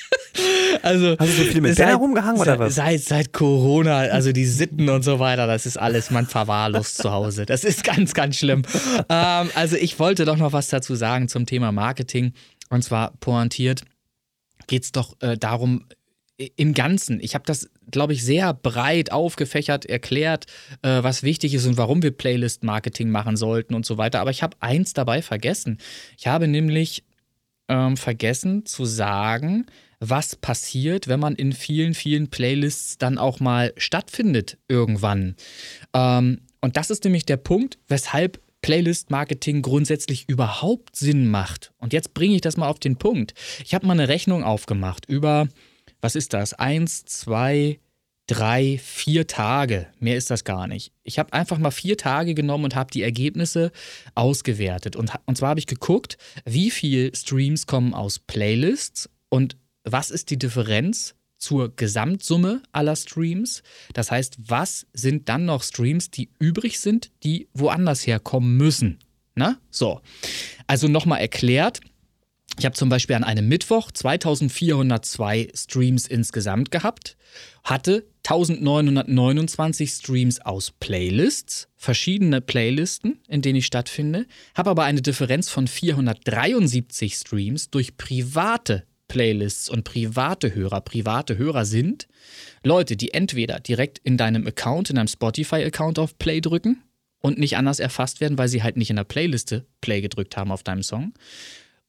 Also, 0.81 1.17
Hast 1.19 1.37
du 1.37 1.43
so 1.43 1.51
viel 1.51 1.59
mit 1.61 1.75
Bänder 1.75 1.95
rumgehangen 1.95 2.41
oder 2.41 2.57
was? 2.57 2.75
Seit, 2.75 3.01
seit 3.01 3.33
Corona, 3.33 3.97
also 3.97 4.31
die 4.31 4.45
Sitten 4.45 4.89
und 4.89 5.03
so 5.03 5.19
weiter, 5.19 5.45
das 5.45 5.65
ist 5.65 5.75
alles, 5.77 6.09
man 6.09 6.25
verwahrlost 6.25 6.97
zu 6.97 7.11
Hause. 7.11 7.45
Das 7.45 7.65
ist 7.65 7.83
ganz, 7.83 8.13
ganz 8.13 8.37
schlimm. 8.37 8.63
Ähm, 9.09 9.49
also 9.53 9.75
ich 9.75 9.99
wollte 9.99 10.23
doch 10.23 10.37
noch 10.37 10.53
was 10.53 10.69
dazu 10.69 10.95
sagen 10.95 11.27
zum 11.27 11.45
Thema 11.45 11.73
Marketing. 11.73 12.33
Und 12.69 12.83
zwar 12.83 13.11
pointiert 13.19 13.83
geht 14.67 14.83
es 14.83 14.91
doch 14.93 15.17
äh, 15.21 15.37
darum, 15.37 15.85
im 16.55 16.73
Ganzen. 16.73 17.19
Ich 17.21 17.35
habe 17.35 17.45
das, 17.45 17.69
glaube 17.89 18.13
ich, 18.13 18.23
sehr 18.23 18.53
breit 18.53 19.11
aufgefächert 19.11 19.85
erklärt, 19.85 20.45
äh, 20.81 21.03
was 21.03 21.23
wichtig 21.23 21.53
ist 21.53 21.65
und 21.65 21.77
warum 21.77 22.03
wir 22.03 22.11
Playlist-Marketing 22.11 23.09
machen 23.09 23.37
sollten 23.37 23.73
und 23.73 23.85
so 23.85 23.97
weiter. 23.97 24.19
Aber 24.19 24.31
ich 24.31 24.43
habe 24.43 24.57
eins 24.59 24.93
dabei 24.93 25.21
vergessen. 25.21 25.77
Ich 26.17 26.27
habe 26.27 26.47
nämlich 26.47 27.03
ähm, 27.69 27.97
vergessen 27.97 28.65
zu 28.65 28.85
sagen, 28.85 29.65
was 29.99 30.35
passiert, 30.35 31.07
wenn 31.07 31.19
man 31.19 31.35
in 31.35 31.53
vielen, 31.53 31.93
vielen 31.93 32.29
Playlists 32.29 32.97
dann 32.97 33.17
auch 33.17 33.39
mal 33.39 33.73
stattfindet 33.77 34.57
irgendwann. 34.67 35.35
Ähm, 35.93 36.41
und 36.59 36.78
das 36.78 36.89
ist 36.89 37.03
nämlich 37.03 37.25
der 37.25 37.37
Punkt, 37.37 37.78
weshalb 37.87 38.41
Playlist-Marketing 38.61 39.61
grundsätzlich 39.61 40.28
überhaupt 40.28 40.95
Sinn 40.95 41.29
macht. 41.29 41.71
Und 41.78 41.93
jetzt 41.93 42.13
bringe 42.13 42.36
ich 42.36 42.41
das 42.41 42.57
mal 42.57 42.67
auf 42.67 42.79
den 42.79 42.97
Punkt. 42.97 43.33
Ich 43.63 43.74
habe 43.74 43.87
mal 43.87 43.93
eine 43.93 44.07
Rechnung 44.07 44.43
aufgemacht 44.43 45.05
über 45.07 45.47
was 46.01 46.15
ist 46.15 46.33
das? 46.33 46.53
Eins, 46.53 47.05
zwei, 47.05 47.79
drei, 48.28 48.79
vier 48.82 49.28
Tage. 49.28 49.87
Mehr 49.99 50.17
ist 50.17 50.29
das 50.29 50.43
gar 50.43 50.67
nicht. 50.67 50.91
Ich 51.03 51.19
habe 51.19 51.33
einfach 51.33 51.57
mal 51.57 51.71
vier 51.71 51.97
Tage 51.97 52.33
genommen 52.33 52.65
und 52.65 52.75
habe 52.75 52.91
die 52.91 53.03
Ergebnisse 53.03 53.71
ausgewertet. 54.15 54.95
Und, 54.95 55.11
und 55.25 55.37
zwar 55.37 55.49
habe 55.49 55.59
ich 55.59 55.67
geguckt, 55.67 56.17
wie 56.45 56.71
viele 56.71 57.15
Streams 57.15 57.67
kommen 57.67 57.93
aus 57.93 58.19
Playlists 58.19 59.09
und 59.29 59.57
was 59.83 60.11
ist 60.11 60.29
die 60.29 60.37
Differenz 60.39 61.15
zur 61.37 61.75
Gesamtsumme 61.75 62.61
aller 62.71 62.95
Streams. 62.95 63.63
Das 63.93 64.11
heißt, 64.11 64.37
was 64.47 64.86
sind 64.93 65.28
dann 65.28 65.45
noch 65.45 65.63
Streams, 65.63 66.11
die 66.11 66.29
übrig 66.39 66.79
sind, 66.79 67.11
die 67.23 67.47
woanders 67.53 68.05
herkommen 68.05 68.57
müssen? 68.57 68.99
Na, 69.33 69.57
so. 69.71 70.01
Also 70.67 70.87
nochmal 70.87 71.19
erklärt, 71.19 71.82
ich 72.57 72.65
habe 72.65 72.75
zum 72.75 72.89
Beispiel 72.89 73.15
an 73.15 73.23
einem 73.23 73.47
Mittwoch 73.47 73.91
2402 73.91 75.49
Streams 75.55 76.07
insgesamt 76.07 76.71
gehabt, 76.71 77.17
hatte 77.63 78.05
1929 78.23 79.89
Streams 79.89 80.41
aus 80.41 80.71
Playlists, 80.71 81.69
verschiedene 81.75 82.41
Playlisten, 82.41 83.19
in 83.28 83.41
denen 83.41 83.57
ich 83.57 83.65
stattfinde, 83.65 84.28
habe 84.55 84.69
aber 84.69 84.83
eine 84.83 85.01
Differenz 85.01 85.49
von 85.49 85.67
473 85.67 87.15
Streams 87.15 87.69
durch 87.69 87.97
private 87.97 88.83
Playlists 89.07 89.69
und 89.69 89.83
private 89.83 90.53
Hörer. 90.53 90.82
Private 90.82 91.37
Hörer 91.37 91.65
sind 91.65 92.07
Leute, 92.63 92.95
die 92.95 93.13
entweder 93.13 93.59
direkt 93.59 93.99
in 93.99 94.17
deinem 94.17 94.45
Account, 94.45 94.89
in 94.89 94.97
deinem 94.97 95.07
Spotify-Account 95.07 95.99
auf 95.99 96.17
Play 96.17 96.41
drücken 96.41 96.83
und 97.19 97.37
nicht 97.37 97.57
anders 97.57 97.79
erfasst 97.79 98.21
werden, 98.21 98.37
weil 98.37 98.47
sie 98.47 98.63
halt 98.63 98.78
nicht 98.78 98.89
in 98.89 98.95
der 98.95 99.03
Playliste 99.03 99.65
Play 99.82 100.01
gedrückt 100.01 100.37
haben 100.37 100.51
auf 100.51 100.63
deinem 100.63 100.83
Song 100.83 101.13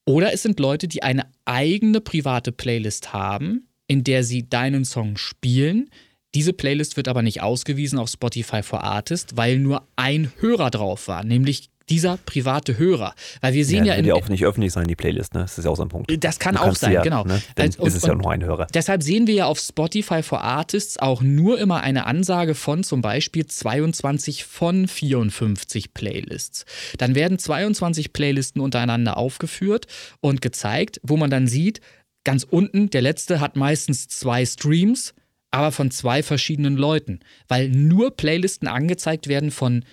oder 0.04 0.32
es 0.32 0.42
sind 0.42 0.58
Leute, 0.58 0.88
die 0.88 1.02
eine 1.02 1.26
eigene 1.44 2.00
private 2.00 2.52
Playlist 2.52 3.12
haben, 3.12 3.68
in 3.86 4.04
der 4.04 4.24
sie 4.24 4.48
deinen 4.48 4.84
Song 4.84 5.16
spielen. 5.16 5.90
Diese 6.34 6.52
Playlist 6.52 6.96
wird 6.96 7.08
aber 7.08 7.22
nicht 7.22 7.42
ausgewiesen 7.42 7.98
auf 7.98 8.08
Spotify 8.08 8.62
for 8.62 8.82
Artist, 8.82 9.36
weil 9.36 9.58
nur 9.58 9.86
ein 9.96 10.32
Hörer 10.38 10.70
drauf 10.70 11.08
war, 11.08 11.24
nämlich 11.24 11.68
dieser 11.88 12.16
private 12.16 12.78
Hörer. 12.78 13.14
Weil 13.40 13.54
wir 13.54 13.64
sehen 13.64 13.84
ja, 13.84 13.94
ja 13.94 13.98
in. 13.98 14.04
Die 14.04 14.12
auch 14.12 14.28
nicht 14.28 14.44
öffentlich 14.44 14.72
sein, 14.72 14.86
die 14.86 14.96
Playlist, 14.96 15.34
ne? 15.34 15.40
Das 15.40 15.58
ist 15.58 15.64
ja 15.64 15.70
auch 15.70 15.76
so 15.76 15.82
ein 15.82 15.88
Punkt. 15.88 16.12
Das 16.24 16.38
kann 16.38 16.56
auch 16.56 16.74
sein, 16.74 16.92
ja, 16.92 17.02
genau. 17.02 17.24
Ne? 17.24 17.42
Dann 17.54 17.70
und, 17.78 17.86
ist 17.86 17.94
es 17.94 18.02
ja 18.02 18.14
nur 18.14 18.30
ein 18.30 18.44
Hörer. 18.44 18.66
Deshalb 18.72 19.02
sehen 19.02 19.26
wir 19.26 19.34
ja 19.34 19.46
auf 19.46 19.58
Spotify 19.58 20.22
for 20.22 20.42
Artists 20.42 20.98
auch 20.98 21.22
nur 21.22 21.58
immer 21.58 21.80
eine 21.82 22.06
Ansage 22.06 22.54
von 22.54 22.84
zum 22.84 23.02
Beispiel 23.02 23.46
22 23.46 24.44
von 24.44 24.88
54 24.88 25.94
Playlists. 25.94 26.64
Dann 26.98 27.14
werden 27.14 27.38
22 27.38 28.12
Playlisten 28.12 28.60
untereinander 28.60 29.16
aufgeführt 29.16 29.86
und 30.20 30.42
gezeigt, 30.42 31.00
wo 31.02 31.16
man 31.16 31.30
dann 31.30 31.46
sieht, 31.46 31.80
ganz 32.24 32.44
unten, 32.44 32.90
der 32.90 33.02
letzte 33.02 33.40
hat 33.40 33.56
meistens 33.56 34.08
zwei 34.08 34.44
Streams, 34.44 35.14
aber 35.50 35.72
von 35.72 35.90
zwei 35.90 36.22
verschiedenen 36.22 36.76
Leuten, 36.76 37.20
weil 37.48 37.68
nur 37.68 38.16
Playlisten 38.16 38.68
angezeigt 38.68 39.28
werden 39.28 39.50
von 39.50 39.84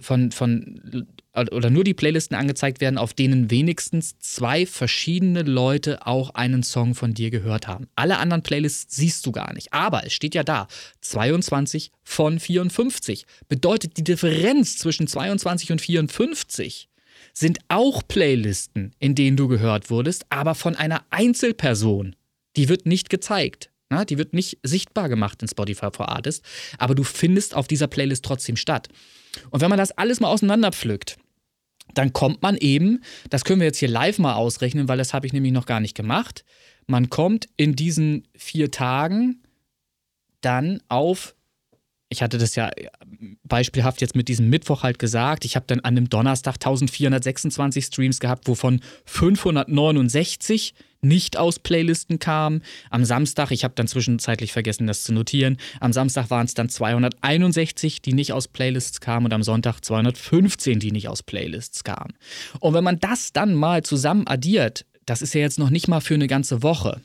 von, 0.00 0.32
von 0.32 1.06
oder 1.32 1.70
nur 1.70 1.84
die 1.84 1.94
Playlisten 1.94 2.36
angezeigt 2.36 2.80
werden, 2.80 2.98
auf 2.98 3.14
denen 3.14 3.50
wenigstens 3.50 4.18
zwei 4.18 4.66
verschiedene 4.66 5.42
Leute 5.42 6.06
auch 6.06 6.30
einen 6.30 6.64
Song 6.64 6.94
von 6.94 7.14
dir 7.14 7.30
gehört 7.30 7.68
haben. 7.68 7.86
Alle 7.94 8.18
anderen 8.18 8.42
Playlists 8.42 8.96
siehst 8.96 9.24
du 9.26 9.32
gar 9.32 9.52
nicht. 9.52 9.72
Aber 9.72 10.04
es 10.04 10.12
steht 10.12 10.34
ja 10.34 10.42
da, 10.42 10.66
22 11.02 11.92
von 12.02 12.40
54. 12.40 13.26
Bedeutet, 13.48 13.96
die 13.96 14.04
Differenz 14.04 14.76
zwischen 14.78 15.06
22 15.06 15.70
und 15.70 15.80
54 15.80 16.88
sind 17.32 17.58
auch 17.68 18.02
Playlisten, 18.06 18.92
in 18.98 19.14
denen 19.14 19.36
du 19.36 19.46
gehört 19.46 19.88
wurdest, 19.88 20.26
aber 20.30 20.56
von 20.56 20.74
einer 20.74 21.04
Einzelperson. 21.10 22.16
Die 22.56 22.68
wird 22.68 22.86
nicht 22.86 23.08
gezeigt. 23.08 23.70
Na, 23.88 24.04
die 24.04 24.18
wird 24.18 24.34
nicht 24.34 24.58
sichtbar 24.62 25.08
gemacht 25.08 25.42
in 25.42 25.48
Spotify 25.48 25.88
for 25.92 26.08
Artists, 26.08 26.46
aber 26.78 26.94
du 26.94 27.02
findest 27.02 27.54
auf 27.54 27.66
dieser 27.66 27.88
Playlist 27.88 28.24
trotzdem 28.24 28.56
statt. 28.56 28.88
Und 29.50 29.60
wenn 29.60 29.70
man 29.70 29.78
das 29.78 29.92
alles 29.92 30.20
mal 30.20 30.28
auseinanderpflückt, 30.28 31.16
dann 31.94 32.12
kommt 32.12 32.42
man 32.42 32.56
eben, 32.56 33.02
das 33.30 33.44
können 33.44 33.60
wir 33.60 33.66
jetzt 33.66 33.78
hier 33.78 33.88
live 33.88 34.18
mal 34.18 34.34
ausrechnen, 34.34 34.88
weil 34.88 34.98
das 34.98 35.12
habe 35.12 35.26
ich 35.26 35.32
nämlich 35.32 35.52
noch 35.52 35.66
gar 35.66 35.80
nicht 35.80 35.96
gemacht. 35.96 36.44
Man 36.86 37.10
kommt 37.10 37.48
in 37.56 37.74
diesen 37.74 38.28
vier 38.36 38.70
Tagen 38.70 39.42
dann 40.40 40.80
auf 40.88 41.34
ich 42.12 42.22
hatte 42.22 42.38
das 42.38 42.56
ja 42.56 42.70
beispielhaft 43.44 44.00
jetzt 44.00 44.16
mit 44.16 44.26
diesem 44.26 44.50
Mittwoch 44.50 44.82
halt 44.82 44.98
gesagt. 44.98 45.44
Ich 45.44 45.54
habe 45.54 45.66
dann 45.68 45.78
an 45.80 45.94
dem 45.94 46.08
Donnerstag 46.08 46.54
1426 46.54 47.84
Streams 47.84 48.18
gehabt, 48.18 48.48
wovon 48.48 48.80
569 49.04 50.74
nicht 51.02 51.36
aus 51.36 51.58
Playlisten 51.58 52.18
kamen. 52.18 52.62
Am 52.90 53.04
Samstag, 53.04 53.50
ich 53.50 53.64
habe 53.64 53.74
dann 53.74 53.86
zwischenzeitlich 53.86 54.52
vergessen, 54.52 54.86
das 54.86 55.02
zu 55.02 55.12
notieren, 55.12 55.56
am 55.80 55.92
Samstag 55.92 56.30
waren 56.30 56.46
es 56.46 56.54
dann 56.54 56.68
261, 56.68 58.02
die 58.02 58.12
nicht 58.12 58.32
aus 58.32 58.48
Playlists 58.48 59.00
kamen 59.00 59.26
und 59.26 59.32
am 59.32 59.42
Sonntag 59.42 59.80
215, 59.80 60.78
die 60.78 60.92
nicht 60.92 61.08
aus 61.08 61.22
Playlists 61.22 61.84
kamen. 61.84 62.14
Und 62.60 62.74
wenn 62.74 62.84
man 62.84 62.98
das 62.98 63.32
dann 63.32 63.54
mal 63.54 63.82
zusammen 63.82 64.26
addiert, 64.26 64.84
das 65.06 65.22
ist 65.22 65.34
ja 65.34 65.40
jetzt 65.40 65.58
noch 65.58 65.70
nicht 65.70 65.88
mal 65.88 66.00
für 66.00 66.14
eine 66.14 66.26
ganze 66.26 66.62
Woche, 66.62 67.00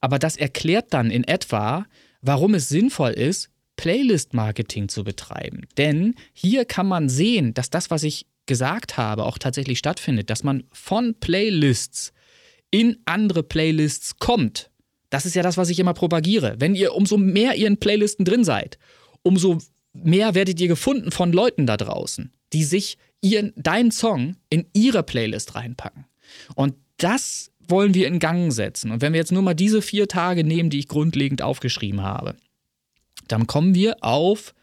aber 0.00 0.18
das 0.18 0.36
erklärt 0.36 0.94
dann 0.94 1.10
in 1.10 1.24
etwa, 1.24 1.86
warum 2.22 2.54
es 2.54 2.68
sinnvoll 2.68 3.10
ist, 3.10 3.50
Playlist-Marketing 3.76 4.88
zu 4.88 5.04
betreiben. 5.04 5.62
Denn 5.78 6.14
hier 6.32 6.64
kann 6.64 6.86
man 6.86 7.08
sehen, 7.08 7.54
dass 7.54 7.70
das, 7.70 7.90
was 7.90 8.02
ich 8.02 8.26
gesagt 8.46 8.96
habe, 8.96 9.24
auch 9.24 9.38
tatsächlich 9.38 9.78
stattfindet, 9.78 10.28
dass 10.28 10.42
man 10.42 10.64
von 10.72 11.14
Playlists 11.18 12.12
in 12.70 12.98
andere 13.04 13.42
Playlists 13.42 14.18
kommt. 14.18 14.70
Das 15.10 15.26
ist 15.26 15.34
ja 15.34 15.42
das, 15.42 15.56
was 15.56 15.70
ich 15.70 15.78
immer 15.78 15.94
propagiere. 15.94 16.56
Wenn 16.58 16.74
ihr 16.74 16.94
umso 16.94 17.16
mehr 17.16 17.56
ihr 17.56 17.66
in 17.66 17.78
Playlisten 17.78 18.24
drin 18.24 18.44
seid, 18.44 18.78
umso 19.22 19.58
mehr 19.92 20.34
werdet 20.34 20.60
ihr 20.60 20.68
gefunden 20.68 21.10
von 21.10 21.32
Leuten 21.32 21.66
da 21.66 21.76
draußen, 21.76 22.32
die 22.52 22.64
sich 22.64 22.96
ihren, 23.20 23.52
deinen 23.56 23.90
Song 23.90 24.36
in 24.48 24.66
ihre 24.72 25.02
Playlist 25.02 25.56
reinpacken. 25.56 26.06
Und 26.54 26.74
das 26.96 27.50
wollen 27.66 27.94
wir 27.94 28.06
in 28.06 28.18
Gang 28.18 28.52
setzen. 28.52 28.90
Und 28.90 29.02
wenn 29.02 29.12
wir 29.12 29.20
jetzt 29.20 29.32
nur 29.32 29.42
mal 29.42 29.54
diese 29.54 29.82
vier 29.82 30.08
Tage 30.08 30.44
nehmen, 30.44 30.70
die 30.70 30.78
ich 30.78 30.88
grundlegend 30.88 31.42
aufgeschrieben 31.42 32.02
habe, 32.02 32.36
dann 33.28 33.46
kommen 33.46 33.74
wir 33.74 33.96
auf 34.02 34.54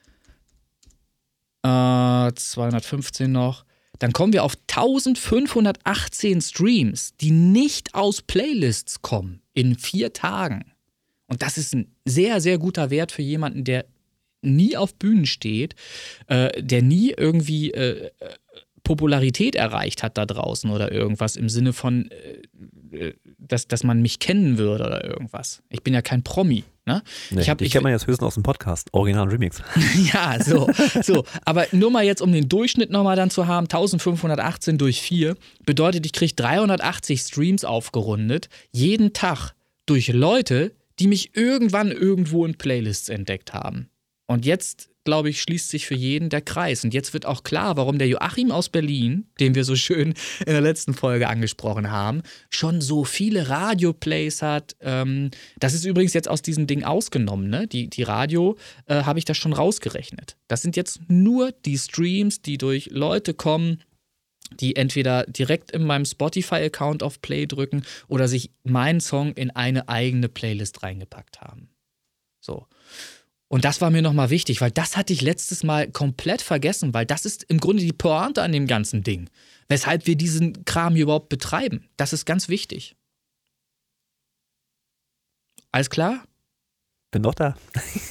äh, 1.63 2.31
215 2.33 3.31
noch. 3.31 3.65
Dann 3.99 4.13
kommen 4.13 4.33
wir 4.33 4.43
auf 4.43 4.55
1518 4.69 6.41
Streams, 6.41 7.15
die 7.17 7.31
nicht 7.31 7.95
aus 7.95 8.21
Playlists 8.21 9.01
kommen 9.01 9.41
in 9.53 9.75
vier 9.77 10.13
Tagen. 10.13 10.73
Und 11.27 11.41
das 11.41 11.57
ist 11.57 11.73
ein 11.73 11.95
sehr, 12.05 12.41
sehr 12.41 12.57
guter 12.57 12.89
Wert 12.89 13.11
für 13.11 13.21
jemanden, 13.21 13.63
der 13.63 13.85
nie 14.41 14.77
auf 14.77 14.95
Bühnen 14.95 15.25
steht, 15.25 15.75
äh, 16.27 16.61
der 16.61 16.81
nie 16.81 17.13
irgendwie 17.15 17.71
äh, 17.71 18.11
Popularität 18.83 19.55
erreicht 19.55 20.03
hat 20.03 20.17
da 20.17 20.25
draußen 20.25 20.69
oder 20.69 20.91
irgendwas 20.91 21.35
im 21.35 21.49
Sinne 21.49 21.73
von, 21.73 22.09
äh, 22.11 22.97
äh 22.97 23.13
dass, 23.37 23.67
dass 23.67 23.83
man 23.83 24.01
mich 24.01 24.19
kennen 24.19 24.57
würde 24.57 24.85
oder 24.85 25.03
irgendwas. 25.03 25.61
Ich 25.69 25.83
bin 25.83 25.93
ja 25.93 26.01
kein 26.01 26.23
Promi. 26.23 26.63
Ne? 26.87 27.03
Nee, 27.31 27.41
ich, 27.41 27.49
hab, 27.49 27.59
ich 27.59 27.69
kenne 27.69 27.83
man 27.83 27.91
jetzt 27.91 28.07
höchstens 28.07 28.25
aus 28.25 28.35
dem 28.35 28.43
Podcast, 28.43 28.87
Original 28.93 29.27
Remix. 29.27 29.61
ja, 30.13 30.41
so, 30.41 30.69
so. 31.03 31.25
Aber 31.43 31.67
nur 31.73 31.91
mal 31.91 32.05
jetzt, 32.05 32.21
um 32.21 32.31
den 32.31 32.47
Durchschnitt 32.47 32.91
nochmal 32.91 33.17
dann 33.17 33.29
zu 33.29 33.45
haben, 33.45 33.65
1518 33.65 34.77
durch 34.77 35.01
4 35.01 35.35
bedeutet, 35.65 36.05
ich 36.05 36.13
kriege 36.13 36.33
380 36.33 37.19
Streams 37.19 37.65
aufgerundet, 37.65 38.47
jeden 38.71 39.11
Tag 39.11 39.51
durch 39.85 40.07
Leute, 40.07 40.73
die 40.99 41.07
mich 41.07 41.35
irgendwann 41.35 41.91
irgendwo 41.91 42.45
in 42.45 42.57
Playlists 42.57 43.09
entdeckt 43.09 43.53
haben. 43.53 43.89
Und 44.25 44.45
jetzt 44.45 44.89
glaube 45.07 45.29
ich, 45.29 45.41
schließt 45.41 45.69
sich 45.69 45.87
für 45.87 45.95
jeden 45.95 46.27
der 46.27 46.41
Kreis. 46.41 46.83
Und 46.83 46.93
jetzt 46.93 47.13
wird 47.13 47.25
auch 47.25 47.43
klar, 47.43 47.77
warum 47.77 47.97
der 47.97 48.09
Joachim 48.09 48.51
aus 48.51 48.67
Berlin, 48.67 49.25
den 49.39 49.55
wir 49.55 49.63
so 49.63 49.77
schön 49.77 50.13
in 50.39 50.51
der 50.51 50.59
letzten 50.59 50.93
Folge 50.93 51.29
angesprochen 51.29 51.89
haben, 51.89 52.23
schon 52.49 52.81
so 52.81 53.05
viele 53.05 53.47
Radioplays 53.47 54.41
hat. 54.41 54.75
Ähm, 54.81 55.31
das 55.59 55.73
ist 55.73 55.85
übrigens 55.85 56.13
jetzt 56.13 56.27
aus 56.27 56.41
diesem 56.41 56.67
Ding 56.67 56.83
ausgenommen. 56.83 57.49
Ne? 57.49 57.67
Die, 57.67 57.89
die 57.89 58.03
Radio 58.03 58.57
äh, 58.87 59.03
habe 59.03 59.17
ich 59.17 59.23
das 59.23 59.37
schon 59.37 59.53
rausgerechnet. 59.53 60.35
Das 60.49 60.61
sind 60.61 60.75
jetzt 60.75 60.99
nur 61.07 61.53
die 61.53 61.77
Streams, 61.77 62.41
die 62.41 62.57
durch 62.57 62.89
Leute 62.91 63.33
kommen, 63.33 63.81
die 64.59 64.75
entweder 64.75 65.23
direkt 65.23 65.71
in 65.71 65.85
meinem 65.85 66.03
Spotify-Account 66.03 67.01
auf 67.01 67.21
Play 67.21 67.45
drücken 67.45 67.83
oder 68.09 68.27
sich 68.27 68.51
meinen 68.65 68.99
Song 68.99 69.31
in 69.35 69.51
eine 69.51 69.87
eigene 69.87 70.27
Playlist 70.27 70.83
reingepackt 70.83 71.39
haben. 71.39 71.69
So. 72.41 72.67
Und 73.49 73.63
das 73.63 73.79
war 73.79 73.89
mir 73.89 74.01
nochmal 74.01 74.29
wichtig, 74.29 74.59
weil 74.59 74.71
das 74.71 74.97
hatte 74.97 75.13
ich 75.13 75.21
letztes 75.21 75.63
Mal 75.63 75.89
komplett 75.89 76.41
vergessen, 76.41 76.93
weil 76.93 77.05
das 77.05 77.25
ist 77.25 77.43
im 77.43 77.59
Grunde 77.59 77.81
die 77.81 77.93
Pointe 77.93 78.41
an 78.41 78.51
dem 78.51 78.67
ganzen 78.67 79.03
Ding. 79.03 79.29
Weshalb 79.69 80.05
wir 80.05 80.17
diesen 80.17 80.65
Kram 80.65 80.95
hier 80.95 81.03
überhaupt 81.03 81.29
betreiben. 81.29 81.87
Das 81.95 82.13
ist 82.13 82.25
ganz 82.25 82.49
wichtig. 82.49 82.95
Alles 85.71 85.89
klar? 85.89 86.25
Bin 87.11 87.23
doch 87.23 87.33
da. 87.33 87.55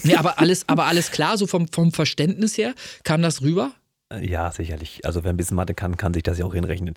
ja, 0.05 0.19
aber 0.19 0.39
alles, 0.39 0.69
aber 0.69 0.87
alles 0.87 1.11
klar, 1.11 1.37
so 1.37 1.47
vom, 1.47 1.69
vom 1.69 1.93
Verständnis 1.93 2.57
her, 2.57 2.75
kam 3.05 3.21
das 3.21 3.43
rüber? 3.43 3.75
Äh, 4.13 4.29
ja, 4.29 4.51
sicherlich. 4.53 5.05
Also 5.05 5.25
wer 5.25 5.33
ein 5.33 5.37
bisschen 5.37 5.57
Mathe 5.57 5.75
kann, 5.75 5.97
kann 5.97 6.15
sich 6.15 6.23
das 6.23 6.39
ja 6.39 6.45
auch 6.45 6.55
hinrechnen. 6.55 6.95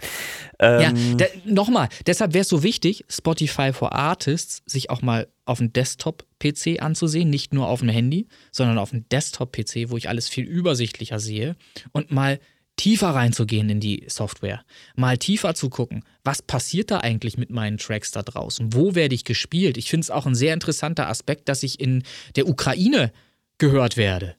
Ähm, 0.59 1.17
ja, 1.19 1.27
nochmal, 1.45 1.89
deshalb 2.05 2.33
wäre 2.33 2.41
es 2.41 2.49
so 2.49 2.63
wichtig, 2.63 3.05
Spotify 3.09 3.73
for 3.73 3.93
Artists 3.93 4.61
sich 4.65 4.89
auch 4.89 5.01
mal 5.01 5.27
auf 5.45 5.57
dem 5.57 5.73
Desktop-PC 5.73 6.81
anzusehen, 6.81 7.29
nicht 7.29 7.53
nur 7.53 7.67
auf 7.67 7.79
dem 7.79 7.89
Handy, 7.89 8.27
sondern 8.51 8.77
auf 8.77 8.91
dem 8.91 9.09
Desktop-PC, 9.09 9.89
wo 9.89 9.97
ich 9.97 10.09
alles 10.09 10.29
viel 10.29 10.45
übersichtlicher 10.45 11.19
sehe 11.19 11.55
und 11.91 12.11
mal 12.11 12.39
tiefer 12.75 13.09
reinzugehen 13.09 13.69
in 13.69 13.81
die 13.81 14.05
Software, 14.07 14.63
mal 14.95 15.17
tiefer 15.17 15.53
zu 15.53 15.69
gucken, 15.69 16.05
was 16.23 16.41
passiert 16.41 16.91
da 16.91 16.99
eigentlich 16.99 17.37
mit 17.37 17.49
meinen 17.49 17.77
Tracks 17.77 18.11
da 18.11 18.21
draußen, 18.21 18.73
wo 18.73 18.95
werde 18.95 19.15
ich 19.15 19.25
gespielt. 19.25 19.77
Ich 19.77 19.89
finde 19.89 20.03
es 20.03 20.11
auch 20.11 20.25
ein 20.25 20.35
sehr 20.35 20.53
interessanter 20.53 21.09
Aspekt, 21.09 21.49
dass 21.49 21.63
ich 21.63 21.79
in 21.81 22.03
der 22.37 22.47
Ukraine 22.47 23.11
gehört 23.57 23.97
werde. 23.97 24.35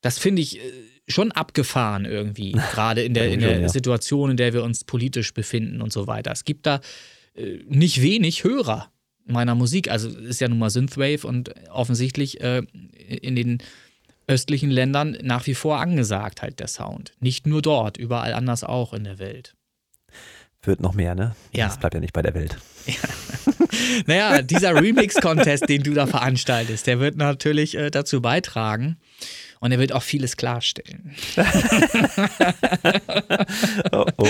Das 0.00 0.18
finde 0.18 0.40
ich 0.40 0.60
äh, 0.60 0.62
schon 1.08 1.32
abgefahren 1.32 2.04
irgendwie, 2.04 2.52
gerade 2.72 3.02
in 3.02 3.14
der, 3.14 3.30
in 3.30 3.40
der 3.40 3.68
Situation, 3.68 4.30
in 4.30 4.36
der 4.36 4.52
wir 4.52 4.62
uns 4.62 4.84
politisch 4.84 5.34
befinden 5.34 5.82
und 5.82 5.92
so 5.92 6.06
weiter. 6.06 6.32
Es 6.32 6.44
gibt 6.44 6.66
da 6.66 6.80
äh, 7.34 7.58
nicht 7.68 8.02
wenig 8.02 8.44
Hörer 8.44 8.90
meiner 9.26 9.54
Musik. 9.54 9.90
Also 9.90 10.08
ist 10.08 10.40
ja 10.40 10.48
nun 10.48 10.58
mal 10.58 10.70
Synthwave 10.70 11.26
und 11.26 11.54
offensichtlich 11.70 12.40
äh, 12.40 12.62
in 13.08 13.36
den 13.36 13.58
östlichen 14.26 14.70
Ländern 14.70 15.18
nach 15.22 15.46
wie 15.46 15.54
vor 15.54 15.80
angesagt 15.80 16.42
halt 16.42 16.60
der 16.60 16.68
Sound. 16.68 17.12
Nicht 17.20 17.46
nur 17.46 17.62
dort, 17.62 17.96
überall 17.96 18.32
anders 18.32 18.64
auch 18.64 18.94
in 18.94 19.04
der 19.04 19.18
Welt. 19.18 19.54
Wird 20.62 20.80
noch 20.80 20.94
mehr, 20.94 21.14
ne? 21.14 21.36
Ja. 21.52 21.66
Das 21.66 21.78
bleibt 21.78 21.94
ja 21.94 22.00
nicht 22.00 22.14
bei 22.14 22.22
der 22.22 22.34
Welt. 22.34 22.56
Ja. 22.86 22.94
naja, 24.06 24.42
dieser 24.42 24.74
Remix-Contest, 24.74 25.68
den 25.68 25.82
du 25.82 25.92
da 25.92 26.06
veranstaltest, 26.06 26.86
der 26.86 27.00
wird 27.00 27.16
natürlich 27.16 27.76
äh, 27.76 27.90
dazu 27.90 28.22
beitragen, 28.22 28.96
und 29.60 29.72
er 29.72 29.78
wird 29.78 29.92
auch 29.92 30.02
vieles 30.02 30.36
klarstellen. 30.36 31.14
oh, 33.92 34.04
oh, 34.04 34.04
oh. 34.18 34.26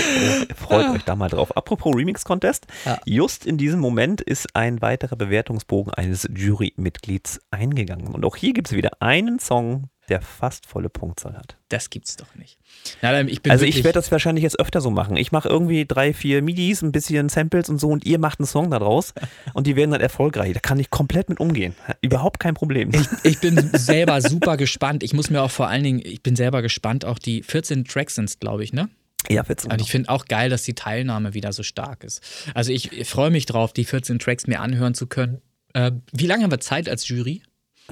Freut 0.55 0.89
euch 0.95 1.03
da 1.03 1.15
mal 1.15 1.29
drauf. 1.29 1.55
Apropos 1.55 1.95
Remix-Contest. 1.95 2.65
Ja. 2.85 2.99
Just 3.05 3.45
in 3.45 3.57
diesem 3.57 3.79
Moment 3.79 4.21
ist 4.21 4.55
ein 4.55 4.81
weiterer 4.81 5.15
Bewertungsbogen 5.15 5.93
eines 5.93 6.27
Jurymitglieds 6.33 7.39
eingegangen. 7.51 8.13
Und 8.13 8.25
auch 8.25 8.35
hier 8.35 8.53
gibt 8.53 8.67
es 8.67 8.73
wieder 8.75 9.01
einen 9.01 9.39
Song, 9.39 9.89
der 10.09 10.21
fast 10.21 10.65
volle 10.65 10.89
Punktzahl 10.89 11.35
hat. 11.35 11.57
Das 11.69 11.89
gibt's 11.89 12.15
doch 12.15 12.35
nicht. 12.35 12.59
Nein, 13.01 13.27
ich 13.27 13.39
also 13.49 13.65
ich 13.65 13.77
werde 13.77 13.93
das 13.93 14.11
wahrscheinlich 14.11 14.43
jetzt 14.43 14.59
öfter 14.59 14.81
so 14.81 14.91
machen. 14.91 15.15
Ich 15.17 15.31
mache 15.31 15.49
irgendwie 15.49 15.85
drei, 15.85 16.13
vier 16.13 16.41
MIDIs, 16.41 16.81
ein 16.81 16.91
bisschen 16.91 17.29
Samples 17.29 17.69
und 17.69 17.79
so 17.79 17.89
und 17.89 18.05
ihr 18.05 18.19
macht 18.19 18.39
einen 18.39 18.47
Song 18.47 18.69
daraus 18.69 19.13
und 19.53 19.67
die 19.67 19.75
werden 19.75 19.91
dann 19.91 20.01
erfolgreich. 20.01 20.53
Da 20.53 20.59
kann 20.59 20.79
ich 20.79 20.89
komplett 20.89 21.29
mit 21.29 21.39
umgehen. 21.39 21.75
Überhaupt 22.01 22.39
kein 22.39 22.53
Problem. 22.53 22.91
Ich, 22.93 23.07
ich 23.23 23.39
bin 23.39 23.57
selber 23.73 24.21
super 24.21 24.57
gespannt. 24.57 25.03
Ich 25.03 25.13
muss 25.13 25.29
mir 25.29 25.41
auch 25.41 25.51
vor 25.51 25.67
allen 25.67 25.83
Dingen, 25.83 26.01
ich 26.03 26.21
bin 26.21 26.35
selber 26.35 26.61
gespannt, 26.61 27.05
auch 27.05 27.19
die 27.19 27.43
14 27.43 27.85
Tracks 27.85 28.15
sind 28.15 28.25
glaube 28.39 28.63
ich, 28.63 28.73
ne? 28.73 28.89
Ja, 29.29 29.43
14. 29.43 29.71
Und 29.71 29.81
ich 29.81 29.89
finde 29.89 30.09
auch 30.09 30.25
geil, 30.25 30.49
dass 30.49 30.63
die 30.63 30.75
Teilnahme 30.75 31.33
wieder 31.33 31.51
so 31.53 31.63
stark 31.63 32.03
ist. 32.03 32.21
Also 32.53 32.71
ich 32.71 33.07
freue 33.07 33.31
mich 33.31 33.45
drauf, 33.45 33.73
die 33.73 33.85
14 33.85 34.19
Tracks 34.19 34.47
mir 34.47 34.59
anhören 34.59 34.93
zu 34.93 35.07
können. 35.07 35.41
Äh, 35.73 35.91
wie 36.13 36.27
lange 36.27 36.43
haben 36.43 36.51
wir 36.51 36.59
Zeit 36.59 36.87
als 36.87 37.07
Jury? 37.07 37.41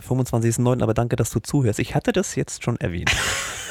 25.09., 0.02 0.82
aber 0.82 0.94
danke, 0.94 1.15
dass 1.15 1.30
du 1.30 1.40
zuhörst. 1.40 1.80
Ich 1.80 1.95
hatte 1.95 2.11
das 2.11 2.36
jetzt 2.36 2.64
schon 2.64 2.78
erwähnt. 2.78 3.11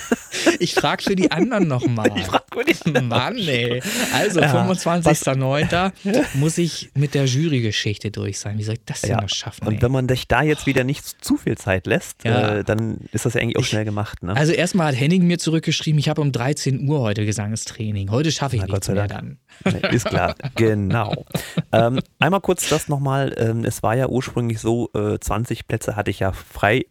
Ich 0.59 0.74
frage 0.74 1.03
für 1.03 1.16
die 1.16 1.31
anderen 1.31 1.69
nochmal. 1.69 2.11
Ich 2.16 2.24
frage 2.24 2.45
für 2.53 2.65
die 2.65 2.77
anderen. 2.85 3.09
Mann, 3.09 3.37
ey. 3.37 3.83
Also, 4.12 4.41
ja, 4.41 4.66
25.09. 4.66 5.93
muss 6.35 6.59
ich 6.59 6.91
mit 6.95 7.15
der 7.15 7.27
Jurygeschichte 7.27 8.11
durch 8.11 8.39
sein. 8.39 8.59
Wie 8.59 8.62
soll 8.62 8.74
ich 8.74 8.85
das 8.85 9.03
denn 9.03 9.11
ja. 9.11 9.20
noch 9.20 9.29
schaffen? 9.29 9.66
Und 9.66 9.74
ey? 9.74 9.83
wenn 9.83 9.93
man 9.93 10.07
dich 10.07 10.29
da 10.29 10.43
jetzt 10.43 10.66
wieder 10.66 10.85
nicht 10.85 11.24
zu 11.24 11.37
viel 11.37 11.57
Zeit 11.57 11.87
lässt, 11.87 12.24
ja. 12.24 12.57
äh, 12.57 12.65
dann 12.65 12.99
ist 13.12 13.27
das 13.27 13.35
ja 13.35 13.41
eigentlich 13.41 13.59
auch 13.59 13.65
schnell 13.65 13.85
gemacht. 13.85 14.23
Ne? 14.23 14.35
Also, 14.35 14.53
erstmal 14.53 14.89
hat 14.89 15.01
Henning 15.01 15.27
mir 15.27 15.39
zurückgeschrieben, 15.39 15.99
ich 15.99 16.09
habe 16.09 16.20
um 16.20 16.33
13 16.33 16.89
Uhr 16.89 17.01
heute 17.01 17.24
Gesangstraining. 17.27 18.11
Heute 18.11 18.33
schaffe 18.33 18.57
ich 18.57 18.62
Na, 18.62 18.69
nichts 18.69 18.89
mehr 18.89 19.09
dann. 19.09 19.39
Ist 19.91 20.07
klar, 20.07 20.35
genau. 20.55 21.24
ähm, 21.73 22.01
einmal 22.19 22.41
kurz 22.41 22.69
das 22.69 22.89
nochmal. 22.89 23.35
Ähm, 23.37 23.65
es 23.65 23.83
war 23.83 23.97
ja 23.97 24.09
ursprünglich 24.09 24.61
so, 24.61 24.91
äh, 24.95 25.19
20 25.19 25.66
Plätze 25.66 25.97
hatte 25.97 26.11
ich 26.11 26.20
ja 26.20 26.33
frei 26.33 26.87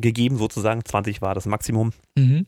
gegeben, 0.00 0.36
sozusagen. 0.36 0.84
20 0.84 1.22
war 1.22 1.34
das 1.34 1.46
Maximum. 1.46 1.92
Mhm. 2.16 2.46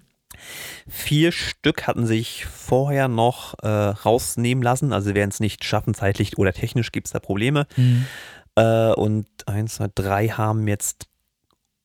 Vier 0.88 1.32
Stück 1.32 1.86
hatten 1.86 2.06
sich 2.06 2.44
vorher 2.44 3.08
noch 3.08 3.54
äh, 3.62 3.68
rausnehmen 3.68 4.62
lassen, 4.62 4.92
also 4.92 5.14
werden 5.14 5.30
es 5.30 5.40
nicht 5.40 5.64
schaffen, 5.64 5.94
zeitlich 5.94 6.38
oder 6.38 6.52
technisch 6.52 6.92
gibt 6.92 7.06
es 7.06 7.12
da 7.12 7.18
Probleme. 7.18 7.66
Mhm. 7.76 8.06
Äh, 8.54 8.92
und 8.92 9.26
eins, 9.46 9.76
zwei, 9.76 9.88
drei 9.94 10.28
haben 10.28 10.68
jetzt 10.68 11.07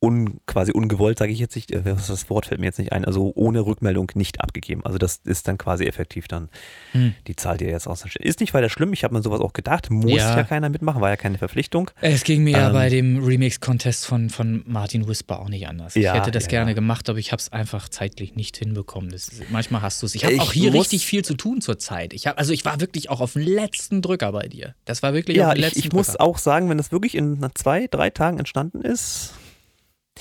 un, 0.03 0.41
quasi 0.45 0.73
ungewollt, 0.73 1.17
sage 1.17 1.31
ich 1.31 1.39
jetzt 1.39 1.55
nicht, 1.55 1.71
äh, 1.71 1.81
das 1.81 2.29
Wort 2.29 2.47
fällt 2.47 2.59
mir 2.59 2.65
jetzt 2.65 2.77
nicht 2.77 2.91
ein, 2.91 3.05
also 3.05 3.31
ohne 3.35 3.65
Rückmeldung 3.65 4.11
nicht 4.15 4.41
abgegeben. 4.41 4.85
Also 4.85 4.97
das 4.97 5.21
ist 5.23 5.47
dann 5.47 5.57
quasi 5.57 5.85
effektiv 5.85 6.27
dann 6.27 6.49
hm. 6.91 7.15
die 7.25 7.37
Zahl, 7.37 7.57
die 7.57 7.65
er 7.65 7.71
jetzt 7.71 7.87
ausstellt. 7.87 8.17
Ist 8.17 8.41
nicht 8.41 8.53
weiter 8.53 8.69
schlimm, 8.69 8.91
ich 8.91 9.05
habe 9.05 9.13
mir 9.13 9.21
sowas 9.21 9.39
auch 9.39 9.53
gedacht, 9.53 9.89
muss 9.89 10.11
ja. 10.11 10.35
ja. 10.35 10.43
keiner 10.43 10.67
mitmachen, 10.67 11.01
war 11.01 11.09
ja 11.09 11.15
keine 11.15 11.37
Verpflichtung. 11.37 11.89
Es 12.01 12.25
ging 12.25 12.43
mir 12.43 12.57
ähm, 12.57 12.63
ja 12.63 12.69
bei 12.71 12.89
dem 12.89 13.23
Remix-Contest 13.23 14.05
von, 14.05 14.29
von 14.29 14.63
Martin 14.65 15.07
Whisper 15.07 15.39
auch 15.39 15.47
nicht 15.47 15.67
anders. 15.67 15.95
Ja, 15.95 16.13
ich 16.13 16.19
hätte 16.19 16.31
das 16.31 16.43
ja, 16.43 16.49
gerne 16.49 16.75
gemacht, 16.75 17.09
aber 17.09 17.19
ich 17.19 17.31
habe 17.31 17.39
es 17.39 17.53
einfach 17.53 17.87
zeitlich 17.87 18.35
nicht 18.35 18.57
hinbekommen. 18.57 19.09
Das, 19.09 19.31
manchmal 19.51 19.81
hast 19.81 20.01
du 20.01 20.05
es. 20.05 20.15
Ich 20.15 20.25
habe 20.25 20.39
auch 20.41 20.51
hier 20.51 20.73
richtig 20.73 21.05
viel 21.05 21.23
zu 21.23 21.35
tun 21.35 21.61
zurzeit. 21.61 22.13
Ich 22.13 22.27
hab, 22.27 22.37
also 22.37 22.51
ich 22.51 22.65
war 22.65 22.81
wirklich 22.81 23.09
auch 23.09 23.21
auf 23.21 23.33
den 23.33 23.43
letzten 23.43 24.01
Drücker 24.01 24.33
bei 24.33 24.47
dir. 24.47 24.75
Das 24.83 25.01
war 25.01 25.13
wirklich 25.13 25.37
ja, 25.37 25.47
auf 25.47 25.53
den 25.53 25.61
letzten 25.61 25.79
ich, 25.79 25.85
ich 25.85 25.91
Drücker. 25.91 26.11
muss 26.11 26.19
auch 26.19 26.37
sagen, 26.37 26.69
wenn 26.69 26.77
das 26.77 26.91
wirklich 26.91 27.15
in 27.15 27.39
zwei, 27.55 27.87
drei 27.87 28.09
Tagen 28.09 28.39
entstanden 28.39 28.81
ist, 28.81 29.33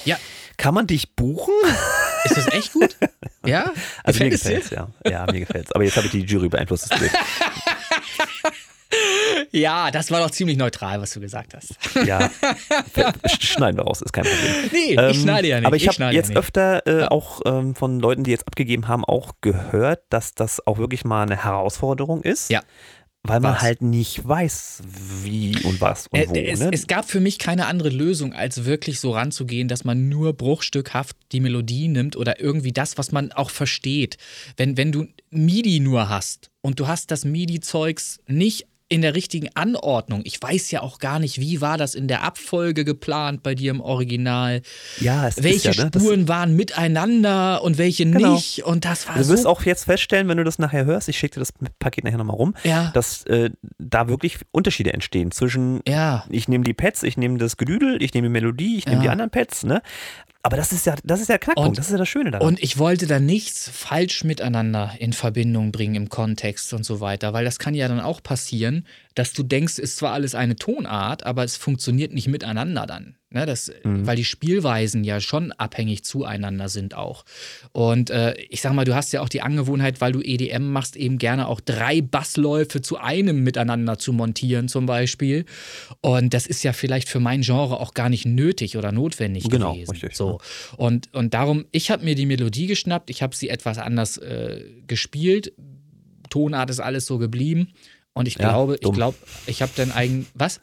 ja. 0.04 0.16
Kann 0.56 0.74
man 0.74 0.86
dich 0.86 1.14
buchen? 1.16 1.54
Ist 2.24 2.36
das 2.36 2.52
echt 2.52 2.72
gut? 2.72 2.96
Ja? 3.44 3.72
Also 4.04 4.22
mir 4.22 4.30
gefällt 4.30 4.64
es, 4.64 4.70
ja. 4.70 4.88
Ja, 5.08 5.26
mir 5.30 5.40
gefällt 5.40 5.66
es. 5.66 5.72
Aber 5.72 5.84
jetzt 5.84 5.96
habe 5.96 6.06
ich 6.06 6.12
die 6.12 6.22
Jury 6.22 6.48
beeinflusst. 6.48 6.92
Ja, 9.50 9.90
das 9.90 10.10
war 10.10 10.20
doch 10.20 10.30
ziemlich 10.30 10.56
neutral, 10.56 11.00
was 11.00 11.12
du 11.12 11.20
gesagt 11.20 11.54
hast. 11.54 11.76
Ja, 12.06 12.30
schneiden 13.40 13.78
wir 13.78 13.84
raus, 13.84 14.02
ist 14.02 14.12
kein 14.12 14.24
Problem. 14.24 14.70
Nee, 14.72 14.94
ähm, 14.94 15.10
ich 15.10 15.20
schneide 15.20 15.48
ja 15.48 15.56
nicht. 15.60 15.66
Aber 15.66 15.76
ich, 15.76 15.86
ich 15.86 16.00
habe 16.00 16.14
jetzt 16.14 16.30
ja 16.30 16.36
öfter 16.36 16.86
äh, 16.86 17.04
auch 17.06 17.40
ähm, 17.44 17.74
von 17.74 18.00
Leuten, 18.00 18.24
die 18.24 18.30
jetzt 18.30 18.46
abgegeben 18.46 18.88
haben, 18.88 19.04
auch 19.04 19.32
gehört, 19.40 20.04
dass 20.10 20.34
das 20.34 20.66
auch 20.66 20.78
wirklich 20.78 21.04
mal 21.04 21.22
eine 21.22 21.42
Herausforderung 21.42 22.22
ist. 22.22 22.50
Ja. 22.50 22.62
Weil 23.24 23.38
man 23.38 23.54
was? 23.54 23.62
halt 23.62 23.82
nicht 23.82 24.26
weiß, 24.26 24.82
wie 25.22 25.56
und 25.62 25.80
was 25.80 26.08
und 26.08 26.18
äh, 26.18 26.28
wo. 26.28 26.34
Es, 26.34 26.58
ne? 26.58 26.70
es, 26.72 26.88
gab 26.88 27.08
für 27.08 27.20
mich 27.20 27.38
keine 27.38 27.66
andere 27.66 27.88
Lösung, 27.88 28.32
als 28.32 28.64
wirklich 28.64 28.98
so 28.98 29.12
ranzugehen, 29.12 29.68
dass 29.68 29.84
man 29.84 30.08
nur 30.08 30.32
bruchstückhaft 30.32 31.16
die 31.30 31.38
Melodie 31.38 31.86
nimmt 31.86 32.16
oder 32.16 32.40
irgendwie 32.40 32.72
das, 32.72 32.98
was 32.98 33.12
man 33.12 33.30
auch 33.30 33.50
versteht. 33.50 34.16
Wenn, 34.56 34.76
wenn 34.76 34.90
du 34.90 35.06
MIDI 35.30 35.78
nur 35.78 36.08
hast 36.08 36.50
und 36.62 36.80
du 36.80 36.88
hast 36.88 37.12
das 37.12 37.24
MIDI-Zeugs 37.24 38.18
nicht 38.26 38.66
in 38.92 39.00
der 39.00 39.14
richtigen 39.14 39.48
Anordnung. 39.54 40.20
Ich 40.24 40.40
weiß 40.42 40.70
ja 40.70 40.82
auch 40.82 40.98
gar 40.98 41.18
nicht, 41.18 41.40
wie 41.40 41.62
war 41.62 41.78
das 41.78 41.94
in 41.94 42.08
der 42.08 42.22
Abfolge 42.24 42.84
geplant 42.84 43.42
bei 43.42 43.54
dir 43.54 43.70
im 43.70 43.80
Original. 43.80 44.60
Ja, 45.00 45.26
es 45.26 45.42
welche 45.42 45.70
ist 45.70 45.78
ja, 45.78 45.84
ne? 45.84 45.90
Spuren 45.94 46.28
waren 46.28 46.54
miteinander 46.56 47.64
und 47.64 47.78
welche 47.78 48.04
genau. 48.04 48.34
nicht. 48.34 48.64
Und 48.64 48.84
das 48.84 49.08
war 49.08 49.16
Du 49.16 49.26
wirst 49.28 49.44
so 49.44 49.48
auch 49.48 49.62
jetzt 49.62 49.84
feststellen, 49.84 50.28
wenn 50.28 50.36
du 50.36 50.44
das 50.44 50.58
nachher 50.58 50.84
hörst, 50.84 51.08
ich 51.08 51.16
schicke 51.16 51.36
dir 51.36 51.40
das 51.40 51.54
Paket 51.78 52.04
nachher 52.04 52.18
nochmal 52.18 52.36
rum, 52.36 52.54
ja. 52.64 52.90
dass 52.92 53.24
äh, 53.24 53.48
da 53.78 54.08
wirklich 54.08 54.36
Unterschiede 54.50 54.92
entstehen 54.92 55.30
zwischen, 55.30 55.80
ja. 55.88 56.26
ich 56.28 56.48
nehme 56.48 56.64
die 56.64 56.74
Pads, 56.74 57.02
ich 57.02 57.16
nehme 57.16 57.38
das 57.38 57.56
Gedüdel, 57.56 58.02
ich 58.02 58.12
nehme 58.12 58.28
die 58.28 58.32
Melodie, 58.32 58.76
ich 58.76 58.86
nehme 58.86 59.00
die 59.00 59.08
anderen 59.08 59.30
Pads, 59.30 59.64
ne? 59.64 59.80
Aber 60.44 60.56
das 60.56 60.72
ist 60.72 60.86
ja, 60.86 60.96
das 61.04 61.20
ist 61.20 61.28
ja 61.28 61.38
Knackpunkt, 61.38 61.68
und, 61.68 61.78
das 61.78 61.86
ist 61.86 61.92
ja 61.92 61.98
das 61.98 62.08
Schöne 62.08 62.32
daran. 62.32 62.46
Und 62.46 62.62
ich 62.62 62.76
wollte 62.78 63.06
da 63.06 63.20
nichts 63.20 63.70
falsch 63.72 64.24
miteinander 64.24 64.92
in 64.98 65.12
Verbindung 65.12 65.70
bringen 65.70 65.94
im 65.94 66.08
Kontext 66.08 66.72
und 66.72 66.84
so 66.84 67.00
weiter, 67.00 67.32
weil 67.32 67.44
das 67.44 67.60
kann 67.60 67.74
ja 67.74 67.86
dann 67.86 68.00
auch 68.00 68.22
passieren, 68.22 68.84
dass 69.14 69.32
du 69.32 69.42
denkst, 69.42 69.78
ist 69.78 69.96
zwar 69.96 70.12
alles 70.12 70.34
eine 70.34 70.56
Tonart, 70.56 71.24
aber 71.24 71.44
es 71.44 71.56
funktioniert 71.56 72.12
nicht 72.12 72.28
miteinander 72.28 72.86
dann. 72.86 73.16
Ne, 73.32 73.46
das, 73.46 73.72
mhm. 73.82 74.06
Weil 74.06 74.16
die 74.16 74.26
Spielweisen 74.26 75.04
ja 75.04 75.18
schon 75.18 75.52
abhängig 75.52 76.04
zueinander 76.04 76.68
sind 76.68 76.94
auch. 76.94 77.24
Und 77.72 78.10
äh, 78.10 78.34
ich 78.50 78.60
sag 78.60 78.74
mal, 78.74 78.84
du 78.84 78.94
hast 78.94 79.10
ja 79.14 79.22
auch 79.22 79.30
die 79.30 79.40
Angewohnheit, 79.40 80.02
weil 80.02 80.12
du 80.12 80.20
EDM 80.20 80.70
machst, 80.70 80.96
eben 80.96 81.16
gerne 81.16 81.48
auch 81.48 81.60
drei 81.60 82.02
Bassläufe 82.02 82.82
zu 82.82 82.98
einem 82.98 83.42
miteinander 83.42 83.98
zu 83.98 84.12
montieren, 84.12 84.68
zum 84.68 84.84
Beispiel. 84.84 85.46
Und 86.02 86.34
das 86.34 86.46
ist 86.46 86.62
ja 86.62 86.74
vielleicht 86.74 87.08
für 87.08 87.20
mein 87.20 87.40
Genre 87.40 87.80
auch 87.80 87.94
gar 87.94 88.10
nicht 88.10 88.26
nötig 88.26 88.76
oder 88.76 88.92
notwendig 88.92 89.48
genau, 89.48 89.72
gewesen. 89.72 89.92
Richtig, 89.92 90.14
so. 90.14 90.38
Und, 90.76 91.08
und 91.14 91.32
darum, 91.32 91.64
ich 91.72 91.90
habe 91.90 92.04
mir 92.04 92.14
die 92.14 92.26
Melodie 92.26 92.66
geschnappt, 92.66 93.08
ich 93.08 93.22
habe 93.22 93.34
sie 93.34 93.48
etwas 93.48 93.78
anders 93.78 94.18
äh, 94.18 94.62
gespielt. 94.86 95.54
Tonart 96.28 96.68
ist 96.68 96.80
alles 96.80 97.06
so 97.06 97.16
geblieben. 97.16 97.68
Und 98.14 98.28
ich 98.28 98.36
glaube, 98.36 98.74
ja, 98.74 98.88
ich 98.88 98.92
glaube, 98.94 99.16
ich 99.46 99.62
habe 99.62 99.72
dann 99.76 99.92
eigen. 99.92 100.26
Was? 100.34 100.60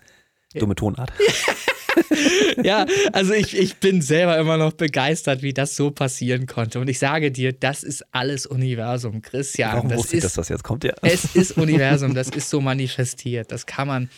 Dumme 0.54 0.76
Tonart. 0.76 1.12
ja, 2.64 2.86
also 3.14 3.34
ich, 3.34 3.58
ich 3.58 3.78
bin 3.78 4.02
selber 4.02 4.38
immer 4.38 4.58
noch 4.58 4.74
begeistert, 4.74 5.42
wie 5.42 5.54
das 5.54 5.76
so 5.76 5.92
passieren 5.92 6.48
konnte. 6.48 6.80
Und 6.80 6.90
ich 6.90 7.00
sage 7.00 7.32
dir, 7.32 7.54
das 7.54 7.84
ist 7.84 8.04
alles 8.12 8.46
Universum, 8.46 9.22
Christian. 9.22 9.74
Warum 9.74 9.90
das 9.90 10.00
wusste 10.00 10.18
ist, 10.18 10.24
ich, 10.24 10.24
dass 10.24 10.34
das 10.34 10.50
jetzt 10.50 10.64
kommt? 10.64 10.84
Ja. 10.84 10.94
Es 11.02 11.36
ist 11.36 11.52
Universum, 11.58 12.16
das 12.16 12.30
ist 12.30 12.50
so 12.50 12.62
manifestiert. 12.62 13.52
Das 13.52 13.66
kann 13.66 13.88
man. 13.88 14.10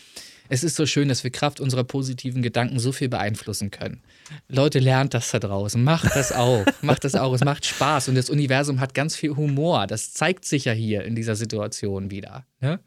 Es 0.53 0.65
ist 0.65 0.75
so 0.75 0.85
schön, 0.85 1.07
dass 1.07 1.23
wir 1.23 1.31
Kraft 1.31 1.61
unserer 1.61 1.85
positiven 1.85 2.41
Gedanken 2.41 2.77
so 2.77 2.91
viel 2.91 3.07
beeinflussen 3.07 3.71
können. 3.71 4.01
Leute, 4.49 4.79
lernt 4.79 5.13
das 5.13 5.31
da 5.31 5.39
draußen. 5.39 5.81
Macht 5.81 6.13
das 6.13 6.33
auch. 6.33 6.65
Macht 6.81 7.05
das 7.05 7.15
auch. 7.15 7.33
Es 7.33 7.45
macht 7.45 7.65
Spaß. 7.65 8.09
Und 8.09 8.15
das 8.15 8.29
Universum 8.29 8.81
hat 8.81 8.93
ganz 8.93 9.15
viel 9.15 9.37
Humor. 9.37 9.87
Das 9.87 10.11
zeigt 10.11 10.43
sich 10.43 10.65
ja 10.65 10.73
hier 10.73 11.05
in 11.05 11.15
dieser 11.15 11.37
Situation 11.37 12.11
wieder. 12.11 12.45
Ne? 12.59 12.81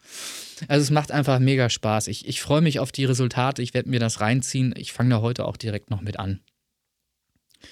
Also 0.69 0.83
es 0.83 0.91
macht 0.91 1.11
einfach 1.11 1.39
mega 1.39 1.71
Spaß. 1.71 2.09
Ich, 2.09 2.29
ich 2.29 2.43
freue 2.43 2.61
mich 2.61 2.81
auf 2.81 2.93
die 2.93 3.07
Resultate. 3.07 3.63
Ich 3.63 3.73
werde 3.73 3.89
mir 3.89 3.99
das 3.99 4.21
reinziehen. 4.21 4.75
Ich 4.77 4.93
fange 4.93 5.09
da 5.09 5.23
heute 5.23 5.47
auch 5.47 5.57
direkt 5.57 5.89
noch 5.89 6.03
mit 6.03 6.19
an. 6.19 6.41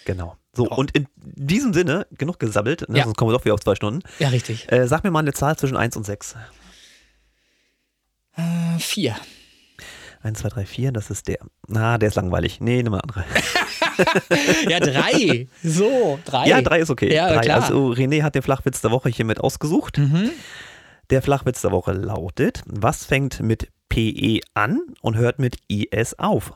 Genau. 0.06 0.38
So, 0.56 0.70
oh. 0.70 0.74
und 0.74 0.92
in 0.92 1.06
diesem 1.16 1.74
Sinne, 1.74 2.06
genug 2.12 2.38
gesabbelt, 2.38 2.88
ne, 2.88 2.96
ja. 2.96 3.04
sonst 3.04 3.18
kommen 3.18 3.30
wir 3.30 3.36
doch 3.36 3.44
wieder 3.44 3.52
auf 3.52 3.60
zwei 3.60 3.74
Stunden. 3.74 4.00
Ja, 4.18 4.28
richtig. 4.28 4.72
Äh, 4.72 4.88
sag 4.88 5.04
mir 5.04 5.10
mal 5.10 5.18
eine 5.18 5.34
Zahl 5.34 5.58
zwischen 5.58 5.76
1 5.76 5.98
und 5.98 6.06
6. 6.06 6.36
Äh, 8.38 8.78
4. 8.78 9.16
1, 10.22 10.38
2, 10.38 10.48
3, 10.50 10.66
4, 10.66 10.92
das 10.92 11.10
ist 11.10 11.26
der. 11.26 11.38
Na, 11.66 11.98
der 11.98 12.08
ist 12.08 12.14
langweilig. 12.14 12.60
Nee, 12.60 12.82
nimm 12.82 12.92
mal 12.92 13.00
andere. 13.00 13.24
ja, 14.68 14.78
drei. 14.78 15.48
So, 15.62 16.18
drei. 16.24 16.46
Ja, 16.46 16.62
drei 16.62 16.78
ist 16.80 16.90
okay. 16.90 17.12
Ja, 17.12 17.32
drei. 17.32 17.40
Klar. 17.42 17.62
Also 17.62 17.90
René 17.90 18.22
hat 18.22 18.34
den 18.34 18.42
Flachwitz 18.42 18.80
der 18.80 18.92
Woche 18.92 19.08
hiermit 19.08 19.40
ausgesucht. 19.40 19.98
Mhm. 19.98 20.30
Der 21.10 21.22
Flachwitz 21.22 21.60
der 21.62 21.72
Woche 21.72 21.92
lautet: 21.92 22.62
Was 22.66 23.04
fängt 23.04 23.40
mit 23.40 23.68
PE 23.88 24.40
an 24.54 24.80
und 25.00 25.16
hört 25.16 25.38
mit 25.38 25.56
IS 25.68 26.18
auf? 26.18 26.52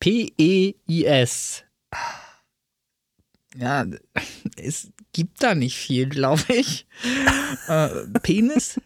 P-E-I-S. 0.00 1.64
Ja, 3.56 3.86
es 4.56 4.90
gibt 5.12 5.42
da 5.42 5.54
nicht 5.54 5.76
viel, 5.76 6.08
glaube 6.08 6.42
ich. 6.48 6.86
äh, 7.68 7.88
Penis? 8.22 8.80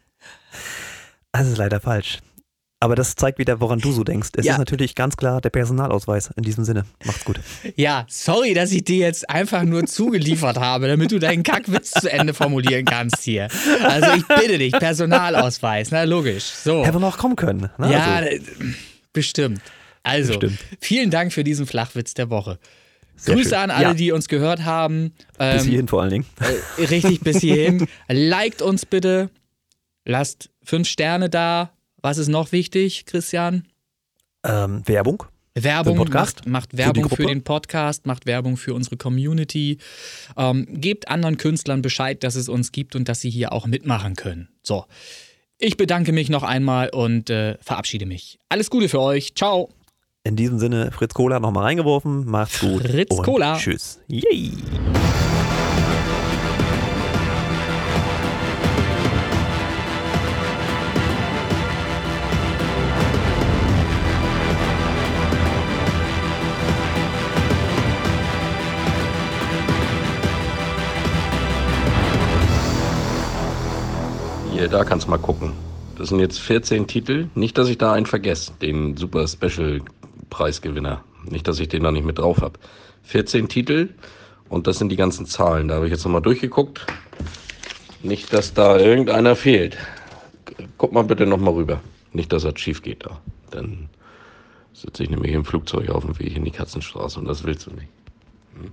Das 1.32 1.48
ist 1.48 1.58
leider 1.58 1.80
falsch. 1.80 2.18
Aber 2.80 2.94
das 2.94 3.16
zeigt 3.16 3.40
wieder, 3.40 3.60
woran 3.60 3.80
du 3.80 3.90
so 3.90 4.04
denkst. 4.04 4.28
Es 4.36 4.46
ja. 4.46 4.52
ist 4.52 4.58
natürlich 4.58 4.94
ganz 4.94 5.16
klar 5.16 5.40
der 5.40 5.50
Personalausweis 5.50 6.30
in 6.36 6.44
diesem 6.44 6.62
Sinne. 6.64 6.84
Macht's 7.04 7.24
gut. 7.24 7.40
Ja, 7.74 8.06
sorry, 8.08 8.54
dass 8.54 8.70
ich 8.70 8.84
dir 8.84 8.98
jetzt 8.98 9.28
einfach 9.28 9.64
nur 9.64 9.84
zugeliefert 9.86 10.58
habe, 10.58 10.86
damit 10.86 11.10
du 11.10 11.18
deinen 11.18 11.42
Kackwitz 11.42 11.90
zu 11.90 12.10
Ende 12.10 12.34
formulieren 12.34 12.84
kannst 12.84 13.22
hier. 13.22 13.48
Also 13.82 14.12
ich 14.16 14.26
bitte 14.28 14.58
dich, 14.58 14.72
Personalausweis, 14.72 15.90
na 15.90 16.04
logisch. 16.04 16.44
So. 16.44 16.84
Hätte 16.84 17.00
noch 17.00 17.18
kommen 17.18 17.34
können. 17.34 17.68
Ne? 17.78 17.92
Ja, 17.92 18.14
also. 18.14 18.28
Äh, 18.28 18.40
bestimmt. 19.12 19.60
Also, 20.04 20.38
bestimmt. 20.38 20.58
vielen 20.80 21.10
Dank 21.10 21.32
für 21.32 21.42
diesen 21.42 21.66
Flachwitz 21.66 22.14
der 22.14 22.30
Woche. 22.30 22.60
Sehr 23.16 23.34
Grüße 23.34 23.50
schön. 23.50 23.58
an 23.58 23.70
alle, 23.70 23.88
ja. 23.88 23.94
die 23.94 24.12
uns 24.12 24.28
gehört 24.28 24.64
haben. 24.64 25.12
Ähm, 25.40 25.56
bis 25.56 25.64
hierhin 25.66 25.88
vor 25.88 26.02
allen 26.02 26.10
Dingen. 26.10 26.26
Äh, 26.78 26.84
richtig, 26.84 27.20
bis 27.20 27.40
hierhin. 27.40 27.88
Liked 28.08 28.62
uns 28.62 28.86
bitte. 28.86 29.30
Lasst 30.04 30.50
fünf 30.62 30.86
Sterne 30.86 31.28
da 31.28 31.72
was 32.00 32.18
ist 32.18 32.28
noch 32.28 32.52
wichtig, 32.52 33.06
Christian? 33.06 33.66
Ähm, 34.44 34.82
Werbung. 34.86 35.24
Werbung, 35.54 36.08
macht, 36.10 36.46
macht 36.46 36.76
Werbung 36.76 37.08
für, 37.08 37.16
für, 37.16 37.26
den 37.26 37.42
Podcast, 37.42 38.06
macht 38.06 38.26
Werbung 38.26 38.56
für 38.56 38.74
unsere 38.74 38.96
Community. 38.96 39.78
Ähm, 40.36 40.66
gebt 40.70 41.08
anderen 41.08 41.36
Künstlern 41.36 41.82
Bescheid, 41.82 42.22
dass 42.22 42.34
es 42.34 42.48
uns 42.48 42.72
gibt 42.72 42.94
und 42.94 43.08
dass 43.08 43.20
sie 43.20 43.30
hier 43.30 43.52
auch 43.52 43.66
mitmachen 43.66 44.14
können. 44.14 44.48
So, 44.62 44.84
ich 45.58 45.76
bedanke 45.76 46.12
mich 46.12 46.28
noch 46.28 46.42
einmal 46.42 46.90
und 46.90 47.30
äh, 47.30 47.56
verabschiede 47.60 48.06
mich. 48.06 48.38
Alles 48.48 48.70
Gute 48.70 48.88
für 48.88 49.00
euch. 49.00 49.34
Ciao. 49.34 49.70
In 50.24 50.36
diesem 50.36 50.58
Sinne, 50.58 50.90
Fritz 50.92 51.14
Cola 51.14 51.40
nochmal 51.40 51.64
reingeworfen. 51.64 52.26
Macht's 52.26 52.60
gut. 52.60 52.82
Fritz 52.82 53.16
Cola. 53.22 53.56
Tschüss. 53.56 54.00
Yay. 54.08 54.52
Hier, 74.58 74.66
da 74.66 74.82
kannst 74.82 75.06
du 75.06 75.10
mal 75.10 75.18
gucken. 75.18 75.52
Das 75.96 76.08
sind 76.08 76.18
jetzt 76.18 76.40
14 76.40 76.88
Titel. 76.88 77.28
Nicht, 77.36 77.56
dass 77.58 77.68
ich 77.68 77.78
da 77.78 77.92
einen 77.92 78.06
vergesse, 78.06 78.50
den 78.60 78.96
Super 78.96 79.28
Special 79.28 79.80
Preisgewinner. 80.30 81.04
Nicht, 81.30 81.46
dass 81.46 81.60
ich 81.60 81.68
den 81.68 81.84
da 81.84 81.92
nicht 81.92 82.04
mit 82.04 82.18
drauf 82.18 82.42
habe. 82.42 82.58
14 83.04 83.48
Titel 83.48 83.90
und 84.48 84.66
das 84.66 84.78
sind 84.78 84.88
die 84.88 84.96
ganzen 84.96 85.26
Zahlen. 85.26 85.68
Da 85.68 85.76
habe 85.76 85.86
ich 85.86 85.92
jetzt 85.92 86.04
nochmal 86.04 86.22
durchgeguckt. 86.22 86.84
Nicht, 88.02 88.32
dass 88.32 88.52
da 88.52 88.80
irgendeiner 88.80 89.36
fehlt. 89.36 89.78
Guck 90.76 90.92
mal 90.92 91.04
bitte 91.04 91.24
nochmal 91.24 91.54
rüber. 91.54 91.80
Nicht, 92.12 92.32
dass 92.32 92.42
das 92.42 92.58
schief 92.58 92.82
geht 92.82 93.06
da. 93.06 93.20
Dann 93.52 93.88
sitze 94.72 95.04
ich 95.04 95.10
nämlich 95.10 95.34
im 95.34 95.44
Flugzeug 95.44 95.88
auf 95.90 96.04
dem 96.04 96.18
Weg 96.18 96.34
in 96.34 96.44
die 96.44 96.50
Katzenstraße 96.50 97.20
und 97.20 97.26
das 97.26 97.44
willst 97.44 97.68
du 97.68 97.70
nicht. 97.70 97.90
Hm? 98.60 98.72